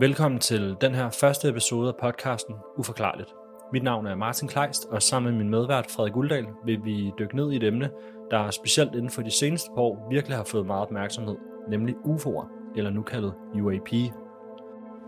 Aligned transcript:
Velkommen 0.00 0.40
til 0.40 0.76
den 0.80 0.94
her 0.94 1.10
første 1.10 1.48
episode 1.48 1.88
af 1.88 1.94
podcasten 1.96 2.54
Uforklarligt. 2.78 3.34
Mit 3.72 3.82
navn 3.82 4.06
er 4.06 4.14
Martin 4.14 4.48
Kleist, 4.48 4.84
og 4.84 5.02
sammen 5.02 5.32
med 5.32 5.38
min 5.38 5.50
medvært 5.50 5.90
Frederik 5.90 6.16
Uldal 6.16 6.46
vil 6.64 6.84
vi 6.84 7.12
dykke 7.18 7.36
ned 7.36 7.52
i 7.52 7.56
et 7.56 7.62
emne, 7.62 7.90
der 8.30 8.50
specielt 8.50 8.94
inden 8.94 9.10
for 9.10 9.22
de 9.22 9.30
seneste 9.30 9.70
par 9.74 9.82
år 9.82 10.06
virkelig 10.10 10.36
har 10.36 10.44
fået 10.44 10.66
meget 10.66 10.82
opmærksomhed, 10.82 11.36
nemlig 11.68 11.94
UFO'er, 12.04 12.46
eller 12.76 12.90
nu 12.90 13.02
kaldet 13.02 13.34
UAP. 13.54 13.88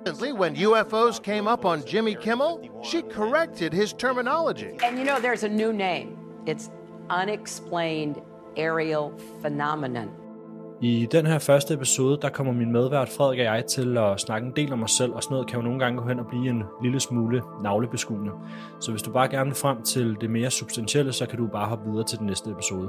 Recently, 0.06 0.32
when 0.40 0.56
UFOs 0.66 1.18
came 1.18 1.52
up 1.52 1.64
on 1.64 1.78
Jimmy 1.94 2.14
Kimmel, 2.20 2.70
she 2.84 3.00
corrected 3.12 3.72
his 3.72 3.92
terminology. 3.92 4.70
And 4.86 4.98
you 4.98 5.04
know, 5.04 5.18
there's 5.26 5.44
a 5.44 5.48
new 5.48 5.72
name. 5.72 6.08
It's 6.46 6.70
unexplained 7.22 8.16
aerial 8.56 9.12
phenomenon. 9.42 10.21
I 10.82 11.08
den 11.12 11.26
her 11.26 11.38
første 11.38 11.74
episode, 11.74 12.18
der 12.22 12.28
kommer 12.28 12.52
min 12.52 12.72
medvært 12.72 13.08
Frederik 13.08 13.38
og 13.38 13.44
jeg 13.44 13.64
til 13.64 13.98
at 13.98 14.20
snakke 14.20 14.46
en 14.46 14.52
del 14.56 14.72
om 14.72 14.82
os 14.82 14.90
selv, 14.90 15.12
og 15.12 15.22
sådan 15.22 15.34
noget 15.34 15.48
kan 15.48 15.58
jo 15.58 15.64
nogle 15.64 15.78
gange 15.78 16.02
gå 16.02 16.08
hen 16.08 16.20
og 16.20 16.26
blive 16.26 16.48
en 16.48 16.62
lille 16.82 17.00
smule 17.00 17.42
navlebeskuende. 17.62 18.30
Så 18.80 18.90
hvis 18.90 19.02
du 19.02 19.12
bare 19.12 19.28
gerne 19.28 19.44
vil 19.44 19.54
frem 19.54 19.82
til 19.82 20.16
det 20.20 20.30
mere 20.30 20.50
substantielle, 20.50 21.12
så 21.12 21.26
kan 21.26 21.38
du 21.38 21.46
bare 21.46 21.68
hoppe 21.68 21.90
videre 21.90 22.04
til 22.04 22.18
den 22.18 22.26
næste 22.26 22.50
episode. 22.50 22.88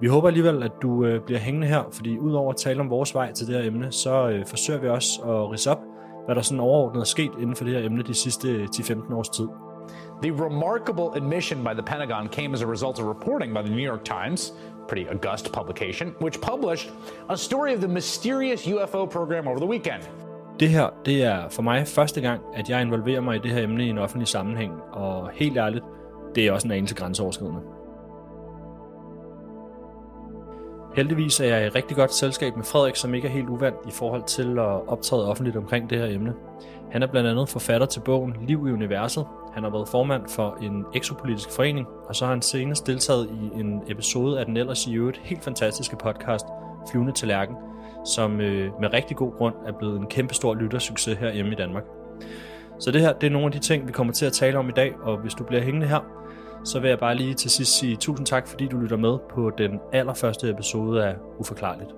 Vi 0.00 0.06
håber 0.06 0.28
alligevel, 0.28 0.62
at 0.62 0.72
du 0.82 1.04
øh, 1.04 1.20
bliver 1.20 1.40
hængende 1.40 1.66
her, 1.66 1.82
fordi 1.92 2.18
udover 2.18 2.50
at 2.50 2.56
tale 2.56 2.80
om 2.80 2.90
vores 2.90 3.14
vej 3.14 3.32
til 3.32 3.46
det 3.46 3.54
her 3.54 3.66
emne, 3.66 3.92
så 3.92 4.28
øh, 4.28 4.46
forsøger 4.46 4.80
vi 4.80 4.88
også 4.88 5.22
at 5.22 5.50
rise 5.50 5.70
op, 5.70 5.80
hvad 6.24 6.34
der 6.34 6.42
sådan 6.42 6.60
overordnet 6.60 7.00
er 7.00 7.04
sket 7.04 7.30
inden 7.40 7.56
for 7.56 7.64
det 7.64 7.74
her 7.74 7.86
emne 7.86 8.02
de 8.02 8.14
sidste 8.14 8.48
øh, 8.48 8.68
10-15 8.76 9.14
års 9.14 9.28
tid. 9.28 9.48
The 10.22 10.30
remarkable 10.30 11.14
admission 11.14 11.64
by 11.64 11.74
the 11.74 11.82
Pentagon 11.82 12.28
came 12.28 12.54
as 12.54 12.62
a 12.62 12.66
result 12.66 13.00
of 13.00 13.06
reporting 13.06 13.52
by 13.52 13.62
the 13.62 13.70
New 13.70 13.82
York 13.82 14.04
Times, 14.04 14.52
pretty 14.88 15.08
august 15.08 15.52
publication, 15.52 16.14
which 16.20 16.40
published 16.40 16.90
a 17.28 17.36
story 17.36 17.74
of 17.74 17.80
the 17.80 17.88
mysterious 17.88 18.66
UFO 18.66 19.10
program 19.10 19.48
over 19.48 19.58
the 19.58 19.66
weekend. 19.66 20.02
Det 20.60 20.68
her, 20.68 20.90
det 21.04 21.24
er 21.24 21.48
for 21.48 21.62
mig 21.62 21.86
første 21.86 22.20
gang, 22.20 22.40
at 22.54 22.70
jeg 22.70 22.82
involverer 22.82 23.20
mig 23.20 23.36
i 23.36 23.38
det 23.38 23.50
her 23.50 23.62
emne 23.62 23.86
i 23.86 23.88
en 23.88 23.98
offentlig 23.98 24.28
sammenhæng, 24.28 24.72
og 24.92 25.30
helt 25.32 25.56
ærligt, 25.56 25.84
det 26.34 26.46
er 26.46 26.52
også 26.52 26.68
en 26.68 26.72
anelse 26.72 26.94
grænseoverskridende. 26.94 27.60
Heldigvis 30.94 31.40
er 31.40 31.44
jeg 31.44 31.66
i 31.66 31.68
rigtig 31.68 31.96
godt 31.96 32.14
selskab 32.14 32.56
med 32.56 32.64
Frederik, 32.64 32.96
som 32.96 33.14
ikke 33.14 33.28
er 33.28 33.32
helt 33.32 33.48
uvandt 33.48 33.78
i 33.88 33.90
forhold 33.90 34.24
til 34.24 34.58
at 34.58 34.88
optræde 34.88 35.28
offentligt 35.28 35.56
omkring 35.56 35.90
det 35.90 35.98
her 35.98 36.06
emne. 36.06 36.34
Han 36.90 37.02
er 37.02 37.06
blandt 37.06 37.28
andet 37.28 37.48
forfatter 37.48 37.86
til 37.86 38.00
bogen 38.00 38.36
Liv 38.46 38.66
i 38.68 38.72
Universet. 38.72 39.26
Han 39.54 39.62
har 39.62 39.70
været 39.70 39.88
formand 39.88 40.22
for 40.28 40.58
en 40.62 40.84
eksopolitisk 40.94 41.50
forening, 41.50 41.86
og 42.08 42.16
så 42.16 42.24
har 42.24 42.32
han 42.32 42.42
senest 42.42 42.86
deltaget 42.86 43.28
i 43.30 43.60
en 43.60 43.82
episode 43.88 44.40
af 44.40 44.46
den 44.46 44.56
ellers 44.56 44.86
i 44.86 44.94
øvrigt 44.94 45.20
helt 45.22 45.44
fantastiske 45.44 45.96
podcast 45.96 46.46
Flyvende 46.90 47.12
til 47.12 47.28
Lærken, 47.28 47.56
som 48.06 48.40
øh, 48.40 48.80
med 48.80 48.92
rigtig 48.92 49.16
god 49.16 49.32
grund 49.32 49.54
er 49.66 49.72
blevet 49.72 50.00
en 50.00 50.06
kæmpe 50.06 50.34
stor 50.34 50.54
lyttersucces 50.54 51.18
her 51.18 51.32
hjemme 51.32 51.52
i 51.52 51.54
Danmark. 51.54 51.84
Så 52.78 52.90
det 52.90 53.00
her, 53.00 53.12
det 53.12 53.26
er 53.26 53.30
nogle 53.30 53.46
af 53.46 53.52
de 53.52 53.58
ting, 53.58 53.86
vi 53.86 53.92
kommer 53.92 54.12
til 54.12 54.26
at 54.26 54.32
tale 54.32 54.58
om 54.58 54.68
i 54.68 54.72
dag, 54.72 54.94
og 55.02 55.18
hvis 55.18 55.34
du 55.34 55.44
bliver 55.44 55.62
hængende 55.62 55.86
her, 55.86 56.21
så 56.64 56.80
vil 56.80 56.88
jeg 56.88 56.98
bare 56.98 57.14
lige 57.14 57.34
til 57.34 57.50
sidst 57.50 57.78
sige 57.78 57.96
tusind 57.96 58.26
tak, 58.26 58.46
fordi 58.46 58.66
du 58.66 58.78
lytter 58.78 58.96
med 58.96 59.18
på 59.30 59.50
den 59.58 59.80
allerførste 59.92 60.50
episode 60.50 61.04
af 61.04 61.16
Uforklarligt. 61.38 61.90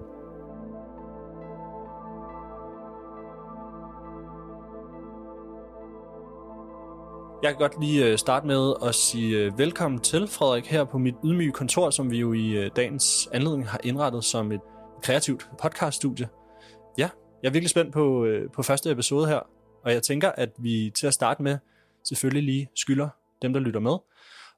Jeg 7.42 7.52
kan 7.52 7.58
godt 7.58 7.80
lige 7.80 8.06
øh, 8.06 8.18
starte 8.18 8.46
med 8.46 8.72
at 8.86 8.94
sige 8.94 9.38
øh, 9.38 9.58
velkommen 9.58 10.00
til, 10.00 10.28
Frederik, 10.28 10.66
her 10.66 10.84
på 10.84 10.98
mit 10.98 11.14
ydmyge 11.24 11.52
kontor, 11.52 11.90
som 11.90 12.10
vi 12.10 12.18
jo 12.18 12.32
i 12.32 12.50
øh, 12.50 12.70
dagens 12.76 13.28
anledning 13.32 13.68
har 13.68 13.80
indrettet 13.84 14.24
som 14.24 14.52
et 14.52 14.60
kreativt 15.02 15.48
podcaststudie. 15.62 16.28
Ja, 16.98 17.08
jeg 17.42 17.48
er 17.48 17.52
virkelig 17.52 17.70
spændt 17.70 17.92
på, 17.92 18.26
på 18.52 18.62
første 18.62 18.90
episode 18.90 19.26
her, 19.26 19.40
og 19.84 19.92
jeg 19.92 20.02
tænker, 20.02 20.32
at 20.32 20.50
vi 20.58 20.92
til 20.94 21.06
at 21.06 21.14
starte 21.14 21.42
med 21.42 21.58
selvfølgelig 22.04 22.42
lige 22.42 22.70
skylder 22.74 23.08
dem, 23.42 23.52
der 23.52 23.60
lytter 23.60 23.80
med, 23.80 23.96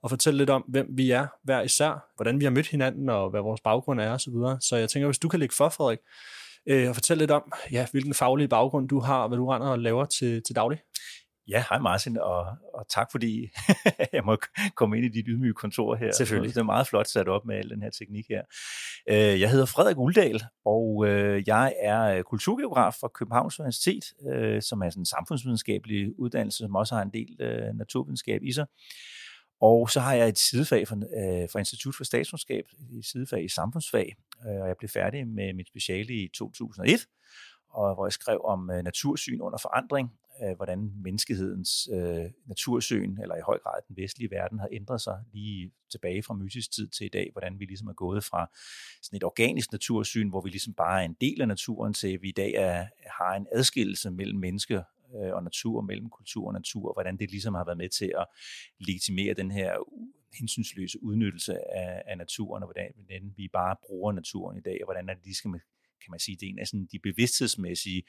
og 0.03 0.11
fortælle 0.11 0.39
lidt 0.39 0.51
om, 0.51 0.63
hvem 0.69 0.87
vi 0.91 1.11
er 1.11 1.27
hver 1.45 1.61
især, 1.63 2.13
hvordan 2.17 2.41
vi 2.41 2.45
har 2.45 2.51
mødt 2.51 2.69
hinanden, 2.69 3.09
og 3.09 3.31
hvad 3.31 3.41
vores 3.41 3.61
baggrund 3.61 4.01
er 4.01 4.11
osv. 4.11 4.33
Så, 4.33 4.57
så 4.61 4.77
jeg 4.77 4.89
tænker, 4.91 5.07
hvis 5.07 5.19
du 5.19 5.29
kan 5.29 5.41
lægge 5.41 5.55
for, 5.55 5.69
Frederik, 5.69 5.99
øh, 6.69 6.89
og 6.89 6.95
fortælle 6.95 7.23
lidt 7.23 7.31
om, 7.31 7.53
ja, 7.73 7.87
hvilken 7.91 8.15
faglig 8.15 8.49
baggrund 8.49 8.89
du 8.89 9.01
har, 9.01 9.23
og 9.23 9.29
hvad 9.29 9.39
du 9.39 9.47
render 9.47 9.69
og 9.69 9.79
laver 9.79 10.05
til, 10.05 10.43
til 10.43 10.57
daglig. 10.57 10.79
Ja, 11.49 11.65
hej 11.69 11.79
Martin, 11.79 12.19
og, 12.19 12.47
og 12.75 12.89
tak 12.89 13.09
fordi 13.11 13.49
jeg 14.13 14.25
må 14.25 14.37
komme 14.75 14.97
ind 14.97 15.07
i 15.07 15.09
dit 15.09 15.25
ydmyge 15.29 15.55
kontor 15.55 15.95
her. 15.95 16.13
Selvfølgelig. 16.13 16.55
Det 16.55 16.61
er 16.61 16.65
meget 16.65 16.87
flot 16.87 17.07
sat 17.07 17.29
op 17.29 17.45
med 17.45 17.57
al 17.57 17.71
den 17.71 17.83
her 17.83 17.91
teknik 17.91 18.25
her. 18.29 18.43
Øh, 19.09 19.41
jeg 19.41 19.51
hedder 19.51 19.67
Frederik 19.67 19.99
Uldal, 19.99 20.43
og 20.65 21.07
øh, 21.09 21.43
jeg 21.47 21.75
er 21.83 22.23
kulturgeograf 22.23 22.95
fra 23.01 23.09
Københavns 23.09 23.61
Universitet, 23.61 24.05
øh, 24.33 24.63
som 24.63 24.83
er 24.83 24.91
sådan 24.91 25.01
en 25.01 25.07
samfundsvidenskabelig 25.07 26.21
uddannelse, 26.21 26.59
som 26.59 26.75
også 26.75 26.95
har 26.95 27.03
en 27.03 27.13
del 27.13 27.37
naturvidenskab 27.75 28.43
i 28.43 28.53
sig. 28.53 28.67
Og 29.61 29.91
så 29.91 30.01
har 30.01 30.15
jeg 30.15 30.29
et 30.29 30.39
sidefag 30.39 30.89
fra, 30.89 30.97
øh, 30.97 31.49
fra 31.53 31.59
Institut 31.59 31.95
for 31.95 32.05
Statskundskab, 32.05 32.65
et 32.99 33.05
sidefag 33.05 33.45
i 33.45 33.49
samfundsfag, 33.49 34.17
øh, 34.47 34.61
og 34.61 34.69
jeg 34.69 34.77
blev 34.77 34.89
færdig 34.89 35.29
med 35.29 35.53
mit 35.53 35.69
speciale 35.69 36.15
i 36.15 36.29
2001, 36.35 37.07
og 37.71 37.95
hvor 37.95 38.07
jeg 38.07 38.13
skrev 38.13 38.41
om 38.45 38.71
øh, 38.71 38.83
natursyn 38.83 39.41
under 39.41 39.59
forandring, 39.59 40.13
øh, 40.43 40.57
hvordan 40.57 40.93
menneskehedens 41.05 41.89
øh, 41.93 42.25
natursyn, 42.47 43.19
eller 43.23 43.37
i 43.37 43.41
høj 43.47 43.59
grad 43.59 43.81
den 43.89 43.97
vestlige 43.97 44.31
verden, 44.31 44.59
har 44.59 44.69
ændret 44.73 45.01
sig 45.01 45.19
lige 45.33 45.71
tilbage 45.91 46.23
fra 46.23 46.35
mytisk 46.35 46.73
tid 46.73 46.89
til 46.89 47.07
i 47.07 47.09
dag, 47.09 47.29
hvordan 47.33 47.59
vi 47.61 47.65
ligesom 47.65 47.89
er 47.89 47.93
gået 47.93 48.25
fra 48.25 48.51
sådan 49.03 49.17
et 49.17 49.25
organisk 49.25 49.73
natursyn, 49.73 50.29
hvor 50.29 50.41
vi 50.41 50.51
ligesom 50.51 50.75
bare 50.75 51.01
er 51.01 51.05
en 51.05 51.17
del 51.21 51.41
af 51.41 51.49
naturen, 51.49 51.95
til 51.95 52.23
vi 52.23 52.29
i 52.29 52.33
dag 52.33 52.53
er, 52.55 52.87
har 53.21 53.35
en 53.37 53.47
adskillelse 53.53 54.11
mellem 54.11 54.39
mennesker 54.39 54.83
Øh, 55.15 55.33
og 55.35 55.43
natur, 55.45 55.81
mellem 55.81 56.11
kultur 56.11 56.47
og 56.47 56.53
natur, 56.53 56.89
og 56.89 56.95
hvordan 56.95 57.17
det 57.17 57.31
ligesom 57.31 57.55
har 57.55 57.65
været 57.65 57.79
med 57.79 57.89
til 57.89 58.13
at 58.21 58.27
legitimere 58.79 59.35
den 59.35 59.51
her 59.51 59.73
hensynsløse 60.39 61.03
udnyttelse 61.03 61.55
af, 61.77 62.03
af 62.07 62.19
naturen, 62.19 62.63
og 62.63 62.67
hvordan, 62.67 62.93
hvordan 62.95 63.33
vi 63.37 63.49
bare 63.49 63.77
bruger 63.87 64.13
naturen 64.13 64.59
i 64.59 64.61
dag, 64.61 64.79
og 64.83 64.87
hvordan 64.87 65.09
er 65.09 65.15
det, 65.15 65.37
skal 65.37 65.51
kan 66.03 66.11
man 66.11 66.21
sige, 66.21 66.37
det 66.41 66.47
er 66.47 66.51
en 66.51 66.59
af 66.59 66.67
sådan 66.67 66.89
de 66.93 66.99
bevidsthedsmæssige 66.99 68.03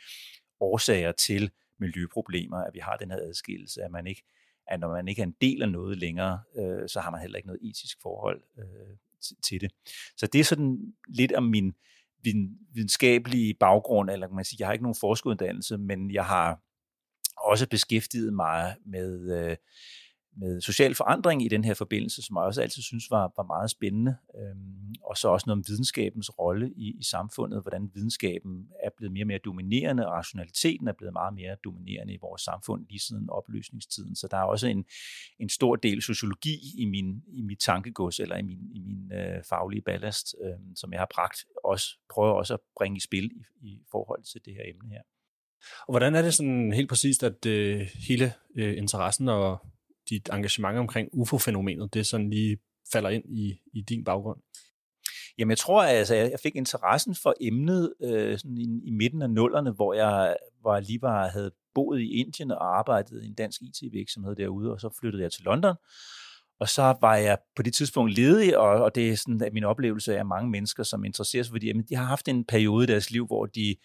årsager 0.60 1.12
til 1.12 1.52
miljøproblemer, 1.80 2.58
at 2.58 2.74
vi 2.74 2.80
har 2.80 2.98
den 2.98 3.12
her 3.12 3.18
adskillelse, 3.18 3.84
at 3.84 3.92
man 3.92 4.08
ikke 4.08 4.24
at 4.68 4.80
når 4.80 4.92
man 4.92 5.08
ikke 5.08 5.22
er 5.22 5.26
en 5.26 5.36
del 5.42 5.62
af 5.62 5.70
noget 5.70 5.98
længere, 5.98 6.42
øh, 6.58 6.90
så 6.90 7.00
har 7.00 7.12
man 7.12 7.22
heller 7.22 7.38
ikke 7.38 7.48
noget 7.48 7.62
etisk 7.70 8.02
forhold 8.02 8.44
øh, 8.58 8.98
til 9.44 9.62
det. 9.62 9.72
Så 10.18 10.28
det 10.28 10.40
er 10.40 10.44
sådan 10.44 10.94
lidt 11.08 11.32
om 11.32 11.44
min, 11.44 11.74
min 12.26 12.58
videnskabelige 12.74 13.54
baggrund, 13.54 14.10
eller 14.10 14.28
kan 14.28 14.36
man 14.36 14.46
sige, 14.46 14.58
jeg 14.60 14.68
har 14.68 14.74
ikke 14.74 14.84
nogen 14.84 15.00
forskeruddannelse, 15.00 15.78
men 15.78 16.12
jeg 16.12 16.26
har 16.26 16.62
også 17.44 17.68
beskæftiget 17.70 18.34
mig 18.34 18.76
med, 18.86 19.40
øh, 19.40 19.58
med 20.40 20.62
social 20.62 20.96
forandring 20.96 21.46
i 21.46 21.48
den 21.48 21.64
her 21.64 21.74
forbindelse, 21.74 22.22
som 22.22 22.36
jeg 22.36 22.44
også 22.44 22.62
altid 22.62 22.82
synes 22.82 23.12
var, 23.12 23.34
var 23.38 23.44
meget 23.44 23.72
spændende. 23.72 24.16
Øhm, 24.36 24.96
og 25.04 25.18
så 25.18 25.28
også 25.28 25.44
noget 25.48 25.58
om 25.58 25.64
videnskabens 25.68 26.40
rolle 26.40 26.74
i, 26.76 26.98
i 27.00 27.04
samfundet, 27.04 27.62
hvordan 27.62 27.92
videnskaben 27.94 28.68
er 28.84 28.90
blevet 28.98 29.14
mere 29.14 29.24
og 29.24 29.28
mere 29.28 29.40
dominerende, 29.46 30.08
og 30.08 30.14
rationaliteten 30.14 30.88
er 30.88 30.94
blevet 30.94 31.14
meget 31.14 31.34
mere 31.34 31.56
dominerende 31.64 32.14
i 32.14 32.18
vores 32.22 32.42
samfund 32.42 32.86
lige 32.90 33.00
siden 33.00 33.30
opløsningstiden. 33.30 34.16
Så 34.16 34.28
der 34.32 34.38
er 34.38 34.44
også 34.44 34.68
en, 34.68 34.86
en 35.40 35.50
stor 35.50 35.76
del 35.76 36.02
sociologi 36.02 36.58
i, 36.78 36.86
min, 36.86 37.24
i 37.28 37.42
mit 37.42 37.60
tankegods, 37.60 38.20
eller 38.20 38.38
i 38.38 38.42
min, 38.42 38.72
i 38.72 38.80
min 38.80 39.12
øh, 39.12 39.44
faglige 39.50 39.82
ballast, 39.82 40.36
øh, 40.44 40.76
som 40.76 40.92
jeg 40.92 41.00
har 41.00 41.10
bragt, 41.14 41.46
også, 41.64 41.88
prøver 42.10 42.34
også 42.34 42.54
at 42.54 42.60
bringe 42.78 42.98
i 42.98 43.00
spil 43.00 43.32
i, 43.62 43.68
i 43.68 43.86
forhold 43.92 44.24
til 44.24 44.42
det 44.46 44.54
her 44.54 44.64
emne 44.66 44.90
her. 44.90 45.02
Og 45.88 45.94
hvordan 45.94 46.16
er 46.16 46.22
det 46.22 46.34
sådan 46.34 46.74
helt 46.74 46.90
præcist, 46.90 47.24
at 47.24 47.46
øh, 47.46 47.80
hele 48.08 48.34
øh, 48.58 48.78
interessen 48.78 49.30
og 49.30 49.58
dit 50.10 50.30
engagement 50.34 50.78
omkring 50.78 51.10
UFO-fænomenet, 51.14 51.94
det 51.94 52.08
sådan 52.08 52.30
lige 52.30 52.58
falder 52.94 53.10
ind 53.10 53.24
i, 53.26 53.62
i 53.74 53.82
din 53.82 54.04
baggrund? 54.04 54.40
Jamen 55.38 55.50
jeg 55.50 55.58
tror, 55.58 55.84
at 55.84 55.96
altså, 55.96 56.16
jeg 56.16 56.40
fik 56.44 56.56
interessen 56.56 57.16
for 57.16 57.34
emnet 57.42 57.94
øh, 58.04 58.38
sådan 58.38 58.58
i, 58.58 58.82
i 58.88 58.92
midten 58.92 59.22
af 59.22 59.30
nullerne, 59.30 59.72
hvor 59.72 59.94
jeg, 59.94 60.38
hvor 60.62 60.74
jeg 60.74 60.84
lige 60.84 61.02
var, 61.02 61.30
havde 61.30 61.52
boet 61.76 62.02
i 62.02 62.12
Indien 62.12 62.52
og 62.52 62.78
arbejdet 62.78 63.24
i 63.24 63.28
en 63.28 63.34
dansk 63.34 63.62
IT-virksomhed 63.62 64.36
derude, 64.36 64.72
og 64.72 64.82
så 64.82 64.90
flyttede 65.00 65.24
jeg 65.24 65.32
til 65.32 65.44
London. 65.44 65.76
Og 66.60 66.70
så 66.70 66.96
var 67.02 67.16
jeg 67.16 67.38
på 67.56 67.62
det 67.62 67.74
tidspunkt 67.74 68.14
ledig, 68.14 68.58
og, 68.58 68.70
og 68.70 68.96
det 68.96 69.10
er 69.10 69.16
sådan, 69.16 69.42
at 69.42 69.54
min 69.54 69.64
oplevelse 69.64 70.18
af 70.18 70.26
mange 70.26 70.50
mennesker, 70.50 70.84
som 70.84 71.06
interesserer 71.06 71.44
sig 71.44 71.52
for 71.52 71.58
det, 71.58 71.68
jamen, 71.68 71.86
de 71.90 71.96
har 71.96 72.06
haft 72.06 72.28
en 72.28 72.46
periode 72.46 72.84
i 72.84 72.88
deres 72.88 73.12
liv, 73.12 73.28
hvor 73.28 73.46
de 73.46 73.76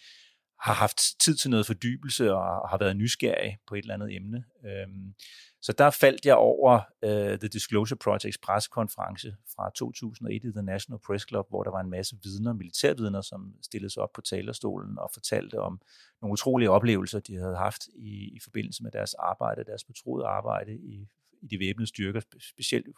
har 0.62 0.72
haft 0.72 1.00
tid 1.20 1.36
til 1.36 1.50
noget 1.50 1.66
fordybelse 1.66 2.34
og 2.34 2.68
har 2.68 2.78
været 2.78 2.96
nysgerrig 2.96 3.58
på 3.66 3.74
et 3.74 3.78
eller 3.78 3.94
andet 3.94 4.16
emne. 4.16 4.44
Øhm, 4.64 5.14
så 5.62 5.72
der 5.72 5.90
faldt 5.90 6.26
jeg 6.26 6.34
over 6.34 6.80
øh, 7.04 7.38
The 7.38 7.48
Disclosure 7.48 7.98
Projects 7.98 8.38
pressekonference 8.38 9.36
fra 9.54 9.70
2001 9.74 10.44
i 10.44 10.52
The 10.52 10.62
National 10.62 10.98
Press 11.06 11.28
Club, 11.28 11.46
hvor 11.48 11.62
der 11.62 11.70
var 11.70 11.80
en 11.80 11.90
masse 11.90 12.16
vidner, 12.22 12.52
militærvidner, 12.52 13.20
som 13.20 13.54
stillede 13.62 13.92
sig 13.92 14.02
op 14.02 14.12
på 14.12 14.20
talerstolen 14.20 14.98
og 14.98 15.10
fortalte 15.12 15.60
om 15.60 15.80
nogle 16.20 16.32
utrolige 16.32 16.70
oplevelser, 16.70 17.20
de 17.20 17.36
havde 17.36 17.56
haft 17.56 17.86
i, 17.94 18.36
i 18.36 18.40
forbindelse 18.42 18.82
med 18.82 18.90
deres 18.90 19.14
arbejde, 19.14 19.64
deres 19.64 19.84
betroede 19.84 20.26
arbejde 20.26 20.72
i 20.74 21.08
i 21.42 21.46
de 21.50 21.58
væbnede 21.58 21.88
styrker, 21.88 22.20
specielt 22.40 22.86
i 22.88 22.90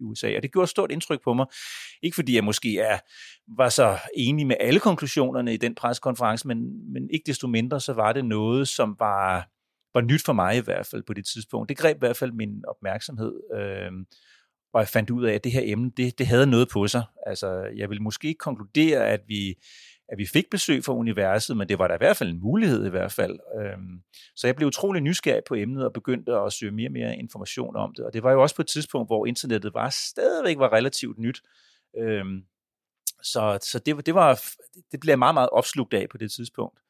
USA. 0.00 0.36
Og 0.36 0.42
det 0.42 0.52
gjorde 0.52 0.64
et 0.64 0.70
stort 0.70 0.90
indtryk 0.90 1.24
på 1.24 1.34
mig. 1.34 1.46
Ikke 2.02 2.14
fordi 2.14 2.34
jeg 2.34 2.44
måske 2.44 2.78
er, 2.78 2.98
var 3.56 3.68
så 3.68 3.98
enig 4.14 4.46
med 4.46 4.56
alle 4.60 4.80
konklusionerne 4.80 5.54
i 5.54 5.56
den 5.56 5.74
pressekonference, 5.74 6.48
men, 6.48 6.92
men 6.92 7.10
ikke 7.10 7.26
desto 7.26 7.46
mindre, 7.46 7.80
så 7.80 7.92
var 7.92 8.12
det 8.12 8.24
noget, 8.24 8.68
som 8.68 8.96
var, 8.98 9.48
var 9.94 10.00
nyt 10.00 10.24
for 10.24 10.32
mig 10.32 10.56
i 10.56 10.60
hvert 10.60 10.86
fald 10.86 11.02
på 11.06 11.14
det 11.14 11.26
tidspunkt. 11.26 11.68
Det 11.68 11.78
greb 11.78 11.96
i 11.96 11.98
hvert 11.98 12.16
fald 12.16 12.32
min 12.32 12.64
opmærksomhed. 12.68 13.40
Øh, 13.56 13.92
og 14.74 14.80
jeg 14.80 14.88
fandt 14.88 15.10
ud 15.10 15.24
af, 15.24 15.34
at 15.34 15.44
det 15.44 15.52
her 15.52 15.62
emne, 15.64 15.90
det, 15.96 16.18
det 16.18 16.26
havde 16.26 16.46
noget 16.46 16.68
på 16.72 16.86
sig. 16.86 17.02
Altså, 17.26 17.72
jeg 17.76 17.90
vil 17.90 18.02
måske 18.02 18.28
ikke 18.28 18.38
konkludere, 18.38 19.06
at 19.06 19.20
vi 19.28 19.54
at 20.08 20.18
vi 20.18 20.26
fik 20.26 20.50
besøg 20.50 20.84
fra 20.84 20.92
universet, 20.94 21.56
men 21.56 21.68
det 21.68 21.78
var 21.78 21.88
da 21.88 21.94
i 21.94 21.98
hvert 21.98 22.16
fald 22.16 22.30
en 22.30 22.40
mulighed 22.40 22.86
i 22.86 22.90
hvert 22.90 23.12
fald. 23.12 23.38
Øhm, 23.60 24.02
så 24.36 24.46
jeg 24.46 24.56
blev 24.56 24.66
utrolig 24.66 25.02
nysgerrig 25.02 25.42
på 25.48 25.54
emnet 25.54 25.84
og 25.84 25.92
begyndte 25.92 26.32
at 26.32 26.52
søge 26.52 26.72
mere 26.72 26.88
og 26.88 26.92
mere 26.92 27.16
information 27.16 27.76
om 27.76 27.94
det. 27.96 28.04
Og 28.04 28.12
det 28.12 28.22
var 28.22 28.32
jo 28.32 28.42
også 28.42 28.56
på 28.56 28.62
et 28.62 28.68
tidspunkt, 28.68 29.08
hvor 29.08 29.26
internettet 29.26 29.74
var 29.74 29.90
stadigvæk 29.90 30.58
var 30.58 30.72
relativt 30.72 31.18
nyt. 31.18 31.42
Øhm, 31.98 32.44
så 33.22 33.58
så 33.62 33.78
det, 33.78 34.06
det, 34.06 34.14
var, 34.14 34.40
det 34.92 35.00
blev 35.00 35.10
jeg 35.10 35.18
meget, 35.18 35.34
meget 35.34 35.50
opslugt 35.50 35.94
af 35.94 36.08
på 36.08 36.18
det 36.18 36.32
tidspunkt. 36.32 36.80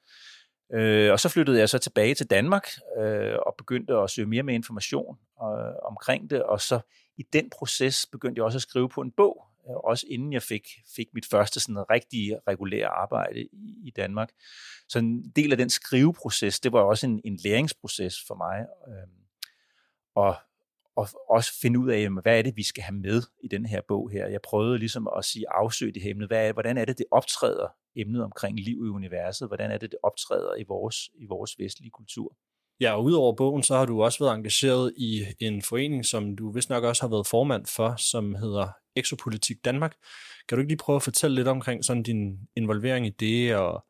Øh, 0.73 1.13
og 1.13 1.21
så 1.21 1.29
flyttede 1.29 1.59
jeg 1.59 1.69
så 1.69 1.79
tilbage 1.79 2.15
til 2.15 2.31
Danmark 2.31 2.69
øh, 2.99 3.37
og 3.47 3.55
begyndte 3.59 3.95
at 3.95 4.11
søge 4.11 4.27
mere 4.27 4.43
med 4.43 4.55
information 4.55 5.19
øh, 5.43 5.75
omkring 5.85 6.31
det, 6.31 6.43
og 6.43 6.61
så 6.61 6.81
i 7.17 7.23
den 7.33 7.51
proces 7.51 8.07
begyndte 8.13 8.39
jeg 8.39 8.45
også 8.45 8.59
at 8.59 8.63
skrive 8.63 8.89
på 8.89 9.01
en 9.01 9.11
bog, 9.11 9.46
Øh, 9.69 9.77
også 9.77 10.07
inden 10.11 10.33
jeg 10.33 10.43
fik, 10.43 10.63
fik 10.97 11.07
mit 11.15 11.27
første 11.27 11.61
sådan 11.61 11.91
rigtige 11.91 12.41
regulære 12.49 12.89
arbejde 12.89 13.41
i, 13.43 13.75
i 13.85 13.91
Danmark. 13.97 14.31
Så 14.89 14.99
en 14.99 15.31
del 15.37 15.53
af 15.53 15.59
den 15.59 15.71
skriveproces, 15.71 16.61
det 16.61 16.73
var 16.73 16.81
også 16.81 17.07
en, 17.07 17.21
en 17.25 17.39
læringsproces 17.45 18.17
for 18.27 18.35
mig. 18.35 18.67
Øh, 18.89 19.09
og, 20.15 20.37
og 20.97 21.09
også 21.29 21.61
finde 21.61 21.79
ud 21.79 21.91
af, 21.91 22.11
hvad 22.23 22.39
er 22.39 22.43
det, 22.43 22.57
vi 22.57 22.63
skal 22.63 22.83
have 22.83 22.97
med 22.97 23.23
i 23.45 23.49
den 23.49 23.67
her 23.67 23.81
bog 23.89 24.11
her. 24.11 24.27
Jeg 24.27 24.41
prøvede 24.43 24.79
ligesom 24.79 25.09
at 25.17 25.25
sige, 25.25 25.45
afsøge 25.51 25.93
det 25.93 26.03
her 26.03 26.11
emne. 26.11 26.27
Hvad 26.27 26.49
er, 26.49 26.53
hvordan 26.53 26.79
er 26.79 26.85
det, 26.85 26.99
det 26.99 27.07
optræder 27.11 27.69
emnet 27.97 28.25
omkring 28.25 28.61
liv 28.61 28.77
i 28.87 28.89
universet? 28.89 29.49
Hvordan 29.49 29.71
er 29.71 29.79
det, 29.79 29.91
det 29.91 29.99
optræder 30.03 30.55
i 30.55 30.65
vores, 30.69 30.97
i 31.15 31.27
vores 31.27 31.59
vestlige 31.59 31.91
kultur? 31.91 32.37
Ja, 32.81 32.93
og 32.93 33.05
udover 33.05 33.33
bogen, 33.33 33.63
så 33.63 33.77
har 33.77 33.87
du 33.87 34.03
også 34.03 34.25
været 34.25 34.35
engageret 34.35 34.95
i 34.97 35.25
en 35.41 35.63
forening, 35.63 36.05
som 36.05 36.37
du 36.37 36.53
vist 36.53 36.71
nok 36.71 36.85
også 36.85 37.03
har 37.03 37.09
været 37.09 37.27
formand 37.27 37.67
for, 37.67 37.95
som 37.97 38.35
hedder 38.35 38.69
Exopolitik 38.97 39.65
Danmark. 39.65 39.95
Kan 40.49 40.57
du 40.57 40.61
ikke 40.61 40.71
lige 40.71 40.79
prøve 40.79 40.97
at 40.97 41.03
fortælle 41.03 41.35
lidt 41.35 41.49
omkring 41.49 41.85
sådan 41.85 42.03
din 42.03 42.39
involvering 42.57 43.07
i 43.07 43.11
det, 43.11 43.57
og 43.57 43.85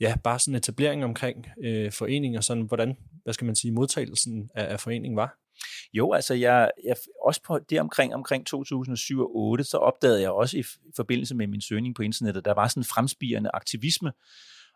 ja, 0.00 0.14
bare 0.24 0.38
sådan 0.38 0.54
etablering 0.54 1.04
omkring 1.04 1.46
øh, 1.64 1.92
foreningen, 1.92 2.38
og 2.38 2.44
sådan 2.44 2.62
hvordan, 2.62 2.96
hvad 3.22 3.34
skal 3.34 3.44
man 3.44 3.54
sige, 3.54 3.72
modtagelsen 3.72 4.50
af, 4.54 4.72
af 4.72 4.80
foreningen 4.80 5.16
var? 5.16 5.38
Jo, 5.92 6.12
altså 6.12 6.34
jeg, 6.34 6.70
jeg 6.84 6.96
også 7.24 7.42
på 7.42 7.58
det 7.58 7.80
omkring, 7.80 8.14
omkring 8.14 8.46
2007 8.46 9.20
og 9.20 9.26
2008, 9.26 9.64
så 9.64 9.76
opdagede 9.76 10.20
jeg 10.20 10.30
også 10.30 10.56
i, 10.56 10.60
i 10.60 10.92
forbindelse 10.96 11.34
med 11.34 11.46
min 11.46 11.60
søgning 11.60 11.94
på 11.94 12.02
internettet, 12.02 12.44
der 12.44 12.54
var 12.54 12.68
sådan 12.68 12.80
en 12.80 12.84
fremspirende 12.84 13.50
aktivisme 13.54 14.12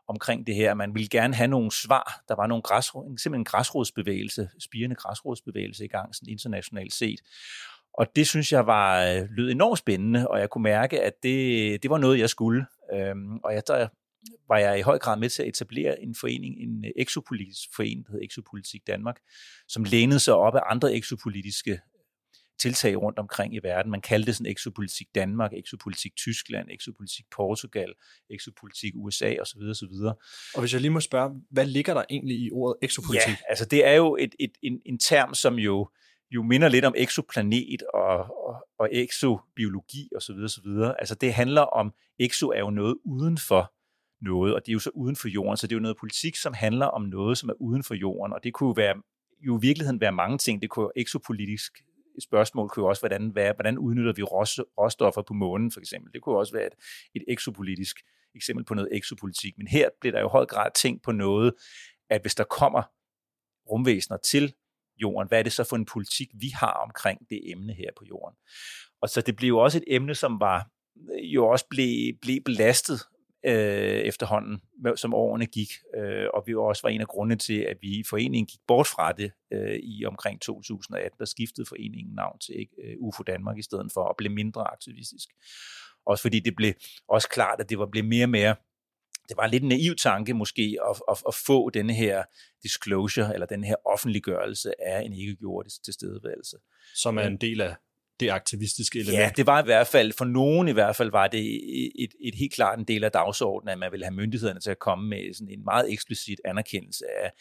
omkring 0.09 0.47
det 0.47 0.55
her. 0.55 0.75
Man 0.75 0.94
ville 0.94 1.09
gerne 1.09 1.35
have 1.35 1.49
nogle 1.49 1.73
svar. 1.73 2.23
Der 2.29 2.35
var 2.35 2.47
nogle 2.47 2.62
græsrod, 2.62 3.05
simpelthen 3.05 3.35
en 3.35 3.44
græsrodsbevægelse, 3.44 4.49
spirende 4.59 4.97
græsrodsbevægelse 4.97 5.85
i 5.85 5.88
gang, 5.88 6.15
sådan 6.15 6.29
internationalt 6.29 6.93
set. 6.93 7.21
Og 7.99 8.07
det 8.17 8.27
synes 8.27 8.53
jeg 8.53 8.67
var 8.67 9.05
øh, 9.05 9.29
lød 9.31 9.51
enormt 9.51 9.79
spændende, 9.79 10.29
og 10.29 10.41
jeg 10.41 10.51
kunne 10.51 10.63
mærke, 10.63 11.03
at 11.03 11.13
det, 11.23 11.83
det 11.83 11.91
var 11.91 11.99
noget, 11.99 12.19
jeg 12.19 12.31
skulle. 12.31 12.67
Øhm, 12.95 13.37
og 13.37 13.55
jeg, 13.55 13.63
der 13.67 13.89
var 14.49 14.59
jeg 14.59 14.79
i 14.79 14.83
høj 14.83 14.99
grad 14.99 15.19
med 15.19 15.29
til 15.29 15.43
at 15.43 15.49
etablere 15.49 16.03
en 16.03 16.15
forening, 16.15 16.55
en 16.59 16.85
exopolitisk 16.97 17.69
forening, 17.77 18.07
der 18.07 18.13
hedder 18.13 18.27
Exopolitik 18.27 18.87
Danmark, 18.87 19.17
som 19.69 19.85
lænede 19.85 20.21
sig 20.21 20.35
op 20.35 20.55
af 20.55 20.61
andre 20.71 20.95
exopolitiske 20.95 21.81
tiltag 22.61 23.03
rundt 23.03 23.19
omkring 23.19 23.55
i 23.55 23.59
verden. 23.63 23.91
Man 23.91 24.01
kaldte 24.01 24.27
det 24.27 24.37
sådan 24.37 24.53
exopolitik 24.53 25.07
Danmark, 25.15 25.53
exopolitik 25.53 26.17
Tyskland, 26.17 26.69
exopolitik 26.71 27.25
Portugal, 27.37 27.93
exopolitik 28.31 28.93
USA 28.97 29.35
osv. 29.41 29.61
osv. 29.71 29.95
Og 30.55 30.61
hvis 30.61 30.73
jeg 30.73 30.81
lige 30.81 30.91
må 30.91 31.01
spørge, 31.01 31.31
hvad 31.51 31.67
ligger 31.67 31.95
der 31.95 32.05
egentlig 32.11 32.37
i 32.37 32.51
ordet 32.53 32.77
exopolitik? 32.83 33.29
Ja, 33.29 33.37
altså 33.49 33.65
det 33.65 33.87
er 33.87 33.93
jo 33.93 34.17
et, 34.21 34.35
et, 34.41 34.53
en, 34.63 34.81
en 34.87 34.99
term, 34.99 35.35
som 35.35 35.55
jo 35.55 35.91
jo 36.31 36.43
minder 36.43 36.69
lidt 36.69 36.84
om 36.84 36.94
exoplanet 36.96 37.82
og, 37.94 38.19
og, 38.46 38.67
og 38.78 38.88
exobiologi 38.93 40.08
osv. 40.17 40.37
videre. 40.64 41.00
Altså 41.00 41.14
det 41.14 41.34
handler 41.34 41.62
om, 41.62 41.93
exo 42.19 42.49
er 42.49 42.58
jo 42.58 42.70
noget 42.70 42.96
uden 43.05 43.38
for 43.38 43.73
noget, 44.20 44.55
og 44.55 44.61
det 44.67 44.69
er 44.69 44.73
jo 44.73 44.78
så 44.78 44.90
uden 44.94 45.17
for 45.17 45.28
jorden, 45.28 45.56
så 45.56 45.67
det 45.67 45.73
er 45.73 45.76
jo 45.76 45.82
noget 45.82 45.96
politik, 45.96 46.37
som 46.37 46.55
handler 46.55 46.87
om 46.87 47.02
noget, 47.02 47.38
som 47.38 47.49
er 47.49 47.55
uden 47.61 47.82
for 47.82 47.94
jorden, 47.94 48.32
og 48.32 48.44
det 48.44 48.52
kunne 48.52 48.76
være, 48.76 48.94
jo 49.40 49.58
i 49.58 49.61
virkeligheden 49.61 50.00
være 50.00 50.12
mange 50.12 50.38
ting. 50.38 50.62
Det 50.62 50.70
kunne 50.70 50.82
jo 50.82 50.93
exopolitisk 50.96 51.73
spørgsmål 52.23 52.69
kunne 52.69 52.84
jo 52.84 52.88
også 52.88 53.02
hvordan, 53.02 53.34
være, 53.34 53.52
hvordan 53.56 53.78
udnytter 53.78 54.12
vi 54.12 54.23
råstoffer 54.23 55.23
på 55.23 55.35
månen, 55.35 55.71
for 55.71 55.80
eksempel. 55.80 56.12
Det 56.12 56.23
kunne 56.23 56.38
også 56.38 56.52
være 56.52 56.66
et, 56.66 56.75
et 57.14 57.25
exopolitisk 57.28 57.97
eksempel 58.35 58.64
på 58.64 58.75
noget 58.75 58.88
exopolitik. 58.92 59.59
Men 59.59 59.66
her 59.66 59.88
bliver 60.00 60.12
der 60.12 60.21
jo 60.21 60.26
i 60.26 60.30
høj 60.30 60.47
grad 60.47 60.71
tænkt 60.75 61.02
på 61.02 61.12
noget, 61.12 61.54
at 62.11 62.21
hvis 62.21 62.35
der 62.35 62.45
kommer 62.45 62.83
rumvæsener 63.71 64.16
til 64.16 64.54
jorden, 65.03 65.29
hvad 65.29 65.38
er 65.38 65.43
det 65.43 65.53
så 65.53 65.65
for 65.65 65.76
en 65.76 65.87
politik, 65.87 66.29
vi 66.35 66.49
har 66.49 66.73
omkring 66.73 67.21
det 67.31 67.50
emne 67.50 67.73
her 67.73 67.91
på 67.99 68.05
jorden? 68.09 68.37
Og 69.03 69.09
så 69.09 69.21
det 69.21 69.37
blev 69.37 69.49
jo 69.49 69.59
også 69.59 69.79
et 69.79 69.85
emne, 69.87 70.15
som 70.15 70.41
var 70.41 70.69
øh, 71.12 71.35
jo 71.35 71.49
også 71.49 71.67
blev, 71.71 72.15
blev 72.23 72.41
belastet 72.45 73.00
øh, 73.47 74.00
efterhånden, 74.00 74.61
som 74.97 75.15
årene 75.15 75.47
gik, 75.47 75.69
øh, 75.97 76.26
og 76.35 76.43
vi 76.47 76.55
også 76.55 76.83
var 76.83 76.91
en 76.91 77.00
af 77.00 77.07
grundene 77.09 77.38
til, 77.38 77.59
at 77.61 77.76
vi 77.81 77.88
i 77.88 78.05
foreningen 78.11 78.47
gik 78.47 78.61
bort 78.67 78.87
fra 78.87 79.12
det 79.12 79.33
øh, 79.53 79.76
i 79.76 80.05
omkring 80.05 80.41
2018, 80.41 81.19
der 81.19 81.25
skiftede 81.25 81.67
foreningen 81.67 82.15
navn 82.15 82.38
til 82.38 82.67
øh, 82.85 82.95
UFO 82.99 83.23
Danmark 83.23 83.59
i 83.59 83.62
stedet 83.62 83.91
for, 83.95 84.00
og 84.00 84.17
blev 84.17 84.33
mindre 84.33 84.73
aktivistisk. 84.73 85.29
Også 86.07 86.23
fordi 86.23 86.41
det 86.41 86.57
blev 86.57 86.73
også 87.09 87.29
klart, 87.29 87.61
at 87.61 87.71
det 87.71 87.79
var 87.79 87.87
blevet 87.87 88.09
mere 88.09 88.25
og 88.25 88.31
mere 88.31 88.55
det 89.28 89.37
var 89.37 89.47
lidt 89.47 89.62
en 89.62 89.68
naiv 89.68 89.97
tanke 89.97 90.35
måske 90.35 90.78
at, 90.90 91.00
at, 91.11 91.23
at 91.28 91.35
få 91.35 91.71
denne 91.71 91.95
her 91.95 92.25
disclosure, 92.62 93.35
eller 93.35 93.47
den 93.47 93.64
her 93.64 93.75
offentliggørelse 93.85 94.73
af 94.87 95.02
en 95.02 95.12
ikke-gjort 95.12 95.66
tilstedeværelse. 95.85 96.56
Som 96.95 97.18
er 97.18 97.23
en 97.23 97.37
del 97.37 97.61
af 97.61 97.75
det 98.21 98.30
aktivistiske 98.30 98.99
element. 98.99 99.18
Ja, 99.18 99.30
det 99.37 99.47
var 99.47 99.62
i 99.62 99.64
hvert 99.64 99.87
fald, 99.87 100.12
for 100.12 100.25
nogen 100.25 100.68
i 100.68 100.73
hvert 100.73 100.97
fald, 100.97 101.11
var 101.11 101.26
det 101.26 101.40
et, 101.40 101.92
et, 101.99 102.11
et 102.21 102.35
helt 102.35 102.52
klart 102.52 102.78
en 102.78 102.85
del 102.85 103.04
af 103.04 103.12
dagsordenen, 103.12 103.73
at 103.73 103.78
man 103.78 103.92
ville 103.92 104.04
have 104.06 104.14
myndighederne 104.14 104.61
til 104.61 104.71
at 104.71 104.78
komme 104.78 105.09
med 105.09 105.35
sådan 105.35 105.50
en 105.50 105.64
meget 105.64 105.92
eksplicit 105.92 106.40
anerkendelse 106.45 107.04
af 107.23 107.33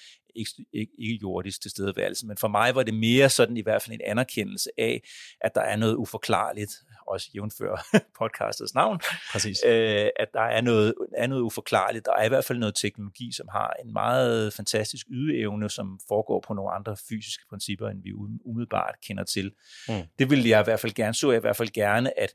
ikke-jordisk 0.98 1.62
tilstedeværelse. 1.62 2.27
Men 2.27 2.38
for 2.38 2.48
mig 2.48 2.75
var 2.75 2.84
det 2.84 2.94
mere 2.94 3.30
sådan 3.30 3.58
i 3.58 3.62
hvert 3.62 3.82
fald 3.82 3.94
en 3.94 4.01
anerkendelse 4.06 4.70
af, 4.77 5.01
at 5.42 5.51
der 5.56 5.62
er 5.62 5.75
noget 5.75 5.96
uforklarligt 5.96 6.72
også 7.08 7.30
jævnfør 7.36 7.88
podcastets 8.20 8.74
navn, 8.74 9.00
Præcis. 9.32 9.64
øh, 9.66 10.10
at 10.16 10.28
der 10.34 10.42
er 10.42 10.62
noget, 10.62 10.94
er 11.18 11.28
noget 11.28 11.42
uforklarligt. 11.42 12.06
Der 12.06 12.14
er 12.14 12.26
i 12.26 12.28
hvert 12.28 12.46
fald 12.46 12.60
noget 12.60 12.76
teknologi, 12.76 13.32
som 13.32 13.48
har 13.52 13.74
en 13.86 13.94
meget 13.94 14.54
fantastisk 14.54 15.08
ydeevne, 15.10 15.70
som 15.70 16.00
foregår 16.08 16.44
på 16.48 16.54
nogle 16.54 16.72
andre 16.72 16.98
fysiske 17.10 17.44
principper, 17.50 17.90
end 17.90 18.04
vi 18.04 18.14
umiddelbart 18.46 18.96
kender 19.08 19.24
til. 19.24 19.52
Mm. 19.90 20.02
Det 20.20 20.30
ville 20.30 20.50
jeg 20.50 20.62
i 20.62 20.64
hvert 20.64 20.80
fald 20.80 20.94
gerne, 20.94 21.14
så 21.14 21.32
jeg 21.32 21.38
i 21.38 21.42
hvert 21.42 21.58
fald 21.58 21.70
gerne, 21.70 22.20
at 22.20 22.30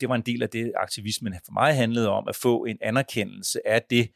det 0.00 0.08
var 0.08 0.14
en 0.14 0.22
del 0.22 0.42
af 0.42 0.50
det, 0.50 0.72
aktivismen 0.76 1.34
for 1.44 1.52
mig 1.52 1.76
handlede 1.76 2.08
om, 2.08 2.28
at 2.28 2.36
få 2.36 2.64
en 2.64 2.78
anerkendelse 2.82 3.68
af 3.68 3.82
det, 3.82 4.10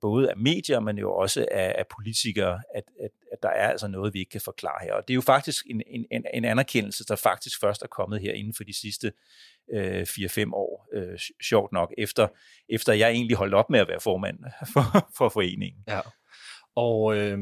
både 0.00 0.30
af 0.30 0.36
medier, 0.36 0.80
men 0.80 0.98
jo 0.98 1.12
også 1.14 1.46
af, 1.50 1.74
af 1.78 1.84
politikere, 1.96 2.62
at, 2.74 2.84
at, 3.00 3.10
at 3.32 3.42
der 3.42 3.48
er 3.48 3.68
altså 3.68 3.88
noget, 3.88 4.14
vi 4.14 4.18
ikke 4.18 4.30
kan 4.30 4.40
forklare 4.40 4.84
her. 4.84 4.92
Og 4.94 5.08
det 5.08 5.14
er 5.14 5.14
jo 5.14 5.20
faktisk 5.20 5.66
en, 5.70 5.82
en, 5.86 6.24
en 6.34 6.44
anerkendelse, 6.44 7.04
der 7.04 7.16
faktisk 7.16 7.60
først 7.60 7.82
er 7.82 7.86
kommet 7.86 8.20
her 8.20 8.32
inden 8.32 8.54
for 8.54 8.64
de 8.64 8.80
sidste 8.80 9.12
øh, 9.72 10.02
4-5 10.02 10.54
år, 10.54 10.88
øh, 10.92 11.18
sjovt 11.42 11.72
nok, 11.72 11.94
efter, 11.98 12.28
efter 12.68 12.92
jeg 12.92 13.10
egentlig 13.10 13.36
holdt 13.36 13.54
op 13.54 13.70
med 13.70 13.80
at 13.80 13.88
være 13.88 14.00
formand 14.00 14.38
for, 14.72 15.08
for 15.16 15.28
foreningen. 15.28 15.84
Ja, 15.88 16.00
og 16.76 17.16
øh, 17.16 17.38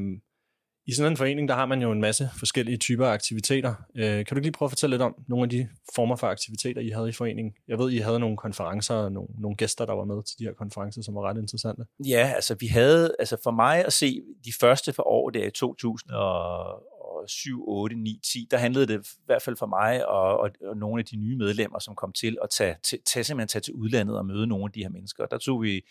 i 0.88 0.92
sådan 0.92 1.12
en 1.12 1.16
forening, 1.16 1.48
der 1.48 1.54
har 1.54 1.66
man 1.66 1.82
jo 1.82 1.92
en 1.92 2.00
masse 2.00 2.30
forskellige 2.38 2.76
typer 2.76 3.06
af 3.06 3.12
aktiviteter. 3.12 3.74
Øh, 3.96 4.26
kan 4.26 4.36
du 4.36 4.40
lige 4.40 4.52
prøve 4.52 4.66
at 4.66 4.70
fortælle 4.70 4.94
lidt 4.94 5.02
om 5.02 5.14
nogle 5.28 5.44
af 5.44 5.50
de 5.50 5.68
former 5.94 6.16
for 6.16 6.26
aktiviteter, 6.26 6.80
I 6.80 6.88
havde 6.88 7.08
i 7.08 7.12
foreningen? 7.12 7.54
Jeg 7.68 7.78
ved, 7.78 7.90
I 7.90 7.98
havde 7.98 8.20
nogle 8.20 8.36
konferencer 8.36 8.94
og 8.94 9.12
nogle, 9.12 9.28
nogle 9.38 9.56
gæster, 9.56 9.86
der 9.86 9.92
var 9.92 10.04
med 10.04 10.22
til 10.22 10.38
de 10.38 10.44
her 10.44 10.52
konferencer, 10.52 11.02
som 11.02 11.14
var 11.14 11.22
ret 11.22 11.38
interessante. 11.38 11.84
Ja, 12.06 12.32
altså 12.34 12.56
vi 12.60 12.66
havde, 12.66 13.14
altså 13.18 13.36
for 13.42 13.50
mig 13.50 13.84
at 13.84 13.92
se 13.92 14.22
de 14.44 14.52
første 14.60 14.92
for 14.92 15.02
år 15.02 15.30
der 15.30 15.46
i 15.46 15.50
2007, 15.50 17.64
8, 17.68 17.96
9, 17.96 18.20
10, 18.32 18.48
der 18.50 18.56
handlede 18.56 18.86
det 18.86 19.06
i 19.06 19.08
hvert 19.26 19.42
fald 19.42 19.56
for 19.56 19.66
mig 19.66 20.08
og, 20.08 20.38
og, 20.38 20.50
og 20.68 20.76
nogle 20.76 21.00
af 21.00 21.04
de 21.04 21.16
nye 21.16 21.36
medlemmer, 21.36 21.78
som 21.78 21.94
kom 21.94 22.12
til 22.12 22.38
at 22.42 22.50
tage, 22.50 22.76
tage, 22.84 23.02
tage, 23.06 23.24
simpelthen 23.24 23.48
tage 23.48 23.62
til 23.62 23.74
udlandet 23.74 24.18
og 24.18 24.26
møde 24.26 24.46
nogle 24.46 24.64
af 24.64 24.72
de 24.72 24.82
her 24.82 24.90
mennesker. 24.90 25.26
Der 25.26 25.38
tog 25.38 25.62
vi 25.62 25.82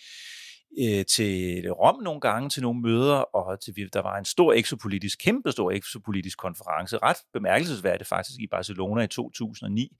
øh, 0.80 1.06
til 1.06 1.72
Rom 1.72 2.04
nogle 2.04 2.22
gange 2.22 2.50
til 2.50 2.62
nogle 2.62 2.82
møder, 2.82 3.16
og 3.16 3.60
til, 3.60 3.94
der 3.94 4.02
var 4.02 4.18
en 4.18 4.26
stor 4.26 4.54
exopolitisk, 4.54 5.20
kæmpe 5.20 5.52
stor 5.52 5.72
exopolitisk 5.72 6.38
konference, 6.38 6.98
ret 6.98 7.18
bemærkelsesværdigt 7.34 8.10
faktisk 8.10 8.40
i 8.40 8.48
Barcelona 8.48 9.02
i 9.02 9.08
2009, 9.08 9.98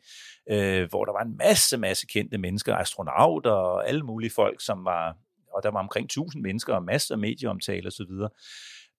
øh, 0.52 0.90
hvor 0.90 1.06
der 1.06 1.12
var 1.12 1.22
en 1.22 1.38
masse, 1.38 1.78
masse 1.78 2.08
kendte 2.08 2.38
mennesker, 2.38 2.76
astronauter 2.76 3.52
og 3.52 3.88
alle 3.88 4.04
mulige 4.04 4.32
folk, 4.36 4.62
som 4.62 4.86
var, 4.86 5.18
og 5.54 5.64
der 5.64 5.72
var 5.72 5.80
omkring 5.80 6.06
1000 6.06 6.44
mennesker 6.44 6.74
og 6.74 6.84
masser 6.84 7.16
af 7.16 7.20
medieomtale 7.20 7.88
osv., 7.88 8.12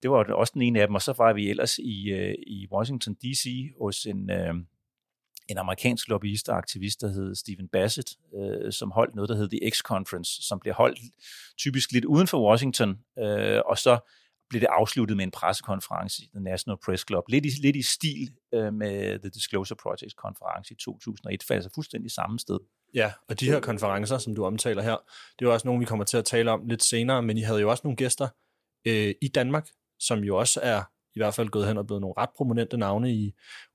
det 0.01 0.11
var 0.11 0.33
også 0.33 0.51
den 0.53 0.61
ene 0.61 0.81
af 0.81 0.87
dem, 0.87 0.95
og 0.95 1.01
så 1.01 1.13
var 1.17 1.33
vi 1.33 1.49
ellers 1.49 1.77
i, 1.77 2.09
øh, 2.09 2.35
i 2.47 2.67
Washington 2.71 3.13
D.C. 3.13 3.49
hos 3.81 4.05
en, 4.05 4.31
øh, 4.31 4.53
en 5.49 5.57
amerikansk 5.57 6.07
lobbyist 6.07 6.49
og 6.49 6.57
aktivist, 6.57 7.01
der 7.01 7.07
hed 7.07 7.35
Stephen 7.35 7.67
Bassett, 7.67 8.09
øh, 8.35 8.71
som 8.71 8.91
holdt 8.91 9.15
noget, 9.15 9.29
der 9.29 9.35
hed 9.35 9.49
The 9.49 9.59
X-Conference, 9.71 10.47
som 10.47 10.59
blev 10.59 10.73
holdt 10.73 10.99
typisk 11.57 11.91
lidt 11.91 12.05
uden 12.05 12.27
for 12.27 12.49
Washington, 12.49 12.99
øh, 13.19 13.61
og 13.65 13.77
så 13.77 13.99
blev 14.49 14.61
det 14.61 14.67
afsluttet 14.71 15.17
med 15.17 15.25
en 15.25 15.31
pressekonference 15.31 16.23
i 16.23 16.29
The 16.33 16.43
National 16.43 16.77
Press 16.85 17.05
Club. 17.07 17.23
Lidt 17.29 17.45
i, 17.45 17.49
lidt 17.61 17.75
i 17.75 17.81
stil 17.81 18.31
øh, 18.53 18.73
med 18.73 19.19
The 19.19 19.29
Disclosure 19.29 19.77
Projects 19.83 20.13
konference 20.13 20.73
i 20.73 20.77
2001, 20.77 21.43
for 21.43 21.53
altså 21.53 21.69
fuldstændig 21.75 22.11
samme 22.11 22.39
sted. 22.39 22.59
Ja, 22.93 23.11
og 23.29 23.39
de 23.39 23.45
her 23.45 23.59
konferencer, 23.59 24.17
som 24.17 24.35
du 24.35 24.45
omtaler 24.45 24.81
her, 24.83 24.97
det 25.39 25.47
er 25.47 25.51
også 25.51 25.67
nogle, 25.67 25.79
vi 25.79 25.85
kommer 25.85 26.05
til 26.05 26.17
at 26.17 26.25
tale 26.25 26.51
om 26.51 26.67
lidt 26.67 26.83
senere, 26.83 27.21
men 27.21 27.37
I 27.37 27.41
havde 27.41 27.61
jo 27.61 27.69
også 27.69 27.81
nogle 27.83 27.97
gæster 27.97 28.27
øh, 28.85 29.13
i 29.21 29.27
Danmark, 29.27 29.69
som 29.99 30.19
jo 30.19 30.37
også 30.37 30.59
er 30.63 30.83
i 31.19 31.23
hvert 31.23 31.33
fald 31.33 31.49
gået 31.49 31.67
hen 31.67 31.77
og 31.77 31.85
blevet 31.87 32.01
nogle 32.01 32.13
ret 32.17 32.29
prominente 32.37 32.77
navne 32.77 33.13
i 33.13 33.33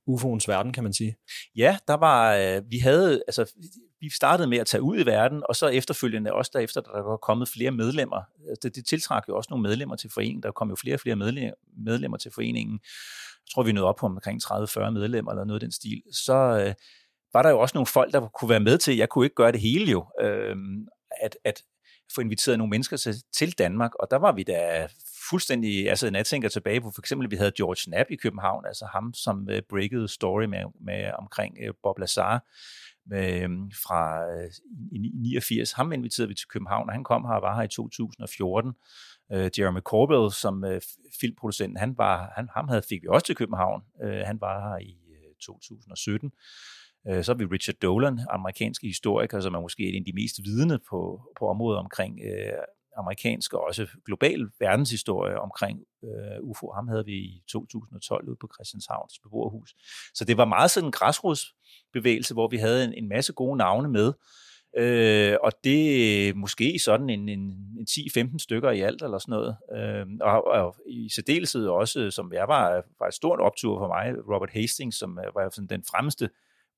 UFO'ens 0.09 0.47
verden, 0.47 0.73
kan 0.73 0.83
man 0.83 0.93
sige. 0.93 1.15
Ja, 1.55 1.77
der 1.87 1.93
var, 1.93 2.35
øh, 2.35 2.61
vi 2.71 2.77
havde, 2.77 3.23
altså, 3.27 3.53
vi 3.99 4.09
startede 4.09 4.47
med 4.47 4.57
at 4.57 4.67
tage 4.67 4.81
ud 4.81 4.99
i 4.99 5.05
verden, 5.05 5.43
og 5.49 5.55
så 5.55 5.67
efterfølgende 5.67 6.33
også 6.33 6.51
derefter, 6.53 6.81
der 6.81 7.01
var 7.01 7.17
kommet 7.17 7.49
flere 7.49 7.71
medlemmer. 7.71 8.21
Øh, 8.49 8.55
det, 8.63 8.75
det 8.75 8.85
tiltrak 8.85 9.23
jo 9.29 9.37
også 9.37 9.47
nogle 9.51 9.63
medlemmer 9.63 9.95
til 9.95 10.09
foreningen. 10.13 10.43
Der 10.43 10.51
kom 10.51 10.69
jo 10.69 10.75
flere 10.75 10.95
og 10.95 10.99
flere 10.99 11.15
medlemmer 11.77 12.17
til 12.17 12.31
foreningen. 12.31 12.79
Jeg 12.83 13.51
tror, 13.53 13.63
vi 13.63 13.71
nåede 13.71 13.87
op 13.87 13.95
på 13.95 14.05
omkring 14.05 14.41
30-40 14.43 14.89
medlemmer 14.89 15.31
eller 15.31 15.45
noget 15.45 15.61
af 15.61 15.65
den 15.65 15.71
stil. 15.71 16.01
Så 16.11 16.33
øh, 16.33 16.73
var 17.33 17.41
der 17.41 17.49
jo 17.49 17.59
også 17.59 17.77
nogle 17.77 17.87
folk, 17.87 18.13
der 18.13 18.27
kunne 18.27 18.49
være 18.49 18.59
med 18.59 18.77
til, 18.77 18.97
jeg 18.97 19.09
kunne 19.09 19.25
ikke 19.25 19.35
gøre 19.35 19.51
det 19.51 19.59
hele 19.59 19.91
jo, 19.91 20.05
øh, 20.21 20.55
at, 21.21 21.37
at 21.43 21.61
få 22.15 22.21
inviteret 22.21 22.57
nogle 22.57 22.69
mennesker 22.69 22.97
til, 22.97 23.15
til 23.37 23.57
Danmark, 23.57 23.95
og 23.95 24.07
der 24.11 24.17
var 24.17 24.31
vi 24.31 24.43
da 24.43 24.87
fuldstændig, 25.29 25.89
altså 25.89 26.11
når 26.11 26.19
jeg 26.19 26.25
tænker 26.25 26.49
tilbage 26.49 26.81
på, 26.81 26.91
for 26.91 27.01
eksempel 27.01 27.31
vi 27.31 27.35
havde 27.35 27.51
George 27.57 27.91
Knapp 27.91 28.11
i 28.11 28.15
København, 28.15 28.65
altså 28.65 28.85
ham, 28.85 29.13
som 29.13 29.47
uh, 29.51 29.57
breakede 29.69 30.07
story 30.07 30.43
med, 30.43 30.63
med 30.81 31.11
omkring 31.19 31.57
uh, 31.67 31.75
Bob 31.83 31.99
Lazar 31.99 32.45
med, 33.05 33.31
fra 33.85 34.01
uh, 34.35 34.51
i 34.91 35.11
89. 35.13 35.71
Ham 35.71 35.91
inviterede 35.91 36.27
vi 36.27 36.35
til 36.35 36.47
København, 36.47 36.89
og 36.89 36.93
han 36.93 37.03
kom 37.03 37.25
her 37.25 37.33
og 37.33 37.41
var 37.41 37.55
her 37.55 37.63
i 37.63 37.67
2014. 37.67 38.73
Uh, 39.33 39.59
Jeremy 39.59 39.79
Corbell, 39.79 40.31
som 40.31 40.63
uh, 40.63 40.77
filmproducent, 41.19 41.79
han 41.79 41.97
var, 41.97 42.31
han, 42.35 42.49
ham 42.55 42.67
havde, 42.67 42.81
fik 42.89 43.01
vi 43.01 43.07
også 43.07 43.25
til 43.25 43.35
København. 43.35 43.81
Uh, 44.03 44.09
han 44.09 44.41
var 44.41 44.69
her 44.69 44.77
i 44.77 44.97
uh, 45.09 45.35
2017. 45.41 46.31
Så 47.21 47.31
har 47.31 47.37
vi 47.37 47.45
Richard 47.45 47.75
Dolan, 47.75 48.19
amerikansk 48.29 48.81
historiker, 48.81 49.39
som 49.39 49.55
er 49.55 49.59
måske 49.59 49.83
en 49.83 50.01
af 50.01 50.05
de 50.05 50.13
mest 50.13 50.35
vidende 50.43 50.79
på, 50.89 51.21
på 51.39 51.47
området 51.47 51.79
omkring 51.79 52.19
øh, 52.23 52.53
amerikansk 52.97 53.53
og 53.53 53.63
også 53.63 53.87
global 54.05 54.49
verdenshistorie 54.59 55.39
omkring 55.39 55.79
øh, 56.03 56.41
UFO. 56.41 56.71
Ham 56.71 56.87
havde 56.87 57.05
vi 57.05 57.13
i 57.13 57.43
2012 57.47 58.27
ude 58.27 58.37
på 58.41 58.49
Christianshavns 58.55 59.19
beboerhus. 59.23 59.75
Så 60.13 60.25
det 60.25 60.37
var 60.37 60.45
meget 60.45 60.71
sådan 60.71 60.87
en 60.87 60.91
græsrodsbevægelse, 60.91 62.33
hvor 62.33 62.47
vi 62.47 62.57
havde 62.57 62.83
en, 62.83 62.93
en 62.93 63.09
masse 63.09 63.33
gode 63.33 63.57
navne 63.57 63.89
med. 63.89 64.13
Øh, 64.77 65.37
og 65.43 65.51
det 65.63 66.35
måske 66.35 66.79
sådan 66.79 67.09
en, 67.09 67.29
en, 67.29 67.39
en 67.79 67.87
10-15 67.89 68.37
stykker 68.39 68.71
i 68.71 68.81
alt, 68.81 69.01
eller 69.01 69.17
sådan 69.17 69.31
noget. 69.31 69.57
Øh, 69.75 70.05
og, 70.21 70.47
og 70.47 70.75
i 70.89 71.09
særdeleshed 71.09 71.67
også, 71.67 72.11
som 72.11 72.33
jeg 72.33 72.47
var, 72.47 72.83
var 72.99 73.07
et 73.07 73.13
stort 73.13 73.39
optur 73.39 73.79
for 73.79 73.87
mig, 73.87 74.13
Robert 74.33 74.49
Hastings, 74.49 74.97
som 74.97 75.19
øh, 75.19 75.35
var 75.35 75.49
sådan 75.49 75.67
den 75.67 75.83
fremmeste 75.91 76.29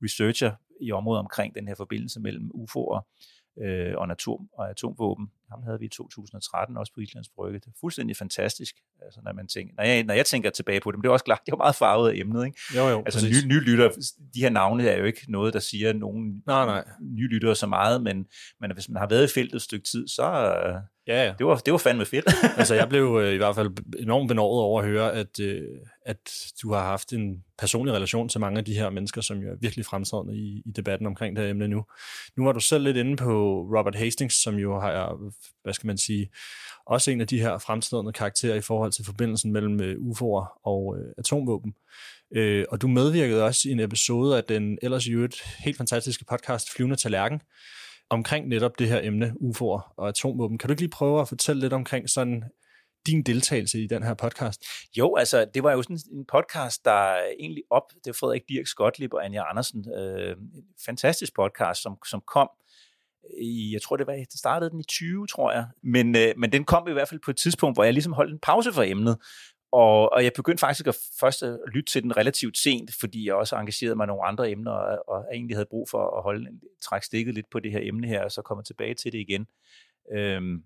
researcher 0.03 0.51
i 0.81 0.91
området 0.91 1.19
omkring 1.19 1.55
den 1.55 1.67
her 1.67 1.75
forbindelse 1.75 2.19
mellem 2.19 2.51
UFO'er 2.55 3.01
øh, 3.63 3.93
og, 3.97 4.11
atom, 4.11 4.49
og 4.53 4.69
atomvåben. 4.69 5.31
Ham 5.49 5.63
havde 5.63 5.79
vi 5.79 5.85
i 5.85 5.89
2013 5.89 6.77
også 6.77 6.93
på 6.93 6.99
Islands 7.01 7.29
Brygge. 7.29 7.59
Det 7.59 7.67
er 7.67 7.77
fuldstændig 7.79 8.17
fantastisk, 8.17 8.75
altså, 9.01 9.19
når, 9.23 9.33
man 9.33 9.47
tænker, 9.47 9.73
når, 9.77 9.83
jeg, 9.83 10.03
når 10.03 10.13
jeg 10.13 10.25
tænker 10.25 10.49
tilbage 10.49 10.79
på 10.79 10.91
det. 10.91 10.97
Men 10.97 11.03
det 11.03 11.09
er 11.09 11.13
også 11.13 11.25
klart, 11.25 11.41
det 11.45 11.51
var 11.51 11.57
meget 11.57 11.75
farvet 11.75 12.09
af 12.11 12.15
emnet. 12.15 12.45
Ikke? 12.45 12.57
Jo, 12.75 12.87
jo, 12.87 12.99
altså 12.99 13.27
nye, 13.27 13.47
nye 13.47 13.59
lytter, 13.59 13.89
de 14.33 14.41
her 14.41 14.49
navne 14.49 14.87
er 14.87 14.97
jo 14.97 15.05
ikke 15.05 15.21
noget, 15.27 15.53
der 15.53 15.59
siger 15.59 15.93
nogen 15.93 16.43
nej, 16.45 16.65
nej. 16.65 16.83
nye 17.01 17.27
lyttere 17.27 17.55
så 17.55 17.67
meget, 17.67 18.03
men, 18.03 18.25
men 18.61 18.73
hvis 18.73 18.89
man 18.89 18.99
har 18.99 19.07
været 19.07 19.23
i 19.23 19.33
feltet 19.33 19.55
et 19.55 19.61
stykke 19.61 19.87
tid, 19.87 20.07
så, 20.07 20.23
Ja, 21.07 21.25
ja. 21.25 21.33
Det 21.37 21.45
var, 21.45 21.55
det 21.55 21.71
var 21.71 21.77
fandme 21.77 22.05
fedt. 22.05 22.25
altså, 22.59 22.75
jeg 22.75 22.89
blev 22.89 23.17
øh, 23.21 23.33
i 23.33 23.37
hvert 23.37 23.55
fald 23.55 23.69
enormt 23.99 24.27
benåret 24.27 24.63
over 24.63 24.81
at 24.81 24.87
høre, 24.87 25.13
at, 25.13 25.39
øh, 25.39 25.63
at 26.05 26.51
du 26.61 26.73
har 26.73 26.83
haft 26.83 27.13
en 27.13 27.43
personlig 27.59 27.93
relation 27.93 28.29
til 28.29 28.39
mange 28.39 28.57
af 28.57 28.65
de 28.65 28.73
her 28.73 28.89
mennesker, 28.89 29.21
som 29.21 29.37
jo 29.37 29.51
er 29.51 29.55
virkelig 29.61 29.85
fremtrædende 29.85 30.35
i, 30.35 30.61
i 30.65 30.71
debatten 30.71 31.07
omkring 31.07 31.35
det 31.35 31.43
her 31.43 31.51
emne 31.51 31.67
nu. 31.67 31.85
Nu 32.37 32.45
var 32.45 32.51
du 32.51 32.59
selv 32.59 32.83
lidt 32.83 32.97
inde 32.97 33.15
på 33.15 33.61
Robert 33.77 33.95
Hastings, 33.95 34.43
som 34.43 34.55
jo 34.55 34.79
har, 34.79 35.17
hvad 35.63 35.73
skal 35.73 35.87
man 35.87 35.97
sige, 35.97 36.29
også 36.85 37.11
en 37.11 37.21
af 37.21 37.27
de 37.27 37.39
her 37.39 37.57
fremtrædende 37.57 38.13
karakterer 38.13 38.55
i 38.55 38.61
forhold 38.61 38.91
til 38.91 39.05
forbindelsen 39.05 39.51
mellem 39.51 39.81
øh, 39.81 39.95
UFO'er 39.95 40.61
og 40.63 40.97
øh, 40.99 41.13
atomvåben. 41.17 41.73
Øh, 42.35 42.65
og 42.69 42.81
du 42.81 42.87
medvirkede 42.87 43.43
også 43.43 43.69
i 43.69 43.71
en 43.71 43.79
episode 43.79 44.37
af 44.37 44.43
den 44.43 44.77
ellers 44.81 45.05
i 45.07 45.11
øvrigt 45.11 45.41
helt 45.59 45.77
fantastiske 45.77 46.25
podcast 46.25 46.71
Flyvende 46.71 46.95
Tallerken, 46.95 47.41
omkring 48.09 48.47
netop 48.47 48.79
det 48.79 48.87
her 48.87 48.99
emne, 49.03 49.33
UFO'er 49.41 49.93
og 49.97 50.07
atomvåben. 50.07 50.57
Kan 50.57 50.67
du 50.67 50.71
ikke 50.71 50.81
lige 50.81 50.89
prøve 50.89 51.21
at 51.21 51.27
fortælle 51.27 51.61
lidt 51.61 51.73
omkring 51.73 52.09
sådan 52.09 52.43
din 53.07 53.23
deltagelse 53.23 53.79
i 53.79 53.87
den 53.87 54.03
her 54.03 54.13
podcast? 54.13 54.63
Jo, 54.97 55.15
altså 55.15 55.45
det 55.53 55.63
var 55.63 55.71
jo 55.71 55.81
sådan 55.81 55.99
en 56.11 56.25
podcast, 56.25 56.85
der 56.85 57.17
egentlig 57.39 57.63
op, 57.69 57.91
det 57.93 58.05
var 58.05 58.13
Frederik 58.13 58.41
Dirk 58.49 58.67
Skotlip 58.67 59.13
og 59.13 59.25
Anja 59.25 59.49
Andersen, 59.49 59.85
øh, 59.97 60.31
en 60.31 60.63
fantastisk 60.85 61.35
podcast, 61.35 61.81
som, 61.81 61.97
som 62.05 62.21
kom 62.27 62.49
i, 63.41 63.73
jeg 63.73 63.81
tror 63.81 63.97
det 63.97 64.07
var, 64.07 64.13
det 64.13 64.39
startede 64.39 64.69
den 64.69 64.79
i 64.79 64.83
20, 64.83 65.27
tror 65.27 65.51
jeg, 65.51 65.67
men, 65.83 66.15
øh, 66.15 66.33
men 66.37 66.51
den 66.51 66.65
kom 66.65 66.87
i 66.87 66.91
hvert 66.91 67.09
fald 67.09 67.19
på 67.25 67.31
et 67.31 67.37
tidspunkt, 67.37 67.77
hvor 67.77 67.83
jeg 67.83 67.93
ligesom 67.93 68.13
holdt 68.13 68.33
en 68.33 68.39
pause 68.39 68.73
for 68.73 68.83
emnet, 68.83 69.17
og, 69.71 70.13
og 70.13 70.23
jeg 70.23 70.31
begyndte 70.35 70.61
faktisk 70.61 70.87
at 70.87 70.97
først 71.19 71.43
at 71.43 71.59
lytte 71.73 71.91
til 71.91 72.03
den 72.03 72.17
relativt 72.17 72.57
sent, 72.57 72.91
fordi 72.99 73.27
jeg 73.27 73.35
også 73.35 73.55
engagerede 73.55 73.95
mig 73.95 74.05
i 74.05 74.07
nogle 74.07 74.25
andre 74.25 74.51
emner, 74.51 74.71
og, 74.71 75.03
og 75.07 75.25
egentlig 75.33 75.55
havde 75.55 75.67
brug 75.69 75.89
for 75.89 76.17
at 76.17 76.23
holde, 76.23 76.49
trække 76.81 77.05
stikket 77.05 77.33
lidt 77.35 77.49
på 77.51 77.59
det 77.59 77.71
her 77.71 77.79
emne 77.83 78.07
her, 78.07 78.23
og 78.23 78.31
så 78.31 78.41
komme 78.41 78.63
tilbage 78.63 78.93
til 78.93 79.11
det 79.11 79.19
igen. 79.19 79.47
Øhm, 80.13 80.63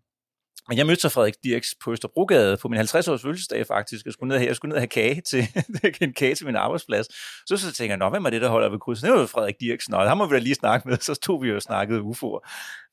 men 0.70 0.78
jeg 0.78 0.86
mødte 0.86 1.02
så 1.02 1.10
Frederik 1.10 1.34
Dirks 1.44 1.76
på 1.84 1.92
Østerbrogade 1.92 2.58
på 2.58 2.68
min 2.68 2.80
50-års 2.80 3.22
fødselsdag 3.22 3.68
faktisk. 3.68 4.06
Jeg 4.06 4.14
skulle 4.14 4.28
ned 4.28 4.40
her, 4.40 4.46
jeg 4.46 4.56
skulle 4.56 4.70
ned 4.70 4.76
og 4.76 4.82
have 4.82 4.88
kage 4.88 5.22
til, 5.22 5.48
en 6.02 6.14
kage 6.14 6.36
til 6.36 6.46
min 6.46 6.56
arbejdsplads. 6.56 7.08
Så, 7.48 7.58
så 7.58 7.66
tænkte 7.66 7.90
jeg, 7.90 7.98
nå, 7.98 8.10
hvem 8.10 8.26
er 8.26 8.30
det, 8.30 8.42
der 8.42 8.50
holder 8.50 8.70
ved 8.70 8.80
krydsen? 8.80 9.10
Det 9.10 9.20
var 9.20 9.26
Frederik 9.26 9.60
Dirks. 9.60 9.90
Nå, 9.90 9.98
ham 9.98 10.18
må 10.18 10.26
vi 10.26 10.34
da 10.34 10.40
lige 10.40 10.56
snakke 10.56 10.90
med. 10.90 10.98
Så 11.08 11.14
stod 11.14 11.42
vi 11.42 11.50
jo 11.50 11.56
og 11.56 11.62
snakkede 11.62 12.00
UFO'er. 12.00 12.40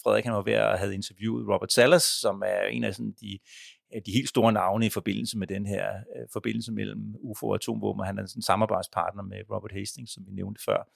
Frederik 0.02 0.24
han 0.24 0.34
var 0.34 0.42
ved 0.42 0.52
at 0.52 0.78
have 0.78 0.94
interviewet 0.94 1.48
Robert 1.48 1.72
Salas, 1.72 2.02
som 2.02 2.42
er 2.46 2.62
en 2.70 2.84
af 2.84 2.94
sådan 2.94 3.14
de 3.20 3.38
de 4.06 4.12
helt 4.12 4.28
store 4.28 4.52
navne 4.52 4.86
i 4.86 4.90
forbindelse 4.90 5.38
med 5.38 5.46
den 5.46 5.66
her 5.66 5.86
øh, 5.88 6.26
forbindelse 6.32 6.72
mellem 6.72 7.14
UFO 7.20 7.48
og 7.48 7.54
atomvåben, 7.54 8.00
og 8.00 8.06
han 8.06 8.18
er 8.18 8.22
en 8.22 8.42
samarbejdspartner 8.42 9.22
med 9.22 9.36
Robert 9.50 9.72
Hastings, 9.72 10.12
som 10.12 10.26
vi 10.26 10.32
nævnte 10.32 10.64
før. 10.64 10.88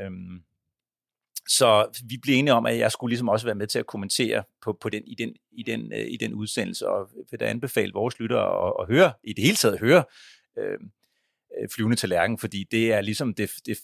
Øhm, 0.00 0.42
så 1.48 2.00
vi 2.08 2.16
blev 2.22 2.34
enige 2.34 2.54
om, 2.54 2.66
at 2.66 2.78
jeg 2.78 2.92
skulle 2.92 3.10
ligesom 3.10 3.28
også 3.28 3.46
være 3.46 3.54
med 3.54 3.66
til 3.66 3.78
at 3.78 3.86
kommentere 3.86 4.44
på, 4.62 4.78
på 4.80 4.88
den, 4.88 5.02
i, 5.06 5.14
den, 5.14 5.34
i, 5.52 5.62
den, 5.62 5.92
øh, 5.92 6.06
i 6.10 6.16
den 6.16 6.34
udsendelse, 6.34 6.88
og 6.88 7.08
vil 7.30 7.40
da 7.40 7.44
anbefale 7.44 7.92
vores 7.92 8.20
lyttere 8.20 8.66
at, 8.66 8.72
at 8.80 8.86
høre, 8.86 9.12
i 9.24 9.32
det 9.32 9.44
hele 9.44 9.56
taget 9.56 9.78
høre, 9.78 10.04
øh, 10.58 10.78
Flyvende 11.74 11.96
til 11.96 12.08
Lærken, 12.08 12.38
fordi 12.38 12.64
det 12.70 12.92
er 12.92 13.00
ligesom 13.00 13.34
det, 13.34 13.50
det, 13.66 13.78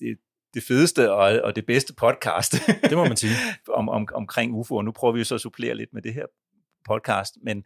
det, 0.00 0.18
det 0.54 0.62
fedeste 0.62 1.12
og, 1.12 1.40
og 1.40 1.56
det 1.56 1.66
bedste 1.66 1.94
podcast. 1.94 2.52
Det 2.82 2.92
må 2.92 3.04
man 3.04 3.16
sige. 3.16 3.32
om, 3.78 3.88
om, 3.88 4.08
omkring 4.14 4.54
UFO, 4.54 4.76
og 4.76 4.84
nu 4.84 4.92
prøver 4.92 5.14
vi 5.14 5.24
så 5.24 5.34
at 5.34 5.40
supplere 5.40 5.74
lidt 5.74 5.92
med 5.92 6.02
det 6.02 6.14
her 6.14 6.26
podcast, 6.88 7.34
men, 7.42 7.64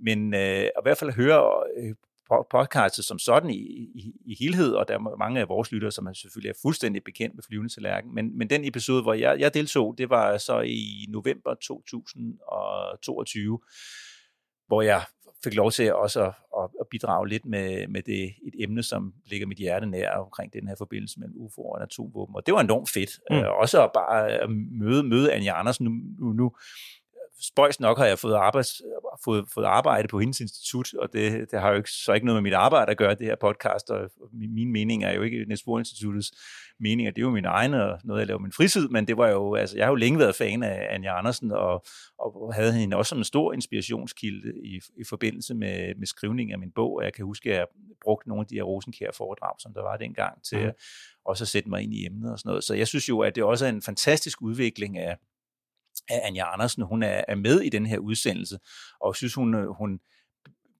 men 0.00 0.34
øh, 0.34 0.64
i 0.64 0.82
hvert 0.82 0.98
fald 0.98 1.10
høre 1.10 1.62
øh, 1.76 1.94
podcastet 2.50 3.04
som 3.04 3.18
sådan 3.18 3.50
i, 3.50 3.60
i, 3.94 4.12
i 4.24 4.36
helhed, 4.40 4.72
og 4.72 4.88
der 4.88 4.94
er 4.94 5.16
mange 5.18 5.40
af 5.40 5.48
vores 5.48 5.72
lyttere, 5.72 5.92
som 5.92 6.06
er 6.06 6.12
selvfølgelig 6.12 6.50
er 6.50 6.58
fuldstændig 6.62 7.04
bekendt 7.04 7.34
med 7.34 7.42
flyvende 7.48 7.74
tallerken, 7.74 8.14
men, 8.14 8.38
men 8.38 8.50
den 8.50 8.64
episode, 8.64 9.02
hvor 9.02 9.14
jeg, 9.14 9.40
jeg 9.40 9.54
deltog, 9.54 9.94
det 9.98 10.10
var 10.10 10.38
så 10.38 10.60
i 10.60 11.06
november 11.08 11.54
2022, 11.54 13.60
hvor 14.66 14.82
jeg 14.82 15.02
fik 15.44 15.54
lov 15.54 15.70
til 15.70 15.94
også 15.94 16.22
at, 16.58 16.68
at 16.80 16.86
bidrage 16.90 17.28
lidt 17.28 17.46
med, 17.46 17.88
med 17.88 18.02
det, 18.02 18.22
et 18.22 18.54
emne, 18.58 18.82
som 18.82 19.14
ligger 19.26 19.46
mit 19.46 19.58
hjerte 19.58 19.86
nær 19.86 20.10
omkring 20.10 20.52
den 20.52 20.68
her 20.68 20.74
forbindelse 20.78 21.20
mellem 21.20 21.36
UFO 21.36 21.62
og 21.62 21.82
atomvåben. 21.82 22.36
Og 22.36 22.46
det 22.46 22.54
var 22.54 22.60
enormt 22.60 22.90
fedt. 22.90 23.10
Mm. 23.30 23.36
Uh, 23.36 23.60
også 23.60 23.84
at 23.84 23.90
bare 23.94 24.28
at 24.28 24.50
møde, 24.50 25.02
møde 25.02 25.32
Anja 25.32 25.60
Andersen 25.60 25.84
nu, 25.84 25.90
nu, 26.18 26.32
nu 26.32 26.52
spøjs 27.42 27.80
nok 27.80 27.98
har 27.98 28.06
jeg 28.06 28.18
fået, 28.18 28.34
arbejds, 28.34 28.82
fået, 29.24 29.44
fået 29.54 29.64
arbejde 29.64 30.08
på 30.08 30.18
hendes 30.18 30.40
institut, 30.40 30.94
og 30.94 31.12
det, 31.12 31.50
det 31.50 31.60
har 31.60 31.70
jo 31.70 31.76
ikke, 31.76 31.90
så 31.90 32.12
ikke 32.12 32.26
noget 32.26 32.42
med 32.42 32.50
mit 32.50 32.56
arbejde 32.56 32.90
at 32.90 32.96
gøre, 32.96 33.14
det 33.14 33.26
her 33.26 33.36
podcast, 33.40 33.90
og 33.90 34.10
min 34.32 34.72
mening 34.72 35.04
er 35.04 35.12
jo 35.12 35.22
ikke 35.22 35.44
Niels 35.44 35.62
Bohr 35.62 35.78
Instituttets 35.78 36.32
mening, 36.80 37.06
det 37.06 37.18
er 37.18 37.22
jo 37.22 37.30
min 37.30 37.44
egen, 37.44 37.74
og 37.74 37.98
noget 38.04 38.20
jeg 38.20 38.26
laver 38.26 38.40
min 38.40 38.52
fritid, 38.52 38.88
men 38.88 39.06
det 39.06 39.16
var 39.16 39.28
jo, 39.28 39.54
altså 39.54 39.76
jeg 39.76 39.84
har 39.84 39.90
jo 39.90 39.94
længe 39.94 40.18
været 40.18 40.34
fan 40.34 40.62
af 40.62 40.94
Anja 40.94 41.18
Andersen, 41.18 41.52
og, 41.52 41.84
og 42.18 42.54
havde 42.54 42.72
hende 42.72 42.96
også 42.96 43.08
som 43.08 43.18
en 43.18 43.24
stor 43.24 43.52
inspirationskilde 43.52 44.52
i, 44.64 44.80
i 45.00 45.04
forbindelse 45.08 45.54
med, 45.54 45.94
med 45.94 46.06
skrivning 46.06 46.52
af 46.52 46.58
min 46.58 46.72
bog, 46.74 46.96
og 46.96 47.04
jeg 47.04 47.12
kan 47.12 47.24
huske, 47.24 47.50
at 47.50 47.56
jeg 47.56 47.66
brugte 48.04 48.28
nogle 48.28 48.40
af 48.40 48.46
de 48.46 48.54
her 48.54 48.62
Rosenkær 48.62 49.10
foredrag, 49.16 49.54
som 49.58 49.74
der 49.74 49.82
var 49.82 49.96
dengang, 49.96 50.44
til 50.44 50.64
mm. 50.64 50.72
også 51.24 51.44
at 51.44 51.48
sætte 51.48 51.68
mig 51.68 51.82
ind 51.82 51.94
i 51.94 52.06
emnet 52.06 52.32
og 52.32 52.38
sådan 52.38 52.48
noget. 52.48 52.64
Så 52.64 52.74
jeg 52.74 52.88
synes 52.88 53.08
jo, 53.08 53.20
at 53.20 53.34
det 53.34 53.44
også 53.44 53.66
er 53.66 53.68
en 53.68 53.82
fantastisk 53.82 54.42
udvikling 54.42 54.98
af, 54.98 55.16
at 56.08 56.20
Anja 56.24 56.52
Andersen, 56.52 56.82
hun 56.82 57.02
er, 57.02 57.24
er 57.28 57.34
med 57.34 57.60
i 57.60 57.68
den 57.68 57.86
her 57.86 57.98
udsendelse, 57.98 58.58
og 59.00 59.16
synes, 59.16 59.34
hun, 59.34 59.54
øh, 59.54 59.66
hun 59.66 60.00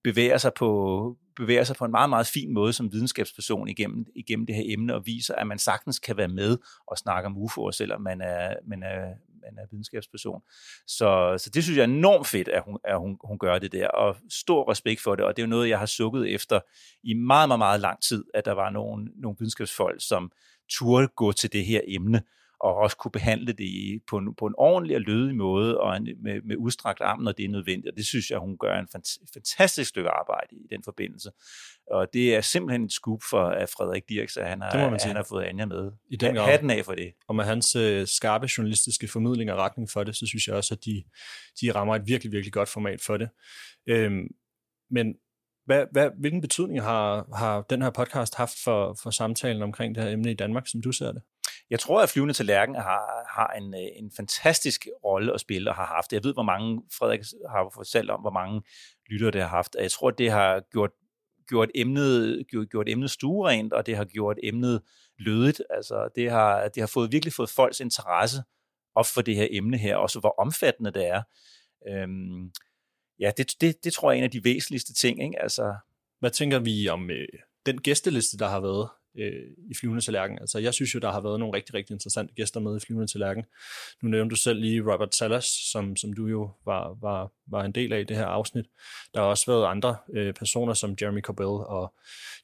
bevæger 0.03 0.37
sig 0.37 0.53
på 0.53 1.17
bevæger 1.35 1.63
sig 1.63 1.75
på 1.75 1.85
en 1.85 1.91
meget, 1.91 2.09
meget 2.09 2.27
fin 2.27 2.53
måde 2.53 2.73
som 2.73 2.91
videnskabsperson 2.91 3.67
igennem, 3.67 4.05
igennem 4.15 4.45
det 4.45 4.55
her 4.55 4.63
emne, 4.65 4.95
og 4.95 5.05
viser, 5.05 5.35
at 5.35 5.47
man 5.47 5.59
sagtens 5.59 5.99
kan 5.99 6.17
være 6.17 6.27
med 6.27 6.57
og 6.87 6.97
snakke 6.97 7.27
om 7.27 7.37
UFO'er, 7.37 7.71
selvom 7.71 8.01
man 8.01 8.21
er, 8.21 8.55
man 8.67 8.83
er, 8.83 8.99
man 9.41 9.57
er 9.57 9.67
videnskabsperson. 9.71 10.41
Så, 10.87 11.35
så 11.37 11.49
det 11.49 11.63
synes 11.63 11.77
jeg 11.77 11.83
er 11.83 11.87
enormt 11.87 12.27
fedt, 12.27 12.47
at, 12.47 12.63
hun, 12.65 12.77
at 12.83 12.99
hun, 12.99 13.17
hun 13.23 13.39
gør 13.39 13.59
det 13.59 13.71
der, 13.71 13.87
og 13.87 14.15
stor 14.29 14.71
respekt 14.71 15.01
for 15.01 15.15
det, 15.15 15.25
og 15.25 15.37
det 15.37 15.41
er 15.41 15.45
jo 15.47 15.49
noget, 15.49 15.69
jeg 15.69 15.79
har 15.79 15.85
sukket 15.85 16.33
efter 16.33 16.59
i 17.03 17.13
meget, 17.13 17.49
meget, 17.49 17.59
meget 17.59 17.79
lang 17.79 18.01
tid, 18.01 18.23
at 18.33 18.45
der 18.45 18.51
var 18.51 18.69
nogle, 18.69 19.07
nogle 19.15 19.35
videnskabsfolk, 19.39 20.01
som 20.07 20.31
turde 20.69 21.07
gå 21.07 21.31
til 21.31 21.53
det 21.53 21.65
her 21.65 21.81
emne, 21.87 22.21
og 22.63 22.75
også 22.75 22.97
kunne 22.97 23.11
behandle 23.11 23.53
det 23.53 24.01
på, 24.07 24.17
en, 24.17 24.35
på 24.35 24.45
en 24.47 24.53
ordentlig 24.57 24.95
og 24.95 25.01
lødig 25.01 25.35
måde, 25.35 25.79
og 25.79 25.97
en, 25.97 26.07
med, 26.23 26.41
med 26.41 26.55
udstrakt 26.57 27.01
arm, 27.01 27.19
når 27.19 27.31
det 27.31 27.45
er 27.45 27.49
nødvendigt. 27.49 27.91
Og 27.91 27.97
det 27.97 28.05
synes 28.05 28.29
jeg, 28.29 28.39
hun 28.39 28.57
gør 28.57 28.79
en 28.79 28.87
fantastisk 29.33 29.89
stykke 29.89 30.09
arbejde 30.09 30.55
i 30.55 30.67
den 30.71 30.83
forbindelse. 30.83 31.31
Og 31.91 32.07
det 32.13 32.35
er 32.35 32.41
simpelthen 32.41 32.83
et 32.83 32.91
scoop 32.91 33.21
for 33.29 33.45
at 33.45 33.69
Frederik 33.69 34.09
Dirks, 34.09 34.37
at 34.37 34.49
han 34.49 34.61
har, 34.61 34.69
at 34.69 35.03
han 35.03 35.15
har 35.15 35.25
fået 35.29 35.43
Anja 35.43 35.65
med. 35.65 35.91
I 36.09 36.15
den 36.15 36.35
grad. 36.35 36.45
Hatten 36.45 36.69
af 36.69 36.85
for 36.85 36.93
det. 36.93 37.13
Og 37.27 37.35
med 37.35 37.45
hans 37.45 37.75
øh, 37.75 38.07
skarpe 38.07 38.47
journalistiske 38.57 39.07
formidling 39.07 39.51
og 39.51 39.57
retning 39.57 39.89
for 39.89 40.03
det, 40.03 40.15
så 40.15 40.25
synes 40.27 40.47
jeg 40.47 40.55
også, 40.55 40.73
at 40.73 40.85
de, 40.85 41.03
de 41.61 41.71
rammer 41.71 41.95
et 41.95 42.03
virkelig, 42.05 42.31
virkelig 42.31 42.53
godt 42.53 42.69
format 42.69 43.01
for 43.01 43.17
det. 43.17 43.29
Øhm, 43.87 44.27
men 44.91 45.15
hvad, 45.65 45.85
hvad, 45.91 46.09
hvilken 46.19 46.41
betydning 46.41 46.81
har, 46.81 47.27
har 47.35 47.61
den 47.61 47.81
her 47.81 47.89
podcast 47.89 48.35
haft 48.35 48.57
for, 48.63 48.97
for 49.03 49.09
samtalen 49.09 49.61
omkring 49.61 49.95
det 49.95 50.03
her 50.03 50.11
emne 50.11 50.31
i 50.31 50.35
Danmark, 50.35 50.67
som 50.67 50.81
du 50.81 50.91
ser 50.91 51.11
det? 51.11 51.21
Jeg 51.69 51.79
tror, 51.79 52.01
at 52.01 52.09
Flyvende 52.09 52.33
til 52.33 52.45
Lærken 52.45 52.75
har, 52.75 53.27
har 53.29 53.47
en, 53.47 53.73
øh, 53.73 53.89
en 53.95 54.11
fantastisk 54.15 54.87
rolle 55.05 55.33
at 55.33 55.39
spille 55.39 55.69
og 55.69 55.75
har 55.75 55.85
haft. 55.85 56.13
Jeg 56.13 56.23
ved, 56.23 56.33
hvor 56.33 56.43
mange, 56.43 56.81
Frederik 56.97 57.19
har 57.49 57.71
fortalt 57.73 58.09
om, 58.09 58.21
hvor 58.21 58.31
mange 58.31 58.61
lyttere 59.09 59.31
det 59.31 59.41
har 59.41 59.49
haft. 59.49 59.75
Jeg 59.79 59.91
tror, 59.91 60.11
det 60.11 60.31
har 60.31 60.61
gjort, 60.71 60.91
gjort, 61.47 61.69
emnet, 61.75 62.43
gjort, 62.49 62.69
gjort 62.69 62.89
emnet 62.89 63.11
stuerent, 63.11 63.73
og 63.73 63.85
det 63.85 63.97
har 63.97 64.05
gjort 64.05 64.37
emnet 64.43 64.81
lødigt. 65.19 65.61
Altså, 65.69 66.09
det 66.15 66.31
har, 66.31 66.67
det 66.67 66.81
har 66.81 66.87
fået, 66.87 67.11
virkelig 67.11 67.33
fået 67.33 67.49
folks 67.49 67.79
interesse 67.79 68.43
op 68.95 69.05
for 69.05 69.21
det 69.21 69.35
her 69.35 69.47
emne 69.51 69.77
her, 69.77 69.95
også 69.95 70.19
hvor 70.19 70.35
omfattende 70.39 70.91
det 70.91 71.07
er. 71.07 71.21
Øhm, 71.89 72.51
ja, 73.23 73.31
det, 73.37 73.55
det, 73.61 73.83
det 73.83 73.93
tror 73.93 74.11
jeg 74.11 74.17
er 74.17 74.17
en 74.17 74.23
af 74.23 74.31
de 74.31 74.43
væsentligste 74.43 74.93
ting. 74.93 75.23
Ikke? 75.23 75.41
Altså, 75.41 75.75
Hvad 76.19 76.31
tænker 76.31 76.59
vi 76.59 76.87
om 76.87 77.09
øh, 77.09 77.27
den 77.65 77.81
gæsteliste, 77.81 78.37
der 78.37 78.47
har 78.47 78.59
været 78.59 78.89
øh, 79.17 79.51
i 79.71 79.73
Flyvende 79.79 80.01
Tallerken. 80.01 80.39
Altså, 80.39 80.59
jeg 80.59 80.73
synes 80.73 80.95
jo, 80.95 80.99
der 80.99 81.11
har 81.11 81.21
været 81.21 81.39
nogle 81.39 81.57
rigtig, 81.57 81.73
rigtig 81.73 81.93
interessante 81.93 82.33
gæster 82.33 82.59
med 82.59 82.77
i 82.77 82.79
Flyvende 82.79 83.11
Tallerken. 83.11 83.43
Nu 84.01 84.09
nævnte 84.09 84.35
du 84.35 84.35
selv 84.35 84.59
lige 84.59 84.93
Robert 84.93 85.15
Salas, 85.15 85.45
som, 85.45 85.95
som 85.95 86.13
du 86.13 86.27
jo 86.27 86.51
var, 86.65 86.97
var, 87.01 87.31
var 87.47 87.63
en 87.63 87.71
del 87.71 87.93
af 87.93 87.99
i 87.99 88.03
det 88.03 88.17
her 88.17 88.25
afsnit. 88.25 88.65
Der 89.13 89.19
har 89.19 89.27
også 89.27 89.51
været 89.51 89.65
andre 89.65 89.97
øh, 90.13 90.33
personer 90.33 90.73
som 90.73 90.95
Jeremy 91.01 91.21
Corbell 91.21 91.47
og 91.47 91.93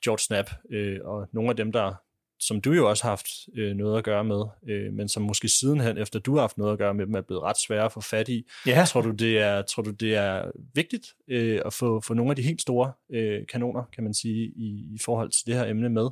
George 0.04 0.20
Snap, 0.20 0.50
øh, 0.72 1.00
og 1.04 1.28
nogle 1.32 1.50
af 1.50 1.56
dem, 1.56 1.72
der 1.72 1.96
som 2.40 2.62
du 2.62 2.72
jo 2.72 2.90
også 2.90 3.04
har 3.04 3.10
haft 3.10 3.28
øh, 3.56 3.76
noget 3.76 3.98
at 3.98 4.04
gøre 4.04 4.24
med, 4.24 4.44
øh, 4.70 4.94
men 4.94 5.10
som 5.10 5.24
måske 5.24 5.50
sidenhen, 5.50 5.98
efter 5.98 6.20
du 6.20 6.34
har 6.34 6.42
haft 6.42 6.58
noget 6.58 6.72
at 6.72 6.78
gøre 6.78 6.94
med 6.94 7.06
dem, 7.06 7.16
er 7.16 7.22
blevet 7.22 7.44
ret 7.44 7.58
svære 7.58 7.86
at 7.86 7.92
få 7.92 8.02
fat 8.02 8.30
i. 8.30 8.48
Ja. 8.68 8.86
Tror, 8.88 9.02
du, 9.02 9.12
det 9.12 9.40
er, 9.40 9.62
tror 9.62 9.84
du, 9.84 9.92
det 9.92 10.16
er 10.16 10.52
vigtigt 10.76 11.08
øh, 11.28 11.62
at 11.66 11.74
få, 11.74 12.02
få 12.02 12.14
nogle 12.14 12.30
af 12.32 12.36
de 12.36 12.42
helt 12.42 12.62
store 12.62 12.92
øh, 13.14 13.48
kanoner, 13.48 13.84
kan 13.94 14.04
man 14.04 14.14
sige, 14.14 14.52
i, 14.56 14.94
i 14.94 14.98
forhold 15.06 15.30
til 15.30 15.46
det 15.46 15.56
her 15.56 15.66
emne 15.66 15.90
med? 15.90 16.10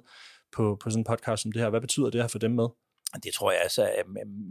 på, 0.56 0.78
på 0.84 0.90
sådan 0.90 1.00
en 1.00 1.04
podcast 1.04 1.42
som 1.44 1.52
det 1.52 1.62
her. 1.62 1.70
Hvad 1.70 1.82
betyder 1.82 2.10
det 2.10 2.22
her 2.22 2.28
for 2.28 2.40
dem 2.40 2.52
med? 2.52 2.68
Det 3.24 3.34
tror 3.34 3.52
jeg 3.52 3.62
altså 3.62 3.84
er 3.84 4.04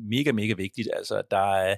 mega, 0.08 0.32
mega 0.32 0.54
vigtigt. 0.54 0.88
Altså, 0.96 1.22
der 1.30 1.54
er, 1.54 1.76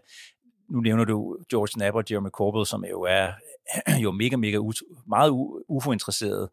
nu 0.73 0.81
nævner 0.81 1.05
du 1.05 1.37
George 1.51 1.69
Knapp 1.75 1.95
og 1.95 2.05
Jeremy 2.11 2.29
Corbell, 2.29 2.67
som 2.67 2.85
jo 2.85 3.03
er 3.03 3.33
jo 4.05 4.11
mega, 4.11 4.37
mega 4.37 4.59
meget 5.09 5.31
UFO-interesserede. 5.69 6.51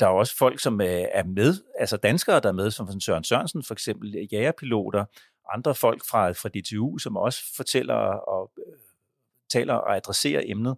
Der 0.00 0.06
er 0.06 0.10
også 0.10 0.36
folk, 0.36 0.60
som 0.60 0.80
øh, 0.80 1.04
er 1.12 1.24
med, 1.24 1.54
altså 1.78 1.96
danskere, 1.96 2.40
der 2.40 2.48
er 2.48 2.52
med, 2.52 2.70
som 2.70 3.00
Søren 3.00 3.24
Sørensen 3.24 3.62
for 3.62 3.74
eksempel, 3.74 4.28
jægerpiloter, 4.32 5.04
andre 5.52 5.74
folk 5.74 6.04
fra, 6.10 6.30
fra 6.30 6.48
DTU, 6.48 6.98
som 6.98 7.16
også 7.16 7.40
fortæller 7.56 7.94
og 7.94 8.50
øh, 8.58 8.78
taler 9.48 9.74
og 9.74 9.96
adresserer 9.96 10.42
emnet. 10.44 10.76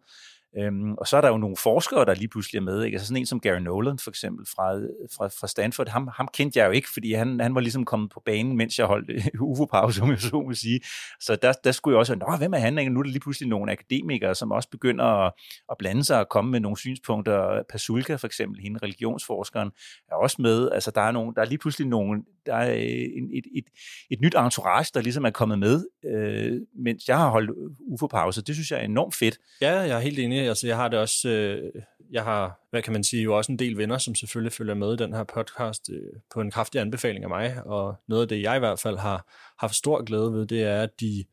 Øhm, 0.59 0.93
og 0.93 1.07
så 1.07 1.17
er 1.17 1.21
der 1.21 1.29
jo 1.29 1.37
nogle 1.37 1.57
forskere, 1.57 2.05
der 2.05 2.15
lige 2.15 2.29
pludselig 2.29 2.59
er 2.59 2.63
med. 2.63 2.83
Ikke? 2.83 2.95
Altså 2.95 3.07
sådan 3.07 3.21
en 3.21 3.27
som 3.27 3.41
Gary 3.41 3.59
Nolan 3.59 3.99
for 3.99 4.11
eksempel 4.11 4.47
fra, 4.47 4.73
fra, 5.17 5.27
fra 5.27 5.47
Stanford, 5.47 5.89
ham, 5.89 6.09
ham 6.13 6.29
kendte 6.35 6.59
jeg 6.59 6.67
jo 6.67 6.71
ikke, 6.71 6.89
fordi 6.93 7.13
han, 7.13 7.41
han 7.41 7.55
var 7.55 7.61
ligesom 7.61 7.85
kommet 7.85 8.11
på 8.11 8.23
banen, 8.25 8.57
mens 8.57 8.79
jeg 8.79 8.87
holdt 8.87 9.11
øh, 9.11 9.41
UFO-pause, 9.51 10.03
om 10.03 10.11
jeg 10.11 10.21
så 10.21 10.43
må 10.47 10.55
sige. 10.55 10.81
Så 11.21 11.37
der, 11.37 11.53
der 11.53 11.73
skulle 11.73 11.95
jeg 11.95 11.99
også, 11.99 12.15
nå, 12.15 12.37
hvem 12.39 12.55
er 12.55 12.59
han? 12.59 12.79
Ikke? 12.79 12.91
Nu 12.91 13.01
er 13.01 13.03
der 13.03 13.11
lige 13.11 13.21
pludselig 13.21 13.49
nogle 13.49 13.73
akademikere, 13.73 14.35
som 14.35 14.53
også 14.53 14.69
begynder 14.69 15.05
at, 15.05 15.33
at 15.71 15.77
blande 15.79 16.05
sig 16.05 16.21
og 16.21 16.29
komme 16.29 16.51
med 16.51 16.61
nogle 16.61 16.77
synspunkter. 16.77 17.63
Pasulka 17.69 18.15
for 18.15 18.27
eksempel, 18.27 18.61
hende 18.61 18.81
religionsforskeren, 18.83 19.71
er 20.09 20.15
også 20.15 20.43
med. 20.43 20.71
Altså 20.71 20.91
der 20.91 21.01
er, 21.01 21.13
nogle, 21.13 21.35
der 21.35 21.41
er 21.41 21.47
lige 21.47 21.59
pludselig 21.59 21.89
nogle, 21.89 22.23
der 22.47 22.55
er 22.55 22.75
øh, 22.75 22.81
en, 23.17 23.31
et, 23.33 23.45
et, 23.57 23.65
et 24.11 24.21
nyt 24.21 24.35
entourage, 24.35 24.91
der 24.95 25.01
ligesom 25.01 25.25
er 25.25 25.31
kommet 25.31 25.59
med, 25.59 25.85
øh, 26.05 26.61
mens 26.85 27.09
jeg 27.09 27.19
har 27.19 27.31
holdt 27.31 27.51
øh, 27.51 27.93
UFO-pause. 27.93 28.43
Det 28.43 28.55
synes 28.55 28.71
jeg 28.71 28.81
er 28.81 28.85
enormt 28.85 29.15
fedt. 29.15 29.39
Ja, 29.61 29.73
jeg 29.73 29.97
er 29.97 30.01
helt 30.01 30.19
enig. 30.19 30.46
Altså, 30.49 30.67
jeg 30.67 30.77
har 30.77 30.89
det 30.89 30.99
også... 30.99 31.29
Øh, 31.29 31.83
jeg 32.11 32.25
har, 32.25 32.67
hvad 32.71 32.83
kan 32.83 32.93
man 32.93 33.05
sige, 33.05 33.23
jo 33.23 33.37
også 33.37 33.53
en 33.53 33.59
del 33.59 33.77
venner, 33.77 33.99
som 33.99 34.15
selvfølgelig 34.15 34.53
følger 34.53 34.75
med 34.75 34.93
i 34.93 34.97
den 34.97 35.13
her 35.13 35.25
podcast 35.25 35.91
øh, 35.93 36.21
på 36.35 36.41
en 36.41 36.51
kraftig 36.51 36.81
anbefaling 36.81 37.25
af 37.25 37.29
mig, 37.29 37.63
og 37.67 37.95
noget 38.09 38.23
af 38.23 38.29
det, 38.29 38.43
jeg 38.43 38.57
i 38.57 38.59
hvert 38.59 38.81
fald 38.81 38.99
har 38.99 39.33
haft 39.59 39.75
stor 39.75 40.05
glæde 40.05 40.33
ved, 40.33 40.47
det 40.47 40.63
er, 40.63 40.83
at 40.83 41.01
de, 41.01 41.25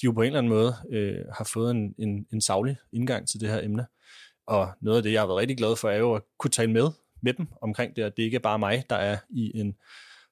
de 0.00 0.04
jo 0.04 0.12
på 0.12 0.20
en 0.20 0.26
eller 0.26 0.38
anden 0.38 0.52
måde 0.52 0.74
øh, 0.92 1.24
har 1.36 1.50
fået 1.52 1.70
en, 1.70 1.94
en, 1.98 2.26
en 2.32 2.40
savlig 2.40 2.76
indgang 2.92 3.28
til 3.28 3.40
det 3.40 3.48
her 3.48 3.60
emne. 3.62 3.86
Og 4.46 4.68
noget 4.80 4.96
af 4.96 5.02
det, 5.02 5.12
jeg 5.12 5.20
har 5.20 5.26
været 5.26 5.38
rigtig 5.38 5.56
glad 5.56 5.76
for, 5.76 5.90
er 5.90 5.98
jo 5.98 6.14
at 6.14 6.22
kunne 6.38 6.50
tale 6.50 6.72
med 6.72 6.90
med 7.22 7.34
dem 7.34 7.46
omkring 7.62 7.96
det, 7.96 8.02
at 8.02 8.16
det 8.16 8.22
ikke 8.22 8.34
er 8.34 8.40
bare 8.40 8.58
mig, 8.58 8.84
der 8.90 8.96
er 8.96 9.16
i 9.30 9.60
en 9.60 9.76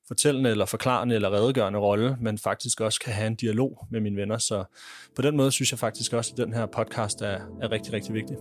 fortællende 0.08 0.50
eller 0.50 0.66
forklarende 0.66 1.14
eller 1.14 1.32
redegørende 1.32 1.78
rolle, 1.78 2.16
men 2.20 2.38
faktisk 2.38 2.80
også 2.80 3.00
kan 3.00 3.12
have 3.12 3.26
en 3.26 3.36
dialog 3.36 3.86
med 3.90 4.00
mine 4.00 4.16
venner. 4.16 4.38
Så 4.38 4.64
på 5.16 5.22
den 5.22 5.36
måde 5.36 5.52
synes 5.52 5.72
jeg 5.72 5.78
faktisk 5.78 6.12
også, 6.12 6.32
at 6.32 6.46
den 6.46 6.52
her 6.52 6.66
podcast 6.66 7.22
er, 7.22 7.38
er 7.62 7.70
rigtig, 7.70 7.92
rigtig 7.92 8.14
vigtig. 8.14 8.36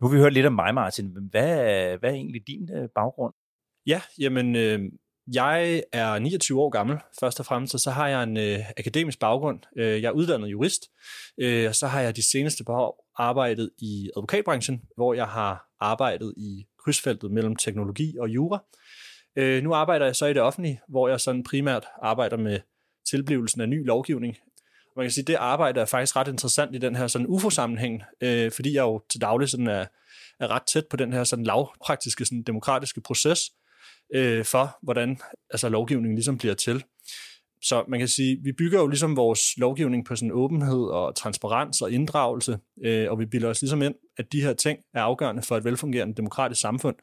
Nu 0.00 0.06
har 0.06 0.14
vi 0.14 0.20
hørt 0.20 0.32
lidt 0.32 0.46
om 0.46 0.52
mig, 0.52 0.74
Martin. 0.74 1.06
Hvad, 1.30 1.98
hvad 1.98 2.10
er 2.10 2.14
egentlig 2.14 2.46
din 2.46 2.70
øh, 2.74 2.88
baggrund? 2.94 3.34
Ja, 3.86 4.00
jamen, 4.18 4.56
øh, 4.56 4.80
jeg 5.34 5.82
er 5.92 6.18
29 6.18 6.60
år 6.60 6.70
gammel, 6.70 6.98
først 7.20 7.40
og 7.40 7.46
fremmest, 7.46 7.74
og 7.74 7.80
så 7.80 7.90
har 7.90 8.08
jeg 8.08 8.22
en 8.22 8.36
øh, 8.36 8.58
akademisk 8.76 9.18
baggrund. 9.18 9.60
Øh, 9.76 10.02
jeg 10.02 10.08
er 10.08 10.12
uddannet 10.12 10.48
jurist, 10.48 10.90
øh, 11.38 11.68
og 11.68 11.74
så 11.74 11.86
har 11.86 12.00
jeg 12.00 12.16
de 12.16 12.30
seneste 12.30 12.64
par 12.64 12.72
år 12.72 13.06
arbejdet 13.18 13.70
i 13.78 14.10
advokatbranchen, 14.16 14.82
hvor 14.96 15.14
jeg 15.14 15.26
har 15.26 15.68
arbejdet 15.80 16.34
i 16.36 16.66
krydsfeltet 16.84 17.30
mellem 17.30 17.56
teknologi 17.56 18.16
og 18.18 18.28
jura. 18.28 18.64
Øh, 19.36 19.62
nu 19.62 19.74
arbejder 19.74 20.06
jeg 20.06 20.16
så 20.16 20.26
i 20.26 20.32
det 20.32 20.42
offentlige, 20.42 20.80
hvor 20.88 21.08
jeg 21.08 21.20
sådan 21.20 21.44
primært 21.44 21.86
arbejder 22.02 22.36
med 22.36 22.60
tilblivelsen 23.10 23.60
af 23.60 23.68
ny 23.68 23.86
lovgivning. 23.86 24.36
Man 24.96 25.04
kan 25.04 25.10
sige, 25.10 25.22
at 25.22 25.26
det 25.26 25.34
arbejde 25.34 25.80
er 25.80 25.84
faktisk 25.84 26.16
ret 26.16 26.28
interessant 26.28 26.74
i 26.74 26.78
den 26.78 26.96
her 26.96 27.06
sådan 27.06 27.26
UFO-sammenhæng, 27.26 28.02
øh, 28.20 28.52
fordi 28.52 28.74
jeg 28.74 28.82
jo 28.82 29.02
til 29.10 29.20
daglig 29.20 29.48
sådan 29.48 29.66
er, 29.66 29.86
er 30.40 30.48
ret 30.48 30.62
tæt 30.62 30.86
på 30.90 30.96
den 30.96 31.12
her 31.12 31.24
sådan 31.24 31.44
lavpraktiske 31.44 32.24
sådan 32.24 32.42
demokratiske 32.42 33.00
proces 33.00 33.50
øh, 34.14 34.44
for, 34.44 34.78
hvordan 34.82 35.18
altså, 35.50 35.68
lovgivningen 35.68 36.14
ligesom 36.14 36.38
bliver 36.38 36.54
til. 36.54 36.84
Så 37.62 37.84
man 37.88 37.98
kan 37.98 38.08
sige, 38.08 38.38
vi 38.42 38.52
bygger 38.52 38.80
jo 38.80 38.86
ligesom 38.86 39.16
vores 39.16 39.40
lovgivning 39.56 40.04
på 40.04 40.16
sådan 40.16 40.32
åbenhed 40.32 40.84
og 40.84 41.14
transparens 41.14 41.82
og 41.82 41.92
inddragelse, 41.92 42.58
øh, 42.84 43.10
og 43.10 43.18
vi 43.18 43.26
bilder 43.26 43.48
os 43.48 43.62
ligesom 43.62 43.82
ind, 43.82 43.94
at 44.16 44.32
de 44.32 44.42
her 44.42 44.52
ting 44.52 44.78
er 44.94 45.02
afgørende 45.02 45.42
for 45.42 45.56
et 45.56 45.64
velfungerende 45.64 46.14
demokratisk 46.14 46.60
samfund. 46.60 46.96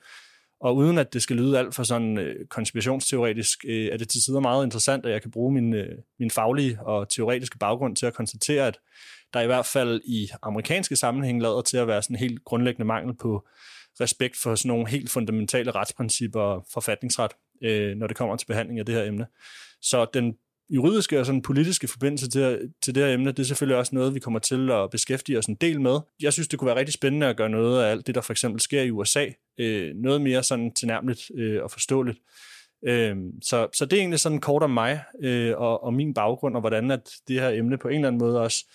Og 0.62 0.76
uden 0.76 0.98
at 0.98 1.14
det 1.14 1.22
skal 1.22 1.36
lyde 1.36 1.60
alt 1.60 1.76
for 1.76 1.84
sådan 1.84 2.18
øh, 2.18 2.48
konspirationsteoretisk, 2.48 3.66
øh, 3.68 3.86
er 3.86 3.98
det 3.98 4.10
til 4.10 4.22
tider 4.22 4.40
meget 4.40 4.66
interessant, 4.66 5.06
at 5.06 5.12
jeg 5.12 5.22
kan 5.22 5.32
bruge 5.32 5.54
min, 5.54 5.74
øh, 5.74 5.98
min 6.20 6.32
faglige 6.32 6.80
og 6.82 7.10
teoretiske 7.10 7.58
baggrund 7.58 7.96
til 7.96 8.06
at 8.06 8.14
konstatere, 8.14 8.68
at 8.68 8.80
der 9.34 9.42
i 9.42 9.46
hvert 9.46 9.66
fald 9.66 10.02
i 10.06 10.30
amerikanske 10.42 10.96
sammenhæng 10.96 11.42
lader 11.42 11.62
til 11.62 11.78
at 11.78 11.88
være 11.88 12.02
sådan 12.02 12.16
en 12.16 12.20
helt 12.20 12.44
grundlæggende 12.46 12.86
mangel 12.86 13.16
på 13.16 13.48
respekt 14.02 14.38
for 14.38 14.56
sådan 14.56 14.70
nogle 14.70 14.90
helt 14.90 15.10
fundamentale 15.10 15.72
retsprincipper 15.72 16.42
og 16.42 16.66
forfatningsret, 16.74 17.32
øh, 17.64 17.96
når 17.96 18.08
det 18.08 18.18
kommer 18.18 18.36
til 18.36 18.46
behandling 18.46 18.80
af 18.80 18.86
det 18.86 18.96
her 18.96 19.04
emne. 19.04 19.26
Så 19.82 20.06
den 20.14 20.36
juridiske 20.70 21.20
og 21.20 21.26
sådan 21.26 21.42
politiske 21.42 21.88
forbindelse 21.88 22.30
til, 22.30 22.74
til 22.84 22.96
det 22.96 23.04
her 23.04 23.14
emne, 23.14 23.32
det 23.32 23.40
er 23.40 23.44
selvfølgelig 23.44 23.78
også 23.78 23.96
noget, 23.96 24.16
vi 24.16 24.20
kommer 24.20 24.40
til 24.40 24.72
at 24.72 24.90
beskæftige 24.90 25.38
os 25.38 25.46
en 25.46 25.56
del 25.56 25.82
med. 25.82 26.00
Jeg 26.22 26.34
synes, 26.34 26.48
det 26.48 26.60
kunne 26.60 26.66
være 26.66 26.76
rigtig 26.76 26.94
spændende 26.94 27.28
at 27.28 27.38
gøre 27.38 27.50
noget 27.50 27.84
af 27.84 27.92
alt 27.92 28.08
det, 28.08 28.16
der 28.16 28.22
for 28.22 28.34
eksempel 28.34 28.62
sker 28.62 28.82
i 28.82 28.92
USA, 28.92 29.26
øh, 29.58 29.96
noget 29.96 30.22
mere 30.22 30.44
sådan 30.44 30.74
tilnærmeligt 30.74 31.22
øh, 31.36 31.64
og 31.64 31.72
forståeligt. 31.72 32.20
Øh, 32.86 33.16
så, 33.42 33.68
så 33.74 33.86
det 33.86 33.94
er 33.94 34.02
egentlig 34.02 34.20
sådan 34.20 34.40
kort 34.40 34.64
om 34.64 34.70
mig 34.70 35.04
øh, 35.24 35.58
og, 35.58 35.84
og 35.84 35.94
min 35.94 36.14
baggrund, 36.14 36.56
og 36.56 36.62
hvordan 36.62 36.92
at 36.92 37.10
det 37.28 37.40
her 37.40 37.50
emne 37.50 37.78
på 37.78 37.88
en 37.88 37.96
eller 37.96 38.08
anden 38.08 38.20
måde 38.20 38.42
også 38.42 38.66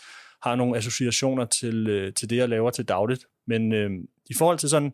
har 0.43 0.55
nogle 0.55 0.77
associationer 0.77 1.45
til, 1.45 1.89
øh, 1.89 2.13
til 2.13 2.31
det, 2.31 2.37
jeg 2.37 2.49
laver 2.49 2.71
til 2.71 2.85
dagligt. 2.85 3.25
Men 3.47 3.73
øh, 3.73 3.91
i 4.31 4.35
forhold 4.39 4.59
til 4.59 4.69
sådan 4.69 4.93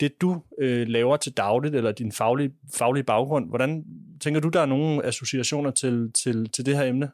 det, 0.00 0.20
du 0.20 0.42
øh, 0.60 0.88
laver 0.88 1.16
til 1.16 1.32
dagligt, 1.32 1.74
eller 1.74 1.92
din 1.92 2.12
faglige, 2.12 2.52
faglige 2.74 3.04
baggrund, 3.04 3.48
hvordan 3.48 3.84
tænker 4.20 4.40
du, 4.40 4.48
der 4.48 4.60
er 4.60 4.66
nogle 4.66 5.04
associationer 5.04 5.70
til, 5.70 6.12
til, 6.12 6.50
til 6.50 6.66
det 6.66 6.76
her 6.76 6.84
emne? 6.84 7.10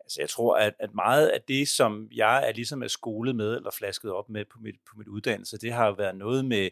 Altså, 0.00 0.22
jeg 0.22 0.28
tror, 0.28 0.56
at, 0.56 0.74
at 0.78 0.94
meget 0.94 1.28
af 1.28 1.40
det, 1.48 1.68
som 1.68 2.08
jeg 2.12 2.48
er 2.48 2.52
ligesom 2.52 2.82
er 2.82 2.88
skolet 2.88 3.36
med, 3.36 3.56
eller 3.56 3.70
flasket 3.70 4.12
op 4.12 4.28
med 4.28 4.44
på 4.44 4.58
mit, 4.62 4.74
på 4.74 4.98
mit 4.98 5.08
uddannelse, 5.08 5.58
det 5.58 5.72
har 5.72 5.86
jo 5.86 5.92
været 5.92 6.16
noget 6.16 6.44
med, 6.44 6.68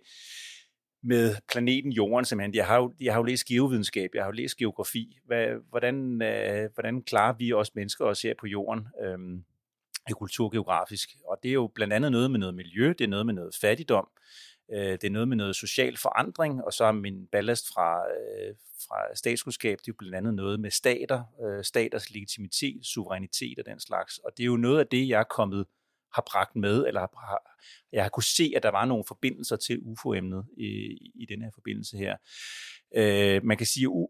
med 1.02 1.34
planeten 1.52 1.92
Jorden 1.92 2.24
simpelthen. 2.24 2.54
Jeg 2.54 2.66
har 2.66 2.76
jo, 2.76 2.94
jeg 3.00 3.12
har 3.12 3.20
jo 3.20 3.24
læst 3.24 3.46
geovidenskab, 3.46 4.10
jeg 4.14 4.22
har 4.22 4.28
jo 4.28 4.32
læst 4.32 4.56
geografi. 4.56 5.18
Hvad, 5.24 5.46
hvordan, 5.68 6.22
øh, 6.22 6.70
hvordan 6.74 7.02
klarer 7.02 7.34
vi 7.38 7.52
os 7.52 7.74
mennesker 7.74 8.04
os 8.04 8.22
her 8.22 8.34
på 8.40 8.46
Jorden? 8.46 8.86
Øhm, 9.04 9.44
kulturgeografisk. 10.12 11.08
Og 11.28 11.38
det 11.42 11.48
er 11.48 11.52
jo 11.52 11.70
blandt 11.74 11.94
andet 11.94 12.12
noget 12.12 12.30
med 12.30 12.38
noget 12.38 12.54
miljø, 12.54 12.88
det 12.98 13.04
er 13.04 13.08
noget 13.08 13.26
med 13.26 13.34
noget 13.34 13.54
fattigdom, 13.60 14.08
Øh, 14.72 14.92
det 14.92 15.04
er 15.04 15.10
noget 15.10 15.28
med 15.28 15.36
noget 15.36 15.56
social 15.56 15.96
forandring, 15.96 16.64
og 16.64 16.72
så 16.72 16.84
er 16.84 16.92
min 16.92 17.26
ballast 17.32 17.68
fra, 17.74 18.02
øh, 18.10 18.54
fra 18.88 19.14
statskundskab, 19.14 19.78
det 19.78 19.88
er 19.88 19.92
jo 19.92 19.94
blandt 19.98 20.16
andet 20.16 20.34
noget 20.34 20.60
med 20.60 20.70
stater, 20.70 21.22
øh, 21.46 21.64
staters 21.64 22.10
legitimitet, 22.10 22.86
suverænitet 22.86 23.58
og 23.58 23.66
den 23.66 23.80
slags. 23.80 24.18
Og 24.18 24.30
det 24.36 24.42
er 24.42 24.46
jo 24.46 24.56
noget 24.56 24.78
af 24.78 24.86
det, 24.86 25.08
jeg 25.08 25.20
er 25.20 25.24
kommet 25.24 25.66
har 26.14 26.22
bragt 26.26 26.56
med, 26.56 26.86
eller 26.86 27.00
har, 27.00 27.56
jeg 27.92 28.04
har 28.04 28.08
kunne 28.08 28.22
se, 28.22 28.52
at 28.56 28.62
der 28.62 28.70
var 28.70 28.84
nogle 28.84 29.04
forbindelser 29.08 29.56
til 29.56 29.80
UFO-emnet 29.82 30.46
i, 30.56 30.66
i 31.14 31.26
den 31.28 31.42
her 31.42 31.50
forbindelse 31.54 31.96
her. 31.96 32.16
Øh, 32.96 33.44
man 33.44 33.56
kan 33.56 33.66
sige, 33.66 33.84
at 33.84 34.08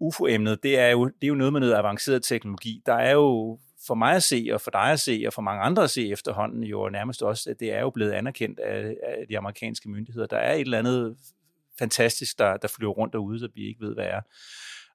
UFO-emnet, 0.00 0.62
det 0.62 0.78
er, 0.78 0.88
jo, 0.88 1.04
det 1.04 1.24
er 1.24 1.28
jo 1.28 1.34
noget 1.34 1.52
med 1.52 1.60
noget 1.60 1.74
avanceret 1.74 2.22
teknologi. 2.22 2.82
Der 2.86 2.94
er 2.94 3.12
jo 3.12 3.58
for 3.86 3.94
mig 3.94 4.16
at 4.16 4.22
se, 4.22 4.48
og 4.52 4.60
for 4.60 4.70
dig 4.70 4.92
at 4.92 5.00
se, 5.00 5.24
og 5.26 5.32
for 5.32 5.42
mange 5.42 5.62
andre 5.62 5.84
at 5.84 5.90
se 5.90 6.10
efterhånden, 6.10 6.62
jo 6.62 6.88
nærmest 6.88 7.22
også, 7.22 7.50
at 7.50 7.60
det 7.60 7.72
er 7.72 7.80
jo 7.80 7.90
blevet 7.90 8.12
anerkendt 8.12 8.60
af, 8.60 8.96
af 9.02 9.26
de 9.28 9.38
amerikanske 9.38 9.90
myndigheder. 9.90 10.26
Der 10.26 10.36
er 10.36 10.54
et 10.54 10.60
eller 10.60 10.78
andet 10.78 11.16
fantastisk, 11.78 12.38
der, 12.38 12.56
der 12.56 12.68
flyver 12.68 12.92
rundt 12.92 13.12
derude, 13.12 13.40
som 13.40 13.50
vi 13.54 13.68
ikke 13.68 13.80
ved, 13.80 13.94
hvad 13.94 14.06
er. 14.06 14.20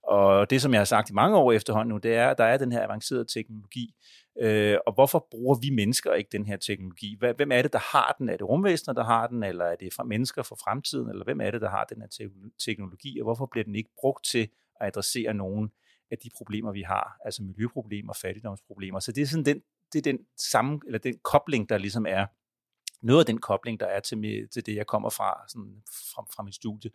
Og 0.03 0.49
det, 0.49 0.61
som 0.61 0.71
jeg 0.71 0.79
har 0.79 0.85
sagt 0.85 1.09
i 1.09 1.13
mange 1.13 1.37
år 1.37 1.51
efterhånden 1.51 1.89
nu, 1.89 1.97
det 1.97 2.15
er, 2.15 2.29
at 2.29 2.37
der 2.37 2.43
er 2.43 2.57
den 2.57 2.71
her 2.71 2.83
avancerede 2.83 3.25
teknologi. 3.25 3.93
Øh, 4.41 4.77
og 4.87 4.93
hvorfor 4.93 5.27
bruger 5.31 5.55
vi 5.61 5.69
mennesker 5.69 6.13
ikke 6.13 6.29
den 6.31 6.45
her 6.45 6.57
teknologi? 6.57 7.17
Hvem 7.35 7.51
er 7.51 7.61
det, 7.61 7.73
der 7.73 7.97
har 7.97 8.15
den? 8.19 8.29
Er 8.29 8.37
det 8.37 8.49
rumvæsener, 8.49 8.93
der 8.93 9.03
har 9.03 9.27
den, 9.27 9.43
eller 9.43 9.65
er 9.65 9.75
det 9.75 9.93
fra 9.93 10.03
mennesker 10.03 10.43
for 10.43 10.57
fremtiden, 10.63 11.09
eller 11.09 11.23
hvem 11.23 11.41
er 11.41 11.51
det, 11.51 11.61
der 11.61 11.69
har 11.69 11.83
den 11.83 12.01
her 12.01 12.29
teknologi, 12.65 13.19
og 13.19 13.23
hvorfor 13.23 13.45
bliver 13.45 13.63
den 13.63 13.75
ikke 13.75 13.89
brugt 13.99 14.25
til 14.25 14.47
at 14.81 14.87
adressere 14.87 15.33
nogen 15.33 15.71
af 16.11 16.17
de 16.23 16.29
problemer, 16.37 16.71
vi 16.71 16.81
har, 16.81 17.17
altså 17.25 17.43
miljøproblemer, 17.43 18.13
fattigdomsproblemer. 18.21 18.99
Så 18.99 19.11
det 19.11 19.21
er 19.21 19.25
sådan 19.25 19.45
den, 19.45 19.61
det 19.93 19.99
er 19.99 20.11
den 20.11 20.19
samme, 20.37 20.79
eller 20.85 20.99
den 20.99 21.19
kobling, 21.23 21.69
der 21.69 21.77
ligesom 21.77 22.05
er, 22.05 22.25
noget 23.01 23.19
af 23.19 23.25
den 23.25 23.37
kobling, 23.37 23.79
der 23.79 23.85
er 23.85 23.99
til, 23.99 24.47
til 24.53 24.65
det, 24.65 24.75
jeg 24.75 24.87
kommer 24.87 25.09
fra, 25.09 25.43
sådan 25.47 25.83
fra, 25.87 26.25
fra 26.35 26.43
mit 26.43 26.55
studie. 26.55 26.91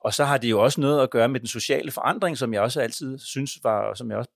Og 0.00 0.14
så 0.14 0.24
har 0.24 0.38
det 0.38 0.50
jo 0.50 0.62
også 0.62 0.80
noget 0.80 1.02
at 1.02 1.10
gøre 1.10 1.28
med 1.28 1.40
den 1.40 1.46
sociale 1.46 1.90
forandring, 1.90 2.38
som 2.38 2.54
jeg 2.54 2.62
også 2.62 2.80
altid 2.80 3.18
synes 3.18 3.58
var, 3.62 3.94
som 3.94 4.10
jeg 4.10 4.18
også 4.18 4.30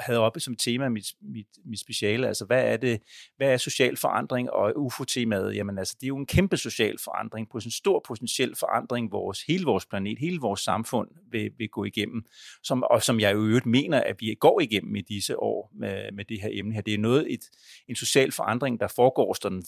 havde 0.00 0.18
oppe 0.18 0.40
som 0.40 0.56
tema 0.56 0.88
mit, 0.88 1.06
mit, 1.20 1.46
mit 1.64 1.80
speciale. 1.80 2.28
Altså, 2.28 2.44
hvad 2.44 2.64
er 2.64 2.76
det, 2.76 3.02
hvad 3.36 3.52
er 3.52 3.56
social 3.56 3.96
forandring 3.96 4.50
og 4.50 4.72
UFO-temaet? 4.76 5.56
Jamen, 5.56 5.78
altså, 5.78 5.96
det 6.00 6.06
er 6.06 6.08
jo 6.08 6.16
en 6.16 6.26
kæmpe 6.26 6.56
social 6.56 6.98
forandring, 7.04 7.50
på 7.50 7.58
en 7.58 7.70
stor 7.70 8.04
potentiel 8.06 8.54
forandring, 8.56 9.12
vores, 9.12 9.42
hele 9.42 9.64
vores 9.64 9.86
planet, 9.86 10.18
hele 10.18 10.40
vores 10.40 10.60
samfund 10.60 11.08
vil, 11.30 11.50
vil 11.58 11.68
gå 11.68 11.84
igennem, 11.84 12.24
som, 12.62 12.82
og 12.82 13.02
som 13.02 13.20
jeg 13.20 13.34
jo 13.34 13.46
øvrigt 13.46 13.66
mener, 13.66 14.00
at 14.00 14.16
vi 14.20 14.34
går 14.40 14.60
igennem 14.60 14.96
i 14.96 15.00
disse 15.00 15.38
år 15.38 15.70
med, 15.74 16.12
med 16.12 16.24
det 16.24 16.40
her 16.40 16.48
emne 16.52 16.74
her. 16.74 16.80
Det 16.80 16.94
er 16.94 16.98
noget, 16.98 17.32
et, 17.32 17.50
en 17.88 17.96
social 17.96 18.32
forandring, 18.32 18.80
der 18.80 18.88
foregår 18.88 19.36
sådan 19.42 19.62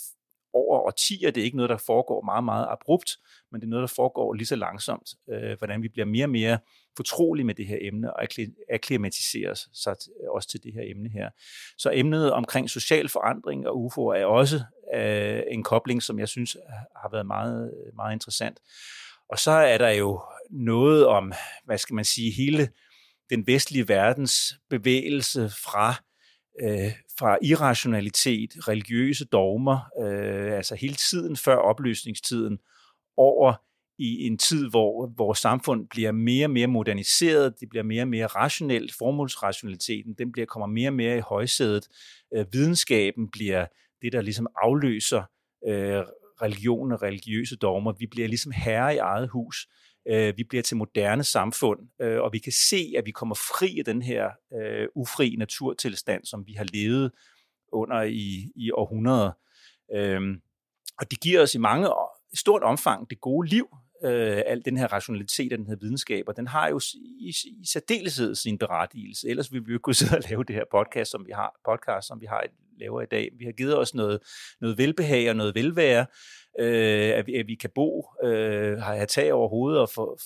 over 0.55 0.79
årtier. 0.79 1.31
Det 1.31 1.41
er 1.41 1.45
ikke 1.45 1.57
noget, 1.57 1.71
der 1.71 1.77
foregår 1.77 2.23
meget, 2.23 2.45
meget 2.45 2.67
abrupt, 2.71 3.11
men 3.53 3.61
det 3.61 3.67
er 3.67 3.71
noget, 3.71 3.89
der 3.89 3.95
foregår 3.95 4.33
lige 4.33 4.47
så 4.47 4.57
langsomt. 4.57 5.09
Øh, 5.31 5.59
hvordan 5.59 5.83
vi 5.83 5.89
bliver 5.89 6.07
mere 6.07 6.25
og 6.25 6.31
mere 6.31 6.59
fortrolige 6.97 7.45
med 7.45 7.55
det 7.55 7.67
her 7.67 7.79
emne 7.81 8.17
og 8.17 8.23
akklimatiserer 8.71 9.55
sig 9.73 9.97
også 10.31 10.47
øh, 10.49 10.51
til 10.51 10.63
det 10.63 10.73
her 10.75 10.83
emne 10.85 11.09
her. 11.09 11.31
Så 11.79 11.91
emnet 11.95 12.33
omkring 12.33 12.71
social 12.71 13.09
forandring 13.09 13.67
og 13.67 13.85
UFO 13.85 14.07
er 14.07 14.25
også 14.25 14.65
øh, 14.95 15.43
en 15.49 15.63
kobling, 15.63 16.03
som 16.03 16.19
jeg 16.19 16.29
synes 16.29 16.57
har 16.97 17.09
været 17.13 17.27
meget, 17.27 17.75
meget 17.97 18.13
interessant. 18.13 18.61
Og 19.29 19.39
så 19.39 19.51
er 19.51 19.79
der 19.79 19.91
jo 19.91 20.23
noget 20.51 21.07
om, 21.07 21.33
hvad 21.65 21.79
skal 21.79 21.95
man 21.95 22.05
sige, 22.05 22.33
hele 22.33 22.69
den 23.31 23.47
vestlige 23.47 23.89
verdens 23.89 24.55
bevægelse 24.71 25.51
fra 25.65 25.95
øh, 26.63 26.93
fra 27.19 27.39
irrationalitet, 27.43 28.69
religiøse 28.69 29.25
dogmer, 29.25 29.79
øh, 30.03 30.57
altså 30.57 30.75
hele 30.75 30.95
tiden 30.95 31.37
før 31.37 31.57
opløsningstiden, 31.57 32.59
over 33.17 33.55
i 33.99 34.27
en 34.27 34.39
tid, 34.39 34.71
hvor 34.71 35.13
vores 35.17 35.39
samfund 35.39 35.89
bliver 35.89 36.13
mere 36.13 36.47
og 36.47 36.51
mere 36.51 36.67
moderniseret, 36.67 37.61
det 37.61 37.69
bliver 37.69 37.83
mere 37.83 38.03
og 38.03 38.09
mere 38.09 38.27
rationelt, 38.27 38.95
formålsrationaliteten, 38.95 40.15
den 40.19 40.33
bliver, 40.33 40.47
kommer 40.47 40.67
mere 40.67 40.89
og 40.89 40.95
mere 40.95 41.17
i 41.17 41.21
højsædet, 41.21 41.89
øh, 42.35 42.47
videnskaben 42.53 43.31
bliver 43.31 43.67
det, 44.03 44.13
der 44.13 44.21
ligesom 44.21 44.47
afløser 44.63 45.23
øh, 45.69 46.03
religion 46.43 46.93
og 46.93 47.03
religiøse 47.03 47.57
dogmer, 47.57 47.93
vi 47.93 48.07
bliver 48.07 48.29
ligesom 48.29 48.53
herre 48.53 48.95
i 48.95 48.99
eget 48.99 49.29
hus, 49.29 49.69
øh, 50.11 50.35
vi 50.37 50.45
bliver 50.45 50.63
til 50.63 50.77
moderne 50.77 51.25
samfund, 51.25 51.81
øh, 52.01 52.21
og 52.21 52.33
vi 52.33 52.39
kan 52.39 52.53
se, 52.53 52.93
at 52.99 53.07
vi 53.07 53.11
kommer 53.11 53.35
fri 53.35 53.79
af 53.79 53.85
den 53.85 54.03
her 54.03 54.31
øh, 54.55 54.89
ufri 54.95 55.37
naturtilstand, 55.39 56.25
som 56.25 56.47
vi 56.47 56.53
har 56.53 56.67
levet 56.73 57.13
under 57.73 58.03
i, 58.03 58.53
i 58.57 58.71
århundreder. 58.71 59.33
Øh, 59.95 60.21
og 60.99 61.11
det 61.11 61.21
giver 61.21 61.43
os 61.43 61.55
i 61.55 61.59
mange 61.59 61.89
i 62.33 62.37
stort 62.37 62.63
omfang 62.63 63.11
det 63.11 63.21
gode 63.21 63.49
liv, 63.49 63.69
øh, 64.05 64.43
al 64.47 64.65
den 64.65 64.77
her 64.77 64.93
rationalitet 64.93 65.53
og 65.53 65.59
den 65.59 65.67
her 65.67 65.77
videnskab, 65.77 66.25
og 66.29 66.37
den 66.37 66.47
har 66.47 66.69
jo 66.69 66.81
i, 66.95 67.29
i 67.47 67.67
særdeleshed 67.67 68.35
sin 68.35 68.59
berettigelse. 68.59 69.29
Ellers 69.29 69.53
ville 69.53 69.67
vi 69.67 69.73
jo 69.73 69.77
ikke 69.77 69.83
kunne 69.83 69.95
sidde 69.95 70.17
og 70.17 70.23
lave 70.31 70.45
det 70.45 70.55
her 70.55 70.65
podcast, 70.71 71.11
som 71.11 71.27
vi 71.27 71.33
har, 71.33 71.61
podcast, 71.65 72.09
som 72.09 72.21
vi 72.21 72.27
har 72.27 72.43
laver 72.81 73.03
i 73.03 73.07
dag. 73.07 73.31
Vi 73.39 73.45
har 73.45 73.53
givet 73.53 73.79
os 73.79 73.95
noget, 73.95 74.21
noget 74.61 74.79
velbehag 74.79 75.31
og 75.31 75.37
noget 75.37 75.55
velvære, 75.55 76.07
øh, 76.59 77.19
at, 77.19 77.27
vi, 77.27 77.35
at 77.35 77.47
vi 77.47 77.55
kan 77.55 77.71
bo, 77.75 78.09
øh, 78.25 78.79
have 78.79 79.07
tag 79.07 79.33
over 79.33 79.49
hovedet 79.49 79.81
og 79.81 79.89
få, 79.89 80.19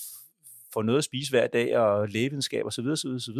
få 0.73 0.81
noget 0.81 0.97
at 0.97 1.03
spise 1.03 1.31
hver 1.31 1.47
dag 1.47 1.77
og 1.77 2.09
lægevidenskab 2.09 2.65
osv. 2.65 2.85
osv., 2.85 3.09
osv. 3.09 3.39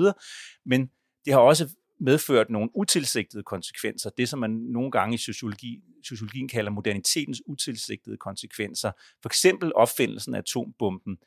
Men 0.66 0.90
det 1.26 1.34
har 1.34 1.40
også 1.40 1.76
medført 2.00 2.50
nogle 2.50 2.70
utilsigtede 2.76 3.44
konsekvenser. 3.44 4.10
Det, 4.10 4.30
som 4.30 4.40
man 4.40 4.52
nogle 4.52 4.92
gange 4.92 5.16
i 5.16 5.18
sociologi, 5.18 5.80
sociologien 6.04 6.48
kalder 6.48 6.72
modernitetens 6.72 7.42
utilsigtede 7.46 8.18
konsekvenser. 8.18 8.92
For 9.22 9.30
eksempel 9.30 9.72
opfindelsen 9.76 10.36
af 10.36 10.40
atombomben, 10.40 11.18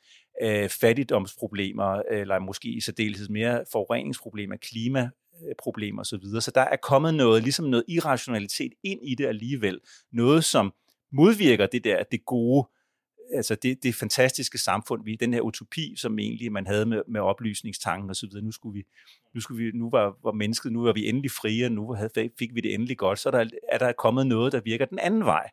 øh, 0.41 0.69
fattigdomsproblemer, 0.69 2.01
eller 2.11 2.39
måske 2.39 2.69
i 2.69 2.81
særdeleshed 2.81 3.29
mere 3.29 3.65
forureningsproblemer, 3.71 4.55
klima, 4.55 5.09
Øh, 5.41 5.55
problemer 5.59 6.01
osv. 6.01 6.05
Så, 6.05 6.17
videre. 6.17 6.41
så 6.41 6.51
der 6.55 6.61
er 6.61 6.75
kommet 6.75 7.13
noget, 7.13 7.43
ligesom 7.43 7.65
noget 7.65 7.85
irrationalitet 7.87 8.73
ind 8.83 8.99
i 9.03 9.15
det 9.15 9.25
alligevel. 9.25 9.79
Noget, 10.11 10.43
som 10.43 10.73
modvirker 11.11 11.67
det 11.67 11.83
der, 11.83 12.03
det 12.11 12.25
gode, 12.25 12.67
altså 13.33 13.55
det, 13.55 13.83
det 13.83 13.95
fantastiske 13.95 14.57
samfund, 14.57 15.03
vi, 15.03 15.15
den 15.15 15.33
her 15.33 15.41
utopi, 15.41 15.95
som 15.97 16.19
egentlig 16.19 16.51
man 16.51 16.67
havde 16.67 16.85
med, 16.85 17.01
med 17.07 17.21
oplysningstanken 17.21 18.09
og 18.09 18.15
så 18.15 18.27
videre. 18.27 18.45
Nu 18.45 18.51
skulle 18.51 18.73
vi, 18.73 18.83
nu 19.35 19.41
skulle 19.41 19.65
vi, 19.65 19.71
nu 19.77 19.89
var, 19.89 20.17
var 20.23 20.31
mennesket, 20.31 20.71
nu 20.71 20.83
var 20.83 20.93
vi 20.93 21.09
endelig 21.09 21.31
frie, 21.31 21.65
og 21.65 21.71
nu 21.71 21.93
havde, 21.93 22.29
fik 22.39 22.55
vi 22.55 22.61
det 22.61 22.73
endelig 22.73 22.97
godt, 22.97 23.19
så 23.19 23.31
der, 23.31 23.45
er 23.71 23.77
der 23.77 23.91
kommet 23.91 24.27
noget, 24.27 24.53
der 24.53 24.61
virker 24.61 24.85
den 24.85 24.99
anden 24.99 25.25
vej. 25.25 25.49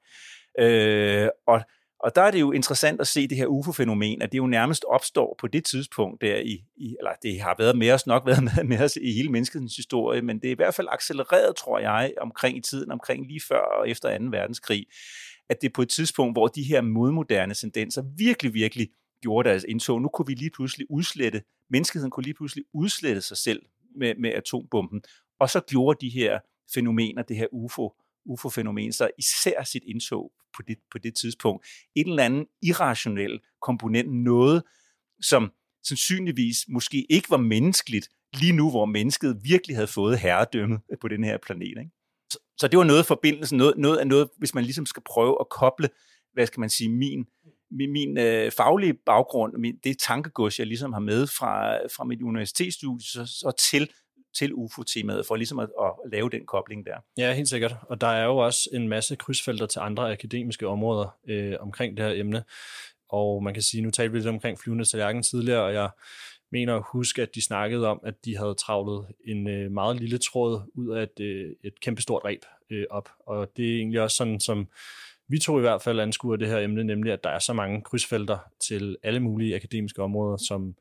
Øh, 0.59 1.29
og, 1.47 1.61
og 2.04 2.14
der 2.14 2.22
er 2.22 2.30
det 2.30 2.40
jo 2.40 2.52
interessant 2.52 3.00
at 3.00 3.06
se 3.06 3.28
det 3.28 3.36
her 3.36 3.46
UFO-fænomen, 3.46 4.22
at 4.22 4.32
det 4.32 4.38
jo 4.38 4.46
nærmest 4.46 4.84
opstår 4.88 5.36
på 5.38 5.46
det 5.46 5.64
tidspunkt 5.64 6.20
der 6.20 6.36
i, 6.36 6.64
i 6.76 6.96
eller 6.98 7.10
det 7.22 7.40
har 7.40 7.54
været 7.58 7.78
med 7.78 7.92
os, 7.92 8.06
nok 8.06 8.26
været 8.26 8.42
med, 8.44 8.64
med 8.64 8.78
os 8.78 8.96
i 8.96 9.12
hele 9.12 9.28
menneskets 9.28 9.76
historie, 9.76 10.22
men 10.22 10.38
det 10.38 10.48
er 10.48 10.52
i 10.52 10.54
hvert 10.54 10.74
fald 10.74 10.88
accelereret, 10.90 11.56
tror 11.56 11.78
jeg, 11.78 12.12
omkring 12.20 12.56
i 12.56 12.60
tiden, 12.60 12.90
omkring 12.92 13.26
lige 13.26 13.40
før 13.48 13.60
og 13.60 13.88
efter 13.88 14.18
2. 14.18 14.24
verdenskrig, 14.30 14.86
at 15.48 15.60
det 15.60 15.68
er 15.68 15.72
på 15.74 15.82
et 15.82 15.88
tidspunkt, 15.88 16.34
hvor 16.34 16.46
de 16.46 16.62
her 16.62 16.80
modmoderne 16.80 17.54
tendenser 17.54 18.02
virkelig, 18.16 18.54
virkelig 18.54 18.88
gjorde 19.22 19.48
deres 19.48 19.64
indtog. 19.68 20.02
Nu 20.02 20.08
kunne 20.08 20.26
vi 20.26 20.34
lige 20.34 20.50
pludselig 20.50 20.86
udslette, 20.90 21.42
menneskeheden 21.70 22.10
kunne 22.10 22.24
lige 22.24 22.34
pludselig 22.34 22.64
udslette 22.72 23.22
sig 23.22 23.36
selv 23.36 23.62
med, 23.96 24.14
med 24.18 24.30
atombomben, 24.30 25.02
og 25.38 25.50
så 25.50 25.60
gjorde 25.60 26.06
de 26.06 26.08
her 26.08 26.38
fænomener, 26.74 27.22
det 27.22 27.36
her 27.36 27.46
UFO, 27.52 27.94
UFO-fænomen, 28.24 28.92
så 28.92 29.11
især 29.18 29.62
sit 29.64 29.83
indtog 29.87 30.33
på 30.56 30.62
det, 30.68 30.78
på 30.92 30.98
det 30.98 31.14
tidspunkt. 31.16 31.66
En 31.94 32.09
eller 32.09 32.24
anden 32.24 32.46
irrationel 32.62 33.40
komponent, 33.62 34.12
noget, 34.12 34.62
som 35.22 35.52
sandsynligvis 35.85 36.56
måske 36.68 37.06
ikke 37.11 37.30
var 37.30 37.37
menneskeligt, 37.37 38.09
lige 38.33 38.52
nu, 38.52 38.70
hvor 38.70 38.85
mennesket 38.85 39.40
virkelig 39.42 39.76
havde 39.76 39.87
fået 39.87 40.18
herredømmet 40.18 40.80
på 41.00 41.09
den 41.09 41.24
her 41.24 41.38
planet. 41.46 41.78
Ikke? 41.78 41.90
Så, 42.30 42.38
så 42.59 42.68
det 42.68 42.78
var 42.78 42.85
noget 42.85 42.98
af 42.98 43.06
forbindelsen, 43.06 43.59
noget, 43.59 43.78
noget 43.78 43.98
af 43.98 44.06
noget, 44.06 44.28
hvis 44.38 44.54
man 44.54 44.64
ligesom 44.64 44.87
skal 44.87 45.02
prøve 45.06 45.37
at 45.40 45.48
koble, 45.48 45.88
hvad 46.33 46.46
skal 46.46 46.61
man 46.61 46.70
sige, 46.70 46.88
min, 46.88 47.26
min, 47.70 47.92
min 47.92 48.18
øh, 48.18 48.52
faglige 48.52 48.94
baggrund, 48.94 49.56
min, 49.59 49.76
det 49.85 49.98
tankegods, 49.98 50.59
jeg 50.59 50.66
ligesom 50.66 50.92
har 50.92 51.00
med 51.00 51.26
fra, 51.26 51.76
fra 51.96 52.04
mit 52.04 52.22
universitetsstudie, 52.22 53.06
så, 53.06 53.26
så 53.26 53.52
til 53.70 53.90
til 54.35 54.55
UFO-temaet, 54.55 55.27
for 55.27 55.37
ligesom 55.37 55.59
at, 55.59 55.69
at 55.83 55.93
lave 56.12 56.31
den 56.31 56.47
kobling 56.47 56.87
der. 56.87 56.97
Ja, 57.19 57.33
helt 57.33 57.49
sikkert. 57.49 57.77
Og 57.83 58.01
der 58.01 58.07
er 58.07 58.25
jo 58.25 58.37
også 58.37 58.69
en 58.73 58.88
masse 58.88 59.16
krydsfelter 59.16 59.66
til 59.66 59.79
andre 59.79 60.12
akademiske 60.12 60.66
områder 60.69 61.16
øh, 61.29 61.57
omkring 61.61 61.97
det 61.97 62.05
her 62.05 62.12
emne. 62.12 62.45
Og 63.09 63.43
man 63.43 63.55
kan 63.55 63.62
sige, 63.62 63.83
nu 63.83 63.90
talte 63.90 64.12
vi 64.12 64.19
lidt 64.19 64.29
omkring 64.29 64.59
flyvende 64.59 64.85
tallerken 64.85 65.23
tidligere, 65.23 65.62
og 65.62 65.75
jeg 65.75 65.90
mener 66.53 66.77
at 66.77 66.83
huske, 66.93 67.23
at 67.23 67.35
de 67.35 67.43
snakkede 67.43 67.87
om, 67.87 68.01
at 68.05 68.25
de 68.25 68.37
havde 68.37 68.55
travlet 68.55 69.07
en 69.25 69.49
øh, 69.49 69.71
meget 69.71 70.01
lille 70.01 70.19
tråd 70.19 70.61
ud 70.75 70.97
af 70.97 71.03
et, 71.03 71.21
øh, 71.21 71.53
et 71.64 71.81
kæmpestort 71.81 72.25
ræb 72.25 72.45
øh, 72.71 72.85
op. 72.90 73.09
Og 73.27 73.53
det 73.57 73.73
er 73.73 73.77
egentlig 73.79 74.01
også 74.01 74.16
sådan, 74.16 74.40
som 74.40 74.69
vi 75.29 75.38
to 75.38 75.59
i 75.59 75.61
hvert 75.61 75.83
fald 75.83 76.01
anskuer 76.01 76.37
det 76.37 76.49
her 76.49 76.59
emne, 76.59 76.85
nemlig 76.85 77.12
at 77.12 77.25
der 77.25 77.31
er 77.31 77.38
så 77.38 77.53
mange 77.53 77.83
krydsfelter 77.83 78.38
til 78.61 78.97
alle 79.03 79.21
mulige 79.21 79.57
akademiske 79.57 80.03
områder, 80.03 80.37
som 80.37 80.75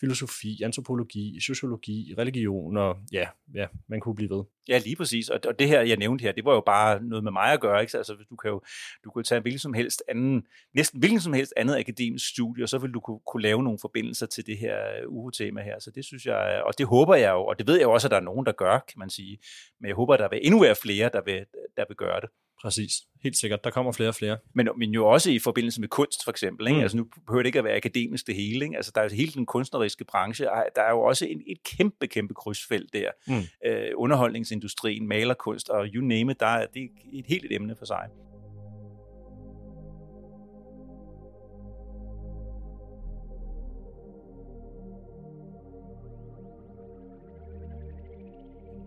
filosofi, 0.00 0.62
antropologi, 0.62 1.40
sociologi, 1.40 2.14
religion, 2.18 2.76
og 2.76 2.96
ja, 3.12 3.28
ja, 3.54 3.66
man 3.88 4.00
kunne 4.00 4.14
blive 4.14 4.30
ved. 4.30 4.44
Ja, 4.68 4.78
lige 4.78 4.96
præcis. 4.96 5.28
Og, 5.28 5.40
og 5.46 5.58
det 5.58 5.68
her, 5.68 5.80
jeg 5.80 5.96
nævnte 5.96 6.22
her, 6.22 6.32
det 6.32 6.44
var 6.44 6.54
jo 6.54 6.62
bare 6.66 7.02
noget 7.02 7.24
med 7.24 7.32
mig 7.32 7.52
at 7.52 7.60
gøre. 7.60 7.80
Ikke? 7.80 7.96
Altså, 7.98 8.16
du 8.30 8.36
kan 8.36 8.50
jo 8.50 8.60
du 9.04 9.10
kan 9.10 9.24
tage 9.24 9.40
hvilken 9.40 9.58
som 9.58 9.74
helst 9.74 10.02
anden, 10.08 10.46
næsten 10.74 10.98
hvilken 10.98 11.20
som 11.20 11.32
helst 11.32 11.52
andet 11.56 11.76
akademisk 11.76 12.28
studie, 12.28 12.64
og 12.64 12.68
så 12.68 12.78
vil 12.78 12.90
du 12.90 13.00
kunne, 13.00 13.20
kunne 13.26 13.42
lave 13.42 13.62
nogle 13.62 13.78
forbindelser 13.80 14.26
til 14.26 14.46
det 14.46 14.58
her 14.58 14.76
øh, 14.76 15.08
UH-tema 15.08 15.62
her. 15.62 15.78
Så 15.78 15.90
det 15.90 16.04
synes 16.04 16.26
jeg, 16.26 16.56
øh, 16.58 16.66
og 16.66 16.78
det 16.78 16.86
håber 16.86 17.14
jeg 17.14 17.32
jo, 17.32 17.44
og 17.44 17.58
det 17.58 17.66
ved 17.66 17.74
jeg 17.74 17.82
jo 17.82 17.92
også, 17.92 18.06
at 18.06 18.10
der 18.10 18.16
er 18.16 18.20
nogen, 18.20 18.46
der 18.46 18.52
gør, 18.52 18.78
kan 18.78 18.98
man 18.98 19.10
sige. 19.10 19.38
Men 19.80 19.88
jeg 19.88 19.96
håber, 19.96 20.14
at 20.14 20.20
der 20.20 20.28
vil 20.28 20.40
endnu 20.42 20.60
være 20.60 20.76
flere, 20.82 21.10
der 21.12 21.22
vil, 21.24 21.44
der 21.76 21.84
vil 21.88 21.96
gøre 21.96 22.20
det. 22.20 22.28
Præcis, 22.64 22.92
helt 23.22 23.36
sikkert. 23.36 23.64
Der 23.64 23.70
kommer 23.70 23.92
flere 23.92 24.08
og 24.08 24.14
flere. 24.14 24.38
Men, 24.54 24.68
men 24.76 24.90
jo 24.90 25.06
også 25.06 25.30
i 25.30 25.38
forbindelse 25.38 25.80
med 25.80 25.88
kunst, 25.88 26.24
for 26.24 26.30
eksempel. 26.30 26.66
Ikke? 26.66 26.76
Mm. 26.76 26.82
Altså 26.82 26.96
nu 26.96 27.06
behøver 27.26 27.42
det 27.42 27.46
ikke 27.46 27.58
at 27.58 27.64
være 27.64 27.76
akademisk 27.76 28.26
det 28.26 28.34
hele. 28.34 28.64
Ikke? 28.64 28.76
Altså 28.76 28.92
der 28.94 29.00
er 29.00 29.14
hele 29.14 29.32
den 29.32 29.46
kunstneriske 29.46 30.04
branche. 30.04 30.44
Der 30.76 30.82
er 30.82 30.90
jo 30.90 31.00
også 31.00 31.26
en, 31.26 31.42
et 31.46 31.62
kæmpe, 31.62 32.06
kæmpe 32.06 32.34
krydsfelt 32.34 32.92
der. 32.92 33.10
Mm. 33.26 33.34
Øh, 33.66 33.90
underholdningsindustrien, 33.96 35.08
malerkunst 35.08 35.68
og 35.68 35.86
you 35.94 36.04
name 36.04 36.32
it, 36.32 36.40
der 36.40 36.46
er, 36.46 36.66
det 36.74 36.82
er 36.82 36.88
et 37.12 37.26
helt 37.26 37.44
et 37.44 37.52
emne 37.54 37.76
for 37.76 37.84
sig. 37.84 38.08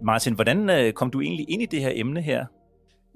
Martin, 0.03 0.33
hvordan 0.33 0.69
øh, 0.69 0.93
kom 0.93 1.11
du 1.11 1.21
egentlig 1.21 1.49
ind 1.49 1.61
i 1.61 1.65
det 1.65 1.81
her 1.81 1.91
emne 1.95 2.21
her? 2.21 2.45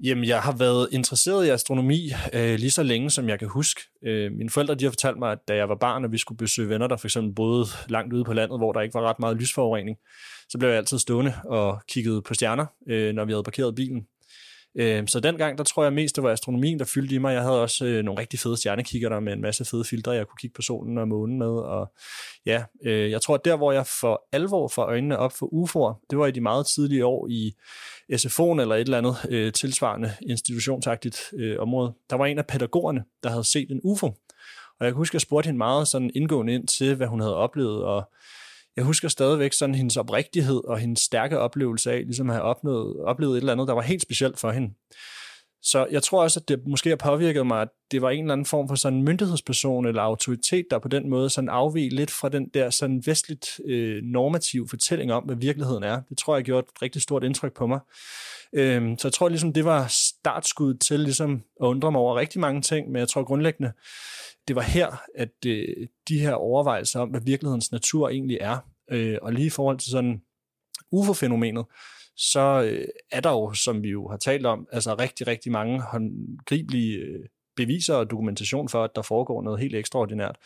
Jamen, 0.04 0.24
jeg 0.24 0.40
har 0.40 0.56
været 0.56 0.88
interesseret 0.92 1.46
i 1.46 1.48
astronomi 1.48 2.10
øh, 2.32 2.54
lige 2.58 2.70
så 2.70 2.82
længe, 2.82 3.10
som 3.10 3.28
jeg 3.28 3.38
kan 3.38 3.48
huske. 3.48 3.80
Øh, 4.04 4.32
mine 4.32 4.50
forældre 4.50 4.74
de 4.74 4.84
har 4.84 4.90
fortalt 4.90 5.18
mig, 5.18 5.32
at 5.32 5.38
da 5.48 5.56
jeg 5.56 5.68
var 5.68 5.74
barn, 5.74 6.04
og 6.04 6.12
vi 6.12 6.18
skulle 6.18 6.38
besøge 6.38 6.68
venner, 6.68 6.86
der 6.86 6.96
for 6.96 7.06
eksempel 7.06 7.34
boede 7.34 7.66
langt 7.88 8.12
ude 8.14 8.24
på 8.24 8.32
landet, 8.32 8.58
hvor 8.58 8.72
der 8.72 8.80
ikke 8.80 8.94
var 8.94 9.00
ret 9.00 9.20
meget 9.20 9.36
lysforurening, 9.36 9.96
så 10.48 10.58
blev 10.58 10.68
jeg 10.68 10.78
altid 10.78 10.98
stående 10.98 11.34
og 11.44 11.80
kiggede 11.88 12.22
på 12.22 12.34
stjerner, 12.34 12.66
øh, 12.88 13.14
når 13.14 13.24
vi 13.24 13.32
havde 13.32 13.42
parkeret 13.42 13.74
bilen. 13.74 14.06
Øh, 14.74 15.08
så 15.08 15.20
dengang, 15.20 15.58
der 15.58 15.64
tror 15.64 15.82
jeg 15.82 15.92
mest, 15.92 16.16
det 16.16 16.24
var 16.24 16.30
astronomien, 16.30 16.78
der 16.78 16.84
fyldte 16.84 17.14
i 17.14 17.18
mig. 17.18 17.34
Jeg 17.34 17.42
havde 17.42 17.62
også 17.62 17.84
øh, 17.84 18.04
nogle 18.04 18.20
rigtig 18.20 18.38
fede 18.38 18.56
stjernekikker 18.56 19.08
der 19.08 19.20
med 19.20 19.32
en 19.32 19.40
masse 19.40 19.64
fede 19.64 19.84
filtre, 19.84 20.12
jeg 20.12 20.26
kunne 20.26 20.36
kigge 20.40 20.54
på 20.54 20.62
solen 20.62 20.98
og 20.98 21.08
månen 21.08 21.38
med. 21.38 21.46
Og 21.46 21.92
ja, 22.46 22.64
øh, 22.84 23.10
jeg 23.10 23.22
tror, 23.22 23.34
at 23.34 23.44
der, 23.44 23.56
hvor 23.56 23.72
jeg 23.72 23.86
for 24.00 24.28
alvor 24.32 24.68
får 24.68 24.82
øjnene 24.82 25.18
op 25.18 25.32
for 25.32 25.46
UFO'er, 25.46 26.06
det 26.10 26.18
var 26.18 26.26
i 26.26 26.30
de 26.30 26.40
meget 26.40 26.66
tidlige 26.66 27.06
år 27.06 27.28
i 27.28 27.52
SFO'en 28.12 28.60
eller 28.60 28.74
et 28.74 28.80
eller 28.80 28.98
andet 28.98 29.16
øh, 29.28 29.52
tilsvarende 29.52 30.12
institutionsagtigt 30.22 31.20
øh, 31.38 31.58
område. 31.60 31.94
Der 32.10 32.16
var 32.16 32.26
en 32.26 32.38
af 32.38 32.46
pædagogerne, 32.46 33.04
der 33.22 33.30
havde 33.30 33.44
set 33.44 33.70
en 33.70 33.80
UFO. 33.84 34.06
Og 34.80 34.86
jeg 34.86 34.92
kan 34.92 34.96
huske, 34.96 35.10
at 35.10 35.14
jeg 35.14 35.20
spurgte 35.20 35.46
hende 35.46 35.58
meget 35.58 35.88
sådan 35.88 36.10
indgående 36.14 36.54
ind 36.54 36.68
til, 36.68 36.94
hvad 36.94 37.06
hun 37.06 37.20
havde 37.20 37.36
oplevet, 37.36 37.84
og 37.84 38.10
jeg 38.76 38.84
husker 38.84 39.08
stadigvæk 39.08 39.52
sådan 39.52 39.74
hendes 39.74 39.96
oprigtighed 39.96 40.64
og 40.64 40.78
hendes 40.78 41.00
stærke 41.00 41.38
oplevelse 41.38 41.92
af 41.92 41.98
ligesom 42.04 42.30
at 42.30 42.36
have 42.36 42.44
opnået, 42.44 42.96
oplevet 43.00 43.32
et 43.32 43.40
eller 43.40 43.52
andet, 43.52 43.68
der 43.68 43.74
var 43.74 43.82
helt 43.82 44.02
specielt 44.02 44.38
for 44.38 44.50
hende. 44.50 44.74
Så 45.64 45.86
jeg 45.90 46.02
tror 46.02 46.22
også, 46.22 46.40
at 46.40 46.48
det 46.48 46.60
måske 46.66 46.88
har 46.88 46.96
påvirket 46.96 47.46
mig, 47.46 47.62
at 47.62 47.68
det 47.90 48.02
var 48.02 48.10
en 48.10 48.24
eller 48.24 48.32
anden 48.32 48.46
form 48.46 48.68
for 48.68 48.74
sådan 48.74 48.98
en 48.98 49.04
myndighedsperson 49.04 49.86
eller 49.86 50.02
autoritet, 50.02 50.64
der 50.70 50.78
på 50.78 50.88
den 50.88 51.10
måde 51.10 51.30
sådan 51.30 51.48
afvig 51.48 51.92
lidt 51.92 52.10
fra 52.10 52.28
den 52.28 52.48
der 52.54 52.70
sådan 52.70 53.02
vestligt 53.06 53.60
øh, 53.66 54.02
normative 54.02 54.68
fortælling 54.68 55.12
om, 55.12 55.24
hvad 55.24 55.36
virkeligheden 55.36 55.82
er. 55.82 56.02
Det 56.08 56.18
tror 56.18 56.36
jeg 56.36 56.44
gjorde 56.44 56.66
et 56.74 56.82
rigtig 56.82 57.02
stort 57.02 57.24
indtryk 57.24 57.56
på 57.56 57.66
mig. 57.66 57.80
Øhm, 58.54 58.98
så 58.98 59.08
jeg 59.08 59.12
tror 59.12 59.28
ligesom, 59.28 59.52
det 59.52 59.64
var 59.64 59.92
startskud 60.22 60.74
til 60.74 61.00
ligesom 61.00 61.42
at 61.62 61.66
undre 61.66 61.92
mig 61.92 62.00
over 62.00 62.16
rigtig 62.16 62.40
mange 62.40 62.62
ting, 62.62 62.90
men 62.90 62.96
jeg 62.96 63.08
tror 63.08 63.24
grundlæggende, 63.24 63.72
det 64.48 64.56
var 64.56 64.62
her, 64.62 65.02
at 65.14 65.46
øh, 65.46 65.86
de 66.08 66.20
her 66.20 66.32
overvejelser 66.32 67.00
om, 67.00 67.08
hvad 67.08 67.20
virkelighedens 67.20 67.72
natur 67.72 68.08
egentlig 68.08 68.38
er, 68.40 68.58
øh, 68.90 69.18
og 69.22 69.32
lige 69.32 69.46
i 69.46 69.50
forhold 69.50 69.78
til 69.78 69.90
sådan 69.90 70.22
UFO-fænomenet, 70.92 71.64
så 72.16 72.62
øh, 72.62 72.88
er 73.12 73.20
der 73.20 73.30
jo, 73.30 73.52
som 73.52 73.82
vi 73.82 73.88
jo 73.88 74.08
har 74.08 74.16
talt 74.16 74.46
om, 74.46 74.66
altså 74.72 74.94
rigtig, 74.94 75.26
rigtig 75.26 75.52
mange 75.52 75.80
håndgribelige 75.80 76.96
øh, 76.98 77.24
beviser 77.56 77.94
og 77.94 78.10
dokumentation 78.10 78.68
for, 78.68 78.84
at 78.84 78.90
der 78.94 79.02
foregår 79.02 79.42
noget 79.42 79.60
helt 79.60 79.74
ekstraordinært. 79.74 80.36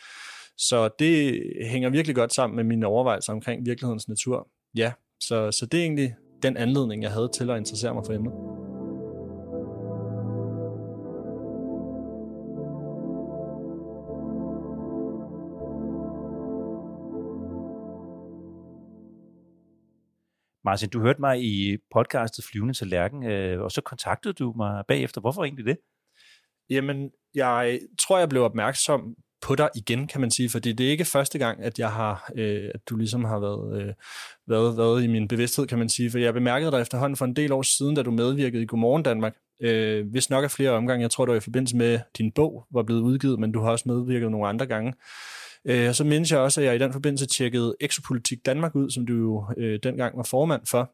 Så 0.57 0.89
det 0.99 1.43
hænger 1.69 1.89
virkelig 1.89 2.15
godt 2.15 2.33
sammen 2.33 2.55
med 2.55 2.63
mine 2.63 2.87
overvejelser 2.87 3.33
omkring 3.33 3.65
virkelighedens 3.65 4.07
natur. 4.07 4.47
Ja, 4.75 4.91
så, 5.19 5.51
så 5.51 5.65
det 5.65 5.79
er 5.79 5.83
egentlig 5.83 6.15
den 6.43 6.57
anledning, 6.57 7.03
jeg 7.03 7.11
havde 7.11 7.29
til 7.33 7.49
at 7.49 7.57
interessere 7.57 7.93
mig 7.93 8.03
for 8.05 8.13
emnet. 8.13 8.33
Martin, 20.67 20.89
du 20.89 21.01
hørte 21.01 21.21
mig 21.21 21.43
i 21.43 21.77
podcastet 21.93 22.45
Flyvende 22.45 22.73
til 22.73 22.87
Lærken, 22.87 23.23
øh, 23.23 23.61
og 23.61 23.71
så 23.71 23.81
kontaktede 23.81 24.33
du 24.33 24.53
mig 24.57 24.83
bagefter. 24.87 25.21
Hvorfor 25.21 25.43
egentlig 25.43 25.65
det? 25.65 25.77
Jamen, 26.69 27.11
jeg 27.35 27.79
tror, 27.99 28.19
jeg 28.19 28.29
blev 28.29 28.43
opmærksom 28.43 29.15
på 29.41 29.55
dig 29.55 29.69
igen, 29.75 30.07
kan 30.07 30.21
man 30.21 30.31
sige, 30.31 30.49
fordi 30.49 30.73
det 30.73 30.85
er 30.85 30.91
ikke 30.91 31.05
første 31.05 31.39
gang, 31.39 31.63
at 31.63 31.79
jeg 31.79 31.91
har, 31.91 32.31
øh, 32.35 32.71
at 32.73 32.81
du 32.89 32.95
ligesom 32.95 33.23
har 33.23 33.39
været, 33.39 33.81
øh, 33.81 33.93
været, 34.47 34.77
været 34.77 35.03
i 35.03 35.07
min 35.07 35.27
bevidsthed, 35.27 35.67
kan 35.67 35.79
man 35.79 35.89
sige, 35.89 36.11
for 36.11 36.17
jeg 36.17 36.33
bemærkede 36.33 36.71
dig 36.71 36.81
efterhånden 36.81 37.17
for 37.17 37.25
en 37.25 37.35
del 37.35 37.51
år 37.51 37.61
siden, 37.61 37.95
da 37.95 38.03
du 38.03 38.11
medvirkede 38.11 38.63
i 38.63 38.65
Godmorgen 38.65 39.03
Danmark, 39.03 39.35
øh, 39.61 40.07
hvis 40.11 40.29
nok 40.29 40.43
af 40.43 40.51
flere 40.51 40.71
omgange, 40.71 41.01
jeg 41.01 41.11
tror, 41.11 41.25
du 41.25 41.31
var 41.31 41.37
i 41.37 41.41
forbindelse 41.41 41.77
med, 41.77 41.99
din 42.17 42.31
bog 42.31 42.67
var 42.73 42.83
blevet 42.83 43.01
udgivet, 43.01 43.39
men 43.39 43.51
du 43.51 43.59
har 43.61 43.71
også 43.71 43.89
medvirket 43.89 44.31
nogle 44.31 44.47
andre 44.47 44.65
gange, 44.65 44.93
Øh, 45.65 45.89
og 45.89 45.95
så 45.95 46.03
mindes 46.03 46.31
jeg 46.31 46.39
også, 46.39 46.61
at 46.61 46.67
jeg 46.67 46.75
i 46.75 46.79
den 46.79 46.93
forbindelse 46.93 47.25
tjekkede 47.25 47.75
Exopolitik 47.79 48.45
Danmark 48.45 48.75
ud, 48.75 48.89
som 48.89 49.05
du 49.05 49.13
jo 49.13 49.45
øh, 49.57 49.79
dengang 49.83 50.17
var 50.17 50.23
formand 50.23 50.61
for. 50.65 50.91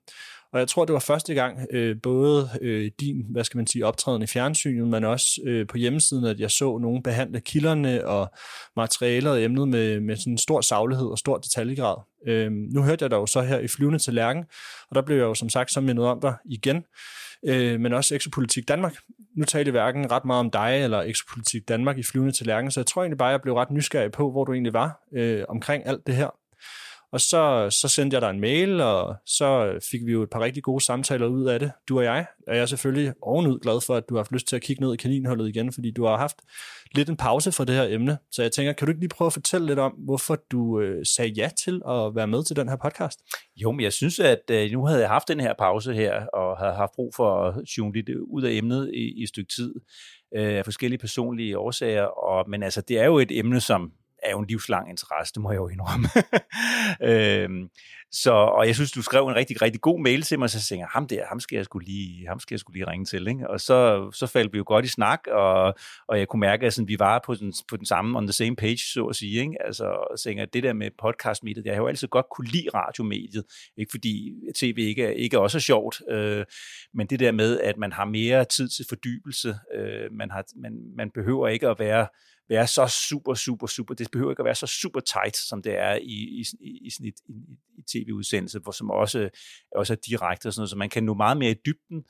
Og 0.53 0.59
jeg 0.59 0.67
tror, 0.67 0.85
det 0.85 0.93
var 0.93 0.99
første 0.99 1.33
gang, 1.33 1.67
øh, 1.71 1.95
både 2.03 2.49
øh, 2.61 2.91
din, 2.99 3.25
hvad 3.29 3.43
skal 3.43 3.57
man 3.57 3.67
sige, 3.67 3.85
optræden 3.85 4.21
i 4.21 4.27
fjernsynet, 4.27 4.87
men 4.87 5.03
også 5.03 5.41
øh, 5.45 5.67
på 5.67 5.77
hjemmesiden, 5.77 6.25
at 6.25 6.39
jeg 6.39 6.51
så 6.51 6.77
nogen 6.77 7.03
behandle 7.03 7.41
kilderne 7.41 8.07
og 8.07 8.31
materialer 8.75 9.31
og 9.31 9.43
emnet 9.43 9.67
med, 9.67 9.99
med 9.99 10.17
sådan 10.17 10.33
en 10.33 10.37
stor 10.37 10.61
saglighed 10.61 11.05
og 11.05 11.17
stor 11.17 11.37
detaljegrad. 11.37 11.95
Øh, 12.27 12.51
nu 12.51 12.83
hørte 12.83 13.03
jeg 13.03 13.11
dig 13.11 13.17
jo 13.17 13.25
så 13.25 13.41
her 13.41 13.59
i 13.59 13.67
Flyvende 13.67 13.99
til 13.99 14.13
Lærken, 14.13 14.43
og 14.89 14.95
der 14.95 15.01
blev 15.01 15.17
jeg 15.17 15.23
jo 15.23 15.33
som 15.33 15.49
sagt 15.49 15.71
så 15.71 15.81
mindet 15.81 16.05
om 16.05 16.21
dig 16.21 16.35
igen, 16.45 16.83
øh, 17.45 17.79
men 17.79 17.93
også 17.93 18.15
Exopolitik 18.15 18.67
Danmark. 18.67 18.95
Nu 19.37 19.45
talte 19.45 19.69
jeg 19.69 19.71
hverken 19.71 20.11
ret 20.11 20.25
meget 20.25 20.39
om 20.39 20.51
dig 20.51 20.83
eller 20.83 21.01
ekspolitik 21.01 21.67
Danmark 21.67 21.97
i 21.97 22.03
Flyvende 22.03 22.31
til 22.31 22.45
Lærken, 22.45 22.71
så 22.71 22.79
jeg 22.79 22.87
tror 22.87 23.01
egentlig 23.01 23.17
bare, 23.17 23.29
jeg 23.29 23.41
blev 23.41 23.53
ret 23.53 23.71
nysgerrig 23.71 24.11
på, 24.11 24.31
hvor 24.31 24.43
du 24.43 24.53
egentlig 24.53 24.73
var 24.73 24.99
øh, 25.13 25.43
omkring 25.49 25.87
alt 25.87 26.07
det 26.07 26.15
her. 26.15 26.42
Og 27.13 27.21
så, 27.21 27.67
så 27.81 27.87
sendte 27.87 28.15
jeg 28.15 28.21
dig 28.21 28.29
en 28.29 28.39
mail, 28.39 28.81
og 28.81 29.15
så 29.25 29.79
fik 29.91 30.05
vi 30.05 30.11
jo 30.11 30.23
et 30.23 30.29
par 30.29 30.39
rigtig 30.39 30.63
gode 30.63 30.83
samtaler 30.83 31.27
ud 31.27 31.45
af 31.45 31.59
det, 31.59 31.71
du 31.89 31.97
og 31.97 32.03
jeg. 32.03 32.25
Og 32.47 32.55
jeg 32.55 32.61
er 32.61 32.65
selvfølgelig 32.65 33.13
ovenud 33.21 33.59
glad 33.59 33.81
for, 33.85 33.95
at 33.95 34.03
du 34.09 34.15
har 34.15 34.19
haft 34.19 34.31
lyst 34.31 34.47
til 34.47 34.55
at 34.55 34.61
kigge 34.61 34.83
ned 34.83 34.93
i 34.93 34.97
kaninhullet 34.97 35.49
igen, 35.49 35.73
fordi 35.73 35.91
du 35.91 36.05
har 36.05 36.17
haft 36.17 36.35
lidt 36.95 37.09
en 37.09 37.17
pause 37.17 37.51
fra 37.51 37.65
det 37.65 37.75
her 37.75 37.83
emne. 37.83 38.17
Så 38.31 38.41
jeg 38.41 38.51
tænker, 38.51 38.73
kan 38.73 38.87
du 38.87 38.91
ikke 38.91 39.01
lige 39.01 39.09
prøve 39.09 39.27
at 39.27 39.33
fortælle 39.33 39.67
lidt 39.67 39.79
om, 39.79 39.91
hvorfor 39.91 40.37
du 40.51 40.79
øh, 40.79 41.05
sagde 41.05 41.31
ja 41.31 41.49
til 41.63 41.81
at 41.89 42.15
være 42.15 42.27
med 42.27 42.43
til 42.43 42.55
den 42.55 42.69
her 42.69 42.75
podcast? 42.75 43.19
Jo, 43.55 43.71
men 43.71 43.81
jeg 43.81 43.93
synes, 43.93 44.19
at 44.19 44.41
øh, 44.51 44.71
nu 44.71 44.85
havde 44.85 45.01
jeg 45.01 45.09
haft 45.09 45.27
den 45.27 45.39
her 45.39 45.53
pause 45.59 45.93
her, 45.93 46.25
og 46.25 46.57
havde 46.57 46.73
haft 46.73 46.91
brug 46.95 47.13
for 47.15 47.43
at 47.43 47.53
tune 47.75 47.93
lidt 47.93 48.09
ud 48.09 48.43
af 48.43 48.51
emnet 48.51 48.91
i, 48.93 49.19
i 49.19 49.23
et 49.23 49.29
stykke 49.29 49.53
tid 49.55 49.73
øh, 50.35 50.57
af 50.57 50.65
forskellige 50.65 50.99
personlige 50.99 51.57
årsager. 51.57 52.03
Og, 52.03 52.49
men 52.49 52.63
altså, 52.63 52.81
det 52.81 52.99
er 52.99 53.05
jo 53.05 53.19
et 53.19 53.31
emne, 53.31 53.59
som 53.59 53.91
er 54.25 54.31
jo 54.31 54.39
en 54.39 54.45
livslang 54.47 54.89
interesse, 54.89 55.33
det 55.33 55.41
må 55.41 55.51
jeg 55.51 55.57
jo 55.57 55.67
indrømme. 55.67 56.09
øhm, 57.09 57.69
så, 58.15 58.31
og 58.31 58.67
jeg 58.67 58.75
synes, 58.75 58.91
du 58.91 59.01
skrev 59.01 59.27
en 59.27 59.35
rigtig, 59.35 59.61
rigtig 59.61 59.81
god 59.81 59.99
mail 59.99 60.21
til 60.21 60.39
mig, 60.39 60.49
så 60.49 60.57
tænkte 60.57 60.79
jeg, 60.81 60.87
ham 60.91 61.07
der, 61.07 61.25
ham 61.25 61.39
skal 61.39 61.55
jeg 61.55 61.65
skulle 61.65 61.85
lige, 61.85 62.27
ham 62.27 62.39
skal 62.39 62.53
jeg 62.55 62.59
skulle 62.59 62.77
lige 62.77 62.87
ringe 62.87 63.05
til. 63.05 63.27
Ikke? 63.27 63.49
Og 63.49 63.59
så, 63.59 64.09
så 64.13 64.27
faldt 64.27 64.53
vi 64.53 64.57
jo 64.57 64.63
godt 64.67 64.85
i 64.85 64.87
snak, 64.87 65.19
og, 65.31 65.73
og 66.07 66.19
jeg 66.19 66.27
kunne 66.27 66.39
mærke, 66.39 66.65
at 66.65 66.73
sådan, 66.73 66.87
vi 66.87 66.99
var 66.99 67.23
på 67.25 67.35
den, 67.35 67.53
på 67.69 67.77
den 67.77 67.85
samme, 67.85 68.17
on 68.17 68.27
the 68.27 68.33
same 68.33 68.55
page, 68.55 68.77
så 68.77 69.05
at 69.05 69.15
sige. 69.15 69.41
Ikke? 69.41 69.55
Altså, 69.65 69.85
og 69.85 70.19
tænkte, 70.19 70.41
at 70.41 70.53
det 70.53 70.63
der 70.63 70.73
med 70.73 70.89
podcastmediet, 71.01 71.65
jeg 71.65 71.73
har 71.73 71.81
jo 71.81 71.87
altid 71.87 72.07
godt 72.07 72.25
kunne 72.35 72.47
lide 72.47 72.69
radiomediet, 72.73 73.43
ikke 73.77 73.91
fordi 73.91 74.33
tv 74.55 74.77
ikke 74.77 75.15
ikke 75.15 75.39
også 75.39 75.57
er 75.57 75.61
sjovt, 75.61 76.01
øh, 76.09 76.45
men 76.93 77.07
det 77.07 77.19
der 77.19 77.31
med, 77.31 77.59
at 77.59 77.77
man 77.77 77.91
har 77.91 78.05
mere 78.05 78.45
tid 78.45 78.69
til 78.69 78.85
fordybelse, 78.89 79.55
øh, 79.75 80.11
man, 80.11 80.31
har, 80.31 80.43
man, 80.55 80.73
man 80.97 81.11
behøver 81.13 81.47
ikke 81.47 81.67
at 81.67 81.79
være 81.79 82.07
være 82.49 82.67
så 82.67 82.87
super, 83.09 83.33
super, 83.33 83.67
super, 83.67 83.93
det 83.93 84.11
behøver 84.11 84.31
ikke 84.31 84.41
at 84.41 84.45
være 84.45 84.55
så 84.55 84.67
super 84.67 84.99
tight, 84.99 85.37
som 85.37 85.61
det 85.61 85.79
er 85.79 85.93
i, 85.95 86.17
i, 86.39 86.43
i, 86.61 86.79
i 86.85 86.89
sådan 86.89 87.07
et, 87.07 87.19
i, 87.27 87.57
i 87.77 87.81
tv-udsendelse, 88.03 88.59
hvor 88.59 88.71
som 88.71 88.91
også, 88.91 89.29
også 89.75 89.93
er 89.93 89.97
direkte 90.07 90.47
og 90.47 90.53
sådan 90.53 90.59
noget, 90.59 90.69
så 90.69 90.77
man 90.77 90.89
kan 90.89 91.03
nå 91.03 91.13
meget 91.13 91.37
mere 91.37 91.51
i 91.51 91.61
dybden 91.65 92.03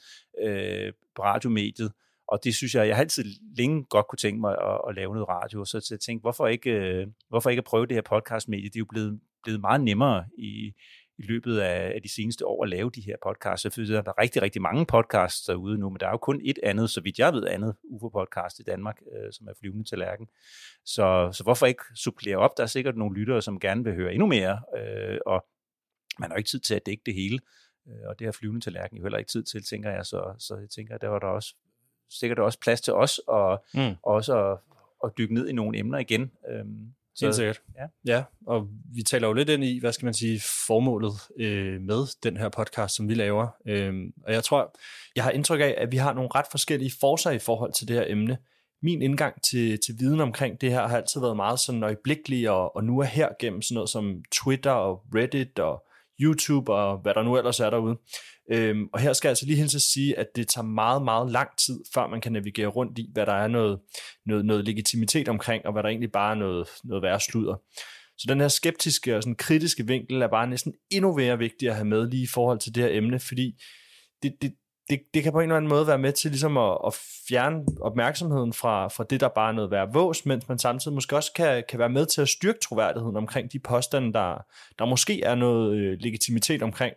øh, 0.43 0.93
på 1.15 1.23
radiomediet, 1.23 1.91
og 2.27 2.39
det 2.43 2.55
synes 2.55 2.75
jeg, 2.75 2.87
jeg 2.87 2.95
har 2.95 3.01
altid 3.01 3.25
længe 3.57 3.83
godt 3.83 4.07
kunne 4.07 4.17
tænke 4.17 4.41
mig 4.41 4.51
at, 4.51 4.81
at 4.89 4.95
lave 4.95 5.13
noget 5.13 5.29
radio, 5.29 5.65
så 5.65 5.87
jeg 5.91 5.99
tænkte, 5.99 6.21
hvorfor 6.21 6.47
ikke, 6.47 6.71
øh, 6.71 7.07
hvorfor 7.29 7.49
ikke 7.49 7.59
at 7.59 7.65
prøve 7.65 7.85
det 7.85 7.95
her 7.95 8.01
podcast-medie? 8.01 8.69
Det 8.69 8.75
er 8.75 8.79
jo 8.79 8.85
blevet, 8.89 9.19
blevet 9.43 9.61
meget 9.61 9.81
nemmere 9.81 10.25
i, 10.37 10.73
i 11.17 11.23
løbet 11.23 11.59
af, 11.59 11.91
af 11.95 12.01
de 12.01 12.13
seneste 12.13 12.47
år 12.47 12.63
at 12.63 12.69
lave 12.69 12.89
de 12.89 13.01
her 13.01 13.15
podcasts. 13.23 13.61
Selvfølgelig 13.61 13.97
er 13.97 14.01
der 14.01 14.21
rigtig, 14.21 14.41
rigtig 14.41 14.61
mange 14.61 14.85
podcasts 14.85 15.45
derude 15.45 15.77
nu, 15.77 15.89
men 15.89 15.99
der 15.99 16.07
er 16.07 16.11
jo 16.11 16.17
kun 16.17 16.41
et 16.43 16.59
andet, 16.63 16.89
så 16.89 17.01
vidt 17.01 17.19
jeg 17.19 17.33
ved, 17.33 17.47
andet 17.47 17.75
UFO-podcast 17.83 18.59
i 18.59 18.63
Danmark, 18.63 19.01
øh, 19.13 19.33
som 19.33 19.47
er 19.47 19.53
flyvende 19.59 19.83
til. 19.83 20.03
Så, 20.85 21.29
så 21.33 21.43
hvorfor 21.43 21.65
ikke 21.65 21.83
supplere 21.95 22.37
op? 22.37 22.57
Der 22.57 22.63
er 22.63 22.67
sikkert 22.67 22.97
nogle 22.97 23.19
lyttere, 23.19 23.41
som 23.41 23.59
gerne 23.59 23.83
vil 23.83 23.95
høre 23.95 24.13
endnu 24.13 24.27
mere, 24.27 24.61
øh, 24.77 25.17
og 25.25 25.45
man 26.19 26.29
har 26.29 26.35
jo 26.35 26.37
ikke 26.37 26.49
tid 26.49 26.59
til 26.59 26.75
at 26.75 26.85
dække 26.85 27.03
det 27.05 27.13
hele, 27.13 27.39
øh, 27.87 28.07
og 28.07 28.19
det 28.19 28.27
har 28.27 28.31
flyvende 28.31 28.61
til 28.61 28.73
lærken 28.73 28.97
jo 28.97 29.03
heller 29.03 29.17
ikke 29.17 29.31
tid 29.31 29.43
til, 29.43 29.63
tænker 29.63 29.91
jeg, 29.91 30.05
så, 30.05 30.35
så 30.39 30.55
jeg 30.55 30.69
tænker, 30.69 30.97
der 30.97 31.07
var 31.07 31.19
der 31.19 31.27
også 31.27 31.55
sikkert 32.09 32.39
også 32.39 32.59
plads 32.59 32.81
til 32.81 32.93
os, 32.93 33.19
og 33.27 33.65
mm. 33.73 33.95
også 34.03 34.51
at, 34.51 34.57
at 35.03 35.17
dykke 35.17 35.33
ned 35.33 35.47
i 35.47 35.53
nogle 35.53 35.77
emner 35.77 35.97
igen. 35.97 36.31
Øhm, 36.49 36.93
så, 37.15 37.25
Helt 37.25 37.35
sikkert. 37.35 37.61
Ja. 37.77 38.13
ja, 38.15 38.23
og 38.47 38.67
vi 38.95 39.03
taler 39.03 39.27
jo 39.27 39.33
lidt 39.33 39.49
ind 39.49 39.63
i, 39.63 39.79
hvad 39.79 39.93
skal 39.93 40.05
man 40.05 40.13
sige, 40.13 40.41
formålet 40.67 41.13
øh, 41.39 41.81
med 41.81 42.21
den 42.23 42.37
her 42.37 42.49
podcast, 42.49 42.95
som 42.95 43.09
vi 43.09 43.13
laver. 43.13 43.47
Øh, 43.65 43.93
og 44.25 44.33
jeg 44.33 44.43
tror, 44.43 44.75
jeg 45.15 45.23
har 45.23 45.31
indtryk 45.31 45.59
af, 45.59 45.75
at 45.77 45.91
vi 45.91 45.97
har 45.97 46.13
nogle 46.13 46.29
ret 46.35 46.45
forskellige 46.51 46.91
forser 46.99 47.31
i 47.31 47.39
forhold 47.39 47.73
til 47.73 47.87
det 47.87 47.95
her 47.95 48.05
emne. 48.07 48.37
Min 48.81 49.01
indgang 49.01 49.41
til, 49.41 49.79
til 49.79 49.95
viden 49.99 50.21
omkring 50.21 50.61
det 50.61 50.71
her 50.71 50.87
har 50.87 50.97
altid 50.97 51.21
været 51.21 51.35
meget 51.35 51.59
sådan 51.59 51.83
øjeblikkelig, 51.83 52.49
og, 52.49 52.75
og 52.75 52.83
nu 52.83 52.99
er 52.99 53.03
her 53.03 53.29
gennem 53.39 53.61
sådan 53.61 53.75
noget 53.75 53.89
som 53.89 54.23
Twitter 54.31 54.71
og 54.71 55.03
Reddit 55.15 55.59
og 55.59 55.87
YouTube 56.23 56.73
og 56.73 56.97
hvad 56.97 57.13
der 57.13 57.23
nu 57.23 57.37
ellers 57.37 57.59
er 57.59 57.69
derude. 57.69 57.97
Øhm, 58.51 58.89
og 58.93 58.99
her 58.99 59.13
skal 59.13 59.27
jeg 59.27 59.31
altså 59.31 59.45
lige 59.45 59.57
hilse 59.57 59.77
at 59.77 59.81
sige, 59.81 60.19
at 60.19 60.27
det 60.35 60.47
tager 60.47 60.65
meget, 60.65 61.01
meget 61.01 61.31
lang 61.31 61.49
tid, 61.57 61.79
før 61.93 62.07
man 62.07 62.21
kan 62.21 62.31
navigere 62.31 62.67
rundt 62.67 62.99
i, 62.99 63.09
hvad 63.13 63.25
der 63.25 63.33
er 63.33 63.47
noget, 63.47 63.79
noget, 64.25 64.45
noget 64.45 64.65
legitimitet 64.65 65.27
omkring, 65.27 65.65
og 65.65 65.73
hvad 65.73 65.83
der 65.83 65.89
egentlig 65.89 66.11
bare 66.11 66.31
er 66.31 66.39
noget, 66.39 66.67
noget 66.83 67.03
værre 67.03 67.19
sludder. 67.19 67.55
Så 68.17 68.25
den 68.29 68.39
her 68.39 68.47
skeptiske 68.47 69.17
og 69.17 69.23
sådan 69.23 69.35
kritiske 69.35 69.87
vinkel 69.87 70.21
er 70.21 70.27
bare 70.27 70.47
næsten 70.47 70.73
endnu 70.91 71.17
mere 71.17 71.37
vigtig 71.37 71.69
at 71.69 71.75
have 71.75 71.85
med 71.85 72.09
lige 72.09 72.23
i 72.23 72.33
forhold 72.33 72.59
til 72.59 72.75
det 72.75 72.83
her 72.83 72.97
emne, 72.97 73.19
fordi 73.19 73.61
det, 74.23 74.33
det, 74.41 74.53
det, 74.89 74.99
det 75.13 75.23
kan 75.23 75.31
på 75.31 75.39
en 75.39 75.43
eller 75.43 75.55
anden 75.55 75.69
måde 75.69 75.87
være 75.87 75.97
med 75.97 76.11
til 76.11 76.31
ligesom 76.31 76.57
at, 76.57 76.77
at 76.87 76.93
fjerne 77.27 77.65
opmærksomheden 77.81 78.53
fra, 78.53 78.87
fra 78.87 79.05
det, 79.09 79.19
der 79.19 79.27
bare 79.27 79.49
er 79.49 79.53
noget 79.53 79.71
værd 79.71 79.93
vås, 79.93 80.25
mens 80.25 80.47
man 80.47 80.59
samtidig 80.59 80.95
måske 80.95 81.15
også 81.15 81.33
kan, 81.33 81.63
kan 81.69 81.79
være 81.79 81.89
med 81.89 82.05
til 82.05 82.21
at 82.21 82.29
styrke 82.29 82.59
troværdigheden 82.59 83.17
omkring 83.17 83.51
de 83.51 83.59
påstande, 83.59 84.13
der, 84.13 84.45
der 84.79 84.85
måske 84.85 85.23
er 85.23 85.35
noget 85.35 85.75
øh, 85.75 85.97
legitimitet 85.99 86.61
omkring. 86.61 86.95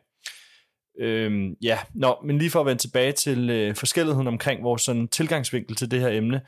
Øhm, 1.01 1.55
ja, 1.63 1.79
nå, 1.95 2.17
men 2.25 2.39
lige 2.39 2.51
for 2.51 2.61
at 2.61 2.67
vende 2.67 2.83
tilbage 2.83 3.13
til 3.13 3.51
øh, 3.51 3.75
forskelligheden 3.75 4.27
omkring 4.27 4.63
vores 4.63 4.83
sådan, 4.83 5.09
tilgangsvinkel 5.09 5.77
til 5.77 5.91
det 5.91 6.01
her 6.01 6.09
emne, 6.09 6.41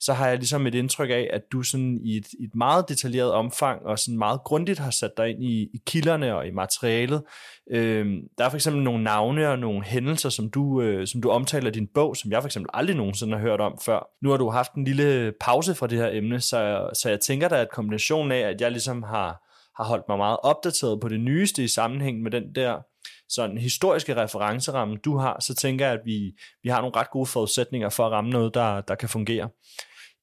så 0.00 0.12
har 0.12 0.28
jeg 0.28 0.36
ligesom 0.36 0.66
et 0.66 0.74
indtryk 0.74 1.10
af, 1.10 1.30
at 1.32 1.42
du 1.52 1.62
sådan 1.62 2.00
i 2.04 2.16
et, 2.16 2.26
et 2.40 2.54
meget 2.54 2.88
detaljeret 2.88 3.32
omfang 3.32 3.82
og 3.82 3.98
sådan 3.98 4.18
meget 4.18 4.40
grundigt 4.44 4.78
har 4.78 4.90
sat 4.90 5.10
dig 5.16 5.30
ind 5.30 5.44
i, 5.44 5.62
i 5.62 5.82
kilderne 5.86 6.34
og 6.36 6.46
i 6.46 6.50
materialet. 6.50 7.22
Øhm, 7.70 8.20
der 8.38 8.44
er 8.44 8.48
for 8.48 8.56
eksempel 8.56 8.82
nogle 8.82 9.04
navne 9.04 9.48
og 9.48 9.58
nogle 9.58 9.84
hændelser, 9.84 10.28
som 10.28 10.50
du, 10.50 10.82
øh, 10.82 11.06
som 11.06 11.22
du 11.22 11.30
omtaler 11.30 11.68
i 11.68 11.72
din 11.72 11.88
bog, 11.94 12.16
som 12.16 12.32
jeg 12.32 12.42
for 12.42 12.46
eksempel 12.46 12.70
aldrig 12.74 12.96
nogensinde 12.96 13.32
har 13.32 13.40
hørt 13.40 13.60
om 13.60 13.78
før. 13.84 14.08
Nu 14.22 14.30
har 14.30 14.36
du 14.36 14.50
haft 14.50 14.72
en 14.72 14.84
lille 14.84 15.32
pause 15.40 15.74
fra 15.74 15.86
det 15.86 15.98
her 15.98 16.08
emne, 16.12 16.40
så, 16.40 16.90
så 17.02 17.08
jeg 17.08 17.20
tænker, 17.20 17.48
der 17.48 17.56
er 17.56 17.62
et 17.62 17.72
kombination 17.72 18.32
af, 18.32 18.40
at 18.40 18.60
jeg 18.60 18.70
ligesom 18.70 19.02
har, 19.02 19.42
har 19.76 19.84
holdt 19.84 20.04
mig 20.08 20.18
meget 20.18 20.38
opdateret 20.42 21.00
på 21.00 21.08
det 21.08 21.20
nyeste 21.20 21.64
i 21.64 21.68
sammenhæng 21.68 22.22
med 22.22 22.30
den 22.30 22.54
der 22.54 22.78
sådan 23.28 23.58
historiske 23.58 24.16
referenceramme, 24.16 24.96
du 24.96 25.16
har, 25.16 25.36
så 25.40 25.54
tænker 25.54 25.84
jeg, 25.84 25.94
at 25.94 26.00
vi, 26.04 26.32
vi 26.62 26.68
har 26.68 26.80
nogle 26.80 26.96
ret 26.96 27.10
gode 27.10 27.26
forudsætninger 27.26 27.88
for 27.88 28.06
at 28.06 28.12
ramme 28.12 28.30
noget, 28.30 28.54
der, 28.54 28.80
der 28.80 28.94
kan 28.94 29.08
fungere. 29.08 29.48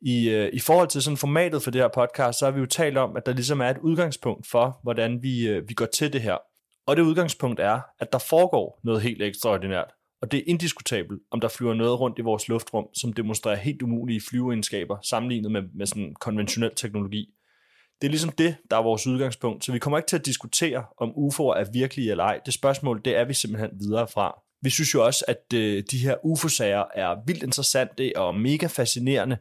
I, 0.01 0.29
øh, 0.29 0.49
I 0.53 0.59
forhold 0.59 0.87
til 0.87 1.01
sådan 1.01 1.17
formatet 1.17 1.63
for 1.63 1.71
det 1.71 1.81
her 1.81 1.87
podcast, 1.87 2.39
så 2.39 2.45
har 2.45 2.51
vi 2.51 2.59
jo 2.59 2.65
talt 2.65 2.97
om, 2.97 3.17
at 3.17 3.25
der 3.25 3.33
ligesom 3.33 3.61
er 3.61 3.69
et 3.69 3.77
udgangspunkt 3.77 4.47
for, 4.47 4.79
hvordan 4.83 5.23
vi, 5.23 5.47
øh, 5.47 5.69
vi 5.69 5.73
går 5.73 5.85
til 5.85 6.13
det 6.13 6.21
her. 6.21 6.37
Og 6.87 6.95
det 6.95 7.01
udgangspunkt 7.01 7.59
er, 7.59 7.81
at 7.99 8.11
der 8.11 8.17
foregår 8.17 8.79
noget 8.83 9.01
helt 9.01 9.21
ekstraordinært. 9.21 9.91
Og 10.21 10.31
det 10.31 10.37
er 10.37 10.43
indiskutabelt, 10.47 11.21
om 11.31 11.39
der 11.39 11.47
flyver 11.47 11.73
noget 11.73 11.99
rundt 11.99 12.19
i 12.19 12.21
vores 12.21 12.47
luftrum, 12.47 12.85
som 12.93 13.13
demonstrerer 13.13 13.55
helt 13.55 13.81
umulige 13.81 14.21
flyveegenskaber, 14.29 14.97
sammenlignet 15.01 15.51
med, 15.51 15.61
med 15.75 15.85
sådan 15.85 16.13
konventionel 16.19 16.71
teknologi. 16.75 17.29
Det 18.03 18.07
er 18.07 18.11
ligesom 18.11 18.31
det, 18.31 18.55
der 18.71 18.77
er 18.77 18.83
vores 18.83 19.07
udgangspunkt. 19.07 19.65
Så 19.65 19.71
vi 19.71 19.79
kommer 19.79 19.97
ikke 19.97 20.07
til 20.07 20.15
at 20.15 20.25
diskutere, 20.25 20.83
om 20.97 21.09
UFO'er 21.09 21.59
er 21.59 21.71
virkelige 21.73 22.11
eller 22.11 22.23
ej. 22.23 22.39
Det 22.45 22.53
spørgsmål, 22.53 23.01
det 23.05 23.17
er 23.17 23.25
vi 23.25 23.33
simpelthen 23.33 23.69
videre 23.79 24.07
fra. 24.07 24.39
Vi 24.61 24.69
synes 24.69 24.93
jo 24.93 25.05
også, 25.05 25.25
at 25.27 25.53
øh, 25.53 25.83
de 25.91 25.97
her 25.97 26.15
UFO-sager 26.23 26.83
er 26.95 27.15
vildt 27.27 27.43
interessante 27.43 28.11
og 28.15 28.35
mega 28.35 28.67
fascinerende. 28.67 29.37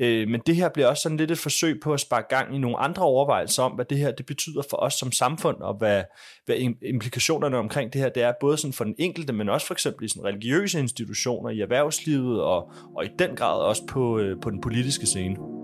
Øh, 0.00 0.28
men 0.28 0.40
det 0.46 0.56
her 0.56 0.68
bliver 0.68 0.88
også 0.88 1.02
sådan 1.02 1.16
lidt 1.16 1.30
et 1.30 1.38
forsøg 1.38 1.80
på 1.82 1.92
at 1.92 2.00
sparke 2.00 2.36
gang 2.36 2.56
i 2.56 2.58
nogle 2.58 2.78
andre 2.78 3.02
overvejelser 3.02 3.62
om, 3.62 3.72
hvad 3.72 3.84
det 3.84 3.98
her 3.98 4.12
det 4.12 4.26
betyder 4.26 4.62
for 4.70 4.76
os 4.76 4.94
som 4.94 5.12
samfund, 5.12 5.56
og 5.56 5.74
hvad, 5.74 6.02
hvad 6.46 6.56
implikationerne 6.82 7.56
omkring 7.56 7.92
det 7.92 8.00
her 8.00 8.08
det 8.08 8.22
er, 8.22 8.32
både 8.40 8.56
sådan 8.56 8.72
for 8.72 8.84
den 8.84 8.94
enkelte, 8.98 9.32
men 9.32 9.48
også 9.48 9.66
for 9.66 9.74
eksempel 9.74 10.04
i 10.04 10.08
sådan 10.08 10.24
religiøse 10.24 10.78
institutioner, 10.78 11.50
i 11.50 11.60
erhvervslivet, 11.60 12.42
og, 12.42 12.70
og 12.96 13.04
i 13.04 13.08
den 13.18 13.36
grad 13.36 13.60
også 13.60 13.86
på, 13.86 14.18
øh, 14.18 14.40
på 14.40 14.50
den 14.50 14.60
politiske 14.60 15.06
scene. 15.06 15.63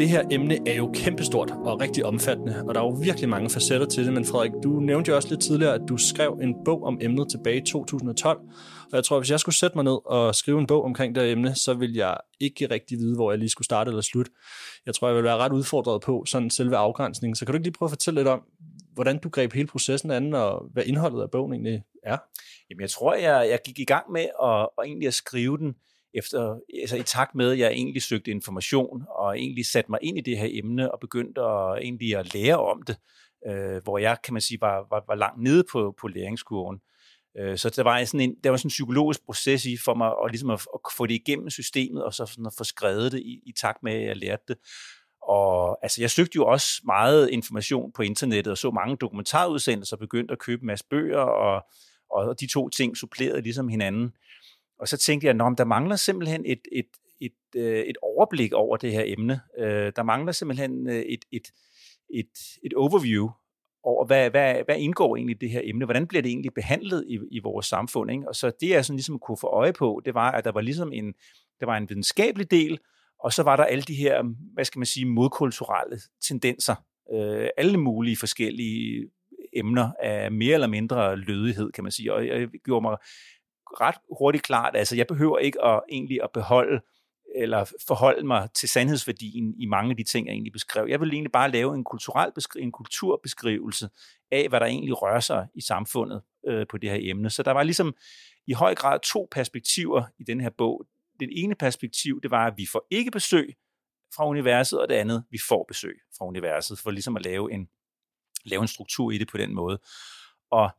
Det 0.00 0.08
her 0.08 0.24
emne 0.30 0.68
er 0.68 0.74
jo 0.74 0.90
kæmpestort 0.94 1.50
og 1.50 1.80
rigtig 1.80 2.04
omfattende, 2.04 2.64
og 2.68 2.74
der 2.74 2.80
er 2.80 2.84
jo 2.84 2.90
virkelig 2.90 3.28
mange 3.28 3.50
facetter 3.50 3.86
til 3.86 4.04
det. 4.06 4.12
Men 4.12 4.24
Frederik, 4.24 4.50
du 4.62 4.80
nævnte 4.80 5.08
jo 5.10 5.16
også 5.16 5.28
lidt 5.28 5.40
tidligere, 5.40 5.74
at 5.74 5.80
du 5.88 5.96
skrev 5.96 6.38
en 6.42 6.54
bog 6.64 6.84
om 6.84 6.98
emnet 7.00 7.30
tilbage 7.30 7.56
i 7.56 7.64
2012. 7.64 8.38
Og 8.92 8.96
jeg 8.96 9.04
tror, 9.04 9.16
at 9.16 9.22
hvis 9.22 9.30
jeg 9.30 9.40
skulle 9.40 9.54
sætte 9.54 9.76
mig 9.76 9.84
ned 9.84 9.98
og 10.06 10.34
skrive 10.34 10.60
en 10.60 10.66
bog 10.66 10.84
omkring 10.84 11.14
det 11.14 11.22
her 11.22 11.32
emne, 11.32 11.54
så 11.54 11.74
vil 11.74 11.94
jeg 11.94 12.16
ikke 12.40 12.66
rigtig 12.70 12.98
vide, 12.98 13.14
hvor 13.14 13.32
jeg 13.32 13.38
lige 13.38 13.48
skulle 13.48 13.64
starte 13.64 13.88
eller 13.88 14.02
slutte. 14.02 14.30
Jeg 14.86 14.94
tror, 14.94 15.08
jeg 15.08 15.16
vil 15.16 15.24
være 15.24 15.36
ret 15.36 15.52
udfordret 15.52 16.02
på 16.02 16.24
sådan 16.26 16.50
selve 16.50 16.76
afgrænsningen. 16.76 17.36
Så 17.36 17.44
kan 17.44 17.52
du 17.52 17.56
ikke 17.56 17.66
lige 17.66 17.78
prøve 17.78 17.86
at 17.86 17.90
fortælle 17.90 18.20
lidt 18.20 18.28
om, 18.28 18.42
hvordan 18.94 19.18
du 19.18 19.28
greb 19.28 19.52
hele 19.52 19.68
processen 19.68 20.10
an, 20.10 20.34
og 20.34 20.64
hvad 20.72 20.82
indholdet 20.86 21.22
af 21.22 21.30
bogen 21.30 21.52
egentlig 21.52 21.82
er? 22.02 22.16
Jamen, 22.70 22.80
jeg 22.80 22.90
tror, 22.90 23.14
jeg, 23.14 23.48
jeg 23.50 23.58
gik 23.64 23.78
i 23.78 23.84
gang 23.84 24.12
med 24.12 24.26
at, 24.42 24.68
at 24.78 24.84
egentlig 24.84 25.08
at 25.08 25.14
skrive 25.14 25.58
den 25.58 25.74
efter, 26.14 26.58
altså 26.80 26.96
i 26.96 27.02
takt 27.02 27.34
med, 27.34 27.52
at 27.52 27.58
jeg 27.58 27.72
egentlig 27.72 28.02
søgte 28.02 28.30
information, 28.30 29.02
og 29.08 29.38
egentlig 29.38 29.66
satte 29.66 29.90
mig 29.90 29.98
ind 30.02 30.18
i 30.18 30.20
det 30.20 30.38
her 30.38 30.48
emne, 30.50 30.92
og 30.92 31.00
begyndte 31.00 31.40
at, 31.40 31.78
egentlig 31.78 32.16
at 32.16 32.34
lære 32.34 32.60
om 32.60 32.82
det, 32.82 32.96
øh, 33.48 33.82
hvor 33.82 33.98
jeg, 33.98 34.16
kan 34.24 34.34
man 34.34 34.40
sige, 34.40 34.58
var, 34.60 34.86
var, 34.90 35.04
var 35.08 35.14
langt 35.14 35.42
nede 35.42 35.64
på, 35.72 35.94
på 36.00 36.08
læringskurven. 36.08 36.78
Øh, 37.38 37.58
så 37.58 37.70
der 37.70 37.82
var, 37.82 38.04
sådan 38.04 38.20
en, 38.20 38.34
der 38.44 38.50
var 38.50 38.56
sådan 38.56 38.66
en 38.66 38.70
psykologisk 38.70 39.24
proces 39.24 39.66
i 39.66 39.76
for 39.84 39.94
mig, 39.94 40.16
og 40.16 40.28
ligesom 40.28 40.50
at, 40.50 40.66
at 40.74 40.80
få 40.96 41.06
det 41.06 41.14
igennem 41.14 41.50
systemet, 41.50 42.04
og 42.04 42.14
så 42.14 42.26
sådan 42.26 42.46
at 42.46 42.54
få 42.58 42.64
skrevet 42.64 43.12
det 43.12 43.20
i, 43.20 43.40
i 43.46 43.52
takt 43.60 43.82
med, 43.82 43.92
at 43.92 44.06
jeg 44.06 44.16
lærte 44.16 44.42
det. 44.48 44.56
Og 45.22 45.78
altså, 45.82 46.02
jeg 46.02 46.10
søgte 46.10 46.36
jo 46.36 46.46
også 46.46 46.82
meget 46.84 47.30
information 47.30 47.92
på 47.92 48.02
internettet, 48.02 48.50
og 48.50 48.58
så 48.58 48.70
mange 48.70 48.96
dokumentarudsendelser, 48.96 49.96
og 49.96 50.00
begyndte 50.00 50.32
at 50.32 50.38
købe 50.38 50.62
en 50.62 50.66
masse 50.66 50.84
bøger, 50.90 51.18
og, 51.18 51.62
og 52.10 52.40
de 52.40 52.46
to 52.52 52.68
ting 52.68 52.96
supplerede 52.96 53.42
ligesom 53.42 53.68
hinanden. 53.68 54.12
Og 54.80 54.88
så 54.88 54.96
tænkte 54.96 55.26
jeg, 55.26 55.34
at 55.34 55.58
der 55.58 55.64
mangler 55.64 55.96
simpelthen 55.96 56.44
et, 56.46 56.60
et, 56.72 56.86
et, 57.20 57.32
øh, 57.56 57.78
et 57.78 57.96
overblik 58.02 58.52
over 58.52 58.76
det 58.76 58.92
her 58.92 59.02
emne. 59.06 59.40
Øh, 59.58 59.92
der 59.96 60.02
mangler 60.02 60.32
simpelthen 60.32 60.88
øh, 60.88 61.02
et, 61.02 61.24
et, 61.32 61.48
et, 62.14 62.30
et 62.64 62.74
overview 62.74 63.30
over, 63.82 64.06
hvad, 64.06 64.30
hvad, 64.30 64.54
hvad 64.64 64.78
indgår 64.78 65.16
egentlig 65.16 65.36
i 65.36 65.38
det 65.38 65.50
her 65.50 65.60
emne? 65.64 65.84
Hvordan 65.84 66.06
bliver 66.06 66.22
det 66.22 66.28
egentlig 66.28 66.54
behandlet 66.54 67.04
i, 67.08 67.18
i 67.30 67.38
vores 67.38 67.66
samfund? 67.66 68.10
Ikke? 68.10 68.28
Og 68.28 68.34
så 68.34 68.52
det, 68.60 68.68
jeg 68.68 68.84
sådan 68.84 68.96
ligesom 68.96 69.18
kunne 69.18 69.38
få 69.40 69.46
øje 69.46 69.72
på, 69.72 70.02
det 70.04 70.14
var, 70.14 70.30
at 70.32 70.44
der 70.44 70.52
var 70.52 70.60
ligesom 70.60 70.92
en, 70.92 71.14
der 71.60 71.66
var 71.66 71.76
en 71.76 71.88
videnskabelig 71.88 72.50
del, 72.50 72.78
og 73.24 73.32
så 73.32 73.42
var 73.42 73.56
der 73.56 73.64
alle 73.64 73.82
de 73.82 73.94
her, 73.94 74.22
hvad 74.54 74.64
skal 74.64 74.78
man 74.78 74.86
sige, 74.86 75.06
modkulturelle 75.06 76.00
tendenser. 76.28 76.74
Øh, 77.12 77.48
alle 77.56 77.78
mulige 77.78 78.16
forskellige 78.16 79.10
emner 79.52 79.92
af 80.02 80.32
mere 80.32 80.54
eller 80.54 80.66
mindre 80.66 81.16
lødighed, 81.16 81.72
kan 81.72 81.84
man 81.84 81.92
sige. 81.92 82.12
Og 82.14 82.26
jeg 82.26 82.48
gjorde 82.64 82.82
mig 82.82 82.96
ret 83.80 83.94
hurtigt 84.18 84.44
klart, 84.44 84.76
altså 84.76 84.96
jeg 84.96 85.06
behøver 85.06 85.38
ikke 85.38 85.64
at, 85.64 85.82
egentlig 85.88 86.22
at 86.22 86.30
beholde 86.34 86.80
eller 87.34 87.72
forholde 87.86 88.26
mig 88.26 88.48
til 88.54 88.68
sandhedsværdien 88.68 89.54
i 89.58 89.66
mange 89.66 89.90
af 89.90 89.96
de 89.96 90.02
ting, 90.02 90.26
jeg 90.26 90.32
egentlig 90.32 90.52
beskrev. 90.52 90.86
Jeg 90.88 91.00
vil 91.00 91.12
egentlig 91.12 91.32
bare 91.32 91.50
lave 91.50 91.74
en 91.74 91.84
kulturel 91.84 92.32
beskri- 92.38 92.60
en 92.60 92.72
kulturbeskrivelse 92.72 93.88
af, 94.30 94.48
hvad 94.48 94.60
der 94.60 94.66
egentlig 94.66 95.02
rører 95.02 95.20
sig 95.20 95.48
i 95.54 95.60
samfundet 95.60 96.22
øh, 96.46 96.66
på 96.70 96.78
det 96.78 96.90
her 96.90 96.98
emne. 97.00 97.30
Så 97.30 97.42
der 97.42 97.50
var 97.50 97.62
ligesom 97.62 97.94
i 98.46 98.52
høj 98.52 98.74
grad 98.74 99.00
to 99.00 99.28
perspektiver 99.30 100.04
i 100.18 100.24
den 100.24 100.40
her 100.40 100.50
bog. 100.50 100.86
Det 101.20 101.28
ene 101.32 101.54
perspektiv, 101.54 102.20
det 102.22 102.30
var, 102.30 102.46
at 102.46 102.54
vi 102.56 102.66
får 102.72 102.86
ikke 102.90 103.10
besøg 103.10 103.56
fra 104.16 104.26
universet, 104.26 104.80
og 104.80 104.88
det 104.88 104.94
andet, 104.94 105.24
vi 105.30 105.38
får 105.48 105.64
besøg 105.68 106.00
fra 106.18 106.26
universet, 106.26 106.78
for 106.78 106.90
ligesom 106.90 107.16
at 107.16 107.24
lave 107.24 107.52
en, 107.52 107.68
lave 108.44 108.62
en 108.62 108.68
struktur 108.68 109.10
i 109.10 109.18
det 109.18 109.28
på 109.28 109.36
den 109.36 109.54
måde. 109.54 109.78
Og 110.50 110.70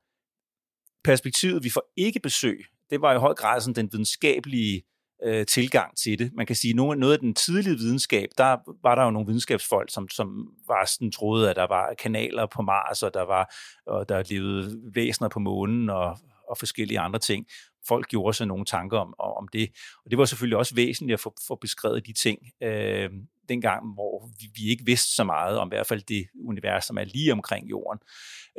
perspektivet, 1.03 1.63
vi 1.63 1.69
får 1.69 1.91
ikke 1.95 2.19
besøg, 2.19 2.65
det 2.91 3.01
var 3.01 3.13
i 3.13 3.17
høj 3.17 3.33
grad 3.33 3.61
sådan 3.61 3.75
den 3.75 3.89
videnskabelige 3.91 4.83
øh, 5.23 5.45
tilgang 5.45 5.97
til 5.97 6.19
det. 6.19 6.31
Man 6.33 6.45
kan 6.45 6.55
sige, 6.55 6.71
at 6.71 6.75
noget 6.75 7.13
af 7.13 7.19
den 7.19 7.33
tidlige 7.33 7.75
videnskab, 7.75 8.29
der 8.37 8.57
var 8.83 8.95
der 8.95 9.03
jo 9.03 9.11
nogle 9.11 9.27
videnskabsfolk, 9.27 9.89
som, 9.93 10.09
som 10.09 10.47
var 10.67 10.85
sådan 10.85 11.11
troede, 11.11 11.49
at 11.49 11.55
der 11.55 11.67
var 11.67 11.93
kanaler 11.99 12.45
på 12.45 12.61
Mars, 12.61 13.03
og 13.03 13.13
der 13.13 13.21
var 13.21 13.53
og 13.87 14.09
der 14.09 14.23
levede 14.29 14.79
væsener 14.93 15.29
på 15.29 15.39
månen 15.39 15.89
og, 15.89 16.17
og 16.49 16.57
forskellige 16.57 16.99
andre 16.99 17.19
ting. 17.19 17.45
Folk 17.87 18.07
gjorde 18.07 18.33
sig 18.33 18.47
nogle 18.47 18.65
tanker 18.65 18.97
om, 18.97 19.13
om 19.19 19.47
det. 19.47 19.69
Og 20.05 20.11
det 20.11 20.17
var 20.17 20.25
selvfølgelig 20.25 20.57
også 20.57 20.75
væsentligt 20.75 21.13
at 21.13 21.19
få, 21.19 21.35
få 21.47 21.55
beskrevet 21.55 22.07
de 22.07 22.13
ting 22.13 22.39
øh, 22.63 23.09
dengang, 23.49 23.93
hvor 23.93 24.29
vi, 24.39 24.45
vi 24.55 24.69
ikke 24.69 24.85
vidste 24.85 25.15
så 25.15 25.23
meget 25.23 25.57
om 25.57 25.67
i 25.67 25.75
hvert 25.75 25.87
fald 25.87 26.01
det 26.01 26.27
univers, 26.45 26.85
som 26.85 26.97
er 26.97 27.03
lige 27.03 27.31
omkring 27.31 27.69
jorden. 27.69 27.99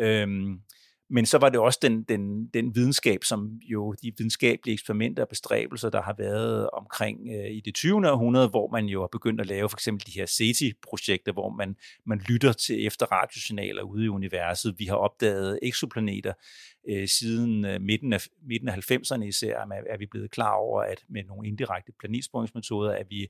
Øh, 0.00 0.28
men 1.12 1.26
så 1.26 1.38
var 1.38 1.48
det 1.48 1.60
også 1.60 1.78
den, 1.82 2.02
den, 2.02 2.46
den 2.46 2.74
videnskab, 2.74 3.24
som 3.24 3.60
jo 3.62 3.92
de 4.02 4.12
videnskabelige 4.18 4.72
eksperimenter 4.72 5.22
og 5.22 5.28
bestræbelser, 5.28 5.90
der 5.90 6.02
har 6.02 6.14
været 6.18 6.70
omkring 6.70 7.18
øh, 7.34 7.50
i 7.50 7.60
det 7.60 7.74
20. 7.74 8.10
århundrede, 8.10 8.48
hvor 8.48 8.68
man 8.70 8.86
jo 8.86 9.00
har 9.00 9.08
begyndt 9.12 9.40
at 9.40 9.46
lave 9.46 9.68
for 9.68 9.76
eksempel 9.76 10.06
de 10.06 10.12
her 10.12 10.26
SETI-projekter, 10.26 11.32
hvor 11.32 11.50
man, 11.50 11.76
man 12.06 12.18
lytter 12.28 12.52
til 12.52 12.86
efter 12.86 13.06
radiosignaler 13.06 13.82
ude 13.82 14.04
i 14.04 14.08
universet. 14.08 14.74
Vi 14.78 14.84
har 14.84 14.96
opdaget 14.96 15.58
eksoplaneter 15.62 16.32
øh, 16.90 17.08
siden 17.08 17.64
øh, 17.64 17.80
midten, 17.80 18.12
af, 18.12 18.20
midten 18.48 18.68
af 18.68 18.90
90'erne 18.90 19.22
især, 19.22 19.58
er, 19.90 19.98
vi 19.98 20.06
blevet 20.06 20.30
klar 20.30 20.54
over, 20.54 20.82
at 20.82 21.04
med 21.08 21.24
nogle 21.24 21.48
indirekte 21.48 21.92
planetsporingsmetoder, 22.00 22.92
at 22.92 23.06
vi 23.10 23.28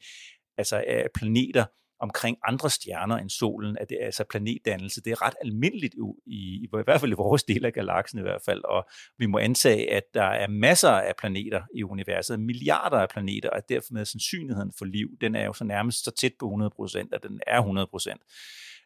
altså 0.59 0.85
er 0.87 1.07
planeter, 1.15 1.65
omkring 2.03 2.37
andre 2.45 2.71
stjerner 2.71 3.17
end 3.17 3.31
solen, 3.31 3.79
at 3.81 3.89
det 3.89 3.99
er 4.01 4.05
altså 4.05 4.25
planetdannelse. 4.31 5.03
Det 5.03 5.11
er 5.11 5.23
ret 5.23 5.35
almindeligt 5.45 5.95
i, 5.95 5.99
i, 6.27 6.65
i 6.65 6.69
hvert 6.85 7.01
fald 7.01 7.13
i 7.13 7.15
vores 7.15 7.45
del 7.45 7.65
af 7.65 7.73
galaksen 7.73 8.19
i 8.19 8.23
hvert 8.23 8.43
fald, 8.45 8.65
og 8.65 8.89
vi 9.19 9.27
må 9.27 9.39
antage, 9.39 9.93
at 9.93 10.03
der 10.15 10.23
er 10.23 10.49
masser 10.49 10.91
af 10.91 11.17
planeter 11.19 11.63
i 11.75 11.83
universet, 11.83 12.41
milliarder 12.41 12.99
af 12.99 13.09
planeter, 13.09 13.51
og 13.51 13.69
derfor 13.69 13.89
med 13.91 14.05
sandsynligheden 14.05 14.73
for 14.79 14.85
liv, 14.85 15.09
den 15.21 15.35
er 15.35 15.45
jo 15.45 15.53
så 15.53 15.65
nærmest 15.65 16.05
så 16.05 16.11
tæt 16.11 16.33
på 16.39 16.71
100%, 16.81 17.09
at 17.13 17.23
den 17.23 17.41
er 17.47 17.63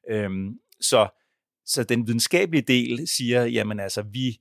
100%. 0.08 0.12
Øhm, 0.14 0.58
så, 0.80 1.08
så 1.66 1.84
den 1.84 2.06
videnskabelige 2.06 2.62
del 2.62 3.08
siger, 3.08 3.44
jamen 3.44 3.80
altså, 3.80 4.02
vi, 4.02 4.40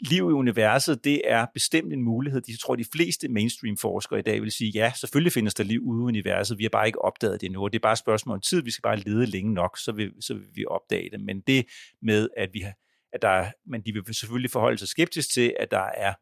liv 0.00 0.30
i 0.30 0.32
universet, 0.32 1.04
det 1.04 1.22
er 1.24 1.46
bestemt 1.54 1.92
en 1.92 2.02
mulighed. 2.02 2.40
De 2.40 2.56
tror, 2.56 2.76
de 2.76 2.84
fleste 2.92 3.28
mainstream-forskere 3.28 4.18
i 4.18 4.22
dag 4.22 4.42
vil 4.42 4.52
sige, 4.52 4.70
ja, 4.70 4.92
selvfølgelig 4.96 5.32
findes 5.32 5.54
der 5.54 5.64
liv 5.64 5.80
ude 5.80 6.02
i 6.02 6.04
universet, 6.04 6.58
vi 6.58 6.64
har 6.64 6.70
bare 6.70 6.86
ikke 6.86 7.04
opdaget 7.04 7.40
det 7.40 7.46
endnu, 7.46 7.68
det 7.68 7.74
er 7.74 7.82
bare 7.82 7.92
et 7.92 7.98
spørgsmål 7.98 8.34
om 8.34 8.40
tid, 8.40 8.62
vi 8.62 8.70
skal 8.70 8.82
bare 8.82 8.96
lede 8.96 9.26
længe 9.26 9.54
nok, 9.54 9.78
så 9.78 9.92
vil, 9.92 10.12
så 10.20 10.34
vil 10.34 10.46
vi 10.54 10.64
opdage 10.68 11.10
det. 11.10 11.20
Men 11.20 11.40
det 11.40 11.66
med, 12.02 12.28
at 12.36 12.50
vi 12.52 12.60
har, 12.60 12.72
at 13.12 13.22
der, 13.22 13.52
men 13.66 13.80
de 13.80 13.92
vil 13.92 14.14
selvfølgelig 14.14 14.50
forholde 14.50 14.78
sig 14.78 14.88
skeptisk 14.88 15.32
til, 15.32 15.54
at 15.60 15.70
der 15.70 15.86
er 15.96 16.14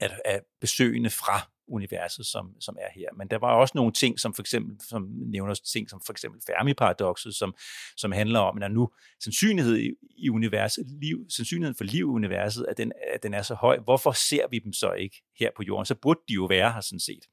at, 0.00 0.20
at 0.24 0.40
besøgende 0.60 1.10
fra 1.10 1.50
universet, 1.68 2.26
som, 2.26 2.54
som 2.60 2.76
er 2.80 2.92
her. 2.94 3.08
Men 3.16 3.28
der 3.28 3.38
var 3.38 3.54
også 3.54 3.72
nogle 3.74 3.92
ting, 3.92 4.20
som 4.20 4.34
for 4.34 4.42
eksempel, 4.42 4.76
som 4.88 5.08
nævner 5.10 5.54
ting 5.54 5.90
som 5.90 6.00
for 6.06 6.12
eksempel 6.12 6.40
Fermi-paradokset, 6.46 7.34
som, 7.34 7.54
som 7.96 8.12
handler 8.12 8.40
om, 8.40 8.62
at 8.62 8.70
nu 8.70 8.88
sandsynlighed 9.22 9.76
i, 9.76 9.90
i 10.16 10.30
universet, 10.30 10.86
liv, 11.00 11.26
sandsynligheden 11.28 11.76
for 11.76 11.84
liv 11.84 12.00
i 12.00 12.02
universet, 12.02 12.66
at 12.68 12.76
den, 12.76 12.92
at 13.14 13.22
den 13.22 13.34
er 13.34 13.42
så 13.42 13.54
høj. 13.54 13.78
Hvorfor 13.78 14.12
ser 14.12 14.48
vi 14.50 14.58
dem 14.58 14.72
så 14.72 14.92
ikke 14.92 15.22
her 15.38 15.50
på 15.56 15.62
jorden? 15.62 15.86
Så 15.86 15.94
burde 15.94 16.20
de 16.28 16.34
jo 16.34 16.44
være 16.44 16.72
her 16.72 16.80
sådan 16.80 17.00
set. 17.00 17.24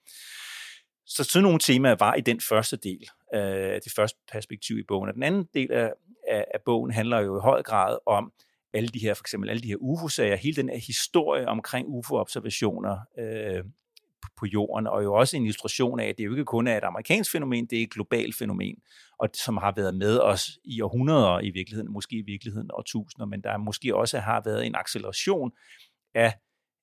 Så 1.06 1.24
sådan 1.24 1.44
nogle 1.44 1.60
temaer 1.60 1.96
var 1.96 2.14
i 2.14 2.22
den 2.22 2.42
første 2.42 2.78
del, 2.78 3.10
øh, 3.36 3.42
det 3.84 3.92
første 3.96 4.20
perspektiv 4.32 4.78
i 4.78 4.84
bogen. 4.88 5.10
Og 5.10 5.16
den 5.16 5.24
anden 5.24 5.48
del 5.54 5.72
af, 5.72 5.94
af, 6.28 6.46
af 6.54 6.60
bogen 6.66 6.92
handler 6.92 7.20
jo 7.20 7.38
i 7.38 7.42
høj 7.42 7.64
grad 7.64 7.98
om 8.06 8.34
alle 8.74 8.90
de 8.90 9.00
her, 9.00 9.14
for 9.14 9.24
eksempel 9.24 9.50
alle 9.50 9.62
de 9.62 9.68
her 9.68 9.76
UFO-sager, 9.80 10.36
hele 10.36 10.56
den 10.56 10.70
her 10.70 10.78
historie 10.78 11.48
omkring 11.48 11.88
UFO-observationer 11.88 12.98
øh, 13.20 13.64
på 14.38 14.46
jorden, 14.46 14.88
og 14.88 15.04
jo 15.04 15.14
også 15.14 15.38
en 15.38 15.44
illustration 15.44 16.00
af, 16.00 16.08
at 16.08 16.18
det 16.18 16.26
jo 16.26 16.32
ikke 16.32 16.46
kun 16.46 16.68
er 16.68 16.78
et 16.78 16.84
amerikansk 16.84 17.32
fænomen, 17.32 17.66
det 17.66 17.80
er 17.80 17.84
et 17.84 17.92
globalt 17.92 18.36
fænomen, 18.36 18.76
og 19.20 19.30
som 19.34 19.58
har 19.58 19.74
været 19.76 19.96
med 19.96 20.20
os 20.20 20.60
i 20.64 20.82
århundreder 20.82 21.40
i 21.40 21.50
virkeligheden, 21.50 21.92
måske 21.92 22.16
i 22.16 22.22
virkeligheden 22.22 22.70
og 22.74 22.86
tusinder, 22.86 23.26
men 23.26 23.42
der 23.42 23.58
måske 23.58 23.96
også 23.96 24.20
har 24.20 24.42
været 24.46 24.66
en 24.66 24.76
acceleration 24.76 25.52
af 26.16 26.34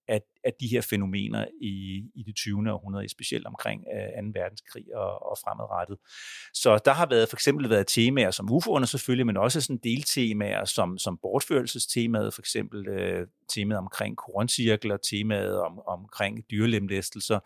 af, 0.09 0.21
af 0.45 0.53
de 0.61 0.67
her 0.67 0.81
fænomener 0.81 1.47
i, 1.61 2.05
i 2.15 2.23
det 2.23 2.37
20. 2.37 2.73
århundrede, 2.73 3.09
specielt 3.09 3.47
omkring 3.47 3.85
øh, 3.95 4.25
uh, 4.25 4.33
2. 4.33 4.41
verdenskrig 4.41 4.97
og, 4.97 5.31
og 5.31 5.39
fremadrettet. 5.45 5.99
Så 6.55 6.79
der 6.85 6.93
har 6.93 7.07
været 7.07 7.29
for 7.29 7.37
eksempel 7.37 7.71
været 7.71 7.87
temaer 7.87 8.31
som 8.31 8.49
UFO'erne 8.49 8.87
selvfølgelig, 8.87 9.27
men 9.27 9.37
også 9.37 9.61
sådan 9.61 9.81
deltemaer 9.83 10.65
som, 10.65 10.99
som 10.99 11.19
bortførelsestemaet, 11.23 12.35
for 12.35 12.43
eksempel 12.43 12.89
øh, 12.89 13.27
temaet 13.49 13.79
omkring 13.79 14.17
koroncirkler, 14.17 14.97
temaet 14.97 15.61
om, 15.61 15.81
omkring 15.87 16.45
dyrelemlæstelser, 16.51 17.39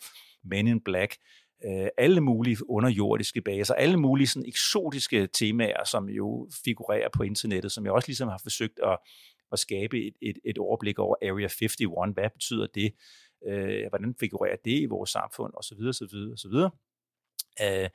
Men 0.44 0.66
in 0.66 0.80
Black, 0.80 1.16
øh, 1.64 1.88
alle 1.98 2.20
mulige 2.20 2.70
underjordiske 2.70 3.40
baser, 3.40 3.74
alle 3.74 3.96
mulige 3.96 4.26
sådan 4.26 4.48
eksotiske 4.48 5.28
temaer, 5.34 5.84
som 5.84 6.08
jo 6.08 6.48
figurerer 6.64 7.08
på 7.16 7.22
internettet, 7.22 7.72
som 7.72 7.84
jeg 7.84 7.92
også 7.92 8.08
ligesom 8.08 8.28
har 8.28 8.40
forsøgt 8.42 8.80
at 8.84 8.98
at 9.52 9.58
skabe 9.58 10.06
et, 10.06 10.14
et, 10.22 10.38
et 10.44 10.58
overblik 10.58 10.98
over 10.98 11.16
Area 11.22 11.48
51. 11.62 11.76
Hvad 12.14 12.30
betyder 12.30 12.66
det? 12.74 12.94
Øh, 13.46 13.88
hvordan 13.88 14.14
figurerer 14.20 14.56
det 14.64 14.80
i 14.80 14.86
vores 14.86 15.10
samfund? 15.10 15.52
Og 15.54 15.64
så 15.64 15.74
videre, 15.74 15.92
så 15.92 16.06
videre, 16.12 16.36
så 16.36 16.48
videre. 16.48 16.70
Øh, 17.62 17.88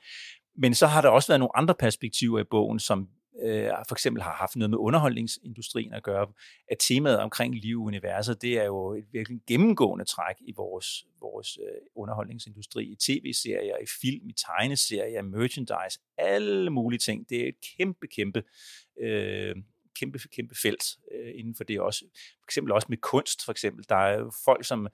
men 0.56 0.74
så 0.74 0.86
har 0.86 1.00
der 1.00 1.08
også 1.08 1.28
været 1.28 1.40
nogle 1.40 1.56
andre 1.56 1.74
perspektiver 1.74 2.40
i 2.40 2.44
bogen, 2.44 2.78
som 2.78 3.08
øh, 3.42 3.70
for 3.88 3.94
eksempel 3.94 4.22
har 4.22 4.32
haft 4.32 4.56
noget 4.56 4.70
med 4.70 4.78
underholdningsindustrien 4.78 5.94
at 5.94 6.02
gøre, 6.02 6.26
at 6.70 6.76
temaet 6.80 7.18
omkring 7.18 7.54
liv 7.54 7.80
og 7.80 7.84
universet, 7.84 8.42
det 8.42 8.58
er 8.58 8.64
jo 8.64 8.94
et 8.94 9.04
virkelig 9.12 9.40
gennemgående 9.46 10.04
træk 10.04 10.36
i 10.40 10.52
vores, 10.56 11.06
vores 11.20 11.58
øh, 11.58 11.80
underholdningsindustri, 11.94 12.84
i 12.84 12.96
tv-serier, 12.96 13.76
i 13.76 13.86
film, 14.00 14.28
i 14.28 14.32
tegneserier, 14.32 15.22
merchandise, 15.22 15.98
alle 16.18 16.70
mulige 16.70 16.98
ting. 16.98 17.28
Det 17.28 17.44
er 17.44 17.48
et 17.48 17.60
kæmpe, 17.76 18.06
kæmpe 18.06 18.42
øh, 19.00 19.56
kæmpe, 19.94 20.18
kæmpe 20.18 20.54
felt 20.62 20.84
øh, 21.14 21.32
inden 21.34 21.54
for 21.54 21.64
det 21.64 21.80
også. 21.80 22.04
For 22.14 22.46
eksempel 22.46 22.72
også 22.72 22.86
med 22.90 22.96
kunst, 22.96 23.44
for 23.44 23.52
eksempel. 23.52 23.84
Der 23.88 23.96
er 23.96 24.18
jo 24.18 24.32
folk, 24.44 24.64
som 24.64 24.88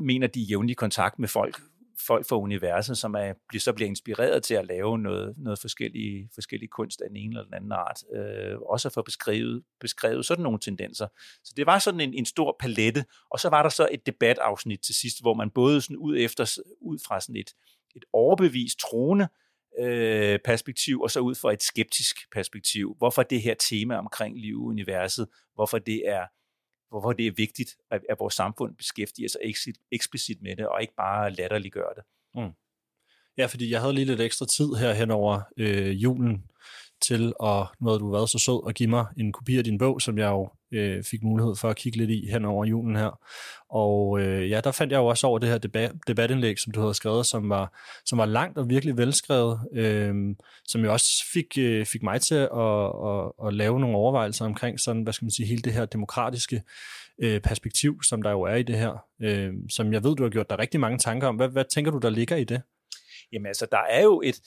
mener, 0.00 0.26
de 0.26 0.42
er 0.42 0.46
jævnlig 0.46 0.76
kontakt 0.76 1.18
med 1.18 1.28
folk, 1.28 1.60
folk 2.06 2.28
fra 2.28 2.38
universet, 2.38 2.98
som 2.98 3.14
er, 3.14 3.32
bliver, 3.48 3.60
så 3.60 3.72
bliver 3.72 3.88
inspireret 3.88 4.42
til 4.42 4.54
at 4.54 4.66
lave 4.66 4.98
noget, 4.98 5.34
noget 5.38 5.58
forskellige, 5.58 6.30
forskellige 6.34 6.68
kunst 6.68 7.00
af 7.00 7.08
den 7.08 7.16
ene 7.16 7.30
eller 7.30 7.44
den 7.44 7.54
anden 7.54 7.72
art. 7.72 8.02
Øh, 8.14 8.58
også 8.58 8.88
at 8.88 8.92
få 8.92 9.02
beskrevet, 9.02 9.62
beskrevet 9.80 10.26
sådan 10.26 10.42
nogle 10.42 10.58
tendenser. 10.58 11.06
Så 11.44 11.52
det 11.56 11.66
var 11.66 11.78
sådan 11.78 12.00
en, 12.00 12.14
en 12.14 12.26
stor 12.26 12.56
palette, 12.60 13.04
og 13.30 13.40
så 13.40 13.48
var 13.48 13.62
der 13.62 13.70
så 13.70 13.88
et 13.92 14.06
debatafsnit 14.06 14.80
til 14.80 14.94
sidst, 14.94 15.20
hvor 15.20 15.34
man 15.34 15.50
både 15.50 15.80
sådan 15.80 15.96
ud 15.96 16.18
efter, 16.18 16.58
ud 16.80 16.98
fra 17.06 17.20
sådan 17.20 17.36
et, 17.36 17.54
et 17.96 18.04
overbevist 18.12 18.78
troende 18.78 19.24
øh, 19.24 19.49
Øh, 19.78 20.38
perspektiv, 20.44 21.00
og 21.00 21.10
så 21.10 21.20
ud 21.20 21.34
fra 21.34 21.52
et 21.52 21.62
skeptisk 21.62 22.16
perspektiv. 22.32 22.94
Hvorfor 22.98 23.22
det 23.22 23.42
her 23.42 23.54
tema 23.54 23.96
omkring 23.96 24.40
liv 24.40 24.62
universet, 24.62 25.28
hvorfor 25.54 25.78
det 25.78 26.08
er 26.08 26.26
hvorfor 26.90 27.12
det 27.12 27.26
er 27.26 27.32
vigtigt, 27.36 27.76
at, 27.90 28.00
at 28.08 28.16
vores 28.18 28.34
samfund 28.34 28.76
beskæftiger 28.76 29.28
sig 29.28 29.40
eksplicit 29.92 30.42
med 30.42 30.56
det, 30.56 30.66
og 30.66 30.82
ikke 30.82 30.94
bare 30.96 31.30
latterliggør 31.30 31.92
det. 31.96 32.04
Mm. 32.34 32.50
Ja, 33.36 33.46
fordi 33.46 33.70
jeg 33.70 33.80
havde 33.80 33.92
lige 33.92 34.04
lidt 34.04 34.20
ekstra 34.20 34.46
tid 34.46 34.74
her 34.74 34.92
hen 34.92 35.10
over 35.10 35.40
øh, 35.56 36.02
julen 36.02 36.49
til, 37.02 37.32
at, 37.42 37.66
nu 37.80 37.98
du 37.98 38.10
været 38.10 38.30
så 38.30 38.38
sød 38.38 38.68
at 38.68 38.74
give 38.74 38.88
mig 38.88 39.06
en 39.18 39.32
kopi 39.32 39.58
af 39.58 39.64
din 39.64 39.78
bog, 39.78 40.00
som 40.00 40.18
jeg 40.18 40.28
jo 40.28 40.50
øh, 40.72 41.04
fik 41.04 41.22
mulighed 41.22 41.56
for 41.56 41.68
at 41.68 41.76
kigge 41.76 41.98
lidt 41.98 42.10
i 42.10 42.28
hen 42.32 42.44
over 42.44 42.64
julen 42.64 42.96
her. 42.96 43.18
Og 43.70 44.20
øh, 44.20 44.50
ja, 44.50 44.60
der 44.60 44.72
fandt 44.72 44.92
jeg 44.92 44.98
jo 44.98 45.06
også 45.06 45.26
over 45.26 45.38
det 45.38 45.48
her 45.48 45.58
debat, 45.58 45.92
debatindlæg, 46.06 46.58
som 46.58 46.72
du 46.72 46.80
havde 46.80 46.94
skrevet, 46.94 47.26
som 47.26 47.48
var, 47.48 47.80
som 48.04 48.18
var 48.18 48.26
langt 48.26 48.58
og 48.58 48.68
virkelig 48.68 48.96
velskrevet, 48.96 49.60
øh, 49.72 50.14
som 50.64 50.84
jo 50.84 50.92
også 50.92 51.24
fik, 51.32 51.58
øh, 51.58 51.86
fik 51.86 52.02
mig 52.02 52.20
til 52.20 52.34
at, 52.34 52.48
at, 53.06 53.46
at 53.46 53.54
lave 53.54 53.80
nogle 53.80 53.96
overvejelser 53.96 54.44
omkring 54.44 54.80
sådan, 54.80 55.02
hvad 55.02 55.12
skal 55.12 55.24
man 55.24 55.30
sige, 55.30 55.46
hele 55.46 55.62
det 55.62 55.72
her 55.72 55.84
demokratiske 55.84 56.62
øh, 57.22 57.40
perspektiv, 57.40 58.02
som 58.02 58.22
der 58.22 58.30
jo 58.30 58.42
er 58.42 58.54
i 58.54 58.62
det 58.62 58.78
her, 58.78 59.04
øh, 59.22 59.52
som 59.70 59.92
jeg 59.92 60.04
ved, 60.04 60.16
du 60.16 60.22
har 60.22 60.30
gjort 60.30 60.50
dig 60.50 60.58
rigtig 60.58 60.80
mange 60.80 60.98
tanker 60.98 61.28
om. 61.28 61.36
Hvad, 61.36 61.48
hvad 61.48 61.64
tænker 61.74 61.90
du, 61.90 61.98
der 61.98 62.10
ligger 62.10 62.36
i 62.36 62.44
det? 62.44 62.62
Jamen 63.32 63.46
altså, 63.46 63.66
der 63.72 63.82
er 63.90 64.02
jo 64.02 64.22
et, 64.24 64.40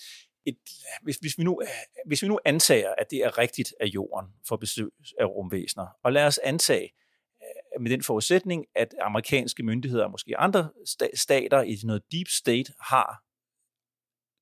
et, 0.45 0.57
hvis, 1.03 1.15
hvis, 1.15 1.37
vi 1.37 1.43
nu, 1.43 1.61
øh, 1.61 1.67
hvis 2.05 2.21
vi 2.21 2.27
nu 2.27 2.39
antager, 2.45 2.93
at 2.97 3.11
det 3.11 3.19
er 3.19 3.37
rigtigt 3.37 3.73
af 3.79 3.85
jorden 3.85 4.29
for 4.47 4.57
besøg 4.57 4.89
af 5.19 5.25
rumvæsener, 5.25 5.87
og 6.03 6.13
lad 6.13 6.25
os 6.25 6.37
antage 6.43 6.93
øh, 7.41 7.81
med 7.81 7.91
den 7.91 8.03
forudsætning, 8.03 8.65
at 8.75 8.95
amerikanske 9.01 9.63
myndigheder 9.63 10.03
og 10.03 10.11
måske 10.11 10.37
andre 10.37 10.69
stater 11.13 11.61
i 11.61 11.77
noget 11.83 12.03
deep 12.11 12.27
state 12.27 12.73
har 12.79 13.23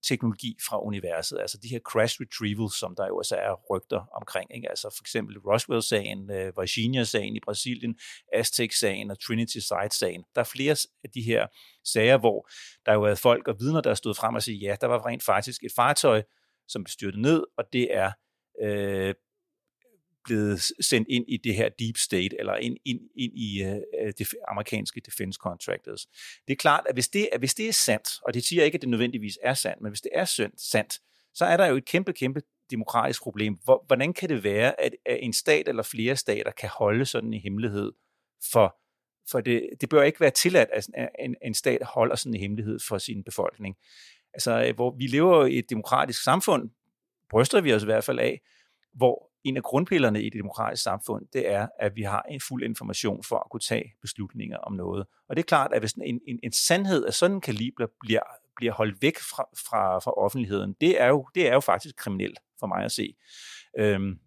teknologi 0.08 0.58
fra 0.70 0.86
universet, 0.86 1.40
altså 1.40 1.58
de 1.58 1.68
her 1.68 1.80
crash 1.80 2.22
retrievals, 2.22 2.80
som 2.80 2.96
der 2.96 3.08
jo 3.08 3.18
også 3.18 3.36
er 3.36 3.54
rygter 3.70 4.02
omkring, 4.16 4.56
ikke? 4.56 4.70
altså 4.70 4.90
for 4.98 5.04
eksempel 5.04 5.40
Roswell-sagen, 5.40 6.32
øh, 6.32 6.54
Virginia-sagen 6.58 7.36
i 7.36 7.40
Brasilien, 7.40 8.00
Aztec-sagen 8.34 9.12
og 9.12 9.20
Trinity 9.20 9.58
Site-sagen. 9.58 10.24
Der 10.36 10.42
er 10.42 10.50
flere 10.56 10.76
af 11.04 11.10
de 11.10 11.22
her 11.22 11.48
sager, 11.86 12.18
hvor 12.18 12.50
der 12.86 12.94
jo 12.94 13.04
er 13.04 13.16
folk 13.16 13.48
og 13.48 13.56
vidner, 13.60 13.82
der 13.82 13.90
er 13.90 13.96
stået 13.96 14.18
frem 14.18 14.36
og 14.36 14.44
siger, 14.44 14.70
ja, 14.70 14.76
der 14.82 14.88
var 14.88 15.06
rent 15.08 15.24
faktisk 15.24 15.64
et 15.64 15.72
fartøj, 15.76 16.24
som 16.68 16.84
blev 16.84 16.92
styrtet 16.92 17.22
ned, 17.22 17.44
og 17.58 17.64
det 17.74 17.96
er 17.96 18.12
øh, 18.64 19.14
blevet 20.26 20.62
sendt 20.82 21.08
ind 21.10 21.26
i 21.28 21.38
det 21.38 21.56
her 21.56 21.70
deep 21.70 21.98
state, 21.98 22.40
eller 22.40 22.56
ind, 22.56 22.78
ind, 22.86 23.00
ind 23.16 23.38
i 23.38 23.64
øh, 23.64 23.70
øh, 23.70 23.82
uh, 24.02 24.12
det 24.18 24.28
amerikanske 24.48 25.02
defense 25.06 25.38
contractors. 25.42 26.06
Det 26.48 26.54
er 26.54 26.58
klart, 26.58 26.84
at 26.90 26.96
hvis 26.96 27.08
det, 27.08 27.30
at 27.32 27.40
hvis 27.40 27.54
det 27.54 27.68
er 27.68 27.74
sandt, 27.74 28.10
og 28.26 28.34
det 28.34 28.44
siger 28.44 28.64
ikke, 28.64 28.76
at 28.76 28.82
det 28.82 28.90
nødvendigvis 28.90 29.38
er 29.44 29.54
sandt, 29.54 29.82
men 29.82 29.92
hvis 29.92 30.02
det 30.02 30.12
er 30.16 30.52
sandt, 30.58 31.00
så 31.34 31.46
er 31.46 31.58
der 31.58 31.66
jo 31.66 31.76
et 31.76 31.86
kæmpe, 31.86 32.14
kæmpe 32.14 32.42
demokratisk 32.72 33.22
problem. 33.22 33.58
Hvordan 33.88 34.14
kan 34.14 34.30
det 34.30 34.44
være, 34.44 34.82
at 34.82 34.94
en 35.08 35.34
stat 35.34 35.68
eller 35.68 35.84
flere 35.84 36.16
stater 36.16 36.52
kan 36.52 36.70
holde 36.70 37.06
sådan 37.06 37.34
en 37.34 37.42
hemmelighed 37.42 37.92
for 38.52 38.82
for 39.32 39.42
det, 39.42 39.70
det 39.82 39.90
bør 39.90 40.04
ikke 40.04 40.20
være 40.20 40.32
tilladt, 40.32 40.70
at 40.74 40.88
en, 41.20 41.36
en 41.42 41.54
stat 41.54 41.82
holder 41.84 42.16
sådan 42.16 42.34
en 42.34 42.40
hemmelighed 42.40 42.80
for 42.88 42.98
sin 42.98 43.24
befolkning. 43.24 43.76
Altså, 44.34 44.66
øh, 44.68 44.76
hvor 44.76 44.96
vi 44.98 45.08
lever 45.08 45.46
i 45.46 45.58
et 45.58 45.70
demokratisk 45.70 46.24
samfund, 46.24 46.70
bryster 47.30 47.62
vi 47.62 47.74
os 47.74 47.84
i 47.84 47.86
hvert 47.86 48.04
fald 48.04 48.20
af, 48.20 48.42
hvor 48.94 49.31
en 49.44 49.58
af 49.58 49.64
grundpillerne 49.64 50.22
i 50.22 50.26
det 50.26 50.38
demokratiske 50.38 50.84
samfund, 50.84 51.26
det 51.34 51.52
er, 51.52 51.68
at 51.80 51.96
vi 51.96 52.02
har 52.02 52.22
en 52.22 52.42
fuld 52.42 52.64
information 52.64 53.24
for 53.24 53.36
at 53.36 53.50
kunne 53.52 53.60
tage 53.60 53.94
beslutninger 54.02 54.58
om 54.58 54.74
noget. 54.74 55.06
Og 55.30 55.36
det 55.36 55.44
er 55.44 55.48
klart, 55.48 55.74
at 55.74 55.82
hvis 55.82 55.94
en, 55.94 56.20
en, 56.28 56.40
en 56.44 56.52
sandhed 56.52 57.06
af 57.06 57.14
sådan 57.14 57.36
en 57.36 57.42
kaliber 57.42 57.88
bliver, 58.00 58.22
bliver 58.56 58.74
holdt 58.74 59.02
væk 59.02 59.18
fra, 59.18 59.44
fra, 59.58 60.00
fra 60.00 60.12
offentligheden, 60.18 60.76
det 60.82 61.02
er, 61.02 61.08
jo, 61.08 61.28
det 61.36 61.48
er 61.48 61.54
jo 61.54 61.60
faktisk 61.60 61.96
kriminelt 61.96 62.40
for 62.60 62.68
mig 62.68 62.84
at 62.84 62.92
se. 62.92 63.16
Øhm, 63.80 64.20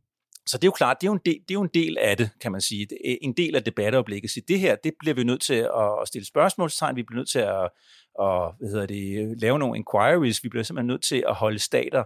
så 0.46 0.58
det 0.58 0.64
er 0.64 0.68
jo 0.68 0.72
klart, 0.72 1.00
det 1.00 1.06
er 1.06 1.10
jo, 1.10 1.14
en 1.14 1.20
del, 1.24 1.34
det 1.34 1.50
er 1.50 1.54
jo 1.54 1.62
en 1.62 1.70
del 1.74 1.98
af 1.98 2.16
det, 2.16 2.30
kan 2.40 2.52
man 2.52 2.60
sige. 2.60 2.88
En 3.24 3.32
del 3.32 3.56
af 3.56 3.64
debatoplægget. 3.64 4.30
Så 4.30 4.40
det 4.48 4.60
her, 4.60 4.76
det 4.76 4.92
bliver 4.98 5.14
vi 5.14 5.24
nødt 5.24 5.42
til 5.42 5.54
at 5.54 6.08
stille 6.08 6.26
spørgsmålstegn. 6.26 6.96
Vi 6.96 7.02
bliver 7.02 7.18
nødt 7.18 7.28
til 7.28 7.38
at, 7.38 7.70
at 8.20 8.52
hvad 8.58 8.68
hedder 8.68 8.86
det, 8.86 9.40
lave 9.40 9.58
nogle 9.58 9.78
inquiries. 9.78 10.44
Vi 10.44 10.48
bliver 10.48 10.62
simpelthen 10.62 10.86
nødt 10.86 11.02
til 11.02 11.24
at 11.28 11.34
holde 11.34 11.58
stater 11.58 12.04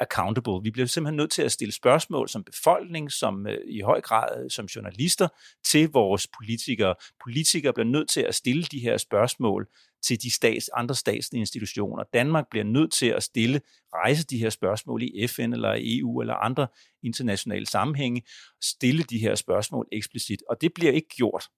accountable. 0.00 0.62
Vi 0.62 0.70
bliver 0.70 0.86
simpelthen 0.86 1.16
nødt 1.16 1.30
til 1.30 1.42
at 1.42 1.52
stille 1.52 1.72
spørgsmål 1.72 2.28
som 2.28 2.44
befolkning, 2.44 3.12
som 3.12 3.46
øh, 3.46 3.58
i 3.66 3.80
høj 3.80 4.00
grad 4.00 4.44
øh, 4.44 4.50
som 4.50 4.66
journalister, 4.66 5.28
til 5.64 5.88
vores 5.88 6.26
politikere. 6.26 6.94
Politikere 7.24 7.72
bliver 7.72 7.86
nødt 7.86 8.08
til 8.08 8.20
at 8.20 8.34
stille 8.34 8.62
de 8.62 8.78
her 8.78 8.96
spørgsmål 8.96 9.66
til 10.06 10.22
de 10.22 10.34
stats, 10.34 10.70
andre 10.74 10.94
statslige 10.94 11.40
institutioner. 11.40 12.04
Danmark 12.12 12.44
bliver 12.50 12.64
nødt 12.64 12.92
til 12.92 13.06
at 13.06 13.22
stille, 13.22 13.60
rejse 13.94 14.24
de 14.24 14.38
her 14.38 14.50
spørgsmål 14.50 15.02
i 15.02 15.26
FN 15.26 15.52
eller 15.52 15.76
EU 15.78 16.20
eller 16.20 16.34
andre 16.34 16.66
internationale 17.02 17.66
sammenhænge, 17.66 18.22
stille 18.62 19.02
de 19.02 19.18
her 19.18 19.34
spørgsmål 19.34 19.88
eksplicit, 19.92 20.42
og 20.48 20.60
det 20.60 20.74
bliver 20.74 20.92
ikke 20.92 21.08
gjort. 21.08 21.48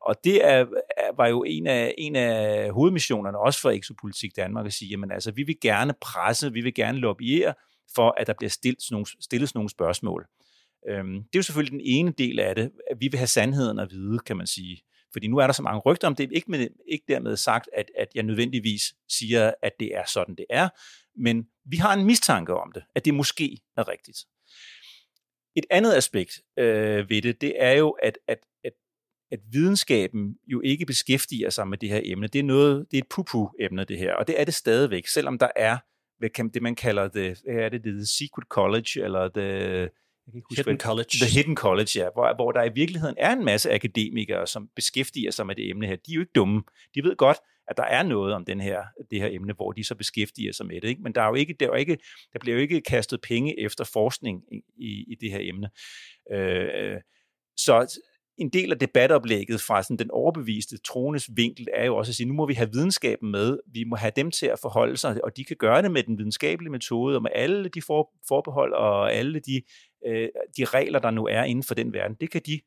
Og 0.00 0.14
det 0.24 0.46
er, 0.46 0.66
var 1.16 1.26
jo 1.26 1.44
en 1.46 1.66
af, 1.66 1.94
en 1.98 2.16
af 2.16 2.70
hovedmissionerne 2.70 3.38
også 3.38 3.60
for 3.60 3.70
Exopolitik 3.70 4.36
Danmark 4.36 4.66
at 4.66 4.72
sige, 4.72 4.88
jamen 4.88 5.12
altså, 5.12 5.30
vi 5.30 5.42
vil 5.42 5.56
gerne 5.62 5.94
presse, 6.00 6.52
vi 6.52 6.60
vil 6.60 6.74
gerne 6.74 6.98
lobbyere 6.98 7.54
for, 7.94 8.14
at 8.16 8.26
der 8.26 8.34
bliver 8.38 8.50
stillet 8.50 8.82
sådan 8.82 8.94
nogle, 8.94 9.06
stillet 9.20 9.48
sådan 9.48 9.58
nogle 9.58 9.70
spørgsmål. 9.70 10.26
Øhm, 10.88 11.14
det 11.14 11.34
er 11.34 11.38
jo 11.38 11.42
selvfølgelig 11.42 11.72
den 11.72 11.80
ene 11.84 12.12
del 12.18 12.40
af 12.40 12.54
det, 12.54 12.72
at 12.90 13.00
vi 13.00 13.08
vil 13.08 13.18
have 13.18 13.26
sandheden 13.26 13.78
at 13.78 13.90
vide, 13.90 14.18
kan 14.18 14.36
man 14.36 14.46
sige. 14.46 14.82
Fordi 15.12 15.26
nu 15.26 15.36
er 15.36 15.46
der 15.46 15.52
så 15.52 15.62
mange 15.62 15.80
rygter 15.80 16.08
om 16.08 16.14
det. 16.14 16.32
Ikke, 16.32 16.50
med, 16.50 16.68
ikke 16.88 17.04
dermed 17.08 17.36
sagt, 17.36 17.68
at, 17.76 17.90
at 17.98 18.08
jeg 18.14 18.22
nødvendigvis 18.22 18.82
siger, 19.08 19.52
at 19.62 19.72
det 19.80 19.96
er 19.96 20.04
sådan, 20.06 20.34
det 20.34 20.46
er. 20.50 20.68
Men 21.16 21.46
vi 21.64 21.76
har 21.76 21.94
en 21.94 22.04
mistanke 22.04 22.54
om 22.54 22.72
det, 22.72 22.82
at 22.94 23.04
det 23.04 23.14
måske 23.14 23.58
er 23.76 23.88
rigtigt. 23.88 24.18
Et 25.56 25.64
andet 25.70 25.94
aspekt 25.94 26.40
øh, 26.58 27.10
ved 27.10 27.22
det, 27.22 27.40
det 27.40 27.62
er 27.62 27.72
jo, 27.72 27.90
at, 27.90 28.18
at, 28.28 28.38
at, 28.64 28.72
at 29.32 29.40
videnskaben 29.52 30.36
jo 30.46 30.60
ikke 30.60 30.86
beskæftiger 30.86 31.50
sig 31.50 31.68
med 31.68 31.78
det 31.78 31.88
her 31.88 32.00
emne. 32.04 32.26
Det 32.26 32.38
er, 32.38 32.42
noget, 32.42 32.86
det 32.90 32.98
er 32.98 33.02
et 33.02 33.08
pupu-emne, 33.08 33.84
det 33.84 33.98
her, 33.98 34.14
og 34.14 34.26
det 34.26 34.40
er 34.40 34.44
det 34.44 34.54
stadigvæk, 34.54 35.06
selvom 35.06 35.38
der 35.38 35.48
er 35.56 35.78
det, 36.20 36.62
man 36.62 36.74
kalder 36.74 37.08
det, 37.08 37.42
er 37.48 37.68
det, 37.68 37.84
det 37.84 38.08
Secret 38.08 38.46
College, 38.48 39.04
eller 39.04 39.28
det, 39.28 39.42
jeg 39.42 40.32
kan 40.32 40.38
ikke 40.38 40.46
huske, 40.50 40.60
Hidden 40.60 40.76
hvad, 40.76 40.84
College. 40.84 41.08
The 41.20 41.34
Hidden 41.34 41.56
College, 41.56 41.90
ja, 41.94 42.08
hvor, 42.14 42.34
hvor 42.34 42.52
der 42.52 42.64
i 42.64 42.70
virkeligheden 42.74 43.16
er 43.18 43.32
en 43.32 43.44
masse 43.44 43.72
akademikere, 43.72 44.46
som 44.46 44.68
beskæftiger 44.76 45.30
sig 45.30 45.46
med 45.46 45.54
det 45.54 45.70
emne 45.70 45.86
her. 45.86 45.96
De 45.96 46.12
er 46.12 46.14
jo 46.14 46.20
ikke 46.20 46.32
dumme. 46.34 46.62
De 46.94 47.02
ved 47.02 47.16
godt, 47.16 47.38
at 47.68 47.76
der 47.76 47.82
er 47.82 48.02
noget 48.02 48.34
om 48.34 48.44
den 48.44 48.60
her, 48.60 48.82
det 49.10 49.20
her 49.20 49.28
emne, 49.32 49.52
hvor 49.52 49.72
de 49.72 49.84
så 49.84 49.94
beskæftiger 49.94 50.52
sig 50.52 50.66
med 50.66 50.80
det. 50.80 50.88
Ikke? 50.88 51.02
Men 51.02 51.14
der, 51.14 51.22
er 51.22 51.28
jo 51.28 51.34
ikke, 51.34 51.54
der, 51.60 51.66
er 51.66 51.70
jo 51.70 51.74
ikke, 51.74 51.98
der 52.32 52.38
bliver 52.38 52.56
jo 52.56 52.62
ikke 52.62 52.80
kastet 52.80 53.20
penge 53.20 53.60
efter 53.60 53.84
forskning 53.84 54.42
i, 54.52 54.62
i, 54.76 55.04
i 55.08 55.14
det 55.20 55.30
her 55.30 55.38
emne. 55.42 55.70
Øh, 56.32 57.00
så 57.56 58.00
en 58.40 58.48
del 58.48 58.72
af 58.72 58.78
debatoplægget 58.78 59.60
fra 59.60 59.82
sådan 59.82 59.96
den 59.96 60.10
overbeviste 60.10 60.78
trones 60.78 61.30
vinkel 61.36 61.68
er 61.72 61.86
jo 61.86 61.96
også 61.96 62.10
at 62.10 62.14
sige, 62.14 62.26
nu 62.26 62.34
må 62.34 62.46
vi 62.46 62.54
have 62.54 62.70
videnskaben 62.72 63.30
med, 63.30 63.58
vi 63.66 63.84
må 63.84 63.96
have 63.96 64.12
dem 64.16 64.30
til 64.30 64.46
at 64.46 64.58
forholde 64.58 64.96
sig, 64.96 65.24
og 65.24 65.36
de 65.36 65.44
kan 65.44 65.56
gøre 65.56 65.82
det 65.82 65.90
med 65.90 66.02
den 66.02 66.18
videnskabelige 66.18 66.70
metode, 66.70 67.16
og 67.16 67.22
med 67.22 67.30
alle 67.34 67.68
de 67.68 67.82
for, 67.82 68.10
forbehold 68.28 68.72
og 68.72 69.12
alle 69.14 69.40
de, 69.40 69.62
øh, 70.06 70.28
de 70.56 70.64
regler, 70.64 70.98
der 70.98 71.10
nu 71.10 71.26
er 71.26 71.42
inden 71.42 71.64
for 71.64 71.74
den 71.74 71.92
verden. 71.92 72.16
Det 72.20 72.30
kan 72.30 72.40
de, 72.46 72.60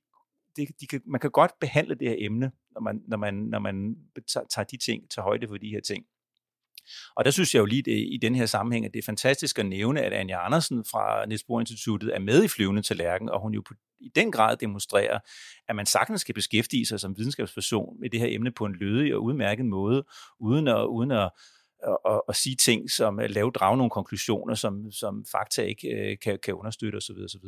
det, 0.55 0.67
de 0.81 0.87
kan, 0.87 1.01
man 1.05 1.19
kan 1.19 1.31
godt 1.31 1.51
behandle 1.61 1.95
det 1.95 2.09
her 2.09 2.15
emne, 2.19 2.51
når 2.73 2.81
man, 2.81 3.01
når 3.07 3.17
man, 3.17 3.33
når 3.33 3.59
man 3.59 3.95
tager 4.29 4.65
de 4.71 4.77
ting, 4.77 5.09
tager 5.09 5.23
højde 5.23 5.47
for 5.47 5.57
de 5.57 5.69
her 5.69 5.81
ting. 5.81 6.05
Og 7.15 7.25
der 7.25 7.31
synes 7.31 7.53
jeg 7.55 7.59
jo 7.59 7.65
lige 7.65 7.81
det, 7.81 7.97
i 8.11 8.19
den 8.21 8.35
her 8.35 8.45
sammenhæng, 8.45 8.85
at 8.85 8.93
det 8.93 8.99
er 8.99 9.05
fantastisk 9.05 9.59
at 9.59 9.65
nævne, 9.65 10.01
at 10.01 10.13
Anja 10.13 10.45
Andersen 10.45 10.85
fra 10.91 11.25
Niels 11.25 11.43
Bohr 11.43 11.59
Instituttet 11.59 12.15
er 12.15 12.19
med 12.19 12.43
i 12.43 12.47
Flyvende 12.47 12.81
til 12.81 12.97
Lærken, 12.97 13.29
og 13.29 13.41
hun 13.41 13.53
jo 13.53 13.61
på, 13.67 13.73
i 14.01 14.11
den 14.15 14.31
grad 14.31 14.57
demonstrerer, 14.57 15.19
at 15.69 15.75
man 15.75 15.85
sagtens 15.85 16.21
skal 16.21 16.35
beskæftige 16.35 16.85
sig 16.85 16.99
som 16.99 17.17
videnskabsperson 17.17 17.99
med 17.99 18.09
det 18.09 18.19
her 18.19 18.27
emne 18.29 18.51
på 18.51 18.65
en 18.65 18.75
lødig 18.75 19.15
og 19.15 19.23
udmærket 19.23 19.65
måde, 19.65 20.03
uden 20.39 20.67
at, 20.67 20.85
uden 20.85 21.11
at 21.11 21.29
at, 22.09 22.21
at 22.29 22.35
sige 22.35 22.55
ting, 22.55 22.91
som 22.91 23.19
at 23.19 23.31
lave, 23.31 23.51
drage 23.51 23.77
nogle 23.77 23.89
konklusioner, 23.89 24.55
som, 24.55 24.91
som 24.91 25.25
fakta 25.31 25.61
ikke 25.61 25.87
øh, 25.87 26.17
kan, 26.23 26.39
kan 26.43 26.53
understøtte 26.53 26.95
osv. 26.95 27.15
osv. 27.25 27.47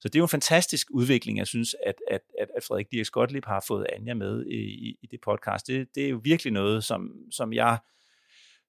Så 0.00 0.08
det 0.08 0.14
er 0.14 0.18
jo 0.18 0.24
en 0.24 0.28
fantastisk 0.28 0.86
udvikling, 0.90 1.38
jeg 1.38 1.46
synes, 1.46 1.76
at, 1.86 1.94
at, 2.10 2.20
at, 2.40 2.48
at 2.56 2.64
Frederik 2.64 2.86
Dirk 2.92 3.06
Skotlip 3.06 3.44
har 3.44 3.64
fået 3.68 3.86
Anja 3.92 4.14
med 4.14 4.46
i, 4.46 4.96
i 5.02 5.06
det 5.10 5.20
podcast. 5.24 5.66
Det, 5.66 5.88
det 5.94 6.04
er 6.04 6.08
jo 6.08 6.20
virkelig 6.24 6.52
noget, 6.52 6.84
som, 6.84 7.10
som 7.30 7.52
jeg 7.52 7.78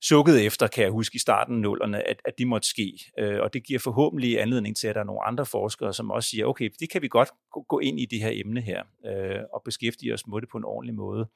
sukkede 0.01 0.43
efter, 0.43 0.67
kan 0.67 0.83
jeg 0.83 0.91
huske 0.91 1.15
i 1.15 1.19
starten 1.19 1.55
af 1.55 1.61
nullerne, 1.61 2.07
at, 2.07 2.21
at 2.25 2.33
det 2.37 2.47
måtte 2.47 2.67
ske. 2.67 2.99
Øh, 3.19 3.41
og 3.41 3.53
det 3.53 3.63
giver 3.63 3.79
forhåbentlig 3.79 4.41
anledning 4.41 4.77
til, 4.77 4.87
at 4.87 4.95
der 4.95 5.01
er 5.01 5.05
nogle 5.05 5.23
andre 5.23 5.45
forskere, 5.45 5.93
som 5.93 6.11
også 6.11 6.29
siger, 6.29 6.45
okay, 6.45 6.69
det 6.79 6.89
kan 6.89 7.01
vi 7.01 7.07
godt 7.07 7.29
gå 7.67 7.79
ind 7.79 7.99
i 7.99 8.05
det 8.05 8.19
her 8.19 8.31
emne 8.33 8.61
her, 8.61 8.83
øh, 9.05 9.39
og 9.53 9.61
beskæftige 9.65 10.13
os 10.13 10.27
med 10.27 10.41
det 10.41 10.49
på 10.49 10.57
en 10.57 10.65
ordentlig 10.65 10.95
måde, 10.95 11.27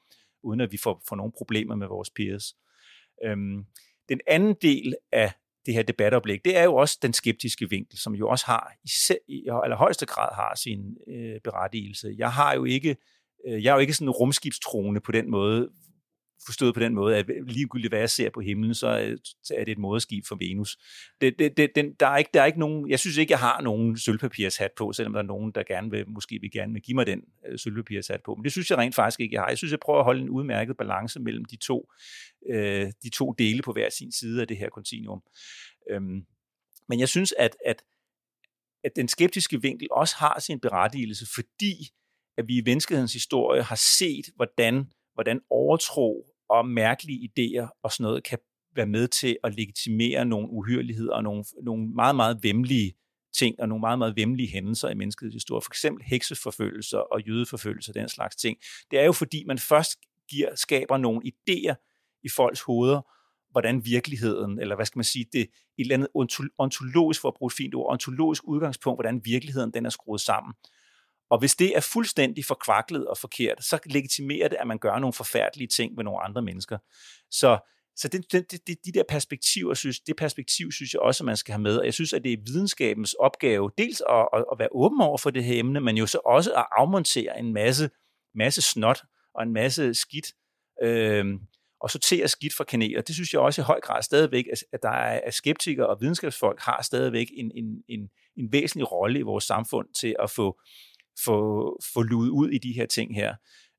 uden 0.42 0.60
at 0.60 0.72
vi 0.72 0.76
får, 0.76 1.02
får 1.08 1.16
nogle 1.16 1.32
problemer 1.38 1.74
med 1.74 1.86
vores 1.86 2.10
peers. 2.10 2.54
Øhm, 3.24 3.64
den 4.08 4.20
anden 4.26 4.54
del 4.62 4.94
af 5.12 5.32
det 5.66 5.74
her 5.74 5.82
debatoplæg, 5.82 6.40
det 6.44 6.56
er 6.56 6.62
jo 6.62 6.74
også 6.74 6.98
den 7.02 7.12
skeptiske 7.12 7.70
vinkel, 7.70 7.98
som 7.98 8.14
jo 8.14 8.28
også 8.28 8.46
har 8.46 8.72
i, 8.84 8.88
i 9.28 9.48
allerhøjeste 9.64 10.06
grad 10.06 10.34
har 10.34 10.54
sin 10.54 10.96
øh, 11.08 11.40
berettigelse. 11.44 12.14
Jeg 12.18 12.32
har 12.32 12.54
jo 12.54 12.64
ikke 12.64 12.96
øh, 13.46 13.64
jeg 13.64 13.70
er 13.70 13.74
jo 13.74 13.80
ikke 13.80 13.92
sådan 13.92 14.10
rumskibstroende 14.10 15.00
på 15.00 15.12
den 15.12 15.30
måde, 15.30 15.68
forstået 16.46 16.74
på 16.74 16.80
den 16.80 16.94
måde, 16.94 17.16
at 17.16 17.26
ligegyldigt 17.46 17.90
hvad 17.90 17.98
jeg 17.98 18.10
ser 18.10 18.30
på 18.30 18.40
himlen, 18.40 18.70
øh, 18.70 18.74
så 18.76 19.54
er 19.56 19.64
det 19.64 19.72
et 19.72 19.78
moderskib 19.78 20.26
for 20.26 20.36
Venus. 20.36 20.78
Det, 21.20 21.38
det, 21.38 21.56
det, 21.56 21.70
den, 21.74 21.94
der, 22.00 22.06
er 22.06 22.16
ikke, 22.16 22.30
der 22.34 22.42
er 22.42 22.46
ikke 22.46 22.58
nogen, 22.58 22.90
jeg 22.90 22.98
synes 22.98 23.16
ikke, 23.16 23.30
jeg 23.30 23.38
har 23.38 23.60
nogen 23.60 23.98
sølvpapirshat 23.98 24.70
på, 24.76 24.92
selvom 24.92 25.12
der 25.12 25.20
er 25.20 25.26
nogen, 25.26 25.52
der 25.52 25.62
gerne 25.62 25.90
vil, 25.90 26.08
måske 26.08 26.38
vil 26.40 26.50
gerne 26.50 26.80
give 26.80 26.94
mig 26.94 27.06
den 27.06 27.22
øh, 27.48 27.58
sølvpapirshat 27.58 28.20
på. 28.24 28.34
Men 28.34 28.44
det 28.44 28.52
synes 28.52 28.70
jeg 28.70 28.78
rent 28.78 28.94
faktisk 28.94 29.20
ikke, 29.20 29.34
jeg 29.34 29.42
har. 29.42 29.48
Jeg 29.48 29.58
synes, 29.58 29.70
jeg 29.70 29.80
prøver 29.80 29.98
at 29.98 30.04
holde 30.04 30.22
en 30.22 30.30
udmærket 30.30 30.76
balance 30.76 31.20
mellem 31.20 31.44
de 31.44 31.56
to, 31.56 31.90
øh, 32.50 32.92
de 33.02 33.10
to 33.10 33.34
dele 33.38 33.62
på 33.62 33.72
hver 33.72 33.90
sin 33.90 34.12
side 34.12 34.40
af 34.40 34.48
det 34.48 34.56
her 34.56 34.68
kontinuum. 34.68 35.22
Øhm, 35.90 36.26
men 36.88 37.00
jeg 37.00 37.08
synes, 37.08 37.34
at, 37.38 37.56
at, 37.66 37.82
at 38.84 38.96
den 38.96 39.08
skeptiske 39.08 39.62
vinkel 39.62 39.88
også 39.90 40.16
har 40.16 40.40
sin 40.40 40.60
berettigelse, 40.60 41.26
fordi 41.34 41.92
at 42.36 42.48
vi 42.48 42.58
i 42.58 42.62
menneskehedens 42.64 43.12
historie 43.12 43.62
har 43.62 43.76
set, 43.98 44.26
hvordan, 44.36 44.92
hvordan 45.14 45.40
overtro 45.50 46.31
og 46.48 46.68
mærkelige 46.68 47.30
idéer 47.30 47.80
og 47.82 47.92
sådan 47.92 48.04
noget 48.04 48.24
kan 48.24 48.38
være 48.74 48.86
med 48.86 49.08
til 49.08 49.36
at 49.44 49.54
legitimere 49.54 50.24
nogle 50.24 50.48
uhyreligheder 50.50 51.14
og 51.14 51.22
nogle, 51.22 51.44
nogle 51.62 51.88
meget, 51.94 52.16
meget 52.16 52.38
vemmelige 52.42 52.94
ting 53.34 53.60
og 53.60 53.68
nogle 53.68 53.80
meget, 53.80 53.98
meget 53.98 54.16
vemmelige 54.16 54.48
hændelser 54.48 54.88
i 54.88 54.94
menneskets 54.94 55.34
historie. 55.34 55.62
For 55.62 55.70
eksempel 55.70 56.04
hekseforfølgelser 56.04 56.98
og 56.98 57.22
jødeforfølgelser, 57.22 57.92
den 57.92 58.08
slags 58.08 58.36
ting. 58.36 58.58
Det 58.90 59.00
er 59.00 59.04
jo 59.04 59.12
fordi, 59.12 59.44
man 59.46 59.58
først 59.58 59.98
giver, 60.30 60.54
skaber 60.54 60.96
nogle 60.96 61.20
idéer 61.26 61.74
i 62.22 62.28
folks 62.28 62.60
hoveder, 62.60 63.00
hvordan 63.50 63.84
virkeligheden, 63.84 64.58
eller 64.58 64.76
hvad 64.76 64.86
skal 64.86 64.98
man 64.98 65.04
sige, 65.04 65.26
det 65.32 65.40
et 65.40 65.48
eller 65.78 65.94
andet 65.94 66.08
ontologisk, 66.58 67.20
for 67.20 67.28
at 67.28 67.34
bruge 67.34 67.48
et 67.48 67.56
fint 67.56 67.74
ord, 67.74 67.92
ontologisk 67.92 68.42
udgangspunkt, 68.44 68.96
hvordan 68.96 69.20
virkeligheden 69.24 69.70
den 69.74 69.86
er 69.86 69.90
skruet 69.90 70.20
sammen. 70.20 70.54
Og 71.32 71.38
hvis 71.38 71.54
det 71.54 71.76
er 71.76 71.80
fuldstændig 71.80 72.44
forkvaklet 72.44 73.08
og 73.08 73.18
forkert, 73.18 73.64
så 73.64 73.78
legitimerer 73.86 74.48
det, 74.48 74.56
at 74.56 74.66
man 74.66 74.78
gør 74.78 74.98
nogle 74.98 75.12
forfærdelige 75.12 75.68
ting 75.68 75.94
med 75.94 76.04
nogle 76.04 76.20
andre 76.20 76.42
mennesker. 76.42 76.78
Så, 77.30 77.58
så 77.96 78.08
det, 78.08 78.32
det, 78.32 78.50
det, 78.66 78.76
de 78.84 78.92
der 78.92 79.02
perspektiver, 79.08 79.74
synes, 79.74 80.00
det 80.00 80.16
perspektiv 80.16 80.72
synes 80.72 80.92
jeg 80.92 81.00
også, 81.00 81.24
at 81.24 81.26
man 81.26 81.36
skal 81.36 81.52
have 81.52 81.62
med. 81.62 81.76
Og 81.76 81.84
jeg 81.84 81.94
synes, 81.94 82.12
at 82.12 82.24
det 82.24 82.32
er 82.32 82.36
videnskabens 82.46 83.14
opgave, 83.14 83.70
dels 83.78 84.02
at, 84.08 84.28
at, 84.34 84.44
at 84.52 84.58
være 84.58 84.68
åben 84.72 85.00
over 85.00 85.18
for 85.18 85.30
det 85.30 85.44
her 85.44 85.58
emne, 85.58 85.80
men 85.80 85.96
jo 85.96 86.06
så 86.06 86.18
også 86.24 86.54
at 86.54 86.66
afmontere 86.72 87.38
en 87.38 87.52
masse, 87.52 87.90
masse 88.34 88.62
snot 88.62 89.02
og 89.34 89.42
en 89.42 89.52
masse 89.52 89.94
skidt, 89.94 90.26
øh, 90.82 91.24
og 91.80 91.90
sortere 91.90 92.28
skidt 92.28 92.54
fra 92.54 92.64
kaneler. 92.64 93.02
Det 93.02 93.14
synes 93.14 93.32
jeg 93.32 93.40
også 93.40 93.60
i 93.60 93.64
høj 93.64 93.80
grad 93.80 94.02
stadigvæk, 94.02 94.44
at 94.72 94.82
der 94.82 94.90
er 94.90 95.30
skeptikere 95.30 95.86
og 95.86 96.00
videnskabsfolk 96.00 96.60
har 96.60 96.82
stadigvæk 96.82 97.26
en, 97.36 97.52
en, 97.54 97.82
en, 97.88 98.10
en 98.36 98.52
væsentlig 98.52 98.92
rolle 98.92 99.18
i 99.18 99.22
vores 99.22 99.44
samfund 99.44 99.88
til 100.00 100.16
at 100.22 100.30
få 100.30 100.60
få, 101.24 101.78
få 101.94 102.02
luet 102.02 102.28
ud 102.28 102.50
i 102.50 102.58
de 102.58 102.72
her 102.72 102.86
ting 102.86 103.14
her. 103.14 103.34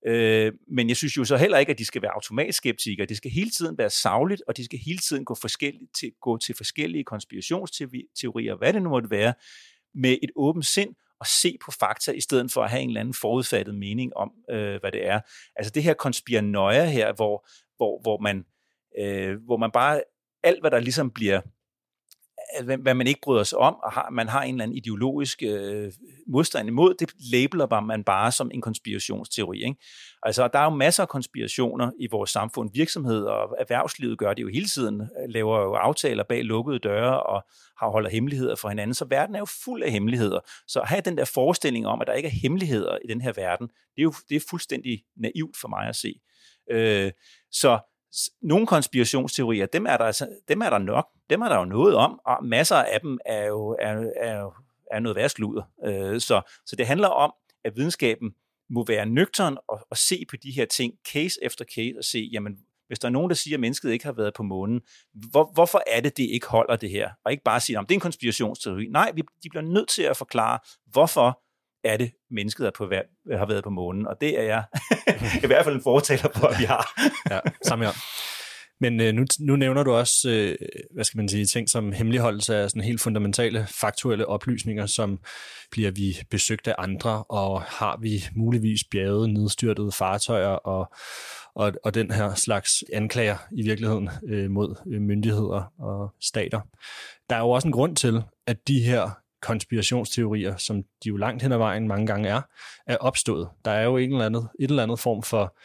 Øh, 0.07 0.53
men 0.67 0.89
jeg 0.89 0.97
synes 0.97 1.17
jo 1.17 1.25
så 1.25 1.37
heller 1.37 1.57
ikke, 1.57 1.71
at 1.71 1.79
de 1.79 1.85
skal 1.85 2.01
være 2.01 2.13
automatskeptikere. 2.13 3.05
Det 3.05 3.17
skal 3.17 3.31
hele 3.31 3.49
tiden 3.49 3.77
være 3.77 3.89
savligt, 3.89 4.43
og 4.47 4.57
de 4.57 4.65
skal 4.65 4.79
hele 4.79 4.99
tiden 4.99 5.25
gå, 5.25 5.35
forskelligt 5.35 5.91
til, 5.99 6.11
gå 6.21 6.37
til 6.37 6.55
forskellige 6.55 7.03
konspirationsteorier, 7.03 8.55
hvad 8.55 8.73
det 8.73 8.81
nu 8.81 8.89
måtte 8.89 9.11
være, 9.11 9.33
med 9.95 10.17
et 10.23 10.29
åbent 10.35 10.65
sind 10.65 10.95
og 11.19 11.27
se 11.27 11.57
på 11.65 11.71
fakta, 11.71 12.11
i 12.11 12.21
stedet 12.21 12.51
for 12.51 12.63
at 12.63 12.69
have 12.69 12.81
en 12.81 12.89
eller 12.89 13.01
anden 13.01 13.13
forudfattet 13.13 13.75
mening 13.75 14.11
om, 14.15 14.31
øh, 14.49 14.79
hvad 14.79 14.91
det 14.91 15.07
er. 15.07 15.19
Altså 15.55 15.71
det 15.71 15.83
her 15.83 15.93
konspiranoia 15.93 16.85
her, 16.85 17.13
hvor, 17.13 17.47
hvor, 17.77 18.01
hvor, 18.01 18.17
man, 18.21 18.45
øh, 18.99 19.43
hvor 19.45 19.57
man 19.57 19.71
bare, 19.71 20.01
alt 20.43 20.61
hvad 20.61 20.71
der 20.71 20.79
ligesom 20.79 21.11
bliver 21.11 21.41
hvad 22.79 22.93
man 22.93 23.07
ikke 23.07 23.21
bryder 23.23 23.43
sig 23.43 23.57
om, 23.57 23.75
og 23.83 23.91
har, 23.91 24.09
man 24.11 24.27
har 24.27 24.43
en 24.43 24.55
eller 24.55 24.63
anden 24.63 24.77
ideologisk 24.77 25.43
øh, 25.43 25.91
modstand 26.27 26.67
imod, 26.67 26.93
det 26.93 27.13
labeler 27.31 27.81
man 27.81 28.03
bare 28.03 28.31
som 28.31 28.51
en 28.53 28.61
konspirationsteori. 28.61 29.63
Ikke? 29.63 29.75
Altså, 30.23 30.47
der 30.47 30.59
er 30.59 30.63
jo 30.63 30.69
masser 30.69 31.03
af 31.03 31.09
konspirationer 31.09 31.91
i 31.99 32.07
vores 32.11 32.29
samfund. 32.29 32.69
Virksomheder 32.73 33.31
og 33.31 33.55
erhvervslivet 33.59 34.17
gør 34.17 34.33
det 34.33 34.43
jo 34.43 34.47
hele 34.47 34.65
tiden, 34.65 35.09
laver 35.29 35.61
jo 35.61 35.73
aftaler 35.73 36.23
bag 36.23 36.43
lukkede 36.43 36.79
døre 36.79 37.23
og 37.23 37.43
har 37.79 37.89
holder 37.89 38.09
hemmeligheder 38.09 38.55
for 38.55 38.69
hinanden. 38.69 38.93
Så 38.93 39.05
verden 39.09 39.35
er 39.35 39.39
jo 39.39 39.47
fuld 39.65 39.83
af 39.83 39.91
hemmeligheder. 39.91 40.39
Så 40.67 40.79
at 40.79 40.87
have 40.87 41.01
den 41.01 41.17
der 41.17 41.25
forestilling 41.25 41.87
om, 41.87 42.01
at 42.01 42.07
der 42.07 42.13
ikke 42.13 42.27
er 42.27 42.39
hemmeligheder 42.41 42.97
i 43.05 43.07
den 43.07 43.21
her 43.21 43.33
verden, 43.35 43.67
det 43.67 44.01
er 44.01 44.03
jo 44.03 44.13
det 44.29 44.35
er 44.35 44.45
fuldstændig 44.49 45.03
naivt 45.17 45.57
for 45.61 45.67
mig 45.67 45.87
at 45.87 45.95
se. 45.95 46.13
Øh, 46.71 47.11
så 47.51 47.79
nogle 48.41 48.67
konspirationsteorier, 48.67 49.65
dem 49.65 49.85
er, 49.85 49.97
der, 49.97 50.05
altså, 50.05 50.27
dem 50.47 50.61
er 50.61 50.69
der 50.69 50.77
nok, 50.77 51.07
dem 51.29 51.41
er 51.41 51.49
der 51.49 51.57
jo 51.57 51.65
noget 51.65 51.95
om, 51.95 52.19
og 52.25 52.45
masser 52.45 52.75
af 52.75 52.99
dem 53.01 53.19
er 53.25 53.45
jo, 53.45 53.77
er, 53.81 54.05
er, 54.15 54.63
er 54.91 54.99
noget 54.99 55.15
værre 55.15 55.29
sludder. 55.29 55.63
Øh, 55.85 56.21
så, 56.21 56.41
så 56.65 56.75
det 56.75 56.87
handler 56.87 57.07
om, 57.07 57.33
at 57.65 57.75
videnskaben 57.75 58.31
må 58.69 58.85
være 58.85 59.05
nøgtern 59.05 59.57
og, 59.67 59.87
og 59.89 59.97
se 59.97 60.25
på 60.29 60.35
de 60.43 60.51
her 60.51 60.65
ting 60.65 60.93
case 61.13 61.39
efter 61.41 61.65
case 61.75 61.97
og 61.97 62.03
se, 62.03 62.29
jamen, 62.31 62.57
hvis 62.87 62.99
der 62.99 63.07
er 63.07 63.11
nogen, 63.11 63.29
der 63.29 63.35
siger, 63.35 63.57
at 63.57 63.61
mennesket 63.61 63.91
ikke 63.91 64.05
har 64.05 64.11
været 64.11 64.33
på 64.33 64.43
månen, 64.43 64.81
hvor, 65.13 65.51
hvorfor 65.53 65.83
er 65.87 66.01
det, 66.01 66.17
det 66.17 66.23
ikke 66.23 66.47
holder 66.47 66.75
det 66.75 66.89
her? 66.89 67.09
Og 67.25 67.31
ikke 67.31 67.43
bare 67.43 67.59
sige, 67.59 67.79
at 67.79 67.85
det 67.89 67.91
er 67.91 67.95
en 67.95 68.01
konspirationsteori. 68.01 68.87
Nej, 68.87 69.11
vi, 69.15 69.21
de 69.43 69.49
bliver 69.49 69.63
nødt 69.63 69.89
til 69.89 70.03
at 70.03 70.17
forklare, 70.17 70.59
hvorfor 70.91 71.42
er 71.83 71.97
det, 71.97 72.11
mennesket 72.31 72.67
er 72.67 72.71
på, 72.77 72.91
har 73.31 73.45
været 73.45 73.63
på 73.63 73.69
månen. 73.69 74.07
Og 74.07 74.15
det 74.21 74.39
er 74.39 74.43
jeg 74.43 74.63
i 75.43 75.47
hvert 75.47 75.65
fald 75.65 75.75
en 75.75 75.83
fortaler 75.83 76.29
på, 76.35 76.45
at 76.45 76.59
vi 76.59 76.63
har. 76.63 77.01
ja, 77.31 77.39
samme 77.63 77.85
her. 77.85 77.93
Men 78.83 79.01
øh, 79.01 79.13
nu, 79.13 79.25
nu 79.39 79.55
nævner 79.55 79.83
du 79.83 79.91
også, 79.91 80.29
øh, 80.29 80.55
hvad 80.93 81.03
skal 81.03 81.17
man 81.17 81.29
sige, 81.29 81.45
ting 81.45 81.69
som 81.69 81.91
hemmeligholdelse 81.91 82.55
af 82.55 82.69
sådan 82.69 82.83
helt 82.83 83.01
fundamentale 83.01 83.67
faktuelle 83.69 84.25
oplysninger, 84.25 84.85
som 84.85 85.19
bliver 85.71 85.91
vi 85.91 86.17
besøgt 86.29 86.67
af 86.67 86.75
andre, 86.77 87.23
og 87.23 87.61
har 87.61 87.99
vi 88.01 88.23
muligvis 88.35 88.83
bjerget 88.91 89.29
nedstyrtede 89.29 89.91
fartøjer 89.91 90.47
og, 90.47 90.91
og, 91.55 91.73
og 91.83 91.93
den 91.93 92.11
her 92.11 92.35
slags 92.35 92.83
anklager 92.93 93.37
i 93.51 93.61
virkeligheden 93.63 94.09
øh, 94.27 94.51
mod 94.51 94.75
øh, 94.87 95.01
myndigheder 95.01 95.73
og 95.79 96.13
stater. 96.21 96.61
Der 97.29 97.35
er 97.35 97.39
jo 97.39 97.49
også 97.49 97.67
en 97.67 97.71
grund 97.71 97.95
til, 97.95 98.23
at 98.47 98.67
de 98.67 98.79
her 98.79 99.22
konspirationsteorier, 99.43 100.57
som 100.57 100.83
de 101.03 101.09
jo 101.09 101.17
langt 101.17 101.43
hen 101.43 101.51
ad 101.51 101.57
vejen 101.57 101.87
mange 101.87 102.07
gange 102.07 102.29
er, 102.29 102.41
er 102.87 102.97
opstået. 102.97 103.49
Der 103.65 103.71
er 103.71 103.83
jo 103.83 103.97
en 103.97 104.11
eller 104.11 104.25
andet, 104.25 104.49
et 104.59 104.69
eller 104.69 104.83
andet 104.83 104.99
form 104.99 105.23
for 105.23 105.57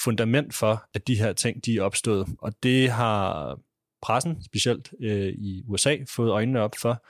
fundament 0.00 0.54
for, 0.54 0.84
at 0.94 1.06
de 1.06 1.18
her 1.18 1.32
ting 1.32 1.64
de 1.64 1.76
er 1.76 1.82
opstået. 1.82 2.28
Og 2.38 2.52
det 2.62 2.90
har 2.90 3.58
pressen, 4.02 4.44
specielt 4.44 4.92
øh, 5.00 5.28
i 5.28 5.64
USA, 5.68 5.96
fået 6.08 6.30
øjnene 6.30 6.60
op 6.60 6.74
for, 6.80 7.04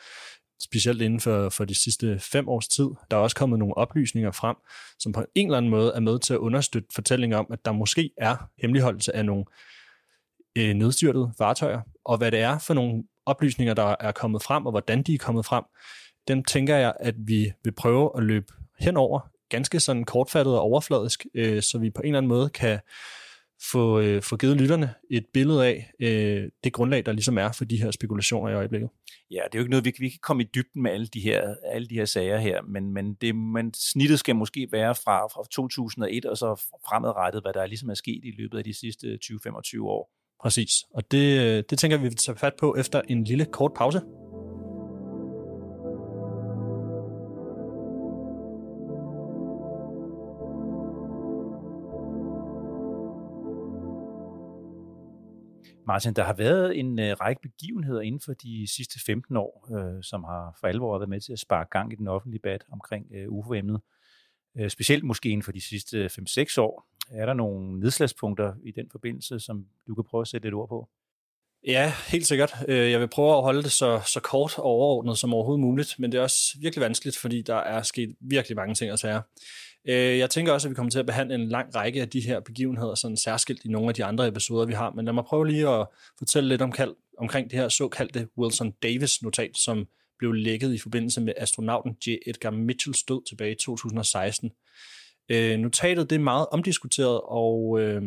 specielt 0.63 1.03
inden 1.03 1.21
for, 1.21 1.49
for 1.49 1.65
de 1.65 1.75
sidste 1.75 2.19
fem 2.19 2.49
års 2.49 2.69
tid. 2.69 2.89
Der 3.11 3.17
er 3.17 3.21
også 3.21 3.37
kommet 3.37 3.59
nogle 3.59 3.77
oplysninger 3.77 4.31
frem, 4.31 4.57
som 4.99 5.13
på 5.13 5.25
en 5.35 5.47
eller 5.47 5.59
anden 5.59 5.71
måde 5.71 5.93
er 5.95 6.01
med 6.01 6.19
til 6.19 6.35
at 6.35 6.39
understøtte 6.39 6.89
fortællinger 6.95 7.39
om, 7.39 7.47
at 7.53 7.65
der 7.65 7.73
måske 7.73 8.11
er 8.17 8.37
hemmeligholdelse 8.59 9.17
af 9.17 9.25
nogle 9.25 9.45
øh, 10.59 10.75
nedstyrtede 10.75 11.33
fartøjer, 11.39 11.81
og 12.05 12.19
hvad 12.19 12.31
det 12.31 12.41
er 12.41 12.59
for 12.59 12.75
nogle 12.75 13.05
oplysninger, 13.27 13.75
der 13.75 13.97
er 14.01 14.13
kommet 14.13 14.43
frem, 14.43 14.67
og 14.67 14.71
hvordan 14.71 15.03
de 15.03 15.15
er 15.15 15.19
kommet 15.19 15.47
frem, 15.47 15.65
dem 16.29 16.45
tænker 16.45 16.77
jeg, 16.77 16.95
at 17.01 17.15
vi 17.19 17.53
vil 17.65 17.73
prøve 17.73 18.11
at 18.17 18.23
løbe 18.23 18.53
henover, 18.79 19.21
ganske 19.49 19.81
sådan 19.81 20.05
kortfattet 20.05 20.55
og 20.55 20.61
overfladisk, 20.61 21.27
øh, 21.35 21.63
så 21.63 21.79
vi 21.79 21.91
på 21.91 22.01
en 22.01 22.07
eller 22.07 22.19
anden 22.19 22.29
måde 22.29 22.49
kan 22.49 22.79
få, 23.73 24.01
øh, 24.01 24.23
få 24.23 24.37
givet 24.37 24.57
lytterne 24.57 24.95
et 25.11 25.27
billede 25.35 25.67
af 25.67 25.91
øh, 26.01 26.51
det 26.65 26.73
grundlag, 26.73 27.07
der 27.07 27.13
ligesom 27.13 27.39
er 27.39 27.53
for 27.53 27.65
de 27.65 27.83
her 27.83 27.91
spekulationer 27.91 28.51
i 28.51 28.55
øjeblikket. 28.55 28.91
Ja, 29.31 29.41
det 29.47 29.55
er 29.55 29.59
jo 29.59 29.61
ikke 29.61 29.71
noget, 29.71 29.85
vi, 29.85 29.93
vi 29.99 30.09
kan 30.09 30.19
komme 30.23 30.43
i 30.43 30.47
dybden 30.55 30.83
med 30.83 30.91
alle 30.91 31.07
de 31.07 31.21
her, 31.21 31.55
alle 31.65 31.89
de 31.89 31.95
her 31.95 32.05
sager 32.05 32.39
her, 32.39 32.63
men, 32.63 32.93
men, 32.93 33.15
det, 33.15 33.37
men 33.37 33.75
snittet 33.75 34.19
skal 34.19 34.37
måske 34.37 34.69
være 34.73 34.95
fra, 34.95 35.27
fra 35.27 35.45
2001 35.51 36.25
og 36.25 36.37
så 36.37 36.63
fremadrettet, 36.89 37.43
hvad 37.43 37.53
der 37.53 37.67
ligesom 37.67 37.91
er 37.91 37.95
sket 37.95 38.21
i 38.25 38.31
løbet 38.39 38.59
af 38.59 38.65
de 38.65 38.75
sidste 38.75 39.19
20-25 39.25 39.83
år. 39.83 40.11
Præcis, 40.43 40.71
og 40.95 41.11
det, 41.11 41.41
øh, 41.41 41.65
det 41.71 41.79
tænker 41.79 41.97
vi, 41.97 42.03
vi 42.03 42.09
vil 42.09 42.17
tage 42.17 42.39
fat 42.39 42.53
på 42.61 42.75
efter 42.75 43.03
en 43.09 43.25
lille 43.25 43.45
kort 43.45 43.73
pause. 43.77 44.01
Martin, 55.87 56.13
der 56.13 56.25
har 56.25 56.33
været 56.33 56.79
en 56.79 56.99
øh, 56.99 57.17
række 57.21 57.43
begivenheder 57.43 58.01
inden 58.01 58.21
for 58.21 58.33
de 58.33 58.67
sidste 58.77 59.01
15 59.07 59.37
år, 59.37 59.69
øh, 59.79 60.03
som 60.03 60.25
har 60.25 60.57
for 60.61 60.67
alvor 60.67 60.99
været 60.99 61.09
med 61.09 61.21
til 61.21 61.33
at 61.33 61.39
sparke 61.39 61.71
gang 61.71 61.93
i 61.93 61.97
den 61.97 62.09
offentlige 62.09 62.39
debat 62.39 62.65
omkring 62.73 63.07
øh, 63.15 63.29
UFO-emnet. 63.29 63.81
Øh, 64.59 64.71
specielt 64.71 65.05
måske 65.05 65.29
inden 65.29 65.43
for 65.43 65.53
de 65.53 65.61
sidste 65.61 66.07
5-6 66.07 66.61
år. 66.61 66.87
Er 67.11 67.27
der 67.27 67.35
nogle 67.35 67.81
nedslagspunkter 67.81 68.55
i 68.65 68.71
den 68.71 68.91
forbindelse, 68.91 69.41
som 69.41 69.67
du 69.87 69.95
kan 69.95 70.05
prøve 70.05 70.21
at 70.21 70.29
sætte 70.29 70.49
et 70.49 70.55
ord 70.55 70.69
på? 70.69 70.89
Ja, 71.67 71.93
helt 72.09 72.27
sikkert. 72.27 72.55
Øh, 72.69 72.91
jeg 72.91 73.01
vil 73.01 73.09
prøve 73.09 73.37
at 73.37 73.43
holde 73.43 73.63
det 73.63 73.73
så, 73.73 74.01
så 74.07 74.21
kort 74.21 74.59
og 74.59 74.65
overordnet 74.65 75.19
som 75.19 75.35
overhovedet 75.35 75.61
muligt, 75.61 75.95
men 75.99 76.13
det 76.13 76.19
er 76.19 76.23
også 76.23 76.57
virkelig 76.61 76.83
vanskeligt, 76.83 77.17
fordi 77.17 77.43
der 77.43 77.57
er 77.57 77.83
sket 77.83 78.17
virkelig 78.21 78.57
mange 78.57 78.75
ting 78.75 78.93
og 78.93 78.99
sager. 78.99 79.23
Øh, 79.89 80.19
jeg 80.19 80.31
tænker 80.31 80.53
også, 80.53 80.69
at 80.69 80.71
vi 80.71 80.75
kommer 80.75 80.91
til 80.91 80.99
at 80.99 81.07
behandle 81.07 81.35
en 81.35 81.49
lang 81.49 81.75
række 81.75 82.01
af 82.01 82.09
de 82.09 82.21
her 82.21 82.41
begivenheder 82.41 82.95
sådan 82.95 83.17
særskilt 83.17 83.65
i 83.65 83.69
nogle 83.69 83.89
af 83.89 83.95
de 83.95 84.05
andre 84.05 84.29
episoder, 84.29 84.67
vi 84.67 84.73
har, 84.73 84.91
men 84.91 85.05
lad 85.05 85.13
mig 85.13 85.25
prøve 85.25 85.47
lige 85.47 85.69
at 85.69 85.87
fortælle 86.19 86.49
lidt 86.49 86.63
om, 86.63 86.73
omkring 87.19 87.51
det 87.51 87.59
her 87.59 87.69
såkaldte 87.69 88.29
Wilson 88.39 88.71
Davis-notat, 88.83 89.57
som 89.57 89.87
blev 90.19 90.33
lækket 90.33 90.75
i 90.75 90.79
forbindelse 90.79 91.21
med 91.21 91.33
astronauten 91.37 91.97
J. 92.07 92.11
Edgar 92.27 92.51
Mitchells 92.51 93.03
død 93.03 93.29
tilbage 93.29 93.53
i 93.53 93.59
2016. 93.65 94.51
Øh, 95.29 95.59
notatet 95.59 96.11
det 96.11 96.17
er 96.17 96.21
meget 96.21 96.47
omdiskuteret, 96.51 97.21
og 97.25 97.81
øh, 97.81 98.03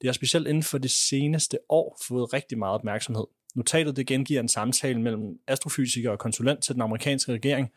det 0.00 0.06
har 0.06 0.12
specielt 0.12 0.48
inden 0.48 0.62
for 0.62 0.78
det 0.78 0.90
seneste 0.90 1.58
år 1.68 2.00
fået 2.08 2.32
rigtig 2.32 2.58
meget 2.58 2.74
opmærksomhed. 2.74 3.24
Notatet 3.54 3.96
det 3.96 4.06
gengiver 4.06 4.40
en 4.40 4.48
samtale 4.48 5.00
mellem 5.00 5.22
astrofysiker 5.46 6.10
og 6.10 6.18
konsulent 6.18 6.62
til 6.62 6.74
den 6.74 6.82
amerikanske 6.82 7.32
regering, 7.32 7.68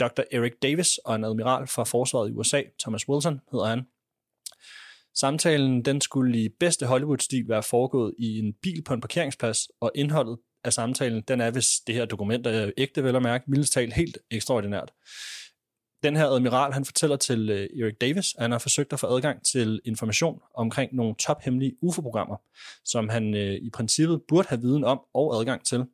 Dr. 0.00 0.22
Eric 0.32 0.52
Davis 0.62 0.98
og 0.98 1.14
en 1.14 1.24
admiral 1.24 1.66
fra 1.66 1.84
forsvaret 1.84 2.30
i 2.30 2.32
USA, 2.32 2.62
Thomas 2.80 3.08
Wilson 3.08 3.40
hedder 3.52 3.66
han. 3.66 3.86
Samtalen 5.14 5.84
den 5.84 6.00
skulle 6.00 6.44
i 6.44 6.48
bedste 6.60 6.86
Hollywood-stil 6.86 7.48
være 7.48 7.62
foregået 7.62 8.14
i 8.18 8.38
en 8.38 8.54
bil 8.62 8.82
på 8.82 8.94
en 8.94 9.00
parkeringsplads, 9.00 9.58
og 9.80 9.92
indholdet 9.94 10.38
af 10.64 10.72
samtalen, 10.72 11.22
den 11.28 11.40
er, 11.40 11.50
hvis 11.50 11.68
det 11.86 11.94
her 11.94 12.04
dokument 12.04 12.46
er 12.46 12.70
ægte, 12.76 13.04
vel 13.04 13.16
at 13.16 13.22
mærke, 13.22 13.44
mildest 13.50 13.72
talt 13.72 13.94
helt 13.94 14.18
ekstraordinært. 14.30 14.92
Den 16.02 16.16
her 16.16 16.26
admiral, 16.26 16.72
han 16.72 16.84
fortæller 16.84 17.16
til 17.16 17.50
øh, 17.50 17.82
Eric 17.82 17.94
Davis, 18.00 18.34
at 18.34 18.42
han 18.42 18.50
har 18.50 18.58
forsøgt 18.58 18.92
at 18.92 19.00
få 19.00 19.06
adgang 19.06 19.44
til 19.44 19.80
information 19.84 20.40
omkring 20.54 20.94
nogle 20.94 21.14
tophemmelige 21.18 21.76
UFO-programmer, 21.82 22.36
som 22.84 23.08
han 23.08 23.34
øh, 23.34 23.54
i 23.54 23.70
princippet 23.70 24.22
burde 24.28 24.48
have 24.48 24.60
viden 24.60 24.84
om 24.84 25.00
og 25.14 25.40
adgang 25.40 25.64
til. 25.66 25.84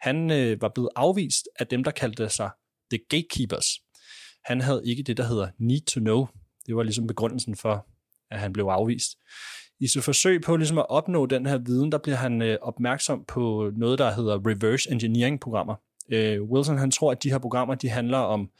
Han 0.00 0.30
øh, 0.30 0.62
var 0.62 0.68
blevet 0.68 0.90
afvist 0.96 1.48
af 1.58 1.66
dem, 1.66 1.84
der 1.84 1.90
kaldte 1.90 2.28
sig 2.28 2.50
The 2.90 2.98
Gatekeepers. 3.08 3.66
Han 4.44 4.60
havde 4.60 4.82
ikke 4.84 5.02
det, 5.02 5.16
der 5.16 5.24
hedder 5.24 5.48
Need 5.58 5.80
to 5.80 6.00
Know. 6.00 6.26
Det 6.66 6.76
var 6.76 6.82
ligesom 6.82 7.06
begrundelsen 7.06 7.56
for, 7.56 7.86
at 8.30 8.40
han 8.40 8.52
blev 8.52 8.64
afvist. 8.64 9.18
I 9.80 9.86
sit 9.86 10.04
forsøg 10.04 10.42
på 10.42 10.56
ligesom 10.56 10.78
at 10.78 10.86
opnå 10.88 11.26
den 11.26 11.46
her 11.46 11.58
viden, 11.58 11.92
der 11.92 11.98
bliver 11.98 12.16
han 12.16 12.42
øh, 12.42 12.58
opmærksom 12.62 13.24
på 13.28 13.72
noget, 13.76 13.98
der 13.98 14.10
hedder 14.10 14.46
reverse 14.46 14.90
engineering-programmer. 14.90 15.74
Øh, 16.08 16.42
Wilson 16.42 16.78
han 16.78 16.90
tror, 16.90 17.12
at 17.12 17.22
de 17.22 17.30
her 17.30 17.38
programmer 17.38 17.74
de 17.74 17.88
handler 17.88 18.18
om 18.18 18.50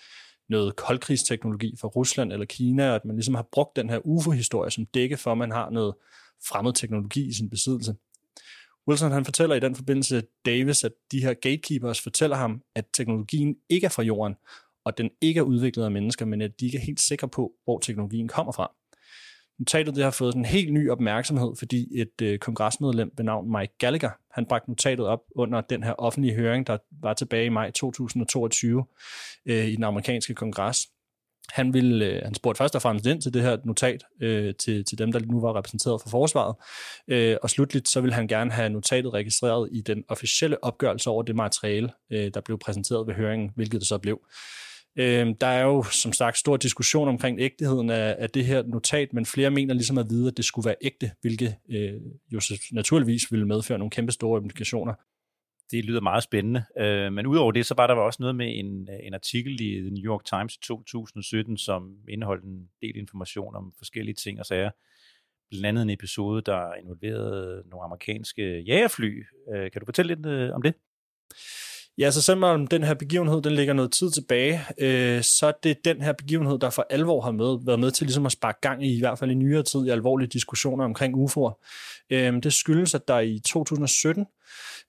noget 0.49 0.77
koldkrigsteknologi 0.77 1.75
fra 1.81 1.89
Rusland 1.89 2.33
eller 2.33 2.47
Kina, 2.47 2.89
og 2.89 2.95
at 2.95 3.05
man 3.05 3.17
ligesom 3.17 3.35
har 3.35 3.49
brugt 3.53 3.77
den 3.77 3.91
her 3.91 3.99
UFO-historie 4.05 4.71
som 4.71 4.87
dække 4.87 5.17
for, 5.17 5.33
at 5.33 5.39
man 5.39 5.53
har 5.53 5.71
noget 5.71 5.95
fremmed 6.49 6.73
teknologi 6.73 7.29
i 7.29 7.33
sin 7.33 7.51
besiddelse. 7.51 7.95
Wilson 8.89 9.13
han 9.13 9.25
fortæller 9.25 9.57
i 9.57 9.61
den 9.61 9.75
forbindelse 9.75 10.23
Davis, 10.47 10.85
at 10.85 10.93
de 11.13 11.23
her 11.23 11.35
gatekeepers 11.35 12.01
fortæller 12.01 12.37
ham, 12.37 12.63
at 12.75 12.85
teknologien 12.95 13.57
ikke 13.69 13.85
er 13.85 13.91
fra 13.91 14.03
jorden, 14.03 14.35
og 14.85 14.99
den 14.99 15.11
ikke 15.21 15.39
er 15.39 15.43
udviklet 15.43 15.85
af 15.85 15.91
mennesker, 15.91 16.25
men 16.27 16.43
at 16.43 16.61
de 16.61 16.67
ikke 16.67 16.79
er 16.79 16.83
helt 16.83 17.01
sikre 17.01 17.29
på, 17.29 17.53
hvor 17.65 17.79
teknologien 17.79 18.29
kommer 18.29 18.53
fra. 18.53 18.73
Notatet 19.59 19.95
det 19.95 20.05
har 20.05 20.11
fået 20.11 20.35
en 20.35 20.45
helt 20.45 20.73
ny 20.73 20.91
opmærksomhed, 20.91 21.57
fordi 21.59 22.01
et 22.01 22.23
øh, 22.23 22.39
kongresmedlem 22.39 23.11
ved 23.17 23.25
navn 23.25 23.53
Mike 23.53 23.73
Gallagher, 23.79 24.11
han 24.31 24.47
bragte 24.47 24.71
notatet 24.71 25.07
op 25.07 25.21
under 25.35 25.61
den 25.61 25.83
her 25.83 25.93
offentlige 25.93 26.35
høring, 26.35 26.67
der 26.67 26.79
var 27.03 27.15
tilbage 27.15 27.47
i 27.47 27.49
maj 27.49 27.71
2022 27.71 28.85
øh, 29.47 29.67
i 29.67 29.77
den 29.77 29.85
amerikanske 29.85 30.35
kongres. 30.35 30.87
Han, 31.53 31.75
ville, 31.75 32.07
øh, 32.07 32.21
han 32.25 32.35
spurgte 32.35 32.59
først 32.59 32.75
og 32.75 32.83
fremmest 32.83 33.07
ind 33.07 33.23
til 33.23 33.35
det 33.35 33.43
her 33.43 33.57
notat 33.65 34.05
øh, 34.23 34.55
til, 34.55 34.85
til 34.85 34.99
dem, 34.99 35.13
der 35.13 35.21
nu 35.21 35.41
var 35.41 35.59
repræsenteret 35.59 36.03
for 36.03 36.09
forsvaret, 36.09 36.55
øh, 37.09 37.37
og 37.43 37.51
slutligt 37.51 37.89
så 37.89 38.01
ville 38.01 38.15
han 38.15 38.29
gerne 38.29 38.51
have 38.51 38.69
notatet 38.69 39.15
registreret 39.15 39.69
i 39.73 39.81
den 39.81 40.05
officielle 40.09 40.65
opgørelse 40.65 41.11
over 41.11 41.23
det 41.23 41.37
materiale, 41.37 41.91
øh, 42.13 42.31
der 42.35 42.41
blev 42.41 42.59
præsenteret 42.59 43.07
ved 43.07 43.15
høringen, 43.15 43.51
hvilket 43.55 43.81
det 43.81 43.89
så 43.89 43.99
blev. 43.99 44.21
Øh, 44.99 45.35
der 45.41 45.47
er 45.47 45.63
jo 45.63 45.83
som 45.83 46.13
sagt 46.13 46.39
stor 46.39 46.57
diskussion 46.57 47.09
omkring 47.09 47.41
ægteheden 47.41 47.91
af, 47.91 48.17
af 48.19 48.31
det 48.31 48.45
her 48.45 48.63
notat, 48.63 49.13
men 49.13 49.27
flere 49.27 49.51
mener 49.51 49.75
ligesom 49.75 49.99
at 49.99 50.07
vide, 50.11 50.29
at 50.29 50.37
det 50.37 50.45
skulle 50.45 50.67
være 50.67 50.77
ægte, 50.83 51.11
hvilket 51.21 51.55
øh, 51.71 51.93
jo 52.33 52.41
naturligvis 52.73 53.33
ville 53.33 53.47
medføre 53.47 53.79
nogle 53.79 53.91
kæmpe 53.91 54.13
store 54.13 54.43
implikationer. 54.43 54.95
Det 55.71 55.85
lyder 55.85 56.01
meget 56.01 56.23
spændende. 56.23 56.65
Øh, 56.79 57.13
men 57.13 57.27
udover 57.27 57.53
det, 57.53 57.67
så 57.67 57.75
var 57.77 57.87
der 57.87 57.95
også 57.95 58.17
noget 58.21 58.37
med 58.37 58.59
en, 58.59 58.89
en 59.03 59.15
artikel 59.15 59.61
i 59.61 59.81
The 59.81 59.91
New 59.91 60.05
York 60.13 60.25
Times 60.25 60.55
i 60.55 60.59
2017, 60.63 61.59
som 61.59 61.97
indeholdt 62.09 62.45
en 62.45 62.69
del 62.83 62.97
information 62.97 63.57
om 63.57 63.73
forskellige 63.79 64.15
ting 64.15 64.41
og 64.41 64.47
sager. 64.47 64.71
Blandt 65.51 65.67
andet 65.67 65.83
en 65.83 65.91
episode, 65.91 66.43
der 66.43 66.75
involverede 66.75 67.63
nogle 67.71 67.85
amerikanske 67.85 68.61
jægerfly. 68.61 69.25
Øh, 69.55 69.71
kan 69.71 69.81
du 69.81 69.85
fortælle 69.85 70.15
lidt 70.15 70.27
øh, 70.27 70.55
om 70.55 70.63
det? 70.63 70.75
Ja, 71.99 72.11
så 72.11 72.23
selvom 72.23 72.67
den 72.67 72.83
her 72.85 72.95
begivenhed, 72.95 73.43
den 73.43 73.53
ligger 73.53 73.75
noget 73.75 73.93
tid 73.93 74.11
tilbage, 74.11 74.61
øh, 74.79 75.23
så 75.23 75.47
er 75.47 75.53
det 75.63 75.85
den 75.85 76.03
her 76.03 76.13
begivenhed, 76.13 76.59
der 76.59 76.71
for 76.71 76.87
alvor 76.91 77.21
har 77.21 77.31
med, 77.31 77.67
været 77.67 77.81
med 77.81 77.91
til 77.91 78.07
ligesom 78.07 78.27
at 78.27 78.33
sparke 78.33 78.59
gang 78.61 78.87
i, 78.87 78.97
i 78.97 78.99
hvert 78.99 79.19
fald 79.19 79.31
i 79.31 79.35
nyere 79.35 79.63
tid, 79.63 79.87
i 79.87 79.91
alvorlige 79.91 80.29
diskussioner 80.29 80.85
omkring 80.85 81.15
UFO'er. 81.15 81.65
Øh, 82.11 82.43
det 82.43 82.53
skyldes, 82.53 82.95
at 82.95 83.09
der 83.09 83.19
i 83.19 83.39
2017 83.39 84.27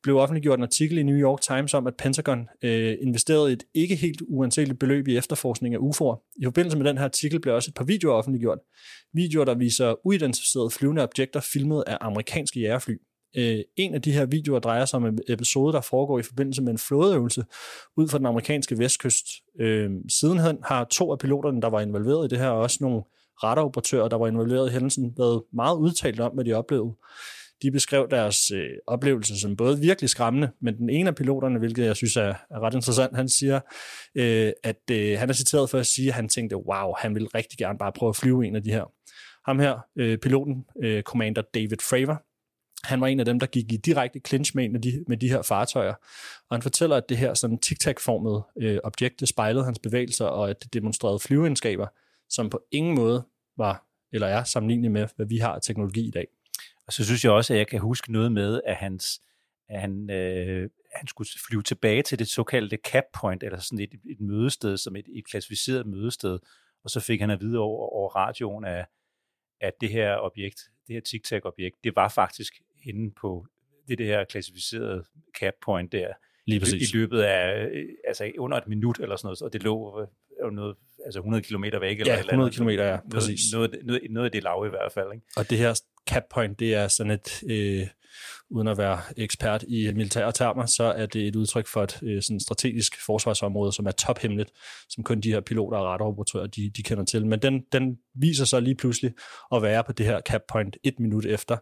blev 0.04 0.18
offentliggjort 0.18 0.60
en 0.60 0.64
artikel 0.64 0.98
i 0.98 1.04
New 1.04 1.18
York 1.18 1.42
Times 1.42 1.74
om, 1.74 1.88
at 1.88 1.96
Pentagon 1.98 2.48
øh, 2.64 2.98
investerede 3.02 3.54
et 3.54 3.64
ikke 3.74 3.96
helt 3.96 4.22
uanseligt 4.28 4.80
beløb 4.80 5.08
i 5.08 5.18
efterforskning 5.18 5.76
af 5.76 5.80
UFO'er. 5.80 6.34
I 6.42 6.44
forbindelse 6.44 6.78
med 6.78 6.86
den 6.86 6.98
her 6.98 7.06
artikel 7.06 7.40
blev 7.40 7.56
også 7.56 7.70
et 7.72 7.76
par 7.76 7.84
videoer 7.84 8.14
offentliggjort. 8.14 8.60
Videoer, 9.14 9.46
der 9.46 9.56
viser 9.56 9.96
uidentificerede 10.08 10.70
flyvende 10.70 11.04
objekter 11.04 11.40
filmet 11.40 11.84
af 11.88 11.98
amerikanske 12.02 12.60
jægerfly. 12.60 12.96
Øh, 13.38 13.60
en 13.76 13.94
af 13.94 14.02
de 14.02 14.12
her 14.12 14.26
videoer 14.26 14.60
drejer 14.60 14.86
sig 14.86 14.98
om 14.98 15.06
en 15.06 15.20
episode, 15.28 15.74
der 15.74 15.82
foregår 15.82 16.20
i 16.20 16.24
forbindelse 16.24 16.62
med 16.62 16.72
en 16.72 16.78
flådeøvelse 16.78 17.44
ud 17.98 18.08
for 18.08 18.18
den 18.18 18.28
amerikanske 18.28 18.78
vestkyst. 18.78 19.26
Øh, 19.60 19.90
sidenhen 20.20 20.58
har 20.64 20.84
to 20.84 21.12
af 21.12 21.20
piloterne, 21.20 21.62
der 21.62 21.70
var 21.70 21.82
involveret 21.82 22.26
i 22.26 22.30
det 22.30 22.40
her, 22.40 22.50
og 22.50 22.60
også 22.60 22.78
nogle 22.82 23.02
radaroperatører, 23.44 24.08
der 24.08 24.18
var 24.18 24.28
involveret 24.28 24.70
i 24.70 24.74
hændelsen, 24.74 25.14
været 25.18 25.44
meget 25.54 25.78
udtalt 25.78 26.20
om, 26.20 26.32
hvad 26.34 26.46
de 26.46 26.54
oplevede. 26.54 26.94
De 27.62 27.72
beskrev 27.72 28.08
deres 28.12 28.52
øh, 28.52 28.70
oplevelse 28.88 29.40
som 29.40 29.56
både 29.56 29.80
virkelig 29.80 30.10
skræmmende, 30.10 30.50
men 30.62 30.78
den 30.78 30.90
ene 30.90 31.08
af 31.10 31.16
piloterne, 31.16 31.60
hvilket 31.60 31.86
jeg 31.86 31.96
synes 31.96 32.16
er, 32.16 32.34
er 32.50 32.60
ret 32.60 32.74
interessant, 32.74 33.16
han 33.16 33.30
siger, 33.30 33.60
øh, 34.16 34.52
at 34.64 34.82
øh, 34.92 35.20
han 35.20 35.30
er 35.30 35.34
citeret 35.34 35.70
for 35.70 35.78
at 35.78 35.86
sige, 35.86 36.08
at 36.08 36.14
han 36.14 36.30
tænkte, 36.30 36.58
wow, 36.58 36.94
han 36.98 37.16
ville 37.16 37.28
rigtig 37.36 37.58
gerne 37.58 37.78
bare 37.78 37.92
prøve 37.92 38.10
at 38.10 38.16
flyve 38.16 38.48
en 38.48 38.56
af 38.56 38.64
de 38.64 38.72
her. 38.72 38.92
Ham 39.46 39.60
her, 39.60 39.80
øh, 39.96 40.18
piloten, 40.18 40.66
øh, 40.84 41.04
commander 41.04 41.42
David 41.54 41.78
Fravor, 41.90 42.24
han 42.84 43.02
var 43.02 43.08
en 43.08 43.20
af 43.20 43.26
dem, 43.26 43.40
der 43.40 43.48
gik 43.48 43.74
i 43.74 43.78
direkte 43.78 44.20
clinch 44.28 44.56
med, 44.56 44.70
med, 44.70 44.80
de, 44.80 45.04
med 45.08 45.18
de 45.18 45.30
her 45.30 45.42
fartøjer. 45.42 45.94
Og 46.50 46.56
han 46.56 46.62
fortæller, 46.62 46.96
at 46.96 47.10
det 47.10 47.18
her 47.18 47.34
sådan 47.34 47.60
tic-tac-formede 47.60 48.44
øh, 48.62 48.80
objekt, 48.84 49.20
det 49.20 49.28
spejlede 49.30 49.66
hans 49.66 49.80
bevægelser, 49.80 50.26
og 50.26 50.50
at 50.50 50.64
det 50.64 50.74
demonstrerede 50.74 51.20
flyveegenskaber, 51.20 51.88
som 52.30 52.50
på 52.50 52.60
ingen 52.72 52.96
måde 52.96 53.26
var 53.58 53.88
eller 54.12 54.28
er 54.28 54.44
sammenlignet 54.44 54.92
med, 54.92 55.08
hvad 55.16 55.26
vi 55.26 55.38
har 55.38 55.54
af 55.54 55.62
teknologi 55.62 56.08
i 56.08 56.12
dag. 56.12 56.28
Og 56.88 56.94
så 56.94 57.06
synes 57.06 57.24
jeg 57.24 57.32
også, 57.32 57.54
at 57.54 57.60
jeg 57.60 57.68
kan 57.68 57.80
huske 57.80 58.12
noget 58.12 58.32
med, 58.32 58.62
at, 58.66 58.76
hans, 58.76 59.22
at 59.70 59.82
han, 59.82 60.10
øh, 60.10 60.70
han 60.96 61.08
skulle 61.08 61.30
flyve 61.48 61.64
tilbage 61.64 62.02
til 62.02 62.20
det 62.20 62.28
såkaldte 62.28 62.78
cap 62.86 63.04
point, 63.14 63.44
eller 63.44 63.60
sådan 63.60 63.80
et, 63.80 63.94
et 64.10 64.22
mødested, 64.22 64.78
som 64.78 64.96
et, 64.96 65.06
et 65.16 65.26
klassificeret 65.26 65.88
mødested, 65.88 66.40
og 66.84 66.90
så 66.90 67.00
fik 67.00 67.22
han 67.22 67.30
at 67.30 67.42
vide 67.42 67.60
over, 67.60 67.90
over 67.94 68.10
radioen, 68.16 68.66
at, 68.66 68.86
at 69.62 69.74
det 69.82 69.90
her 69.90 70.18
objekt, 70.18 70.60
det 70.88 70.94
her 70.94 71.02
tic-tac-objekt, 71.02 71.84
det 71.84 71.96
var 71.96 72.10
faktisk 72.10 72.54
inde 72.84 73.14
på 73.22 73.48
det, 73.88 73.98
det 73.98 74.06
her 74.06 74.24
klassificerede 74.24 75.04
cap 75.40 75.54
point 75.66 75.92
der, 75.92 76.14
Lige 76.46 76.60
præcis. 76.60 76.92
i 76.92 76.98
løbet 76.98 77.22
af 77.22 77.70
altså 78.08 78.32
under 78.38 78.58
et 78.58 78.68
minut 78.68 79.00
eller 79.00 79.16
sådan 79.16 79.28
noget, 79.28 79.42
og 79.42 79.54
det 79.54 79.64
lå 79.64 80.08
jo 80.44 80.50
noget, 80.50 80.76
altså 81.08 81.20
100 81.20 81.44
km 81.44 81.64
væk. 81.82 82.00
Eller 82.00 82.14
ja, 82.14 82.20
100 82.20 82.52
km, 82.52 82.70
ja, 82.70 82.98
præcis. 83.12 83.40
Noget, 83.54 83.72
noget, 83.72 83.86
noget, 83.86 84.02
noget 84.10 84.26
af 84.26 84.32
det 84.32 84.44
lav 84.44 84.64
i 84.68 84.70
hvert 84.70 84.92
fald. 84.94 85.08
Ikke? 85.14 85.26
Og 85.38 85.50
det 85.50 85.58
her 85.58 85.82
cap 86.10 86.24
point, 86.34 86.60
det 86.60 86.76
er 86.76 86.88
sådan 86.88 87.12
et, 87.12 87.44
øh, 87.50 87.88
uden 88.50 88.68
at 88.68 88.78
være 88.78 89.00
ekspert 89.18 89.64
i 89.68 89.92
militære 89.94 90.32
termer, 90.32 90.66
så 90.66 90.84
er 90.84 91.06
det 91.06 91.28
et 91.28 91.36
udtryk 91.36 91.68
for 91.68 91.84
et 91.84 92.00
øh, 92.04 92.22
sådan 92.22 92.40
strategisk 92.40 93.06
forsvarsområde, 93.06 93.74
som 93.74 93.86
er 93.86 93.92
tophemmeligt, 93.92 94.52
som 94.90 95.04
kun 95.04 95.22
de 95.22 95.32
her 95.32 95.42
piloter 95.42 95.78
og 95.78 95.86
radaroperatører, 95.86 96.48
de, 96.48 96.72
de 96.78 96.84
kender 96.84 97.06
til. 97.06 97.26
Men 97.26 97.42
den, 97.42 97.64
den 97.72 97.98
viser 98.16 98.46
sig 98.46 98.62
lige 98.62 98.76
pludselig 98.76 99.14
at 99.56 99.62
være 99.62 99.84
på 99.84 99.92
det 99.92 100.06
her 100.06 100.22
cap 100.22 100.42
point 100.50 100.78
et 100.84 101.00
minut 101.00 101.26
efter, 101.26 101.58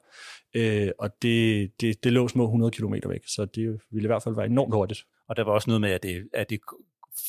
øh, 0.55 0.91
og 0.99 1.09
det, 1.21 1.71
det, 1.81 2.03
det 2.03 2.13
lå 2.13 2.27
små 2.27 2.43
100 2.43 2.71
km 2.71 2.93
væk, 3.09 3.21
så 3.27 3.47
det 3.55 3.79
ville 3.91 4.05
i 4.05 4.07
hvert 4.07 4.23
fald 4.23 4.35
være 4.35 4.45
enormt 4.45 4.73
hurtigt. 4.73 4.99
Og 5.29 5.37
der 5.37 5.43
var 5.43 5.51
også 5.51 5.69
noget 5.69 5.81
med, 5.81 5.91
at 5.91 6.03
det, 6.03 6.29
at 6.33 6.49
det 6.49 6.59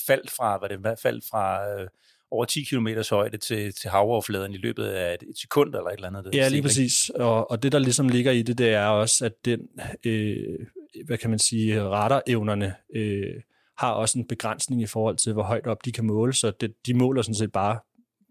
faldt 0.06 0.30
fra, 0.30 0.58
hvad 0.58 0.68
det 0.68 0.98
faldt 1.02 1.24
fra 1.30 1.68
øh, 1.70 1.88
over 2.30 2.44
10 2.44 2.64
km 2.64 2.88
højde 3.10 3.36
til, 3.36 3.74
til 3.74 3.90
havoverfladen 3.90 4.54
i 4.54 4.56
løbet 4.56 4.84
af 4.84 5.14
et, 5.14 5.22
et 5.22 5.38
sekund 5.38 5.74
eller 5.74 5.90
et 5.90 5.94
eller 5.94 6.08
andet. 6.08 6.34
Ja, 6.34 6.48
lige 6.48 6.62
præcis. 6.62 7.10
Og, 7.10 7.50
og 7.50 7.62
det, 7.62 7.72
der 7.72 7.78
ligesom 7.78 8.08
ligger 8.08 8.32
i 8.32 8.42
det, 8.42 8.58
det 8.58 8.68
er 8.68 8.86
også, 8.86 9.24
at 9.24 9.44
den, 9.44 9.60
øh, 10.04 10.58
hvad 11.06 11.18
kan 11.18 11.30
man 11.30 11.38
sige, 11.38 11.82
radarevnerne 11.82 12.74
øh, 12.94 13.34
har 13.78 13.92
også 13.92 14.18
en 14.18 14.26
begrænsning 14.26 14.82
i 14.82 14.86
forhold 14.86 15.16
til, 15.16 15.32
hvor 15.32 15.42
højt 15.42 15.66
op 15.66 15.84
de 15.84 15.92
kan 15.92 16.06
måle, 16.06 16.32
så 16.32 16.50
det, 16.50 16.86
de 16.86 16.94
måler 16.94 17.22
sådan 17.22 17.34
set 17.34 17.52
bare 17.52 17.78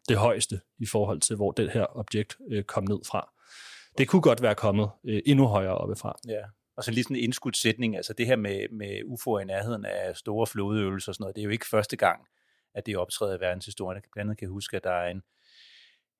det 0.09 0.17
højeste 0.17 0.59
i 0.79 0.85
forhold 0.85 1.19
til, 1.19 1.35
hvor 1.35 1.51
det 1.51 1.71
her 1.71 1.85
objekt 1.97 2.37
øh, 2.51 2.63
kom 2.63 2.83
ned 2.83 2.99
fra. 3.07 3.29
Det 3.97 4.07
kunne 4.07 4.21
godt 4.21 4.41
være 4.41 4.55
kommet 4.55 4.89
øh, 5.05 5.21
endnu 5.25 5.47
højere 5.47 5.77
oppe 5.77 5.95
fra. 5.95 6.19
Ja, 6.27 6.41
og 6.77 6.83
så 6.83 6.91
lige 6.91 7.03
sådan 7.03 7.17
en 7.17 7.23
indskudt 7.23 7.57
sætning, 7.57 7.95
altså 7.95 8.13
det 8.13 8.25
her 8.25 8.35
med, 8.35 8.69
med 8.69 9.01
UFO'er 9.01 9.41
i 9.41 9.45
nærheden 9.45 9.85
af 9.85 10.17
store 10.17 10.47
flodøvelser 10.47 11.11
og 11.11 11.15
sådan 11.15 11.23
noget, 11.23 11.35
det 11.35 11.41
er 11.41 11.45
jo 11.45 11.51
ikke 11.51 11.67
første 11.67 11.97
gang, 11.97 12.27
at 12.73 12.85
det 12.85 12.97
optræder 12.97 13.37
i 13.37 13.39
verdenshistorien. 13.39 13.95
Jeg 13.95 14.03
blandt 14.13 14.29
andet 14.29 14.39
kan 14.39 14.49
huske, 14.49 14.77
at 14.77 14.83
der 14.83 14.91
er 14.91 15.09
en, 15.09 15.23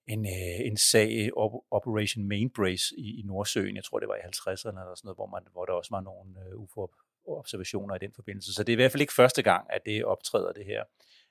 en, 0.08 0.26
øh, 0.26 0.68
en 0.68 0.78
sag, 0.78 1.30
Operation 1.72 2.26
Mainbrace 2.26 2.96
i, 2.98 3.20
i 3.20 3.22
Nordsøen, 3.22 3.76
jeg 3.76 3.84
tror 3.84 4.00
det 4.00 4.08
var 4.08 4.16
i 4.16 4.20
50'erne 4.20 4.82
eller 4.82 4.96
sådan 4.96 5.00
noget, 5.04 5.18
hvor, 5.18 5.28
man, 5.28 5.42
hvor 5.52 5.66
der 5.66 5.74
også 5.74 5.92
var 5.92 6.02
nogle 6.02 6.30
øh, 6.46 6.60
UFO-observationer 6.60 7.96
i 7.96 8.00
den 8.00 8.14
forbindelse. 8.14 8.54
Så 8.54 8.64
det 8.64 8.70
er 8.70 8.76
i 8.76 8.82
hvert 8.82 8.92
fald 8.92 9.02
ikke 9.02 9.14
første 9.14 9.44
gang, 9.44 9.68
at 9.70 9.82
det 9.86 10.06
optræder 10.06 10.52
det 10.52 10.66
her. 10.66 10.84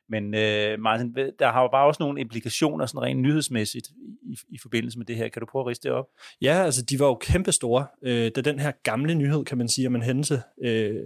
Men 0.08 0.34
øh, 0.34 0.80
Martin, 0.80 1.14
der 1.38 1.52
har 1.52 1.62
jo 1.62 1.68
bare 1.68 1.86
også 1.86 2.02
nogle 2.02 2.20
implikationer 2.20 2.86
sådan 2.86 3.02
rent 3.02 3.20
nyhedsmæssigt 3.20 3.88
i, 4.22 4.38
i 4.48 4.58
forbindelse 4.62 4.98
med 4.98 5.06
det 5.06 5.16
her. 5.16 5.28
Kan 5.28 5.40
du 5.40 5.46
prøve 5.46 5.62
at 5.62 5.66
riste 5.66 5.88
det 5.88 5.96
op? 5.96 6.06
Ja, 6.42 6.64
altså 6.64 6.82
de 6.82 6.98
var 6.98 7.06
jo 7.06 7.14
kæmpestore. 7.14 7.86
Øh, 8.02 8.30
da 8.36 8.40
den 8.40 8.58
her 8.58 8.72
gamle 8.82 9.14
nyhed, 9.14 9.44
kan 9.44 9.58
man 9.58 9.68
sige, 9.68 9.86
om 9.86 9.94
en 9.94 10.02
hændelse 10.02 10.42
øh, 10.64 11.00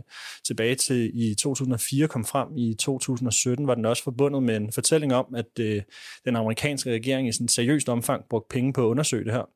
tilbage 0.46 0.74
til 0.74 1.10
i 1.14 1.34
2004 1.34 2.08
kom 2.08 2.24
frem 2.24 2.48
i 2.56 2.74
2017, 2.74 3.66
var 3.66 3.74
den 3.74 3.84
også 3.84 4.02
forbundet 4.02 4.42
med 4.42 4.56
en 4.56 4.72
fortælling 4.72 5.14
om, 5.14 5.34
at 5.36 5.58
øh, 5.60 5.82
den 6.24 6.36
amerikanske 6.36 6.92
regering 6.92 7.28
i 7.28 7.32
sådan 7.32 7.48
seriøst 7.48 7.88
omfang 7.88 8.24
brugte 8.30 8.54
penge 8.54 8.72
på 8.72 8.84
at 8.84 8.86
undersøge 8.86 9.24
det 9.24 9.32
her. 9.32 9.48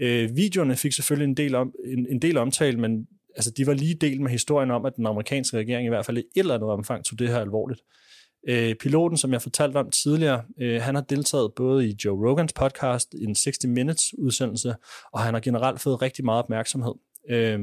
Øh, 0.00 0.36
videoerne 0.36 0.76
fik 0.76 0.92
selvfølgelig 0.92 1.28
en 1.28 1.36
del, 1.36 1.54
om, 1.54 1.72
en, 1.84 2.06
en 2.10 2.22
del 2.22 2.36
omtale, 2.36 2.80
men 2.80 3.06
altså, 3.36 3.50
de 3.50 3.66
var 3.66 3.74
lige 3.74 3.94
delt 3.94 4.20
med 4.20 4.30
historien 4.30 4.70
om, 4.70 4.84
at 4.84 4.96
den 4.96 5.06
amerikanske 5.06 5.56
regering 5.58 5.86
i 5.86 5.88
hvert 5.88 6.06
fald 6.06 6.18
i 6.18 6.20
et 6.20 6.26
eller 6.36 6.54
andet 6.54 6.70
omfang 6.70 7.04
tog 7.04 7.18
det 7.18 7.28
her 7.28 7.38
alvorligt. 7.38 7.80
Øh, 7.80 8.03
Øh, 8.48 8.74
piloten, 8.74 9.18
som 9.18 9.32
jeg 9.32 9.42
fortalte 9.42 9.76
om 9.76 9.90
tidligere, 9.90 10.42
øh, 10.60 10.82
han 10.82 10.94
har 10.94 11.02
deltaget 11.02 11.52
både 11.56 11.88
i 11.88 11.96
Joe 12.04 12.28
Rogans 12.28 12.52
podcast, 12.52 13.14
en 13.14 13.34
60 13.34 13.66
Minutes 13.66 14.18
udsendelse, 14.18 14.74
og 15.12 15.20
han 15.20 15.34
har 15.34 15.40
generelt 15.40 15.80
fået 15.80 16.02
rigtig 16.02 16.24
meget 16.24 16.38
opmærksomhed. 16.42 16.94
Øh, 17.30 17.60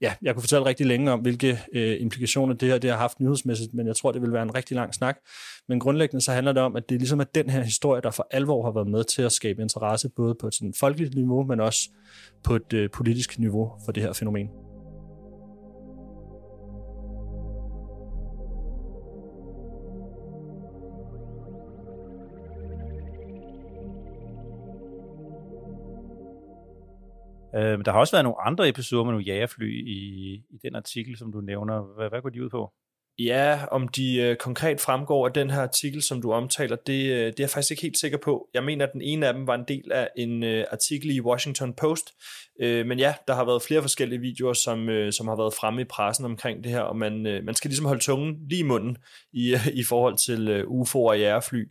ja, 0.00 0.14
jeg 0.22 0.34
kunne 0.34 0.42
fortælle 0.42 0.66
rigtig 0.66 0.86
længe 0.86 1.12
om, 1.12 1.20
hvilke 1.20 1.58
øh, 1.72 1.96
implikationer 2.00 2.54
det 2.54 2.68
her 2.68 2.78
det 2.78 2.90
har 2.90 2.98
haft 2.98 3.20
nyhedsmæssigt, 3.20 3.74
men 3.74 3.86
jeg 3.86 3.96
tror, 3.96 4.12
det 4.12 4.22
vil 4.22 4.32
være 4.32 4.42
en 4.42 4.54
rigtig 4.54 4.74
lang 4.74 4.94
snak. 4.94 5.18
Men 5.68 5.80
grundlæggende 5.80 6.24
så 6.24 6.32
handler 6.32 6.52
det 6.52 6.62
om, 6.62 6.76
at 6.76 6.88
det 6.88 6.98
ligesom 6.98 7.20
er 7.20 7.24
ligesom 7.24 7.40
at 7.40 7.44
den 7.44 7.50
her 7.50 7.62
historie, 7.62 8.02
der 8.02 8.10
for 8.10 8.26
alvor 8.30 8.64
har 8.64 8.72
været 8.72 8.88
med 8.88 9.04
til 9.04 9.22
at 9.22 9.32
skabe 9.32 9.62
interesse, 9.62 10.08
både 10.16 10.34
på 10.40 10.46
et 10.46 10.54
sådan 10.54 10.74
folkeligt 10.80 11.14
niveau, 11.14 11.44
men 11.44 11.60
også 11.60 11.90
på 12.44 12.56
et 12.56 12.72
øh, 12.72 12.90
politisk 12.90 13.38
niveau 13.38 13.72
for 13.84 13.92
det 13.92 14.02
her 14.02 14.12
fænomen. 14.12 14.67
Øh, 27.58 27.84
der 27.84 27.92
har 27.92 27.98
også 27.98 28.14
været 28.14 28.24
nogle 28.24 28.46
andre 28.46 28.68
episoder 28.68 29.04
med 29.04 29.12
nogle 29.12 29.24
jagerfly 29.24 29.86
i, 29.86 30.34
i 30.34 30.58
den 30.62 30.74
artikel, 30.74 31.18
som 31.18 31.32
du 31.32 31.40
nævner. 31.40 31.94
Hvad, 31.96 32.08
hvad 32.08 32.22
går 32.22 32.28
de 32.28 32.44
ud 32.44 32.50
på? 32.50 32.72
Ja, 33.18 33.60
om 33.70 33.88
de 33.88 34.16
øh, 34.16 34.36
konkret 34.36 34.80
fremgår 34.80 35.26
af 35.26 35.32
den 35.32 35.50
her 35.50 35.60
artikel, 35.60 36.02
som 36.02 36.22
du 36.22 36.32
omtaler, 36.32 36.76
det, 36.76 37.12
øh, 37.12 37.26
det 37.26 37.26
er 37.26 37.32
jeg 37.38 37.50
faktisk 37.50 37.70
ikke 37.70 37.82
helt 37.82 37.98
sikker 37.98 38.18
på. 38.18 38.48
Jeg 38.54 38.64
mener, 38.64 38.86
at 38.86 38.92
den 38.92 39.02
ene 39.02 39.26
af 39.26 39.34
dem 39.34 39.46
var 39.46 39.54
en 39.54 39.64
del 39.68 39.92
af 39.92 40.08
en 40.16 40.44
øh, 40.44 40.64
artikel 40.72 41.16
i 41.16 41.20
Washington 41.20 41.74
Post. 41.74 42.10
Øh, 42.60 42.86
men 42.86 42.98
ja, 42.98 43.14
der 43.28 43.34
har 43.34 43.44
været 43.44 43.62
flere 43.62 43.82
forskellige 43.82 44.20
videoer, 44.20 44.52
som, 44.52 44.88
øh, 44.88 45.12
som 45.12 45.28
har 45.28 45.36
været 45.36 45.54
fremme 45.54 45.80
i 45.80 45.84
pressen 45.84 46.24
omkring 46.24 46.64
det 46.64 46.72
her, 46.72 46.80
og 46.80 46.96
man, 46.96 47.26
øh, 47.26 47.44
man 47.44 47.54
skal 47.54 47.68
ligesom 47.68 47.86
holde 47.86 48.00
tungen 48.00 48.36
lige 48.48 48.60
i 48.60 48.62
munden 48.62 48.96
i, 49.32 49.54
øh, 49.54 49.66
i 49.66 49.84
forhold 49.84 50.16
til 50.26 50.48
øh, 50.48 50.64
UFO 50.66 51.04
og 51.04 51.18
jægerfly. 51.18 51.64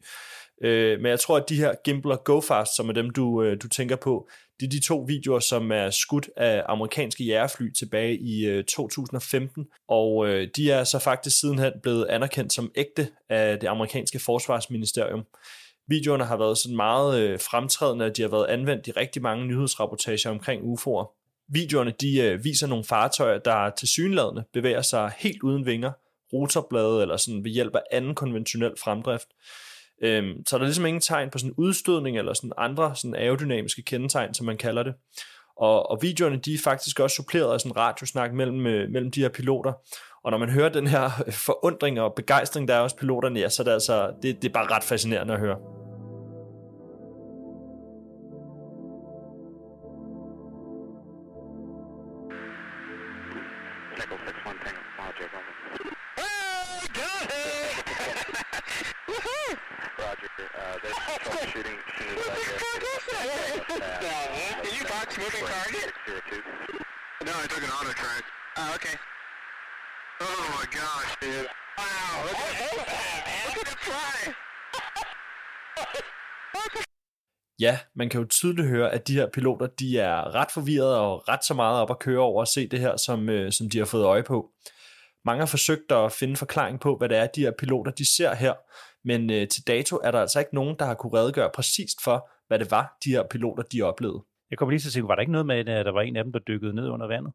Øh, 0.63 0.99
men 0.99 1.09
jeg 1.09 1.19
tror, 1.19 1.37
at 1.37 1.49
de 1.49 1.55
her 1.55 1.73
Gimbal 1.85 2.17
GoFast, 2.17 2.25
Go 2.25 2.39
Fast, 2.39 2.75
som 2.75 2.89
er 2.89 2.93
dem, 2.93 3.09
du, 3.09 3.43
øh, 3.43 3.57
du 3.61 3.67
tænker 3.67 3.95
på, 3.95 4.29
det 4.59 4.65
er 4.65 4.69
de 4.69 4.79
to 4.79 5.05
videoer, 5.07 5.39
som 5.39 5.71
er 5.71 5.89
skudt 5.89 6.29
af 6.37 6.63
amerikanske 6.65 7.23
jægerfly 7.23 7.71
tilbage 7.71 8.17
i 8.17 8.45
øh, 8.45 8.63
2015, 8.63 9.65
og 9.87 10.27
øh, 10.27 10.47
de 10.55 10.71
er 10.71 10.83
så 10.83 10.99
faktisk 10.99 11.39
sidenhen 11.39 11.73
blevet 11.83 12.05
anerkendt 12.05 12.53
som 12.53 12.71
ægte 12.75 13.09
af 13.29 13.59
det 13.59 13.67
amerikanske 13.67 14.19
forsvarsministerium. 14.19 15.23
Videoerne 15.87 16.25
har 16.25 16.37
været 16.37 16.57
sådan 16.57 16.75
meget 16.75 17.19
øh, 17.19 17.39
fremtrædende, 17.39 18.05
at 18.05 18.17
de 18.17 18.21
har 18.21 18.29
været 18.29 18.45
anvendt 18.45 18.87
i 18.87 18.91
rigtig 18.91 19.21
mange 19.21 19.45
nyhedsrapportager 19.45 20.29
omkring 20.29 20.61
UFO'er. 20.61 21.13
Videoerne 21.49 21.93
de 22.01 22.21
øh, 22.21 22.43
viser 22.43 22.67
nogle 22.67 22.83
fartøjer, 22.83 23.37
der 23.37 23.69
til 23.69 23.87
synladende 23.87 24.43
bevæger 24.53 24.81
sig 24.81 25.11
helt 25.17 25.43
uden 25.43 25.65
vinger, 25.65 25.91
rotorblade 26.33 27.01
eller 27.01 27.17
sådan 27.17 27.43
ved 27.43 27.51
hjælp 27.51 27.75
af 27.75 27.81
anden 27.91 28.15
konventionel 28.15 28.73
fremdrift. 28.83 29.27
Øhm, 30.03 30.45
så 30.47 30.55
er 30.55 30.57
der 30.57 30.65
ligesom 30.65 30.85
ingen 30.85 31.01
tegn 31.01 31.29
på 31.29 31.37
sådan 31.37 31.53
udstødning 31.57 32.17
eller 32.17 32.33
sådan 32.33 32.51
andre 32.57 32.95
sådan 32.95 33.15
aerodynamiske 33.15 33.81
kendetegn, 33.81 34.33
som 34.33 34.45
man 34.45 34.57
kalder 34.57 34.83
det. 34.83 34.93
Og, 35.57 35.91
og 35.91 35.99
videoerne, 36.01 36.37
de 36.37 36.53
er 36.53 36.57
faktisk 36.63 36.99
også 36.99 37.15
suppleret 37.15 37.53
af 37.53 37.61
sådan 37.61 37.77
radiosnak 37.77 38.33
mellem, 38.33 38.67
øh, 38.67 38.89
mellem 38.89 39.11
de 39.11 39.21
her 39.21 39.29
piloter. 39.29 39.73
Og 40.23 40.31
når 40.31 40.37
man 40.37 40.49
hører 40.49 40.69
den 40.69 40.87
her 40.87 41.09
øh, 41.27 41.33
forundring 41.33 42.01
og 42.01 42.13
begejstring, 42.15 42.67
der 42.67 42.75
er 42.75 42.81
hos 42.81 42.93
piloterne, 42.93 43.39
ja, 43.39 43.49
så 43.49 43.61
er 43.61 43.63
det 43.63 43.71
altså, 43.71 44.11
det, 44.21 44.41
det 44.41 44.49
er 44.49 44.53
bare 44.53 44.75
ret 44.75 44.83
fascinerende 44.83 45.33
at 45.33 45.39
høre. 45.39 45.86
Ja, 77.59 77.79
man 77.95 78.09
kan 78.09 78.21
jo 78.21 78.27
tydeligt 78.27 78.67
høre, 78.67 78.91
at 78.91 79.07
de 79.07 79.13
her 79.13 79.27
piloter, 79.33 79.67
de 79.67 79.99
er 79.99 80.35
ret 80.35 80.51
forvirrede 80.51 80.99
og 81.01 81.27
ret 81.29 81.45
så 81.45 81.53
meget 81.53 81.81
op 81.81 81.91
at 81.91 81.99
køre 81.99 82.19
over 82.19 82.41
at 82.41 82.47
se 82.47 82.67
det 82.67 82.79
her, 82.79 82.97
som, 82.97 83.29
øh, 83.29 83.51
som 83.51 83.69
de 83.69 83.77
har 83.77 83.85
fået 83.85 84.03
øje 84.03 84.23
på. 84.23 84.49
Mange 85.25 85.41
har 85.41 85.47
forsøgt 85.47 85.91
at 85.91 86.11
finde 86.11 86.35
forklaring 86.35 86.79
på, 86.79 86.97
hvad 86.97 87.09
det 87.09 87.17
er, 87.17 87.27
de 87.27 87.41
her 87.41 87.51
piloter, 87.51 87.91
de 87.91 88.15
ser 88.15 88.33
her, 88.35 88.53
men 89.03 89.31
øh, 89.31 89.47
til 89.47 89.67
dato 89.67 89.99
er 90.03 90.11
der 90.11 90.21
altså 90.21 90.39
ikke 90.39 90.55
nogen, 90.55 90.75
der 90.79 90.85
har 90.85 90.93
kunne 90.93 91.17
redegøre 91.19 91.49
præcist 91.53 92.03
for, 92.03 92.29
hvad 92.47 92.59
det 92.59 92.71
var, 92.71 92.97
de 93.03 93.09
her 93.09 93.23
piloter, 93.23 93.63
de 93.63 93.81
oplevede. 93.81 94.23
Jeg 94.49 94.57
kommer 94.57 94.71
lige 94.71 94.79
til 94.79 94.89
at 94.89 94.93
tænke, 94.93 95.07
var 95.07 95.15
der 95.15 95.21
ikke 95.21 95.31
noget 95.31 95.47
med, 95.47 95.67
at 95.67 95.85
der 95.85 95.91
var 95.91 96.01
en 96.01 96.15
af 96.15 96.23
dem, 96.23 96.33
der 96.33 96.39
dykkede 96.39 96.75
ned 96.75 96.89
under 96.89 97.07
vandet? 97.07 97.33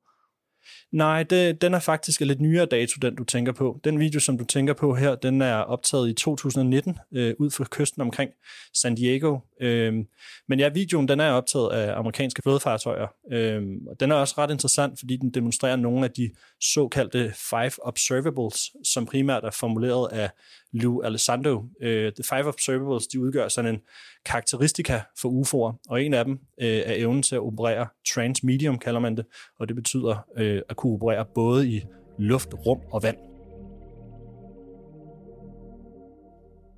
Nej, 0.92 1.22
det, 1.22 1.62
den 1.62 1.74
er 1.74 1.80
faktisk 1.80 2.20
lidt 2.20 2.40
nyere 2.40 2.66
dato, 2.66 2.98
den 3.02 3.14
du 3.14 3.24
tænker 3.24 3.52
på. 3.52 3.80
Den 3.84 4.00
video, 4.00 4.20
som 4.20 4.38
du 4.38 4.44
tænker 4.44 4.74
på 4.74 4.94
her, 4.94 5.14
den 5.14 5.42
er 5.42 5.56
optaget 5.56 6.10
i 6.10 6.12
2019 6.14 6.98
øh, 7.12 7.34
ud 7.38 7.50
for 7.50 7.66
kysten 7.70 8.02
omkring 8.02 8.30
San 8.74 8.94
Diego. 8.94 9.38
Øhm, 9.60 10.06
men 10.48 10.60
ja, 10.60 10.68
videoen 10.68 11.08
den 11.08 11.20
er 11.20 11.30
optaget 11.30 11.70
af 11.70 11.98
amerikanske 11.98 12.42
flådefartøjer. 12.42 13.06
Øhm, 13.32 13.86
og 13.86 14.00
den 14.00 14.10
er 14.10 14.14
også 14.14 14.34
ret 14.38 14.50
interessant, 14.50 14.98
fordi 14.98 15.16
den 15.16 15.30
demonstrerer 15.30 15.76
nogle 15.76 16.04
af 16.04 16.10
de 16.10 16.30
såkaldte 16.60 17.32
Five 17.50 17.86
Observables, 17.86 18.70
som 18.84 19.06
primært 19.06 19.44
er 19.44 19.50
formuleret 19.50 20.08
af 20.12 20.30
Lou 20.72 21.02
Alessandro. 21.02 21.56
Uh, 21.56 21.86
the 21.86 22.24
Five 22.30 22.46
Observables, 22.48 23.06
de 23.06 23.20
udgør 23.20 23.48
sådan 23.48 23.74
en 23.74 23.80
karakteristika 24.24 25.00
for 25.18 25.28
UFO'er, 25.28 25.78
og 25.88 26.02
en 26.02 26.14
af 26.14 26.24
dem 26.24 26.32
uh, 26.32 26.64
er 26.64 26.94
evnen 26.94 27.22
til 27.22 27.34
at 27.34 27.40
operere 27.40 27.86
transmedium, 28.14 28.78
kalder 28.78 29.00
man 29.00 29.16
det, 29.16 29.26
og 29.58 29.68
det 29.68 29.76
betyder 29.76 30.26
uh, 30.36 30.60
at 30.68 30.76
kunne 30.76 30.92
operere 30.92 31.26
både 31.34 31.68
i 31.68 31.82
luft, 32.18 32.48
rum 32.66 32.80
og 32.92 33.02
vand. 33.02 33.16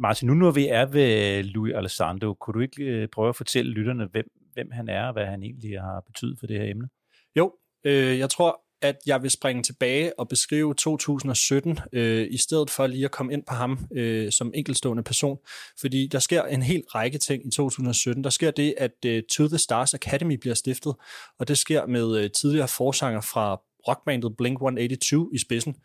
Martin, 0.01 0.29
nu 0.29 0.35
når 0.35 0.51
vi 0.51 0.69
er 0.69 0.87
ved 0.87 1.43
Louis 1.43 1.73
Alessandro, 1.75 2.35
kunne 2.35 2.55
du 2.55 2.61
ikke 2.61 3.09
prøve 3.13 3.29
at 3.29 3.37
fortælle 3.37 3.73
lytterne, 3.73 4.07
hvem, 4.07 4.27
hvem 4.53 4.71
han 4.71 4.89
er, 4.89 5.07
og 5.07 5.13
hvad 5.13 5.27
han 5.27 5.43
egentlig 5.43 5.81
har 5.81 6.03
betydet 6.07 6.39
for 6.39 6.47
det 6.47 6.61
her 6.61 6.71
emne? 6.71 6.89
Jo, 7.37 7.53
øh, 7.85 8.19
jeg 8.19 8.31
tror, 8.31 8.64
at 8.85 8.97
jeg 9.07 9.23
vil 9.23 9.31
springe 9.31 9.63
tilbage 9.63 10.19
og 10.19 10.29
beskrive 10.29 10.75
2017, 10.75 11.79
øh, 11.93 12.27
i 12.31 12.37
stedet 12.37 12.71
for 12.71 12.87
lige 12.87 13.05
at 13.05 13.11
komme 13.11 13.33
ind 13.33 13.43
på 13.49 13.55
ham 13.55 13.87
øh, 13.93 14.33
som 14.33 14.53
enkeltstående 14.55 15.03
person. 15.03 15.39
Fordi 15.81 16.07
der 16.07 16.19
sker 16.19 16.43
en 16.43 16.63
hel 16.63 16.83
række 16.89 17.19
ting 17.19 17.47
i 17.47 17.51
2017. 17.51 18.25
Der 18.25 18.31
sker 18.31 18.51
det, 18.51 18.75
at 18.79 19.05
øh, 19.07 19.23
To 19.23 19.49
The 19.49 19.59
Stars 19.59 19.95
Academy 19.95 20.35
bliver 20.35 20.55
stiftet, 20.55 20.95
og 21.39 21.49
det 21.49 21.59
sker 21.59 21.87
med 21.87 22.17
øh, 22.17 22.31
tidligere 22.31 22.69
forsanger 22.69 23.21
fra 23.21 23.61
rockbandet 23.89 24.35
Blink-182 24.43 25.35
i 25.35 25.39
spidsen. 25.39 25.77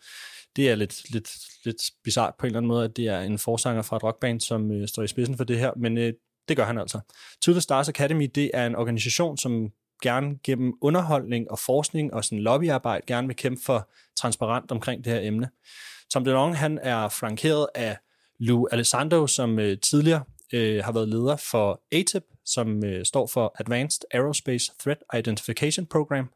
det 0.55 0.69
er 0.69 0.75
lidt, 0.75 1.11
lidt, 1.11 1.29
lidt 1.65 1.81
bizart 2.03 2.33
på 2.39 2.45
en 2.45 2.47
eller 2.47 2.59
anden 2.59 2.67
måde, 2.67 2.85
at 2.85 2.97
det 2.97 3.07
er 3.07 3.21
en 3.21 3.37
forsanger 3.37 3.81
fra 3.81 3.97
et 3.97 4.03
rockband, 4.03 4.41
som 4.41 4.71
øh, 4.71 4.87
står 4.87 5.03
i 5.03 5.07
spidsen 5.07 5.37
for 5.37 5.43
det 5.43 5.59
her, 5.59 5.71
men 5.77 5.97
øh, 5.97 6.13
det 6.47 6.57
gør 6.57 6.65
han 6.65 6.77
altså. 6.77 6.99
To 7.41 7.51
the 7.51 7.61
Stars 7.61 7.89
Academy, 7.89 8.29
det 8.35 8.51
er 8.53 8.67
en 8.67 8.75
organisation, 8.75 9.37
som 9.37 9.71
gerne 10.01 10.39
gennem 10.43 10.73
underholdning 10.81 11.51
og 11.51 11.59
forskning 11.59 12.13
og 12.13 12.25
sådan 12.25 12.39
lobbyarbejde 12.39 13.05
gerne 13.07 13.27
vil 13.27 13.35
kæmpe 13.35 13.61
for 13.65 13.89
transparent 14.17 14.71
omkring 14.71 15.03
det 15.03 15.13
her 15.13 15.19
emne. 15.21 15.49
Tom 16.09 16.23
DeLonge, 16.23 16.55
han 16.55 16.79
er 16.81 17.09
flankeret 17.09 17.67
af 17.75 17.97
Lou 18.39 18.67
Alessandro, 18.71 19.27
som 19.27 19.59
øh, 19.59 19.77
tidligere 19.79 20.23
øh, 20.53 20.83
har 20.83 20.91
været 20.91 21.09
leder 21.09 21.35
for 21.35 21.81
ATIP, 21.91 22.23
som 22.45 22.85
øh, 22.85 23.05
står 23.05 23.27
for 23.27 23.55
Advanced 23.59 24.01
Aerospace 24.11 24.71
Threat 24.79 24.97
Identification 25.17 25.85
Program. 25.85 26.29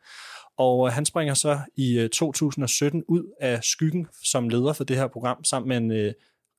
Og 0.58 0.88
øh, 0.88 0.94
han 0.94 1.06
springer 1.06 1.34
så 1.34 1.60
i 1.76 2.00
øh, 2.00 2.10
2017 2.10 3.04
ud 3.08 3.24
af 3.42 3.64
skyggen 3.64 4.08
som 4.24 4.50
leder 4.50 4.74
for 4.74 4.84
det 4.84 4.98
her 4.98 5.08
program, 5.08 5.44
sammen 5.44 5.70
med 5.70 5.78
en 5.78 6.06
øh, 6.06 6.14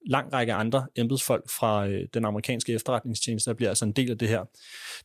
lang 0.07 0.33
række 0.33 0.53
andre 0.53 0.87
embedsfolk 0.97 1.51
fra 1.51 1.87
øh, 1.87 2.09
den 2.15 2.25
amerikanske 2.25 2.73
efterretningstjeneste, 2.73 3.51
der 3.51 3.57
bliver 3.57 3.69
altså 3.69 3.85
en 3.85 3.93
del 3.93 4.11
af 4.11 4.19
det 4.19 4.29
her, 4.29 4.45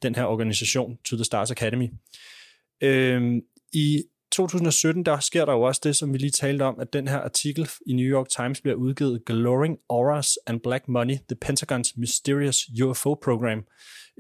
den 0.02 0.16
her 0.16 0.24
organisation, 0.24 0.98
To 1.06 1.16
the 1.16 1.26
Stars 1.26 1.52
Academy. 1.52 1.90
Øh, 2.82 3.42
I 3.74 4.04
2017, 4.32 5.06
der 5.06 5.20
sker 5.20 5.46
der 5.46 5.54
jo 5.54 5.62
også 5.62 5.82
det, 5.84 5.96
som 5.96 6.14
vi 6.14 6.18
lige 6.18 6.32
talte 6.32 6.64
om, 6.64 6.80
at 6.80 6.94
den 6.94 7.08
her 7.08 7.18
artikel 7.18 7.70
i 7.88 7.94
New 7.94 8.06
York 8.06 8.30
Times 8.30 8.62
bliver 8.62 8.76
udgivet, 8.76 9.26
Glowing 9.26 9.78
Auras 9.90 10.38
and 10.48 10.60
Black 10.60 10.88
Money, 10.88 11.14
The 11.30 11.38
Pentagon's 11.46 11.94
Mysterious 11.96 12.66
UFO 12.84 13.14
Program, 13.14 13.64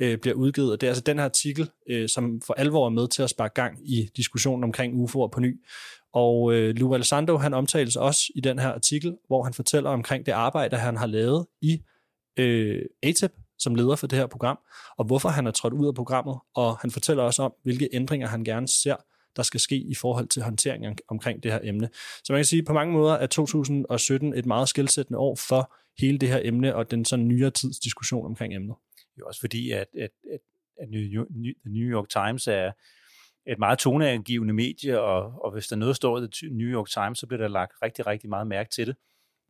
øh, 0.01 0.17
bliver 0.17 0.35
udgivet. 0.35 0.71
Og 0.71 0.81
det 0.81 0.87
er 0.87 0.91
altså 0.91 1.03
den 1.03 1.17
her 1.17 1.25
artikel, 1.25 1.69
øh, 1.89 2.09
som 2.09 2.41
for 2.41 2.53
alvor 2.53 2.85
er 2.85 2.89
med 2.89 3.07
til 3.07 3.23
at 3.23 3.29
sparke 3.29 3.53
gang 3.53 3.89
i 3.89 4.09
diskussionen 4.17 4.63
omkring 4.63 5.03
UFO'er 5.03 5.27
på 5.27 5.39
ny. 5.39 5.61
Og 6.13 6.53
øh, 6.53 6.75
Lou 6.75 6.93
Alessandro, 6.93 7.37
han 7.37 7.53
omtales 7.53 7.95
også 7.95 8.31
i 8.35 8.41
den 8.41 8.59
her 8.59 8.69
artikel, 8.73 9.17
hvor 9.27 9.43
han 9.43 9.53
fortæller 9.53 9.89
omkring 9.89 10.25
det 10.25 10.31
arbejde, 10.31 10.77
han 10.77 10.97
har 10.97 11.07
lavet 11.07 11.45
i 11.61 11.81
øh, 12.37 12.81
ATEP, 13.03 13.31
som 13.59 13.75
leder 13.75 13.95
for 13.95 14.07
det 14.07 14.19
her 14.19 14.27
program, 14.27 14.59
og 14.97 15.05
hvorfor 15.05 15.29
han 15.29 15.47
er 15.47 15.51
trådt 15.51 15.73
ud 15.73 15.87
af 15.87 15.95
programmet, 15.95 16.37
og 16.55 16.77
han 16.77 16.91
fortæller 16.91 17.23
også 17.23 17.43
om, 17.43 17.53
hvilke 17.63 17.89
ændringer 17.93 18.27
han 18.27 18.43
gerne 18.43 18.67
ser, 18.67 18.95
der 19.35 19.43
skal 19.43 19.59
ske 19.59 19.75
i 19.75 19.95
forhold 19.95 20.27
til 20.27 20.41
håndteringen 20.43 20.97
omkring 21.07 21.43
det 21.43 21.51
her 21.51 21.59
emne. 21.63 21.89
Så 22.23 22.33
man 22.33 22.39
kan 22.39 22.45
sige, 22.45 22.59
at 22.59 22.65
på 22.65 22.73
mange 22.73 22.93
måder 22.93 23.13
er 23.13 23.27
2017 23.27 24.33
et 24.33 24.45
meget 24.45 24.69
skilsættende 24.69 25.19
år 25.19 25.35
for 25.35 25.73
hele 25.99 26.17
det 26.17 26.29
her 26.29 26.39
emne 26.43 26.75
og 26.75 26.91
den 26.91 27.05
sådan 27.05 27.27
nyere 27.27 27.51
tids 27.51 27.79
diskussion 27.79 28.25
omkring 28.25 28.55
emnet. 28.55 28.75
Jo 29.19 29.25
også 29.27 29.39
fordi, 29.39 29.71
at, 29.71 29.87
at, 29.99 30.09
at, 30.33 30.39
at 30.81 30.89
New 31.65 31.89
York 31.91 32.09
Times 32.09 32.47
er 32.47 32.71
et 33.51 33.59
meget 33.59 33.79
toneangivende 33.79 34.53
medie, 34.53 35.01
og, 35.01 35.45
og 35.45 35.51
hvis 35.51 35.67
der 35.67 35.75
noget 35.75 35.95
står 35.95 36.19
i 36.19 36.49
New 36.51 36.67
York 36.67 36.89
Times, 36.89 37.19
så 37.19 37.27
bliver 37.27 37.41
der 37.41 37.47
lagt 37.47 37.73
rigtig, 37.83 38.07
rigtig 38.07 38.29
meget 38.29 38.47
mærke 38.47 38.69
til 38.69 38.87
det. 38.87 38.95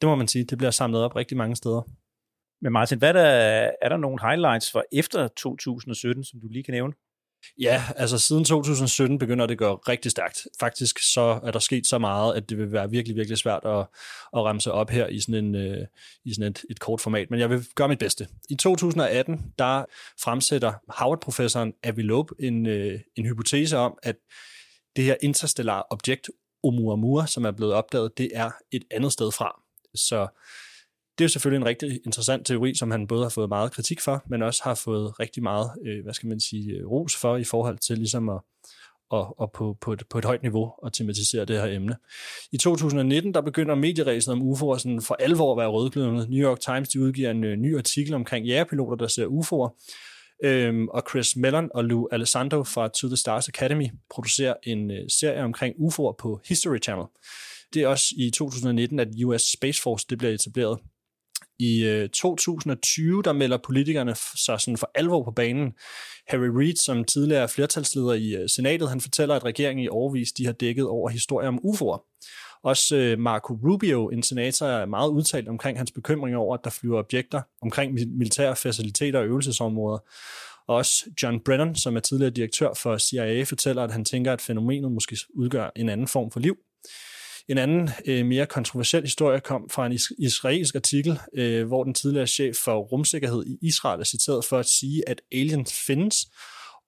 Det 0.02 0.10
må 0.10 0.16
man 0.16 0.28
sige. 0.28 0.46
Det 0.46 0.58
bliver 0.58 0.72
samlet 0.72 1.04
op 1.04 1.16
rigtig 1.16 1.38
mange 1.38 1.56
steder. 1.56 1.82
Men 2.62 2.72
Martin, 2.74 2.98
hvad 2.98 3.10
er 3.10 3.14
der, 3.14 3.72
er 3.82 3.90
der 3.90 3.98
nogle 3.98 4.20
highlights 4.22 4.72
for 4.72 4.84
efter 4.92 5.28
2017, 5.28 6.24
som 6.24 6.40
du 6.40 6.48
lige 6.48 6.64
kan 6.64 6.74
nævne? 6.74 6.94
Ja, 7.60 7.84
altså 7.96 8.18
siden 8.18 8.44
2017 8.46 9.20
begynder 9.20 9.46
det 9.46 9.54
at 9.54 9.58
gå 9.58 9.76
rigtig 9.76 10.12
stærkt. 10.12 10.48
Faktisk 10.60 11.00
så 11.14 11.40
er 11.44 11.52
der 11.52 11.60
sket 11.60 11.88
så 11.88 11.98
meget, 11.98 12.36
at 12.36 12.50
det 12.50 12.58
vil 12.58 12.72
være 12.72 12.90
virkelig, 12.90 13.16
virkelig 13.16 13.38
svært 13.38 13.66
at, 13.66 13.80
at 14.34 14.44
ramse 14.44 14.72
op 14.72 14.90
her 14.90 15.08
i 15.08 15.20
sådan, 15.20 15.46
en, 15.46 15.56
øh, 15.56 15.88
i 16.26 16.34
sådan 16.34 16.52
et, 16.52 16.64
et 16.70 16.80
kort 16.80 17.02
format, 17.02 17.32
men 17.32 17.40
jeg 17.40 17.50
vil 17.50 17.66
gøre 17.76 17.88
mit 17.88 18.00
bedste. 18.00 18.28
I 18.50 18.56
2018, 18.56 19.54
der 19.60 19.86
fremsætter 20.24 20.74
Howard-professoren 20.88 21.74
Avi 21.84 22.02
Loeb 22.02 22.28
en, 22.40 22.66
øh, 22.66 23.00
en 23.16 23.26
hypotese 23.26 23.78
om, 23.78 23.98
at 24.04 24.16
det 24.96 25.04
her 25.04 25.16
interstellare 25.22 25.84
objekt 25.90 26.30
Oumuamua, 26.64 27.26
som 27.26 27.46
er 27.46 27.52
blevet 27.52 27.74
opdaget, 27.74 28.18
det 28.18 28.32
er 28.34 28.52
et 28.72 28.84
andet 28.92 29.14
sted 29.14 29.32
fra. 29.32 29.62
Så 29.96 30.28
det 31.20 31.26
er 31.26 31.30
selvfølgelig 31.30 31.62
en 31.62 31.66
rigtig 31.66 32.00
interessant 32.06 32.46
teori, 32.46 32.76
som 32.76 32.92
han 32.92 33.08
både 33.08 33.24
har 33.24 33.30
fået 33.30 33.50
meget 33.50 33.72
kritik 33.72 34.02
for, 34.02 34.24
men 34.30 34.44
også 34.44 34.64
har 34.64 34.76
fået 34.76 35.20
rigtig 35.20 35.44
meget, 35.44 35.72
øh, 35.86 36.04
hvad 36.04 36.14
skal 36.14 36.30
man 36.30 36.40
sige, 36.40 36.74
øh, 36.74 36.88
ros 36.88 37.16
for 37.16 37.38
i 37.38 37.44
forhold 37.44 37.78
til 37.78 37.98
ligesom 37.98 38.30
at, 38.30 38.42
og, 39.10 39.40
og 39.40 39.52
på, 39.52 39.78
på, 39.82 39.94
et, 39.94 40.04
på 40.10 40.18
et 40.18 40.26
højt 40.26 40.42
niveau 40.42 40.74
at 40.86 40.94
tematisere 40.94 41.46
det 41.46 41.62
her 41.62 41.76
emne. 41.76 41.96
I 42.52 42.58
2019, 42.58 43.34
der 43.34 43.42
begynder 43.42 43.76
medieræset 43.76 44.32
om 44.32 44.42
UFO'er 44.52 44.78
sådan 44.78 45.02
for 45.02 45.16
alvor 45.20 45.52
at 45.52 45.58
være 45.58 45.68
rødglødende. 45.68 46.28
New 46.30 46.50
York 46.50 46.60
Times 46.60 46.90
de 46.90 47.02
udgiver 47.02 47.32
en 47.32 47.44
øh, 47.44 47.56
ny 47.58 47.78
artikel 47.78 48.14
omkring 48.14 48.46
jægerpiloter, 48.46 48.96
der 48.96 49.08
ser 49.08 49.26
UFO'er. 49.26 49.96
Øhm, 50.44 50.88
og 50.88 51.04
Chris 51.10 51.36
Mellon 51.36 51.70
og 51.74 51.84
Lou 51.84 52.08
Alessandro 52.12 52.64
fra 52.64 52.88
To 52.88 53.08
the 53.08 53.18
Stars 53.18 53.48
Academy 53.48 53.88
producerer 54.10 54.54
en 54.64 54.92
uh, 54.92 54.98
serie 55.20 55.44
omkring 55.44 55.76
UFO'er 55.76 56.16
på 56.20 56.42
History 56.50 56.78
Channel. 56.84 57.06
Det 57.74 57.82
er 57.82 57.88
også 57.88 58.06
i 58.18 58.32
2019, 58.32 59.00
at 59.00 59.08
US 59.26 59.42
Space 59.42 59.82
Force 59.82 60.06
det 60.10 60.18
bliver 60.18 60.34
etableret. 60.34 60.80
I 61.60 61.84
øh, 61.84 62.10
2020, 62.10 63.24
der 63.24 63.34
melder 63.34 63.58
politikerne 63.58 64.16
så 64.16 64.58
sådan 64.58 64.78
for 64.78 64.92
alvor 64.96 65.24
på 65.24 65.32
banen. 65.32 65.74
Harry 66.28 66.48
Reid, 66.48 66.76
som 66.76 67.04
tidligere 67.04 67.50
flertalsleder 67.50 68.14
i 68.14 68.36
øh, 68.36 68.50
senatet, 68.50 68.90
han 68.90 69.02
fortæller, 69.02 69.36
at 69.36 69.46
regeringen 69.46 69.86
i 69.86 69.90
overvis 69.90 70.32
de 70.32 70.46
har 70.46 70.54
dækket 70.54 70.86
over 70.86 71.10
historier 71.10 71.48
om 71.48 71.60
UFO'er. 71.64 72.06
Også 72.64 72.96
øh, 72.96 73.20
Marco 73.20 73.54
Rubio, 73.54 74.10
en 74.10 74.24
senator, 74.24 74.66
er 74.66 74.86
meget 74.86 75.10
udtalt 75.10 75.48
omkring 75.48 75.78
hans 75.78 75.92
bekymring 75.92 76.36
over, 76.36 76.58
at 76.58 76.64
der 76.64 76.70
flyver 76.70 77.00
objekter 77.00 77.42
omkring 77.62 77.94
militære 77.94 78.56
faciliteter 78.56 79.20
og 79.20 79.26
øvelsesområder. 79.26 80.00
Og 80.68 80.76
også 80.76 81.06
John 81.24 81.40
Brennan, 81.40 81.76
som 81.76 81.96
er 81.96 82.00
tidligere 82.00 82.32
direktør 82.32 82.74
for 82.74 82.98
CIA, 82.98 83.44
fortæller, 83.44 83.84
at 83.84 83.92
han 83.92 84.06
tænker, 84.06 84.34
at 84.34 84.42
fænomenet 84.42 84.92
måske 84.92 85.18
udgør 85.36 85.70
en 85.76 85.90
anden 85.90 86.08
form 86.08 86.32
for 86.32 86.40
liv. 86.40 86.58
En 87.50 87.58
anden 87.58 87.90
øh, 88.06 88.26
mere 88.26 88.46
kontroversiel 88.46 89.04
historie 89.04 89.40
kom 89.40 89.70
fra 89.70 89.86
en 89.86 89.92
is- 89.92 90.12
israelsk 90.20 90.76
artikel, 90.76 91.20
øh, 91.34 91.68
hvor 91.68 91.84
den 91.84 91.94
tidligere 91.94 92.28
chef 92.28 92.56
for 92.56 92.78
rumsikkerhed 92.78 93.46
i 93.46 93.58
Israel 93.62 94.00
er 94.00 94.04
citeret 94.04 94.46
for 94.46 94.58
at 94.58 94.66
sige, 94.66 95.10
at 95.10 95.22
aliens 95.32 95.74
findes, 95.88 96.16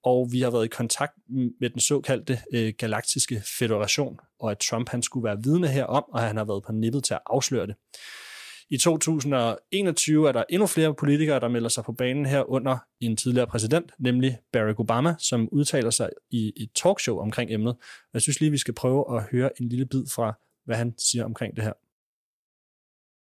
og 0.03 0.29
vi 0.31 0.41
har 0.41 0.51
været 0.51 0.65
i 0.65 0.67
kontakt 0.67 1.13
med 1.61 1.69
den 1.69 1.79
såkaldte 1.79 2.39
øh, 2.53 2.73
galaktiske 2.77 3.43
federation, 3.59 4.19
og 4.39 4.51
at 4.51 4.57
Trump 4.57 4.89
han 4.89 5.01
skulle 5.03 5.23
være 5.23 5.37
vidne 5.43 5.67
herom, 5.67 6.03
og 6.13 6.21
han 6.21 6.37
har 6.37 6.45
været 6.45 6.63
på 6.63 6.71
nippet 6.71 7.03
til 7.03 7.13
at 7.13 7.19
afsløre 7.25 7.67
det. 7.67 7.75
I 8.69 8.77
2021 8.77 10.27
er 10.27 10.31
der 10.31 10.43
endnu 10.49 10.67
flere 10.67 10.93
politikere, 10.93 11.39
der 11.39 11.47
melder 11.47 11.69
sig 11.69 11.83
på 11.83 11.91
banen 11.91 12.25
her 12.25 12.49
under 12.49 12.77
en 12.99 13.17
tidligere 13.17 13.47
præsident, 13.47 13.91
nemlig 13.99 14.37
Barack 14.53 14.79
Obama, 14.79 15.15
som 15.19 15.49
udtaler 15.51 15.89
sig 15.89 16.09
i 16.31 16.53
et 16.57 16.69
talkshow 16.75 17.19
omkring 17.19 17.51
emnet. 17.51 17.75
Jeg 18.13 18.21
synes 18.21 18.39
lige, 18.39 18.51
vi 18.51 18.57
skal 18.57 18.73
prøve 18.73 19.17
at 19.17 19.23
høre 19.31 19.61
en 19.61 19.69
lille 19.69 19.85
bid 19.85 20.03
fra 20.15 20.33
hvad 20.65 20.75
han 20.75 20.93
siger 20.97 21.25
omkring 21.25 21.55
det 21.55 21.63
her. 21.63 21.73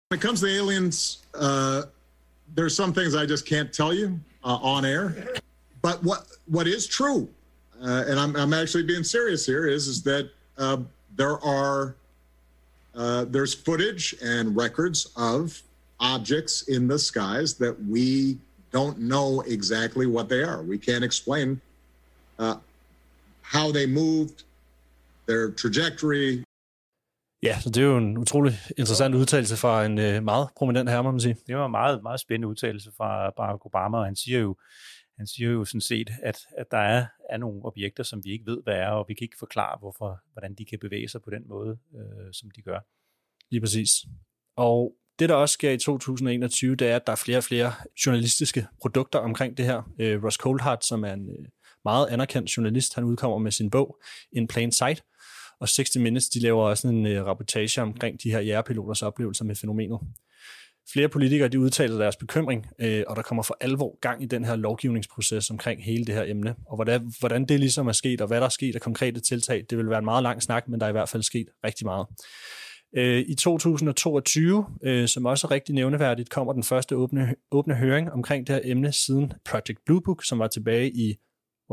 When 0.10 0.20
it 0.20 0.22
comes 0.22 0.40
to 0.42 0.48
aliens, 0.48 1.24
uh, 1.34 1.82
there's 2.56 2.76
some 2.76 2.94
things 2.94 3.16
I 3.16 3.26
just 3.26 3.46
can't 3.46 3.72
tell 3.74 3.94
you 3.94 4.20
uh, 4.44 4.74
on 4.76 4.86
air. 4.86 5.28
But 5.82 6.04
what 6.04 6.28
what 6.46 6.68
is 6.68 6.88
true, 6.88 7.28
uh, 7.82 8.04
and 8.08 8.20
I'm, 8.20 8.36
I'm 8.36 8.54
actually 8.54 8.84
being 8.84 9.04
serious 9.04 9.46
here, 9.46 9.66
is 9.68 9.88
is 9.88 10.04
that 10.04 10.30
uh, 10.58 10.78
there 11.16 11.44
are 11.44 11.96
uh, 12.96 13.26
there's 13.26 13.54
footage 13.54 14.16
and 14.22 14.56
records 14.56 15.12
of 15.18 15.62
objects 16.00 16.68
in 16.68 16.88
the 16.88 17.00
skies 17.00 17.56
that 17.56 17.76
we 17.86 18.38
don't 18.72 19.00
know 19.00 19.42
exactly 19.42 20.06
what 20.08 20.30
they 20.30 20.44
are. 20.44 20.62
We 20.62 20.78
can't 20.78 21.04
explain 21.04 21.60
uh, 22.40 22.58
how 23.42 23.72
they 23.72 23.86
moved, 23.86 24.44
their 25.26 25.52
trajectory, 25.52 26.44
Ja, 27.44 27.60
så 27.60 27.70
det 27.70 27.78
er 27.78 27.88
jo 27.88 27.98
en 27.98 28.18
utrolig 28.18 28.54
interessant 28.78 29.16
udtalelse 29.16 29.58
fra 29.58 29.86
en 29.86 30.00
øh, 30.00 30.24
meget 30.24 30.50
prominent 30.58 30.90
herre, 30.90 31.04
må 31.04 31.12
man 31.12 31.20
sige. 31.20 31.36
Det 31.48 31.56
var 31.58 31.66
en 31.66 31.72
meget, 31.72 32.04
meget 32.04 32.20
spændende 32.20 32.48
udtalelse 32.48 32.92
fra 32.98 33.30
Barack 33.38 33.66
Obama, 33.66 33.98
og 33.98 34.06
han 34.06 34.16
siger 34.16 34.40
jo, 34.40 34.56
han 35.18 35.28
siger 35.28 35.50
jo 35.50 35.66
sådan 35.66 35.82
set, 35.82 36.10
at, 36.24 36.38
at 36.58 36.66
der 36.72 36.78
er, 36.78 37.06
er 37.30 37.38
nogle 37.38 37.66
objekter, 37.66 38.04
som 38.04 38.24
vi 38.24 38.32
ikke 38.32 38.46
ved, 38.46 38.64
hvad 38.64 38.76
er, 38.76 38.90
og 38.90 39.06
vi 39.08 39.14
kan 39.14 39.26
ikke 39.26 39.38
forklare, 39.40 39.78
hvorfor, 39.80 40.20
hvordan 40.34 40.56
de 40.56 40.66
kan 40.66 40.80
bevæge 40.80 41.10
sig 41.10 41.22
på 41.22 41.30
den 41.30 41.48
måde, 41.48 41.78
øh, 41.96 42.34
som 42.34 42.52
de 42.52 42.62
gør. 42.62 42.80
Lige 43.52 43.62
præcis. 43.62 43.92
Og 44.58 44.96
det, 45.20 45.30
der 45.30 45.36
også 45.36 45.54
sker 45.54 45.72
i 45.72 45.78
2021, 45.78 46.76
det 46.76 46.88
er, 46.88 46.96
at 46.96 47.08
der 47.08 47.12
er 47.12 47.22
flere 47.26 47.38
og 47.38 47.44
flere 47.44 47.72
journalistiske 48.06 48.68
produkter 48.82 49.20
omkring 49.20 49.58
det 49.58 49.66
her. 49.66 49.92
Øh, 50.00 50.24
Ross 50.24 50.38
Coldhart, 50.38 50.86
som 50.86 51.04
er 51.04 51.14
en 51.14 51.30
øh, 51.30 51.46
meget 51.86 52.08
anerkendt 52.08 52.58
journalist, 52.58 52.96
han 52.96 53.04
udkommer 53.04 53.38
med 53.38 53.52
sin 53.52 53.70
bog 53.70 54.00
In 54.32 54.48
Plain 54.48 54.72
Sight, 54.72 55.04
og 55.60 55.70
60 55.70 55.96
Minutes, 55.96 56.30
de 56.30 56.40
laver 56.40 56.64
også 56.64 56.88
en 56.88 57.06
uh, 57.06 57.26
rapportage 57.26 57.82
omkring 57.82 58.24
de 58.24 58.32
her 58.32 58.40
jægerpiloters 58.40 59.02
oplevelser 59.02 59.46
med 59.46 59.56
fænomenet. 59.56 60.00
Flere 60.92 61.10
politikere 61.10 61.48
de 61.48 61.60
udtaler 61.60 61.98
deres 61.98 62.16
bekymring, 62.16 62.66
øh, 62.80 63.04
og 63.08 63.16
der 63.16 63.22
kommer 63.22 63.44
for 63.44 63.58
alvor 63.62 64.00
gang 64.00 64.24
i 64.24 64.26
den 64.26 64.46
her 64.46 64.56
lovgivningsproces 64.56 65.50
omkring 65.50 65.84
hele 65.84 66.06
det 66.06 66.16
her 66.16 66.24
emne. 66.24 66.56
Og 66.66 66.76
hvordan, 66.76 67.12
hvordan 67.20 67.46
det 67.46 67.60
ligesom 67.60 67.88
er 67.88 67.92
sket, 67.92 68.22
og 68.22 68.28
hvad 68.28 68.40
der 68.40 68.46
er 68.46 68.50
sket 68.50 68.76
af 68.76 68.82
konkrete 68.82 69.20
tiltag, 69.20 69.66
det 69.70 69.78
vil 69.78 69.90
være 69.90 70.00
en 70.00 70.06
meget 70.06 70.24
lang 70.24 70.44
snak, 70.44 70.68
men 70.68 70.80
der 70.80 70.86
er 70.86 70.90
i 70.90 70.92
hvert 70.92 71.10
fald 71.10 71.24
sket 71.24 71.48
rigtig 71.64 71.86
meget. 71.86 72.08
Øh, 72.96 73.24
I 73.28 73.36
2022, 73.36 74.66
øh, 74.84 75.08
som 75.08 75.26
også 75.26 75.48
er 75.48 75.52
rigtig 75.52 75.76
nævneværdigt, 75.76 76.30
kommer 76.30 76.54
den 76.54 76.64
første 76.64 76.96
åbne, 76.96 77.36
åbne 77.52 77.76
høring 77.76 78.12
omkring 78.12 78.48
det 78.48 78.56
her 78.56 78.62
emne 78.64 78.92
siden 78.92 79.34
Project 79.46 79.80
Blue 79.86 80.02
Book, 80.02 80.26
som 80.26 80.40
var 80.40 80.48
tilbage 80.48 80.92
i 80.92 81.16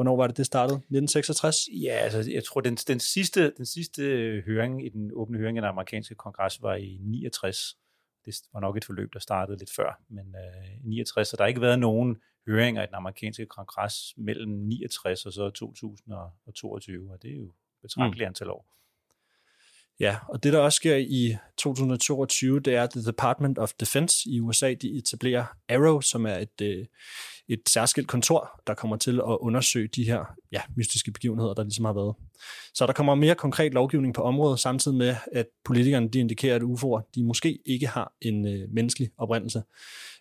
Hvornår 0.01 0.17
var 0.17 0.27
det, 0.27 0.37
det 0.37 0.47
startede? 0.47 0.77
1966? 0.77 1.57
Ja, 1.83 1.93
altså 1.93 2.31
jeg 2.31 2.45
tror, 2.45 2.61
den, 2.61 2.77
den, 2.77 3.01
sidste, 3.01 3.51
den 3.51 3.67
sidste 3.67 4.03
høring 4.47 4.87
i 4.87 4.89
den 4.89 5.11
åbne 5.15 5.39
høring 5.39 5.57
i 5.57 5.61
den 5.61 5.69
amerikanske 5.69 6.15
kongres 6.15 6.63
var 6.63 6.75
i 6.75 6.99
69. 7.03 7.77
Det 8.25 8.35
var 8.53 8.61
nok 8.61 8.77
et 8.77 8.85
forløb, 8.85 9.13
der 9.13 9.19
startede 9.19 9.59
lidt 9.59 9.71
før, 9.77 10.03
men 10.09 10.35
øh, 10.35 10.85
i 10.85 10.89
69, 10.89 11.29
så 11.29 11.37
der 11.37 11.43
har 11.43 11.49
ikke 11.49 11.61
været 11.61 11.79
nogen 11.79 12.17
høringer 12.47 12.83
i 12.83 12.87
den 12.87 12.95
amerikanske 12.95 13.47
kongres 13.47 13.95
mellem 14.17 14.51
69 14.51 15.27
og 15.27 15.33
så 15.33 15.51
2022, 15.51 17.13
og 17.13 17.23
det 17.23 17.31
er 17.31 17.37
jo 17.37 17.53
betragteligt 17.83 18.27
mm. 18.27 18.31
antal 18.31 18.51
år. 18.51 18.67
Ja, 20.01 20.17
og 20.29 20.43
det 20.43 20.53
der 20.53 20.59
også 20.59 20.77
sker 20.77 20.97
i 20.97 21.37
2022, 21.57 22.61
det 22.61 22.75
er, 22.75 22.83
at 22.83 22.91
The 22.91 23.03
Department 23.03 23.59
of 23.59 23.73
Defense 23.81 24.31
i 24.31 24.41
USA, 24.41 24.75
de 24.75 24.99
etablerer 24.99 25.45
Arrow, 25.69 26.01
som 26.01 26.27
er 26.27 26.35
et, 26.35 26.61
øh, 26.63 26.87
et 27.49 27.61
særskilt 27.69 28.09
kontor, 28.09 28.61
der 28.67 28.75
kommer 28.75 28.97
til 28.97 29.17
at 29.17 29.39
undersøge 29.41 29.89
de 29.89 30.05
her 30.05 30.25
ja, 30.53 30.61
mystiske 30.77 31.13
begivenheder, 31.13 31.55
der 31.55 31.63
ligesom 31.63 31.85
har 31.85 31.93
været. 31.93 32.15
Så 32.75 32.87
der 32.87 32.93
kommer 32.93 33.15
mere 33.15 33.35
konkret 33.35 33.75
lovgivning 33.75 34.15
på 34.15 34.23
området, 34.23 34.61
samtidig 34.61 34.99
med, 34.99 35.17
at 35.33 35.47
politikerne 35.65 36.09
de 36.09 36.19
indikerer, 36.19 36.57
at 36.57 36.63
UFO'er 36.63 37.11
de 37.15 37.25
måske 37.25 37.59
ikke 37.67 37.87
har 37.87 38.13
en 38.21 38.47
øh, 38.47 38.69
menneskelig 38.73 39.11
oprindelse. 39.19 39.63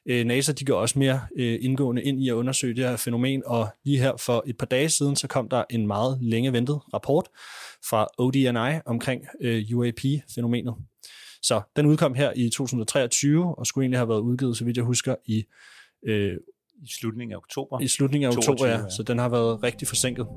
Øh, 0.09 0.25
NASA 0.25 0.51
de 0.51 0.65
går 0.65 0.75
også 0.75 0.99
mere 0.99 1.21
øh, 1.37 1.59
indgående 1.61 2.03
ind 2.03 2.23
i 2.23 2.29
at 2.29 2.33
undersøge 2.33 2.75
det 2.75 2.83
her 2.83 2.95
fænomen, 2.95 3.43
og 3.45 3.67
lige 3.85 3.99
her 3.99 4.17
for 4.17 4.43
et 4.47 4.57
par 4.57 4.65
dage 4.65 4.89
siden, 4.89 5.15
så 5.15 5.27
kom 5.27 5.49
der 5.49 5.63
en 5.69 5.87
meget 5.87 6.17
længe 6.21 6.53
ventet 6.53 6.79
rapport 6.93 7.27
fra 7.89 8.07
ODNI 8.17 8.79
omkring 8.85 9.23
øh, 9.41 9.63
UAP-fænomenet. 9.73 10.75
Så 11.41 11.61
den 11.75 11.85
udkom 11.85 12.13
her 12.13 12.33
i 12.35 12.49
2023, 12.49 13.55
og 13.55 13.67
skulle 13.67 13.83
egentlig 13.83 13.99
have 13.99 14.09
været 14.09 14.21
udgivet, 14.21 14.57
så 14.57 14.65
vidt 14.65 14.77
jeg 14.77 14.85
husker, 14.85 15.15
i 15.25 15.43
øh, 16.07 16.33
i 16.83 16.87
slutningen 16.99 17.33
af 17.33 17.37
oktober. 17.37 17.81
I 17.81 17.87
slutningen 17.87 18.27
af 18.27 18.33
22, 18.33 18.53
oktober, 18.53 18.69
ja. 18.69 18.77
ja. 18.77 18.89
Så 18.89 19.03
den 19.03 19.19
har 19.19 19.29
været 19.29 19.63
rigtig 19.63 19.87
forsinket. 19.87 20.27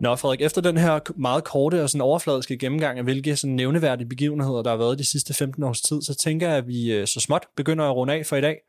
Nå, 0.00 0.16
Frederik, 0.16 0.40
efter 0.40 0.60
den 0.60 0.76
her 0.76 1.18
meget 1.20 1.44
korte 1.44 1.82
og 1.82 1.90
sådan 1.90 2.00
overfladiske 2.00 2.58
gennemgang 2.58 2.98
af, 2.98 3.04
hvilke 3.04 3.36
sådan 3.36 3.56
nævneværdige 3.56 4.08
begivenheder, 4.08 4.62
der 4.62 4.70
har 4.70 4.76
været 4.76 4.98
de 4.98 5.04
sidste 5.04 5.34
15 5.34 5.62
års 5.62 5.80
tid, 5.80 6.02
så 6.02 6.14
tænker 6.14 6.48
jeg, 6.48 6.56
at 6.56 6.66
vi 6.66 6.92
øh, 6.92 7.06
så 7.06 7.20
småt 7.20 7.46
begynder 7.56 7.84
at 7.84 7.96
runde 7.96 8.14
af 8.14 8.26
for 8.26 8.36
i 8.36 8.40
dag. 8.40 8.60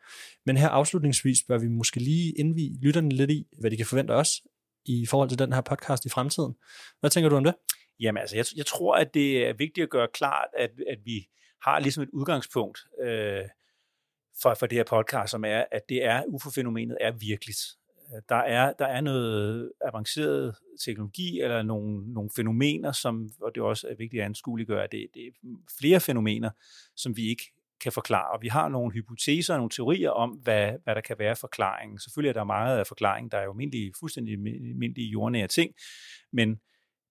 Men 0.45 0.57
her 0.57 0.69
afslutningsvis 0.69 1.37
bør 1.47 1.57
vi 1.57 1.67
måske 1.67 1.99
lige 1.99 2.33
indvige 2.39 2.77
lytterne 2.81 3.09
lidt 3.09 3.31
i, 3.31 3.47
hvad 3.59 3.71
de 3.71 3.77
kan 3.77 3.85
forvente 3.85 4.11
os 4.11 4.41
i 4.85 5.05
forhold 5.05 5.29
til 5.29 5.39
den 5.39 5.53
her 5.53 5.61
podcast 5.61 6.05
i 6.05 6.09
fremtiden. 6.09 6.55
Hvad 6.99 7.09
tænker 7.09 7.29
du 7.29 7.35
om 7.35 7.43
det? 7.43 7.55
Jamen 7.99 8.21
altså, 8.21 8.35
jeg, 8.35 8.45
jeg 8.55 8.65
tror, 8.65 8.95
at 8.95 9.13
det 9.13 9.47
er 9.47 9.53
vigtigt 9.53 9.83
at 9.83 9.89
gøre 9.89 10.07
klart, 10.13 10.47
at, 10.57 10.71
at 10.89 10.97
vi 11.05 11.27
har 11.63 11.79
ligesom 11.79 12.03
et 12.03 12.09
udgangspunkt 12.13 12.79
øh, 13.03 13.41
for, 14.41 14.53
for 14.53 14.65
det 14.65 14.77
her 14.77 14.83
podcast, 14.83 15.31
som 15.31 15.45
er, 15.45 15.63
at 15.71 15.81
det 15.89 16.05
er, 16.05 16.23
UFO-fænomenet 16.27 16.97
er 17.01 17.11
virkeligt. 17.11 17.59
Øh, 18.15 18.21
der 18.29 18.35
er, 18.35 18.73
der 18.73 18.85
er 18.85 19.01
noget 19.01 19.71
avanceret 19.81 20.55
teknologi, 20.85 21.41
eller 21.41 21.61
nogle, 21.61 22.13
nogle 22.13 22.29
fænomener, 22.35 22.91
som, 22.91 23.29
og 23.41 23.51
det 23.55 23.61
er 23.61 23.65
også 23.65 23.95
vigtigt 23.97 24.21
at 24.21 24.25
anskueliggøre, 24.25 24.87
det, 24.91 25.07
det 25.13 25.27
er 25.27 25.31
flere 25.79 25.99
fænomener, 25.99 26.49
som 26.95 27.17
vi 27.17 27.29
ikke 27.29 27.43
kan 27.81 27.91
forklare. 27.91 28.31
Og 28.31 28.41
vi 28.41 28.47
har 28.47 28.69
nogle 28.69 28.91
hypoteser 28.91 29.53
og 29.53 29.59
nogle 29.59 29.69
teorier 29.69 30.09
om, 30.09 30.29
hvad, 30.29 30.73
hvad 30.83 30.95
der 30.95 31.01
kan 31.01 31.15
være 31.19 31.35
forklaringen. 31.35 31.99
Selvfølgelig 31.99 32.29
er 32.29 32.33
der 32.33 32.43
meget 32.43 32.79
af 32.79 32.87
forklaringen, 32.87 33.31
der 33.31 33.37
er 33.37 33.43
jo 33.43 33.51
almindelige, 33.51 33.93
fuldstændig 33.99 34.33
almindelige 34.33 35.09
jordnære 35.09 35.47
ting, 35.47 35.73
men 36.33 36.59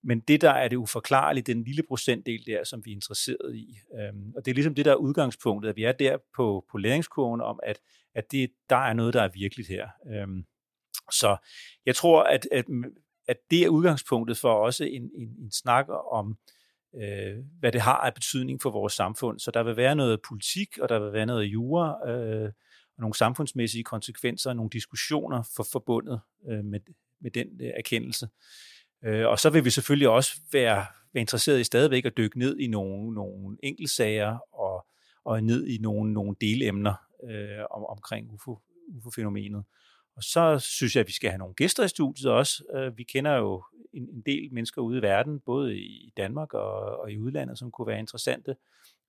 men 0.02 0.20
det, 0.20 0.40
der 0.40 0.50
er 0.50 0.68
det 0.68 0.76
uforklarlige, 0.76 1.54
den 1.54 1.64
lille 1.64 1.82
procentdel 1.88 2.46
der, 2.46 2.64
som 2.64 2.84
vi 2.84 2.90
er 2.90 2.94
interesseret 2.94 3.54
i. 3.54 3.78
Øhm, 4.00 4.32
og 4.36 4.44
det 4.44 4.50
er 4.50 4.54
ligesom 4.54 4.74
det, 4.74 4.84
der 4.84 4.92
er 4.92 4.96
udgangspunktet, 4.96 5.68
at 5.68 5.76
vi 5.76 5.84
er 5.84 5.92
der 5.92 6.16
på, 6.36 6.64
på 6.70 6.78
læringskurven 6.78 7.40
om, 7.40 7.60
at, 7.62 7.80
at 8.14 8.32
det, 8.32 8.50
der 8.70 8.76
er 8.76 8.92
noget, 8.92 9.14
der 9.14 9.22
er 9.22 9.28
virkeligt 9.34 9.68
her. 9.68 9.88
Øhm, 10.06 10.44
så 11.12 11.36
jeg 11.86 11.96
tror, 11.96 12.22
at, 12.22 12.48
at, 12.52 12.64
at 13.28 13.36
det 13.50 13.64
er 13.64 13.68
udgangspunktet 13.68 14.38
for 14.38 14.52
også 14.52 14.84
en, 14.84 15.02
en, 15.02 15.28
en 15.38 15.50
snak 15.50 15.86
om, 16.12 16.38
øh, 16.96 17.44
hvad 17.60 17.72
det 17.72 17.80
har 17.80 17.96
af 17.96 18.14
betydning 18.14 18.62
for 18.62 18.70
vores 18.70 18.92
samfund. 18.92 19.38
Så 19.38 19.50
der 19.50 19.62
vil 19.62 19.76
være 19.76 19.96
noget 19.96 20.20
politik, 20.28 20.78
og 20.78 20.88
der 20.88 20.98
vil 20.98 21.12
være 21.12 21.26
noget 21.26 21.44
jura, 21.44 22.10
øh, 22.10 22.52
og 22.96 23.02
nogle 23.02 23.14
samfundsmæssige 23.14 23.84
konsekvenser, 23.84 24.50
og 24.50 24.56
nogle 24.56 24.70
diskussioner 24.70 25.42
for 25.56 25.66
forbundet 25.72 26.20
øh, 26.50 26.64
med, 26.64 26.80
med 27.20 27.30
den 27.30 27.46
øh, 27.60 27.72
erkendelse. 27.76 28.28
Øh, 29.04 29.26
og 29.26 29.38
så 29.38 29.50
vil 29.50 29.64
vi 29.64 29.70
selvfølgelig 29.70 30.08
også 30.08 30.40
være, 30.52 30.86
være 31.12 31.20
interesseret 31.20 31.60
i 31.60 31.64
stadigvæk 31.64 32.04
at 32.04 32.16
dykke 32.16 32.38
ned 32.38 32.58
i 32.58 32.66
nogle, 32.66 33.14
nogle 33.14 33.56
enkeltsager 33.62 34.38
og, 34.52 34.86
og 35.24 35.42
ned 35.42 35.66
i 35.66 35.78
nogle, 35.78 36.12
nogle 36.12 36.36
delemner 36.40 36.94
øh, 37.30 37.64
om, 37.70 37.84
omkring 37.84 38.32
UFO, 38.32 38.58
UFO-fænomenet. 38.96 39.64
Og 40.18 40.24
så 40.24 40.58
synes 40.58 40.96
jeg, 40.96 41.00
at 41.00 41.06
vi 41.06 41.12
skal 41.12 41.30
have 41.30 41.38
nogle 41.38 41.54
gæster 41.54 41.84
i 41.84 41.88
studiet 41.88 42.32
også. 42.32 42.64
Øh, 42.74 42.98
vi 42.98 43.02
kender 43.02 43.36
jo 43.36 43.64
en, 43.94 44.02
en 44.02 44.22
del 44.26 44.52
mennesker 44.52 44.82
ude 44.82 44.98
i 44.98 45.02
verden, 45.02 45.40
både 45.46 45.78
i 45.78 46.12
Danmark 46.16 46.54
og, 46.54 47.00
og 47.00 47.12
i 47.12 47.18
udlandet, 47.18 47.58
som 47.58 47.70
kunne 47.70 47.86
være 47.86 47.98
interessante 47.98 48.56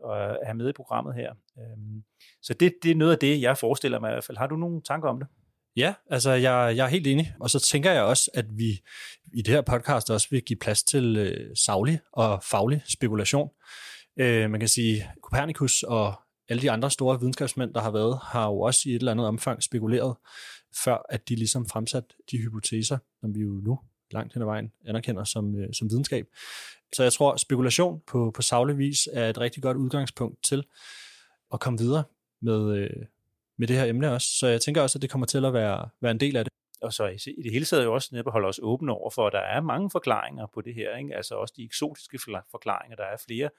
at 0.05 0.37
have 0.45 0.57
med 0.57 0.69
i 0.69 0.73
programmet 0.73 1.15
her. 1.15 1.33
Øhm, 1.59 2.03
så 2.41 2.53
det, 2.53 2.73
det 2.83 2.91
er 2.91 2.95
noget 2.95 3.11
af 3.11 3.19
det, 3.19 3.41
jeg 3.41 3.57
forestiller 3.57 3.99
mig 3.99 4.09
i 4.09 4.13
hvert 4.13 4.23
fald. 4.23 4.37
Har 4.37 4.47
du 4.47 4.55
nogle 4.55 4.81
tanker 4.81 5.09
om 5.09 5.19
det? 5.19 5.27
Ja, 5.75 5.93
altså 6.09 6.31
jeg, 6.31 6.73
jeg 6.75 6.85
er 6.85 6.89
helt 6.89 7.07
enig. 7.07 7.33
Og 7.39 7.49
så 7.49 7.59
tænker 7.59 7.91
jeg 7.91 8.03
også, 8.03 8.31
at 8.33 8.45
vi 8.57 8.81
i 9.33 9.41
det 9.41 9.47
her 9.47 9.61
podcast 9.61 10.09
også 10.09 10.27
vil 10.31 10.41
give 10.41 10.59
plads 10.59 10.83
til 10.83 11.17
øh, 11.17 11.55
savlig 11.55 11.99
og 12.13 12.43
faglig 12.43 12.81
spekulation. 12.85 13.49
Øh, 14.19 14.49
man 14.49 14.59
kan 14.59 14.69
sige, 14.69 15.11
Copernicus 15.23 15.83
og 15.83 16.13
alle 16.49 16.61
de 16.61 16.71
andre 16.71 16.91
store 16.91 17.19
videnskabsmænd, 17.19 17.73
der 17.73 17.81
har 17.81 17.91
været, 17.91 18.19
har 18.23 18.47
jo 18.47 18.59
også 18.59 18.89
i 18.89 18.91
et 18.91 18.99
eller 18.99 19.11
andet 19.11 19.27
omfang 19.27 19.63
spekuleret, 19.63 20.15
før 20.83 21.05
at 21.09 21.29
de 21.29 21.35
ligesom 21.35 21.65
fremsat 21.65 22.03
de 22.31 22.37
hypoteser, 22.37 22.97
som 23.21 23.35
vi 23.35 23.39
jo 23.39 23.49
nu 23.63 23.79
langt 24.11 24.33
hen 24.33 24.41
ad 24.41 24.45
vejen 24.45 24.71
anerkender 24.85 25.23
som, 25.23 25.55
øh, 25.55 25.73
som 25.73 25.89
videnskab. 25.89 26.25
Så 26.93 27.03
jeg 27.03 27.13
tror, 27.13 27.35
spekulation 27.35 28.01
på, 28.07 28.31
på 28.35 28.41
savlig 28.41 28.77
vis 28.77 29.09
er 29.13 29.29
et 29.29 29.37
rigtig 29.37 29.63
godt 29.63 29.77
udgangspunkt 29.77 30.43
til 30.43 30.65
at 31.53 31.59
komme 31.59 31.79
videre 31.79 32.03
med, 32.41 32.77
øh, 32.77 33.05
med 33.57 33.67
det 33.67 33.75
her 33.77 33.85
emne 33.85 34.11
også. 34.11 34.27
Så 34.27 34.47
jeg 34.47 34.61
tænker 34.61 34.81
også, 34.81 34.97
at 34.97 35.01
det 35.01 35.09
kommer 35.09 35.27
til 35.27 35.45
at 35.45 35.53
være, 35.53 35.89
være 36.01 36.11
en 36.11 36.19
del 36.19 36.35
af 36.35 36.45
det. 36.45 36.53
Og 36.81 36.93
så 36.93 37.05
i 37.07 37.41
det 37.43 37.51
hele 37.51 37.65
taget 37.65 37.83
jo 37.83 37.93
også 37.93 38.09
netop 38.11 38.31
holde 38.31 38.47
os 38.47 38.59
åbne 38.63 38.91
over 38.91 39.09
for, 39.09 39.27
at 39.27 39.33
der 39.33 39.39
er 39.39 39.61
mange 39.61 39.89
forklaringer 39.89 40.47
på 40.53 40.61
det 40.61 40.75
her. 40.75 40.97
Ikke? 40.97 41.15
Altså 41.15 41.35
også 41.35 41.53
de 41.57 41.63
eksotiske 41.63 42.19
forklaringer. 42.51 42.95
Der 42.95 43.03
er 43.03 43.17
flere 43.27 43.49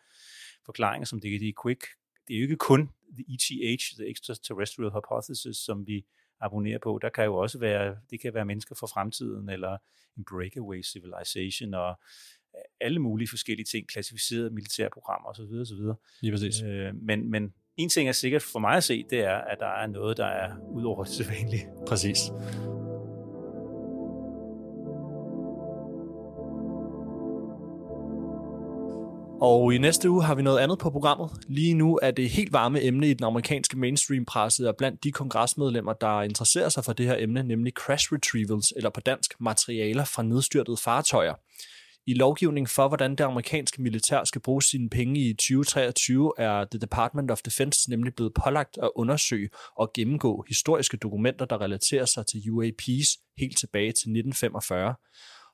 forklaringer, 0.65 1.07
som 1.07 1.21
det, 1.21 1.41
det 1.41 1.49
er 1.49 1.63
quick. 1.63 1.85
Det 2.31 2.37
er 2.37 2.41
jo 2.41 2.45
ikke 2.45 2.57
kun 2.57 2.91
the 3.15 3.25
ETH, 3.29 3.85
the 3.99 4.11
extraterrestrial 4.11 4.91
hypothesis, 4.91 5.57
som 5.57 5.87
vi 5.87 6.05
abonnerer 6.41 6.79
på. 6.79 6.99
Der 7.03 7.09
kan 7.09 7.25
jo 7.25 7.37
også 7.37 7.59
være, 7.59 7.97
det 8.11 8.21
kan 8.21 8.35
være 8.35 8.45
mennesker 8.45 8.75
fra 8.75 8.87
fremtiden, 8.87 9.49
eller 9.49 9.79
en 10.17 10.25
breakaway 10.31 10.83
civilization, 10.83 11.75
og 11.75 12.01
alle 12.81 12.99
mulige 12.99 13.29
forskellige 13.29 13.67
ting, 13.67 13.89
klassificerede 13.89 14.51
militærprogrammer 14.51 15.29
osv. 15.29 15.43
osv. 15.43 15.83
Lige 16.21 16.33
præcis. 16.33 16.63
Øh, 16.63 16.95
men, 16.95 17.31
men 17.31 17.55
en 17.77 17.89
ting 17.89 18.09
er 18.09 18.13
sikkert 18.13 18.43
for 18.43 18.59
mig 18.59 18.77
at 18.77 18.85
se, 18.85 19.05
det 19.11 19.21
er, 19.21 19.39
at 19.39 19.59
der 19.61 19.83
er 19.83 19.87
noget, 19.87 20.17
der 20.17 20.27
er 20.27 20.57
ud 20.59 20.85
over 20.85 21.05
det 21.05 21.13
sædvanlige. 21.13 21.69
Præcis. 21.87 22.19
Og 29.41 29.75
i 29.75 29.79
næste 29.79 30.11
uge 30.11 30.25
har 30.25 30.35
vi 30.35 30.43
noget 30.43 30.59
andet 30.59 30.79
på 30.79 30.91
programmet. 30.91 31.31
Lige 31.49 31.75
nu 31.75 31.99
er 32.03 32.11
det 32.11 32.31
helt 32.31 32.53
varme 32.53 32.83
emne 32.83 33.11
i 33.11 33.15
den 33.15 33.25
amerikanske 33.25 33.79
mainstream-presse 33.79 34.69
og 34.69 34.77
blandt 34.77 35.05
de 35.05 35.13
kongresmedlemmer, 35.13 35.93
der 35.93 36.23
interesserer 36.23 36.69
sig 36.69 36.85
for 36.85 36.93
det 36.93 37.07
her 37.07 37.17
emne, 37.19 37.43
nemlig 37.43 37.73
crash 37.73 38.13
retrievals, 38.13 38.73
eller 38.77 38.91
på 38.91 39.01
dansk 39.01 39.41
materialer 39.41 40.05
fra 40.05 40.23
nedstyrtede 40.23 40.77
fartøjer. 40.77 41.35
I 42.07 42.15
lovgivning 42.15 42.69
for, 42.69 42.89
hvordan 42.89 43.11
det 43.11 43.25
amerikanske 43.25 43.83
militær 43.83 44.25
skal 44.25 44.41
bruge 44.41 44.63
sine 44.63 44.91
penge 44.91 45.21
i 45.21 45.33
2023, 45.33 46.33
er 46.39 46.65
The 46.65 46.79
Department 46.79 47.31
of 47.31 47.43
Defense 47.43 47.91
nemlig 47.91 48.15
blevet 48.15 48.35
pålagt 48.45 48.79
at 48.83 48.91
undersøge 48.97 49.49
og 49.77 49.91
gennemgå 49.95 50.45
historiske 50.49 50.97
dokumenter, 50.97 51.45
der 51.45 51.61
relaterer 51.61 52.05
sig 52.05 52.27
til 52.27 52.39
UAP's 52.39 53.35
helt 53.39 53.59
tilbage 53.59 53.93
til 53.93 54.11
1945. 54.11 54.95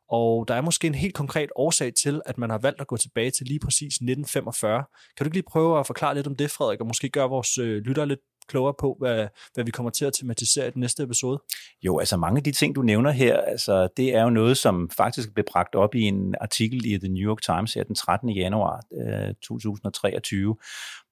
Og 0.09 0.49
der 0.49 0.55
er 0.55 0.61
måske 0.61 0.87
en 0.87 0.95
helt 0.95 1.15
konkret 1.15 1.51
årsag 1.57 1.95
til, 1.95 2.23
at 2.27 2.39
man 2.39 2.51
har 2.51 2.59
valgt 2.59 2.81
at 2.81 2.87
gå 2.87 2.97
tilbage 2.97 3.31
til 3.31 3.47
lige 3.47 3.61
præcis 3.61 3.95
1945. 3.95 4.85
Kan 5.17 5.25
du 5.25 5.29
ikke 5.29 5.37
lige 5.37 5.51
prøve 5.51 5.81
at 5.81 5.87
forklare 5.87 6.15
lidt 6.15 6.27
om 6.27 6.37
det, 6.37 6.51
Frederik, 6.51 6.81
og 6.81 6.87
måske 6.87 7.09
gøre 7.09 7.29
vores 7.29 7.59
øh, 7.59 7.83
lyttere 7.83 8.07
lidt 8.07 8.21
klogere 8.49 8.75
på, 8.79 8.97
hvad, 8.99 9.29
hvad 9.55 9.65
vi 9.65 9.71
kommer 9.71 9.91
til 9.91 10.05
at 10.05 10.13
tematisere 10.13 10.69
i 10.69 10.71
den 10.71 10.81
næste 10.81 11.03
episode? 11.03 11.43
Jo, 11.83 11.99
altså 11.99 12.17
mange 12.17 12.39
af 12.39 12.45
de 12.45 12.53
ting, 12.53 12.75
du 12.75 12.83
nævner 12.83 13.11
her, 13.11 13.37
altså, 13.41 13.89
det 13.97 14.15
er 14.15 14.23
jo 14.23 14.31
noget, 14.31 14.57
som 14.57 14.91
faktisk 14.97 15.35
blev 15.35 15.45
bragt 15.53 15.75
op 15.75 15.95
i 15.95 16.03
en 16.03 16.35
artikel 16.41 16.87
i 16.87 16.99
The 16.99 17.09
New 17.09 17.31
York 17.31 17.43
Times 17.43 17.75
her 17.75 17.85
den 17.85 17.95
13. 17.95 18.31
januar 18.31 18.83
øh, 18.93 19.35
2023, 19.43 20.57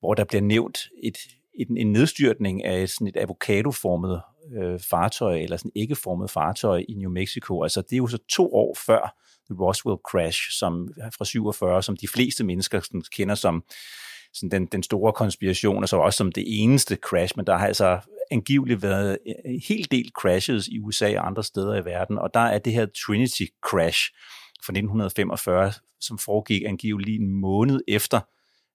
hvor 0.01 0.15
der 0.15 0.25
bliver 0.25 0.43
nævnt 0.43 0.79
et, 1.03 1.17
en, 1.59 1.77
en 1.77 1.93
nedstyrtning 1.93 2.65
af 2.65 2.89
sådan 2.89 3.07
et 3.07 3.17
avocadoformet 3.17 4.21
øh, 4.63 4.81
fartøj, 4.81 5.39
eller 5.39 5.57
sådan 5.57 5.71
æggeformet 5.77 6.31
fartøj 6.31 6.85
i 6.89 6.95
New 6.95 7.11
Mexico. 7.11 7.63
Altså 7.63 7.83
det 7.83 7.93
er 7.93 7.97
jo 7.97 8.07
så 8.07 8.19
to 8.29 8.55
år 8.55 8.77
før 8.87 9.17
The 9.51 9.65
Roswell 9.65 9.99
Crash 10.11 10.41
som, 10.51 10.89
fra 11.19 11.25
47, 11.25 11.83
som 11.83 11.97
de 11.97 12.09
fleste 12.09 12.45
mennesker 12.45 12.81
sådan, 12.81 13.03
kender 13.13 13.35
som 13.35 13.65
sådan 14.33 14.51
den, 14.51 14.67
den 14.67 14.83
store 14.83 15.13
konspiration, 15.13 15.83
og 15.83 15.89
så 15.89 15.97
også 15.97 16.17
som 16.17 16.33
det 16.33 16.45
eneste 16.47 16.97
crash, 16.97 17.37
men 17.37 17.47
der 17.47 17.57
har 17.57 17.67
altså 17.67 18.01
angiveligt 18.31 18.83
været 18.83 19.19
øh, 19.27 19.35
en 19.45 19.63
hel 19.69 19.91
del 19.91 20.11
crashes 20.21 20.69
i 20.69 20.79
USA 20.79 21.19
og 21.19 21.27
andre 21.27 21.45
steder 21.45 21.75
i 21.75 21.85
verden, 21.85 22.19
og 22.19 22.31
der 22.35 22.41
er 22.41 22.59
det 22.59 22.73
her 22.73 22.87
Trinity 23.07 23.45
crash 23.67 24.11
fra 24.65 24.73
1945, 24.73 25.73
som 26.01 26.19
foregik 26.19 26.63
angiveligt 26.67 27.21
en 27.21 27.31
måned 27.41 27.81
efter 27.89 28.21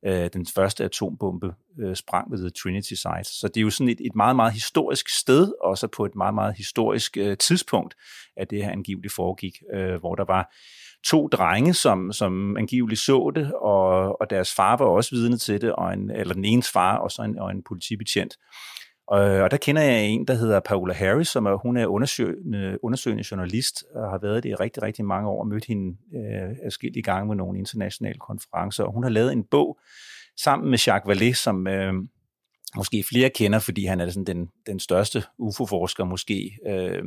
øh, 0.05 0.29
den 0.33 0.45
første 0.55 0.83
atombombe 0.83 1.53
øh, 1.79 1.95
sprang 1.95 2.31
ved 2.31 2.39
The 2.39 2.49
Trinity 2.49 2.93
site. 2.93 3.23
Så 3.39 3.47
det 3.47 3.57
er 3.57 3.61
jo 3.61 3.69
sådan 3.69 3.89
et, 3.89 4.01
et 4.01 4.15
meget, 4.15 4.35
meget 4.35 4.53
historisk 4.53 5.09
sted, 5.09 5.53
også 5.61 5.87
på 5.87 6.05
et 6.05 6.15
meget, 6.15 6.33
meget 6.33 6.55
historisk 6.57 7.17
øh, 7.17 7.37
tidspunkt, 7.37 7.95
at 8.37 8.49
det 8.49 8.63
her 8.63 8.71
angiveligt 8.71 9.13
foregik, 9.13 9.53
øh, 9.73 9.95
hvor 9.95 10.15
der 10.15 10.25
var 10.25 10.53
to 11.05 11.27
drenge, 11.27 11.73
som, 11.73 12.11
som 12.13 12.57
angiveligt 12.57 13.01
så 13.01 13.31
det, 13.35 13.53
og, 13.53 14.21
og 14.21 14.29
deres 14.29 14.53
far 14.53 14.77
var 14.77 14.85
også 14.85 15.15
vidne 15.15 15.37
til 15.37 15.61
det, 15.61 15.73
og 15.73 15.93
en, 15.93 16.11
eller 16.11 16.33
den 16.33 16.45
enes 16.45 16.71
far, 16.71 16.97
og 16.97 17.11
så 17.11 17.21
en, 17.21 17.39
og 17.39 17.51
en 17.51 17.63
politibetjent. 17.63 18.33
Og, 19.09 19.29
øh, 19.29 19.43
og 19.43 19.51
der 19.51 19.57
kender 19.57 19.81
jeg 19.81 20.05
en, 20.05 20.27
der 20.27 20.33
hedder 20.33 20.59
Paula 20.59 20.93
Harris, 20.93 21.27
som 21.27 21.45
er, 21.45 21.55
hun 21.55 21.77
er 21.77 21.87
undersøgende, 21.87 22.77
undersøgende 22.83 23.23
journalist, 23.31 23.83
og 23.95 24.09
har 24.09 24.17
været 24.17 24.43
det 24.43 24.49
i 24.49 24.55
rigtig, 24.55 24.83
rigtig 24.83 25.05
mange 25.05 25.29
år, 25.29 25.39
og 25.39 25.47
mødt 25.47 25.65
hende 25.65 25.97
øh, 26.15 26.55
afskillige 26.63 27.03
gange 27.03 27.27
med 27.27 27.35
nogle 27.35 27.59
internationale 27.59 28.19
konferencer, 28.19 28.83
og 28.83 28.93
hun 28.93 29.03
har 29.03 29.09
lavet 29.09 29.31
en 29.31 29.43
bog 29.43 29.79
sammen 30.37 30.69
med 30.69 30.79
Jacques 30.87 31.17
Vallée, 31.17 31.33
som 31.33 31.67
øh, 31.67 31.93
måske 32.75 33.03
flere 33.09 33.29
kender, 33.29 33.59
fordi 33.59 33.85
han 33.85 33.99
er 33.99 34.09
sådan 34.09 34.25
den, 34.25 34.49
den 34.67 34.79
største 34.79 35.23
UFO-forsker 35.37 36.03
måske, 36.03 36.57
øh, 36.67 37.03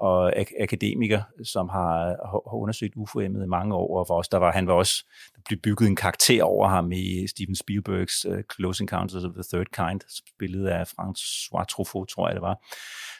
og 0.00 0.38
ak- 0.38 0.62
akademiker, 0.62 1.22
som 1.44 1.68
har, 1.68 1.98
har 2.30 2.54
undersøgt 2.54 2.94
UFO'et 2.96 3.44
i 3.44 3.46
mange 3.46 3.74
år, 3.74 3.98
og 3.98 4.06
for 4.06 4.18
os, 4.18 4.28
der 4.28 4.38
var, 4.38 4.52
han 4.52 4.66
var 4.66 4.72
også, 4.72 5.04
der 5.34 5.40
blev 5.48 5.58
bygget 5.58 5.88
en 5.88 5.96
karakter 5.96 6.42
over 6.42 6.68
ham 6.68 6.92
i 6.92 7.26
Steven 7.26 7.56
Spielbergs 7.56 8.26
uh, 8.26 8.38
Close 8.54 8.82
Encounters 8.82 9.24
of 9.24 9.32
the 9.34 9.42
Third 9.52 9.66
Kind, 9.66 10.00
spillet 10.34 10.66
af 10.66 10.82
François 10.82 11.64
Truffaut, 11.64 12.08
tror 12.08 12.28
jeg 12.28 12.34
det 12.34 12.42
var. 12.42 12.66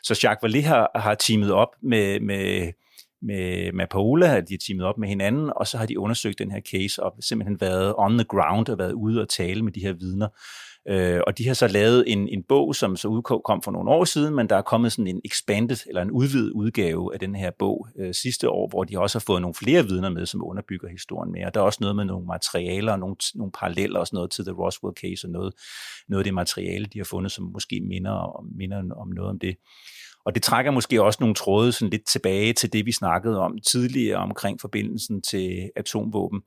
Så 0.02 0.20
Jacques 0.22 0.44
Vallée 0.44 0.66
har, 0.66 0.90
har 0.94 1.14
teamet 1.14 1.52
op 1.52 1.68
med, 1.82 2.20
med 2.20 2.72
med, 3.22 3.72
med 3.72 3.86
Paola, 3.86 4.40
de 4.40 4.52
har 4.54 4.58
teamet 4.66 4.86
op 4.86 4.98
med 4.98 5.08
hinanden, 5.08 5.52
og 5.56 5.66
så 5.66 5.78
har 5.78 5.86
de 5.86 5.98
undersøgt 5.98 6.38
den 6.38 6.50
her 6.50 6.60
case 6.60 7.02
og 7.02 7.14
simpelthen 7.20 7.60
været 7.60 7.94
on 7.98 8.18
the 8.18 8.24
ground 8.24 8.68
og 8.68 8.78
været 8.78 8.92
ude 8.92 9.20
og 9.20 9.28
tale 9.28 9.62
med 9.62 9.72
de 9.72 9.80
her 9.80 9.92
vidner. 9.92 10.28
Øh, 10.90 11.20
og 11.26 11.38
de 11.38 11.46
har 11.46 11.54
så 11.54 11.68
lavet 11.68 12.04
en, 12.06 12.28
en 12.28 12.42
bog, 12.42 12.74
som 12.74 12.96
så 12.96 13.08
udkom 13.08 13.62
for 13.62 13.70
nogle 13.70 13.90
år 13.90 14.04
siden, 14.04 14.34
men 14.34 14.48
der 14.48 14.56
er 14.56 14.62
kommet 14.62 14.92
sådan 14.92 15.06
en 15.06 15.20
expanded, 15.24 15.76
eller 15.86 16.02
en 16.02 16.10
udvidet 16.10 16.50
udgave 16.50 17.14
af 17.14 17.20
den 17.20 17.34
her 17.34 17.50
bog 17.58 17.86
øh, 17.98 18.14
sidste 18.14 18.48
år, 18.48 18.68
hvor 18.68 18.84
de 18.84 18.98
også 18.98 19.18
har 19.18 19.24
fået 19.26 19.42
nogle 19.42 19.54
flere 19.54 19.86
vidner 19.86 20.10
med, 20.10 20.26
som 20.26 20.44
underbygger 20.44 20.88
historien 20.88 21.32
mere. 21.32 21.50
Der 21.54 21.60
er 21.60 21.64
også 21.64 21.78
noget 21.80 21.96
med 21.96 22.04
nogle 22.04 22.26
materialer, 22.26 22.92
og 22.92 22.98
nogle, 22.98 23.16
nogle 23.34 23.52
paralleller 23.52 24.00
og 24.00 24.06
sådan 24.06 24.16
noget 24.16 24.30
til 24.30 24.44
The 24.44 24.54
Roswell 24.54 24.96
case, 24.96 25.26
og 25.26 25.30
noget, 25.30 25.54
noget 26.08 26.20
af 26.20 26.24
det 26.24 26.34
materiale, 26.34 26.86
de 26.86 26.98
har 26.98 27.04
fundet, 27.04 27.32
som 27.32 27.44
måske 27.52 27.80
minder 27.80 28.44
minder 28.56 28.94
om 28.94 29.08
noget 29.08 29.30
om 29.30 29.38
det. 29.38 29.56
Og 30.24 30.34
det 30.34 30.42
trækker 30.42 30.70
måske 30.70 31.02
også 31.02 31.16
nogle 31.20 31.34
tråde 31.34 31.72
sådan 31.72 31.90
lidt 31.90 32.06
tilbage 32.06 32.52
til 32.52 32.72
det, 32.72 32.86
vi 32.86 32.92
snakkede 32.92 33.38
om 33.38 33.58
tidligere 33.58 34.16
omkring 34.16 34.60
forbindelsen 34.60 35.22
til 35.22 35.70
atomvåben, 35.76 36.40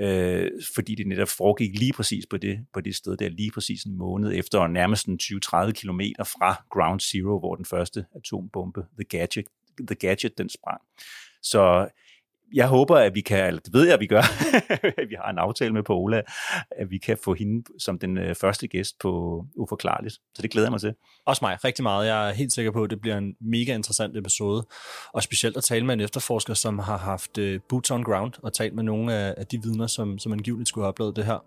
øh, 0.00 0.50
fordi 0.74 0.94
det 0.94 1.06
netop 1.06 1.28
foregik 1.28 1.78
lige 1.78 1.92
præcis 1.92 2.24
på 2.30 2.36
det, 2.36 2.58
på 2.74 2.80
det 2.80 2.96
sted 2.96 3.16
der, 3.16 3.28
lige 3.28 3.50
præcis 3.50 3.82
en 3.82 3.98
måned 3.98 4.32
efter, 4.34 4.58
og 4.58 4.70
nærmest 4.70 5.08
20-30 5.08 5.72
kilometer 5.72 6.24
fra 6.24 6.64
Ground 6.70 7.00
Zero, 7.00 7.38
hvor 7.38 7.54
den 7.54 7.64
første 7.64 8.04
atombombe, 8.16 8.80
The 8.98 9.04
Gadget, 9.04 9.44
The 9.86 9.94
Gadget 9.94 10.38
den 10.38 10.48
sprang. 10.48 10.80
Så 11.42 11.88
jeg 12.54 12.68
håber, 12.68 12.96
at 12.96 13.14
vi 13.14 13.20
kan, 13.20 13.46
eller 13.46 13.60
det 13.60 13.74
ved 13.74 13.84
jeg, 13.84 13.94
at 13.94 14.00
vi 14.00 14.06
gør, 14.06 14.22
at 14.70 15.08
vi 15.10 15.16
har 15.24 15.30
en 15.30 15.38
aftale 15.38 15.72
med 15.72 15.82
Paola, 15.82 16.22
at 16.70 16.90
vi 16.90 16.98
kan 16.98 17.18
få 17.24 17.34
hende 17.34 17.64
som 17.78 17.98
den 17.98 18.18
øh, 18.18 18.34
første 18.34 18.68
gæst 18.68 18.98
på 19.00 19.44
Uforklarligt. 19.56 20.14
Så 20.14 20.42
det 20.42 20.50
glæder 20.50 20.66
jeg 20.66 20.72
mig 20.72 20.80
til. 20.80 20.94
Også 21.26 21.44
mig, 21.44 21.64
rigtig 21.64 21.82
meget. 21.82 22.06
Jeg 22.06 22.28
er 22.28 22.32
helt 22.32 22.52
sikker 22.52 22.70
på, 22.70 22.84
at 22.84 22.90
det 22.90 23.00
bliver 23.00 23.18
en 23.18 23.34
mega 23.40 23.74
interessant 23.74 24.16
episode. 24.16 24.66
Og 25.14 25.22
specielt 25.22 25.56
at 25.56 25.64
tale 25.64 25.86
med 25.86 25.94
en 25.94 26.00
efterforsker, 26.00 26.54
som 26.54 26.78
har 26.78 26.98
haft 26.98 27.38
uh, 27.38 27.54
boots 27.68 27.90
on 27.90 28.04
ground, 28.04 28.32
og 28.42 28.52
talt 28.52 28.74
med 28.74 28.82
nogle 28.82 29.14
af, 29.14 29.34
af 29.36 29.46
de 29.46 29.62
vidner, 29.62 29.86
som, 29.86 30.18
som 30.18 30.32
angiveligt 30.32 30.68
skulle 30.68 30.84
have 30.84 30.88
oplevet 30.88 31.16
det 31.16 31.24
her. 31.24 31.44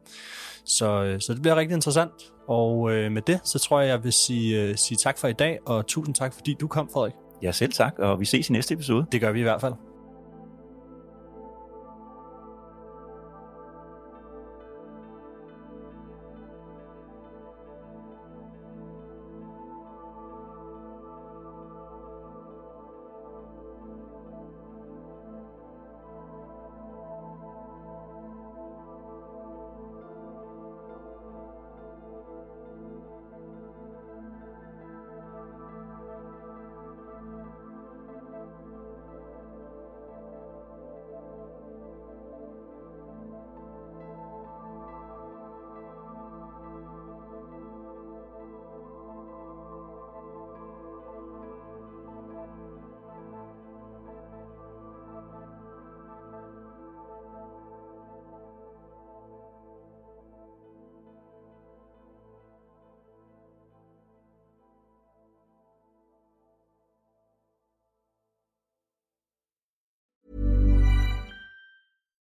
Så, 0.66 1.04
øh, 1.04 1.22
så 1.22 1.34
det 1.34 1.42
bliver 1.42 1.56
rigtig 1.56 1.76
interessant. 1.76 2.12
Og 2.48 2.90
med 2.90 3.22
det, 3.22 3.40
så 3.44 3.60
tror 3.60 3.80
jeg, 3.80 3.90
jeg 3.90 4.04
vil 4.04 4.14
sige, 4.14 4.70
uh, 4.70 4.76
sige 4.76 4.98
tak 4.98 5.18
for 5.18 5.28
i 5.28 5.34
dag, 5.34 5.60
og 5.66 5.88
tusind 5.88 6.16
tak, 6.16 6.34
fordi 6.34 6.56
du 6.60 6.68
kom, 6.68 6.90
Frederik. 6.94 7.14
Ja, 7.42 7.52
selv 7.52 7.72
tak, 7.72 8.00
og 8.00 8.20
vi 8.20 8.26
ses 8.26 8.50
i 8.50 8.54
næste 8.54 8.74
episode. 8.74 9.06
Det 9.12 9.22
gør 9.22 9.32
vi 9.32 9.40
i 9.40 9.44
hvert 9.44 9.62
fald. 9.62 9.95